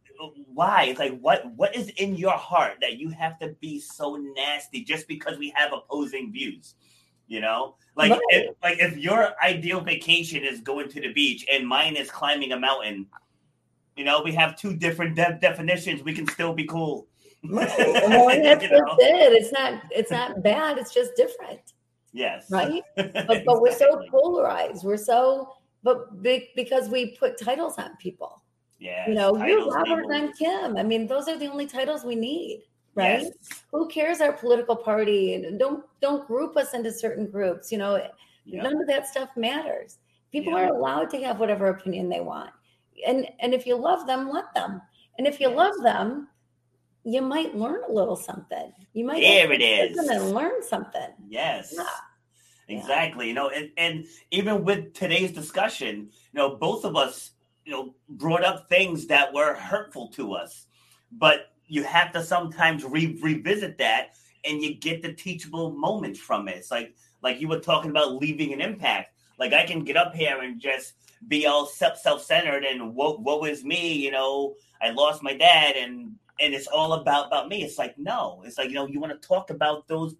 why? 0.53 0.85
It's 0.85 0.99
like 0.99 1.19
what 1.19 1.51
what 1.55 1.75
is 1.75 1.89
in 1.89 2.15
your 2.15 2.33
heart 2.33 2.77
that 2.81 2.97
you 2.97 3.09
have 3.09 3.39
to 3.39 3.49
be 3.59 3.79
so 3.79 4.15
nasty 4.35 4.83
just 4.83 5.07
because 5.07 5.37
we 5.37 5.53
have 5.55 5.73
opposing 5.73 6.31
views? 6.31 6.75
You 7.27 7.39
know, 7.39 7.75
like 7.95 8.11
right. 8.11 8.21
if, 8.29 8.55
like 8.61 8.79
if 8.79 8.97
your 8.97 9.33
ideal 9.41 9.79
vacation 9.79 10.43
is 10.43 10.59
going 10.59 10.89
to 10.89 10.99
the 11.01 11.13
beach 11.13 11.45
and 11.51 11.65
mine 11.65 11.95
is 11.95 12.11
climbing 12.11 12.51
a 12.51 12.59
mountain, 12.59 13.07
you 13.95 14.03
know, 14.03 14.21
we 14.21 14.33
have 14.33 14.57
two 14.57 14.75
different 14.75 15.15
de- 15.15 15.37
definitions. 15.41 16.03
We 16.03 16.13
can 16.13 16.27
still 16.27 16.53
be 16.53 16.65
cool. 16.65 17.07
well, 17.43 17.65
that's, 17.67 18.61
that's 18.61 18.63
it. 18.63 19.33
It's 19.33 19.51
not 19.51 19.81
it's 19.91 20.11
not 20.11 20.43
bad. 20.43 20.77
It's 20.77 20.93
just 20.93 21.11
different. 21.15 21.61
Yes. 22.13 22.47
Right. 22.49 22.83
But, 22.95 23.05
exactly. 23.05 23.43
but 23.45 23.61
we're 23.61 23.73
so 23.73 24.01
polarized. 24.09 24.83
We're 24.83 24.97
so 24.97 25.53
but 25.83 26.21
big 26.21 26.43
because 26.55 26.89
we 26.89 27.15
put 27.17 27.39
titles 27.39 27.75
on 27.77 27.95
people. 27.97 28.43
Yeah. 28.81 29.07
You 29.07 29.13
know, 29.13 29.45
you're 29.45 29.71
Robert 29.71 30.05
and 30.05 30.13
I'm 30.13 30.33
Kim. 30.33 30.75
I 30.75 30.81
mean, 30.81 31.05
those 31.05 31.27
are 31.27 31.37
the 31.37 31.45
only 31.45 31.67
titles 31.67 32.03
we 32.03 32.15
need. 32.15 32.63
Right. 32.95 33.21
Yes. 33.21 33.63
Who 33.71 33.87
cares 33.87 34.19
our 34.21 34.33
political 34.33 34.75
party? 34.75 35.35
And 35.35 35.59
don't 35.59 35.85
don't 36.01 36.27
group 36.27 36.57
us 36.57 36.73
into 36.73 36.91
certain 36.91 37.29
groups. 37.29 37.71
You 37.71 37.77
know, 37.77 37.95
yep. 38.43 38.63
none 38.63 38.81
of 38.81 38.87
that 38.87 39.07
stuff 39.07 39.29
matters. 39.37 39.99
People 40.31 40.53
yep. 40.53 40.61
are 40.71 40.75
allowed 40.75 41.11
to 41.11 41.23
have 41.23 41.39
whatever 41.39 41.67
opinion 41.67 42.09
they 42.09 42.21
want. 42.21 42.49
And 43.07 43.27
and 43.39 43.53
if 43.53 43.67
you 43.67 43.75
love 43.75 44.07
them, 44.07 44.31
let 44.31 44.53
them. 44.55 44.81
And 45.19 45.27
if 45.27 45.39
you 45.39 45.49
yes. 45.49 45.57
love 45.57 45.75
them, 45.83 46.27
you 47.03 47.21
might 47.21 47.55
learn 47.55 47.81
a 47.87 47.91
little 47.91 48.15
something. 48.15 48.73
You 48.93 49.05
might 49.05 49.21
there 49.21 49.51
it 49.51 49.61
is 49.61 49.95
and 49.95 50.31
learn 50.31 50.63
something. 50.63 51.09
Yes. 51.29 51.73
Yeah. 51.77 51.85
Exactly. 52.67 53.27
You 53.27 53.33
know, 53.33 53.49
and, 53.49 53.69
and 53.77 54.05
even 54.31 54.63
with 54.63 54.93
today's 54.93 55.31
discussion, 55.31 56.09
you 56.31 56.37
know, 56.37 56.55
both 56.55 56.85
of 56.85 56.95
us, 56.95 57.31
you 57.65 57.71
know, 57.71 57.95
brought 58.09 58.43
up 58.43 58.67
things 58.69 59.07
that 59.07 59.33
were 59.33 59.53
hurtful 59.53 60.07
to 60.09 60.33
us. 60.33 60.67
But 61.11 61.51
you 61.67 61.83
have 61.83 62.11
to 62.13 62.23
sometimes 62.23 62.83
re- 62.83 63.17
revisit 63.21 63.77
that 63.77 64.15
and 64.45 64.61
you 64.61 64.75
get 64.75 65.01
the 65.01 65.13
teachable 65.13 65.71
moments 65.71 66.19
from 66.19 66.47
it. 66.47 66.57
It's 66.57 66.71
like 66.71 66.95
like 67.21 67.39
you 67.39 67.47
were 67.47 67.59
talking 67.59 67.91
about 67.91 68.15
leaving 68.15 68.53
an 68.53 68.61
impact. 68.61 69.13
Like 69.39 69.53
I 69.53 69.65
can 69.65 69.83
get 69.83 69.97
up 69.97 70.15
here 70.15 70.41
and 70.41 70.59
just 70.59 70.93
be 71.27 71.45
all 71.45 71.65
self-centered 71.65 72.63
and 72.63 72.95
what 72.95 73.21
what 73.21 73.41
was 73.41 73.63
me, 73.63 73.93
you 73.93 74.11
know, 74.11 74.55
I 74.81 74.89
lost 74.89 75.23
my 75.23 75.35
dad 75.35 75.75
and 75.75 76.15
and 76.39 76.53
it's 76.53 76.67
all 76.67 76.93
about 76.93 77.27
about 77.27 77.47
me. 77.47 77.63
It's 77.63 77.77
like 77.77 77.97
no, 77.97 78.41
it's 78.45 78.57
like 78.57 78.69
you 78.69 78.75
know 78.75 78.87
you 78.87 78.99
want 78.99 79.19
to 79.19 79.27
talk 79.27 79.49
about 79.49 79.87
those 79.87 80.15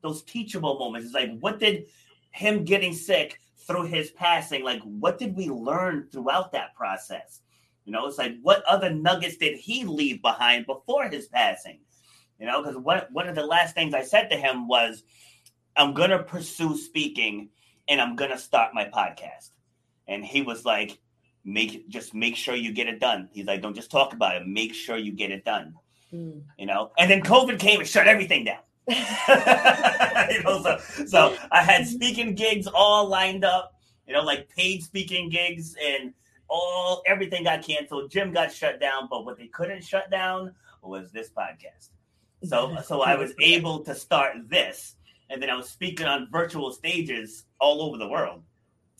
those 0.00 0.22
teachable 0.22 0.78
moments. 0.78 1.06
It's 1.06 1.14
like 1.14 1.38
what 1.40 1.60
did 1.60 1.86
him 2.30 2.64
getting 2.64 2.94
sick 2.94 3.40
through 3.68 3.84
his 3.84 4.10
passing, 4.10 4.64
like 4.64 4.80
what 4.82 5.18
did 5.18 5.36
we 5.36 5.48
learn 5.48 6.08
throughout 6.10 6.50
that 6.52 6.74
process? 6.74 7.42
You 7.84 7.92
know, 7.92 8.06
it's 8.06 8.18
like 8.18 8.34
what 8.42 8.64
other 8.64 8.90
nuggets 8.90 9.36
did 9.36 9.58
he 9.58 9.84
leave 9.84 10.20
behind 10.22 10.66
before 10.66 11.08
his 11.08 11.28
passing? 11.28 11.80
You 12.40 12.46
know, 12.46 12.62
because 12.62 12.78
one 12.78 13.02
one 13.12 13.28
of 13.28 13.34
the 13.34 13.46
last 13.46 13.74
things 13.74 13.94
I 13.94 14.02
said 14.02 14.30
to 14.30 14.36
him 14.36 14.66
was, 14.66 15.04
I'm 15.76 15.94
gonna 15.94 16.22
pursue 16.22 16.76
speaking 16.76 17.50
and 17.88 18.00
I'm 18.00 18.16
gonna 18.16 18.38
start 18.38 18.74
my 18.74 18.86
podcast. 18.86 19.50
And 20.06 20.24
he 20.24 20.42
was 20.42 20.64
like, 20.64 20.98
make 21.44 21.88
just 21.88 22.14
make 22.14 22.36
sure 22.36 22.54
you 22.54 22.72
get 22.72 22.88
it 22.88 23.00
done. 23.00 23.28
He's 23.32 23.46
like, 23.46 23.60
don't 23.60 23.76
just 23.76 23.90
talk 23.90 24.14
about 24.14 24.36
it, 24.36 24.46
make 24.46 24.74
sure 24.74 24.96
you 24.96 25.12
get 25.12 25.30
it 25.30 25.44
done. 25.44 25.74
Mm. 26.12 26.42
You 26.58 26.66
know, 26.66 26.92
and 26.98 27.10
then 27.10 27.22
COVID 27.22 27.58
came 27.58 27.80
and 27.80 27.88
shut 27.88 28.08
everything 28.08 28.44
down. 28.44 28.60
you 30.30 30.42
know, 30.42 30.62
so 30.62 30.78
so 31.06 31.36
I 31.50 31.62
had 31.62 31.86
speaking 31.86 32.34
gigs 32.34 32.66
all 32.66 33.06
lined 33.08 33.44
up, 33.44 33.74
you 34.06 34.14
know, 34.14 34.22
like 34.22 34.48
paid 34.48 34.82
speaking 34.82 35.28
gigs 35.28 35.74
and 35.82 36.14
all 36.48 37.02
everything 37.06 37.44
got 37.44 37.62
canceled. 37.62 38.10
Gym 38.10 38.32
got 38.32 38.52
shut 38.52 38.80
down, 38.80 39.08
but 39.10 39.24
what 39.24 39.36
they 39.36 39.48
couldn't 39.48 39.84
shut 39.84 40.10
down 40.10 40.54
was 40.82 41.12
this 41.12 41.30
podcast. 41.30 41.90
So 42.44 42.76
so 42.84 43.02
I 43.02 43.16
was 43.16 43.32
able 43.42 43.80
to 43.80 43.94
start 43.94 44.48
this, 44.48 44.96
and 45.28 45.42
then 45.42 45.50
I 45.50 45.54
was 45.54 45.68
speaking 45.68 46.06
on 46.06 46.28
virtual 46.30 46.72
stages 46.72 47.44
all 47.60 47.82
over 47.82 47.98
the 47.98 48.08
world 48.08 48.42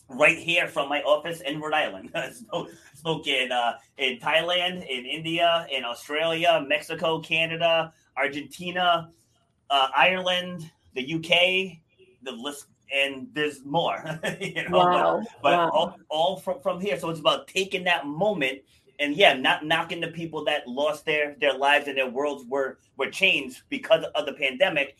right 0.09 0.37
here 0.37 0.67
from 0.67 0.89
my 0.89 1.01
office 1.01 1.41
in 1.41 1.61
Rhode 1.61 1.73
Island. 1.73 2.11
spoke, 2.33 2.69
spoke 2.95 3.27
in 3.27 3.51
uh, 3.51 3.73
in 3.97 4.19
Thailand, 4.19 4.87
in 4.87 5.05
India, 5.05 5.67
in 5.71 5.83
Australia, 5.83 6.63
Mexico, 6.67 7.19
Canada, 7.19 7.93
Argentina, 8.17 9.09
uh, 9.69 9.89
Ireland, 9.95 10.69
the 10.95 11.15
UK, 11.15 11.77
the 12.23 12.31
list, 12.31 12.67
and 12.93 13.27
there's 13.33 13.63
more. 13.63 14.03
you 14.39 14.67
know, 14.69 14.77
wow. 14.77 15.19
but, 15.19 15.41
but 15.43 15.51
wow. 15.53 15.69
all, 15.69 15.95
all 16.09 16.37
from, 16.37 16.59
from 16.59 16.81
here. 16.81 16.99
So 16.99 17.09
it's 17.09 17.19
about 17.19 17.47
taking 17.47 17.83
that 17.85 18.05
moment 18.05 18.61
and 18.99 19.15
yeah, 19.15 19.33
not 19.33 19.65
knocking 19.65 20.01
the 20.01 20.09
people 20.09 20.43
that 20.45 20.67
lost 20.67 21.05
their 21.05 21.35
their 21.39 21.53
lives 21.57 21.87
and 21.87 21.97
their 21.97 22.09
worlds 22.09 22.43
were 22.49 22.79
were 22.97 23.09
changed 23.09 23.61
because 23.69 24.03
of 24.15 24.25
the 24.25 24.33
pandemic. 24.33 24.97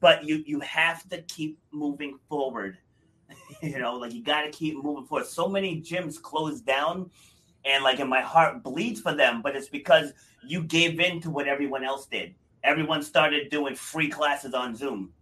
But 0.00 0.24
you 0.24 0.42
you 0.46 0.60
have 0.60 1.06
to 1.10 1.20
keep 1.22 1.58
moving 1.70 2.18
forward 2.28 2.78
you 3.62 3.78
know, 3.78 3.94
like 3.96 4.12
you 4.12 4.22
got 4.22 4.42
to 4.42 4.50
keep 4.50 4.82
moving 4.82 5.04
forward. 5.06 5.26
So 5.26 5.48
many 5.48 5.80
gyms 5.80 6.20
closed 6.20 6.64
down, 6.64 7.10
and 7.64 7.82
like 7.82 8.00
and 8.00 8.10
my 8.10 8.20
heart 8.20 8.62
bleeds 8.62 9.00
for 9.00 9.14
them 9.14 9.42
but 9.42 9.56
it's 9.56 9.68
because 9.68 10.12
you 10.46 10.62
gave 10.62 11.00
in 11.00 11.20
to 11.20 11.30
what 11.30 11.48
everyone 11.48 11.84
else 11.84 12.06
did 12.06 12.34
everyone 12.64 13.02
started 13.02 13.50
doing 13.50 13.74
free 13.74 14.08
classes 14.08 14.54
on 14.54 14.74
zoom 14.74 15.12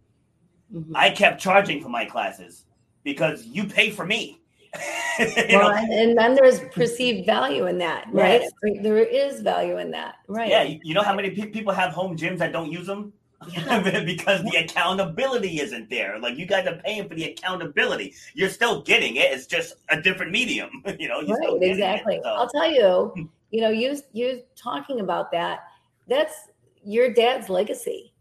mm-hmm. 0.73 0.95
i 0.95 1.09
kept 1.09 1.39
charging 1.39 1.81
for 1.81 1.89
my 1.89 2.05
classes 2.05 2.65
because 3.03 3.45
you 3.45 3.65
pay 3.65 3.89
for 3.89 4.05
me 4.05 4.39
well, 5.19 5.69
and 5.69 6.17
then 6.17 6.33
there's 6.33 6.61
perceived 6.71 7.27
value 7.27 7.67
in 7.67 7.77
that 7.77 8.07
right 8.11 8.41
yes. 8.41 8.81
there 8.81 8.97
is 8.97 9.41
value 9.41 9.77
in 9.77 9.91
that 9.91 10.15
right 10.27 10.49
yeah 10.49 10.63
you 10.63 10.95
know 10.95 11.03
how 11.03 11.13
many 11.13 11.29
people 11.29 11.71
have 11.71 11.91
home 11.91 12.17
gyms 12.17 12.39
that 12.39 12.51
don't 12.51 12.71
use 12.71 12.87
them 12.87 13.13
yeah. 13.49 14.03
because 14.05 14.43
the 14.43 14.57
accountability 14.57 15.59
isn't 15.59 15.89
there. 15.89 16.19
Like 16.19 16.37
you 16.37 16.45
guys 16.45 16.67
are 16.67 16.75
paying 16.77 17.07
for 17.07 17.15
the 17.15 17.25
accountability. 17.25 18.13
You're 18.33 18.49
still 18.49 18.81
getting 18.81 19.15
it. 19.15 19.31
It's 19.31 19.45
just 19.45 19.75
a 19.89 20.01
different 20.01 20.31
medium. 20.31 20.69
you 20.99 21.07
know. 21.07 21.21
right. 21.21 21.61
Exactly. 21.61 22.15
It, 22.15 22.23
so. 22.23 22.29
I'll 22.29 22.49
tell 22.49 22.71
you. 22.71 23.29
You 23.51 23.61
know, 23.61 23.69
you 23.69 23.97
you 24.13 24.41
talking 24.55 24.99
about 24.99 25.31
that. 25.31 25.67
That's 26.07 26.49
your 26.83 27.13
dad's 27.13 27.49
legacy. 27.49 28.13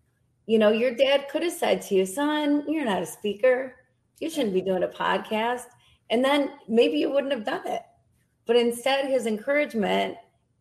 You 0.46 0.58
know, 0.58 0.70
your 0.70 0.94
dad 0.94 1.28
could 1.30 1.42
have 1.42 1.52
said 1.52 1.82
to 1.82 1.94
you, 1.94 2.06
"Son, 2.06 2.64
you're 2.68 2.84
not 2.84 3.02
a 3.02 3.06
speaker. 3.06 3.76
You 4.18 4.30
shouldn't 4.30 4.54
be 4.54 4.60
doing 4.60 4.82
a 4.82 4.88
podcast." 4.88 5.66
And 6.10 6.24
then 6.24 6.52
maybe 6.68 6.98
you 6.98 7.10
wouldn't 7.10 7.32
have 7.32 7.44
done 7.44 7.66
it. 7.66 7.82
But 8.46 8.56
instead, 8.56 9.06
his 9.06 9.26
encouragement 9.26 10.16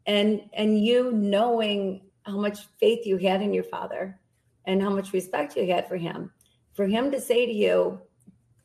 and 0.05 0.41
and 0.53 0.83
you 0.83 1.11
knowing 1.11 2.01
how 2.23 2.37
much 2.37 2.59
faith 2.79 3.05
you 3.05 3.17
had 3.17 3.41
in 3.41 3.53
your 3.53 3.63
father 3.63 4.19
and 4.65 4.81
how 4.81 4.89
much 4.89 5.13
respect 5.13 5.55
you 5.55 5.65
had 5.67 5.87
for 5.87 5.97
him. 5.97 6.31
For 6.73 6.85
him 6.87 7.11
to 7.11 7.19
say 7.19 7.45
to 7.45 7.51
you, 7.51 7.99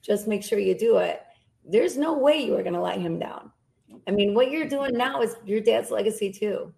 just 0.02 0.28
make 0.28 0.44
sure 0.44 0.58
you 0.58 0.76
do 0.76 0.98
it, 0.98 1.22
there's 1.64 1.96
no 1.96 2.16
way 2.16 2.36
you 2.36 2.52
were 2.52 2.62
going 2.62 2.74
to 2.74 2.80
let 2.80 3.00
him 3.00 3.18
down. 3.18 3.50
I 4.06 4.10
mean, 4.10 4.34
what 4.34 4.50
you're 4.50 4.68
doing 4.68 4.96
now 4.96 5.20
is 5.22 5.36
your 5.44 5.60
dad's 5.60 5.90
legacy 5.90 6.30
too. 6.30 6.72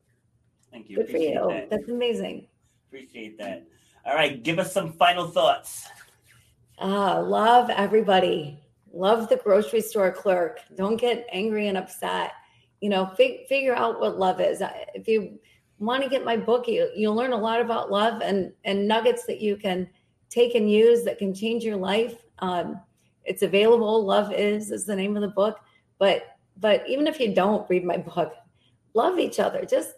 Thank 0.70 0.88
you. 0.88 0.96
Good 0.96 1.08
Appreciate 1.08 1.38
for 1.38 1.50
you. 1.50 1.60
That. 1.60 1.70
That's 1.70 1.88
amazing. 1.88 2.47
Appreciate 2.88 3.38
that. 3.38 3.66
All 4.04 4.14
right, 4.14 4.42
give 4.42 4.58
us 4.58 4.72
some 4.72 4.92
final 4.92 5.28
thoughts. 5.28 5.86
Uh, 6.80 7.22
love 7.22 7.68
everybody. 7.70 8.58
Love 8.92 9.28
the 9.28 9.36
grocery 9.36 9.82
store 9.82 10.10
clerk. 10.10 10.60
Don't 10.74 10.96
get 10.96 11.26
angry 11.30 11.68
and 11.68 11.76
upset. 11.76 12.32
You 12.80 12.88
know, 12.88 13.06
fig- 13.16 13.46
figure 13.46 13.74
out 13.74 14.00
what 14.00 14.18
love 14.18 14.40
is. 14.40 14.62
If 14.94 15.06
you 15.06 15.38
want 15.78 16.02
to 16.02 16.08
get 16.08 16.24
my 16.24 16.36
book, 16.36 16.66
you, 16.66 16.88
you'll 16.96 17.14
learn 17.14 17.32
a 17.32 17.36
lot 17.36 17.60
about 17.60 17.90
love 17.90 18.22
and, 18.22 18.52
and 18.64 18.88
nuggets 18.88 19.26
that 19.26 19.40
you 19.40 19.56
can 19.56 19.88
take 20.30 20.54
and 20.54 20.70
use 20.70 21.04
that 21.04 21.18
can 21.18 21.34
change 21.34 21.64
your 21.64 21.76
life. 21.76 22.14
Um, 22.38 22.80
it's 23.24 23.42
available. 23.42 24.04
Love 24.04 24.32
is 24.32 24.70
is 24.70 24.86
the 24.86 24.96
name 24.96 25.16
of 25.16 25.22
the 25.22 25.28
book. 25.28 25.58
But 25.98 26.38
but 26.56 26.88
even 26.88 27.06
if 27.06 27.20
you 27.20 27.34
don't 27.34 27.68
read 27.68 27.84
my 27.84 27.96
book, 28.14 28.32
love 28.94 29.18
each 29.18 29.38
other. 29.38 29.64
Just 29.64 29.94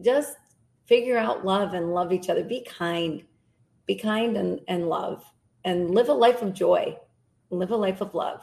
just 0.00 0.36
figure 0.88 1.18
out 1.18 1.44
love 1.44 1.74
and 1.74 1.94
love 1.94 2.12
each 2.12 2.28
other. 2.28 2.42
Be 2.42 2.62
kind. 2.62 3.22
Be 3.86 3.94
kind 3.94 4.36
and, 4.36 4.60
and 4.66 4.88
love. 4.88 5.24
And 5.64 5.94
live 5.94 6.08
a 6.08 6.14
life 6.14 6.42
of 6.42 6.54
joy. 6.54 6.96
Live 7.50 7.70
a 7.70 7.76
life 7.76 8.00
of 8.00 8.14
love. 8.14 8.42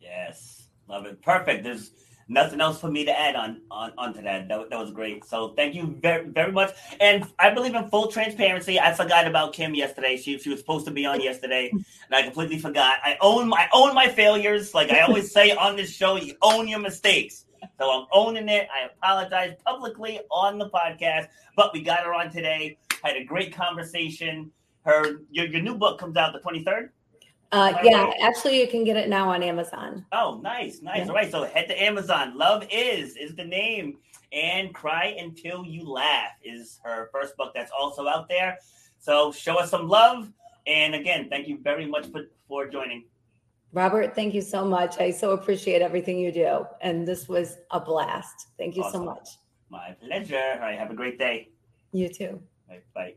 Yes. 0.00 0.68
Love 0.88 1.06
it. 1.06 1.22
Perfect. 1.22 1.62
There's 1.62 1.92
nothing 2.28 2.60
else 2.60 2.80
for 2.80 2.90
me 2.90 3.04
to 3.04 3.16
add 3.16 3.36
on 3.36 3.60
on 3.70 3.92
onto 3.98 4.22
that. 4.22 4.48
That, 4.48 4.70
that 4.70 4.78
was 4.78 4.90
great. 4.90 5.24
So 5.24 5.48
thank 5.56 5.74
you 5.74 5.98
very 6.00 6.28
very 6.28 6.52
much. 6.52 6.74
And 7.00 7.26
I 7.38 7.50
believe 7.50 7.74
in 7.74 7.88
full 7.88 8.08
transparency. 8.08 8.80
I 8.80 8.94
forgot 8.94 9.26
about 9.26 9.52
Kim 9.52 9.74
yesterday. 9.74 10.16
She 10.16 10.38
she 10.38 10.48
was 10.48 10.60
supposed 10.60 10.86
to 10.86 10.92
be 10.92 11.06
on 11.06 11.20
yesterday, 11.20 11.70
and 11.70 11.84
I 12.12 12.22
completely 12.22 12.58
forgot. 12.58 12.98
I 13.04 13.16
own 13.20 13.48
my 13.48 13.68
own 13.72 13.94
my 13.94 14.08
failures. 14.08 14.74
Like 14.74 14.90
I 14.90 15.00
always 15.00 15.32
say 15.32 15.50
on 15.52 15.76
this 15.76 15.94
show, 15.94 16.16
you 16.16 16.34
own 16.42 16.68
your 16.68 16.80
mistakes. 16.80 17.44
So 17.78 17.90
I'm 17.90 18.06
owning 18.12 18.48
it. 18.48 18.68
I 18.74 18.86
apologize 18.86 19.54
publicly 19.64 20.20
on 20.30 20.58
the 20.58 20.68
podcast, 20.70 21.28
but 21.56 21.72
we 21.72 21.82
got 21.82 22.00
her 22.00 22.14
on 22.14 22.30
today. 22.30 22.78
Had 23.02 23.16
a 23.16 23.24
great 23.24 23.54
conversation. 23.54 24.50
Her 24.84 25.20
your, 25.30 25.46
your 25.46 25.62
new 25.62 25.74
book 25.74 25.98
comes 25.98 26.16
out 26.16 26.32
the 26.32 26.40
23rd. 26.40 26.90
Uh, 27.52 27.74
yeah, 27.82 28.04
right? 28.04 28.16
actually, 28.20 28.60
you 28.60 28.68
can 28.68 28.84
get 28.84 28.96
it 28.96 29.08
now 29.08 29.28
on 29.28 29.42
Amazon. 29.42 30.04
Oh, 30.12 30.38
nice, 30.42 30.82
nice. 30.82 30.98
Yeah. 30.98 31.08
All 31.08 31.14
right, 31.14 31.30
so 31.30 31.44
head 31.44 31.66
to 31.68 31.82
Amazon. 31.82 32.38
Love 32.38 32.64
is 32.70 33.16
is 33.16 33.34
the 33.34 33.44
name, 33.44 33.98
and 34.32 34.72
Cry 34.72 35.16
Until 35.18 35.64
You 35.64 35.84
Laugh 35.84 36.30
is 36.44 36.78
her 36.84 37.08
first 37.12 37.36
book 37.36 37.52
that's 37.52 37.72
also 37.76 38.06
out 38.06 38.28
there. 38.28 38.58
So 39.00 39.32
show 39.32 39.58
us 39.58 39.70
some 39.70 39.88
love, 39.88 40.30
and 40.68 40.94
again, 40.94 41.28
thank 41.28 41.48
you 41.48 41.58
very 41.58 41.86
much 41.86 42.06
for, 42.12 42.26
for 42.46 42.68
joining. 42.68 43.04
Robert, 43.72 44.14
thank 44.14 44.34
you 44.34 44.42
so 44.42 44.64
much. 44.64 44.98
I 44.98 45.10
so 45.10 45.30
appreciate 45.30 45.80
everything 45.80 46.18
you 46.18 46.32
do, 46.32 46.66
and 46.80 47.06
this 47.06 47.28
was 47.28 47.58
a 47.70 47.80
blast. 47.80 48.48
Thank 48.58 48.76
you 48.76 48.82
awesome. 48.82 49.02
so 49.02 49.04
much. 49.04 49.28
My 49.70 49.94
pleasure. 50.04 50.54
All 50.54 50.60
right, 50.60 50.78
have 50.78 50.90
a 50.90 50.94
great 50.94 51.18
day. 51.18 51.50
You 51.92 52.08
too. 52.08 52.42
Bye. 52.68 52.80
Bye. 52.94 53.14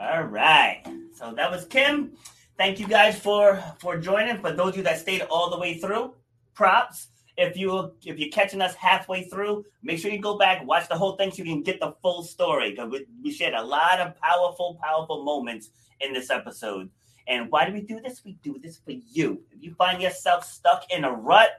All 0.00 0.24
right. 0.24 0.82
So 1.14 1.32
that 1.34 1.50
was 1.50 1.64
Kim 1.66 2.16
thank 2.60 2.78
you 2.78 2.86
guys 2.86 3.18
for 3.18 3.56
for 3.78 3.96
joining. 3.96 4.36
For 4.36 4.52
those 4.52 4.72
of 4.72 4.76
you 4.76 4.82
that 4.82 4.98
stayed 4.98 5.22
all 5.22 5.48
the 5.48 5.58
way 5.58 5.78
through, 5.78 6.14
props. 6.52 7.08
If 7.38 7.56
you 7.56 7.94
if 8.04 8.18
you're 8.18 8.28
catching 8.28 8.60
us 8.60 8.74
halfway 8.74 9.24
through, 9.30 9.64
make 9.82 9.98
sure 9.98 10.10
you 10.10 10.20
go 10.20 10.36
back, 10.36 10.66
watch 10.66 10.86
the 10.86 10.94
whole 10.94 11.16
thing 11.16 11.30
so 11.30 11.38
you 11.38 11.44
can 11.44 11.62
get 11.62 11.80
the 11.80 11.94
full 12.02 12.22
story. 12.22 12.72
Because 12.72 12.90
we, 12.90 13.06
we 13.24 13.32
shared 13.32 13.54
a 13.54 13.62
lot 13.62 13.98
of 13.98 14.14
powerful, 14.20 14.78
powerful 14.82 15.24
moments 15.24 15.70
in 16.00 16.12
this 16.12 16.28
episode. 16.28 16.90
And 17.26 17.50
why 17.50 17.66
do 17.66 17.72
we 17.72 17.82
do 17.82 18.00
this? 18.00 18.22
We 18.24 18.32
do 18.42 18.58
this 18.62 18.78
for 18.78 18.92
you. 18.92 19.42
If 19.50 19.62
you 19.62 19.74
find 19.74 20.02
yourself 20.02 20.44
stuck 20.44 20.84
in 20.90 21.04
a 21.04 21.12
rut, 21.12 21.50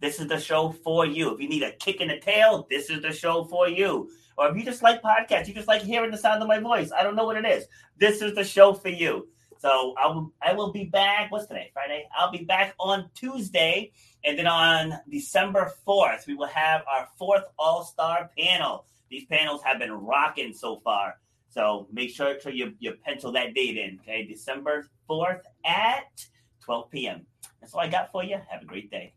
this 0.00 0.20
is 0.20 0.28
the 0.28 0.38
show 0.38 0.70
for 0.70 1.06
you. 1.06 1.34
If 1.34 1.40
you 1.40 1.48
need 1.48 1.62
a 1.62 1.72
kick 1.72 2.00
in 2.00 2.08
the 2.08 2.18
tail, 2.18 2.66
this 2.68 2.90
is 2.90 3.02
the 3.02 3.12
show 3.12 3.44
for 3.44 3.68
you. 3.68 4.10
Or 4.36 4.48
if 4.48 4.56
you 4.56 4.64
just 4.64 4.82
like 4.82 5.00
podcasts, 5.02 5.46
you 5.46 5.54
just 5.54 5.68
like 5.68 5.82
hearing 5.82 6.10
the 6.10 6.18
sound 6.18 6.42
of 6.42 6.48
my 6.48 6.58
voice. 6.58 6.90
I 6.92 7.02
don't 7.02 7.16
know 7.16 7.24
what 7.24 7.36
it 7.36 7.46
is. 7.46 7.66
This 7.98 8.20
is 8.20 8.34
the 8.34 8.44
show 8.44 8.74
for 8.74 8.88
you. 8.88 9.28
So 9.58 9.94
I 9.96 10.08
will 10.08 10.32
I 10.42 10.52
will 10.52 10.72
be 10.72 10.84
back. 10.84 11.32
What's 11.32 11.46
today? 11.46 11.70
Friday. 11.72 12.06
I'll 12.14 12.30
be 12.30 12.44
back 12.44 12.74
on 12.78 13.08
Tuesday, 13.14 13.92
and 14.22 14.38
then 14.38 14.46
on 14.46 14.92
December 15.08 15.72
fourth, 15.86 16.26
we 16.26 16.34
will 16.34 16.48
have 16.48 16.82
our 16.86 17.08
fourth 17.16 17.44
All 17.58 17.82
Star 17.82 18.30
panel. 18.36 18.84
These 19.08 19.24
panels 19.24 19.62
have 19.62 19.78
been 19.78 19.92
rocking 19.92 20.52
so 20.52 20.80
far. 20.80 21.14
So 21.54 21.86
make 21.92 22.10
sure 22.10 22.34
to 22.34 22.52
you, 22.52 22.74
you 22.80 22.94
pencil 23.04 23.30
that 23.32 23.54
date 23.54 23.78
in. 23.78 24.00
Okay, 24.00 24.26
December 24.26 24.88
fourth 25.06 25.46
at 25.64 26.26
12 26.64 26.90
p.m. 26.90 27.26
That's 27.60 27.72
all 27.72 27.80
I 27.80 27.86
got 27.86 28.10
for 28.10 28.24
you. 28.24 28.38
Have 28.50 28.62
a 28.62 28.64
great 28.64 28.90
day. 28.90 29.14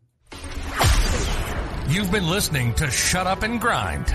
You've 1.88 2.12
been 2.12 2.28
listening 2.28 2.74
to 2.74 2.88
Shut 2.90 3.26
Up 3.26 3.42
and 3.42 3.60
Grind. 3.60 4.14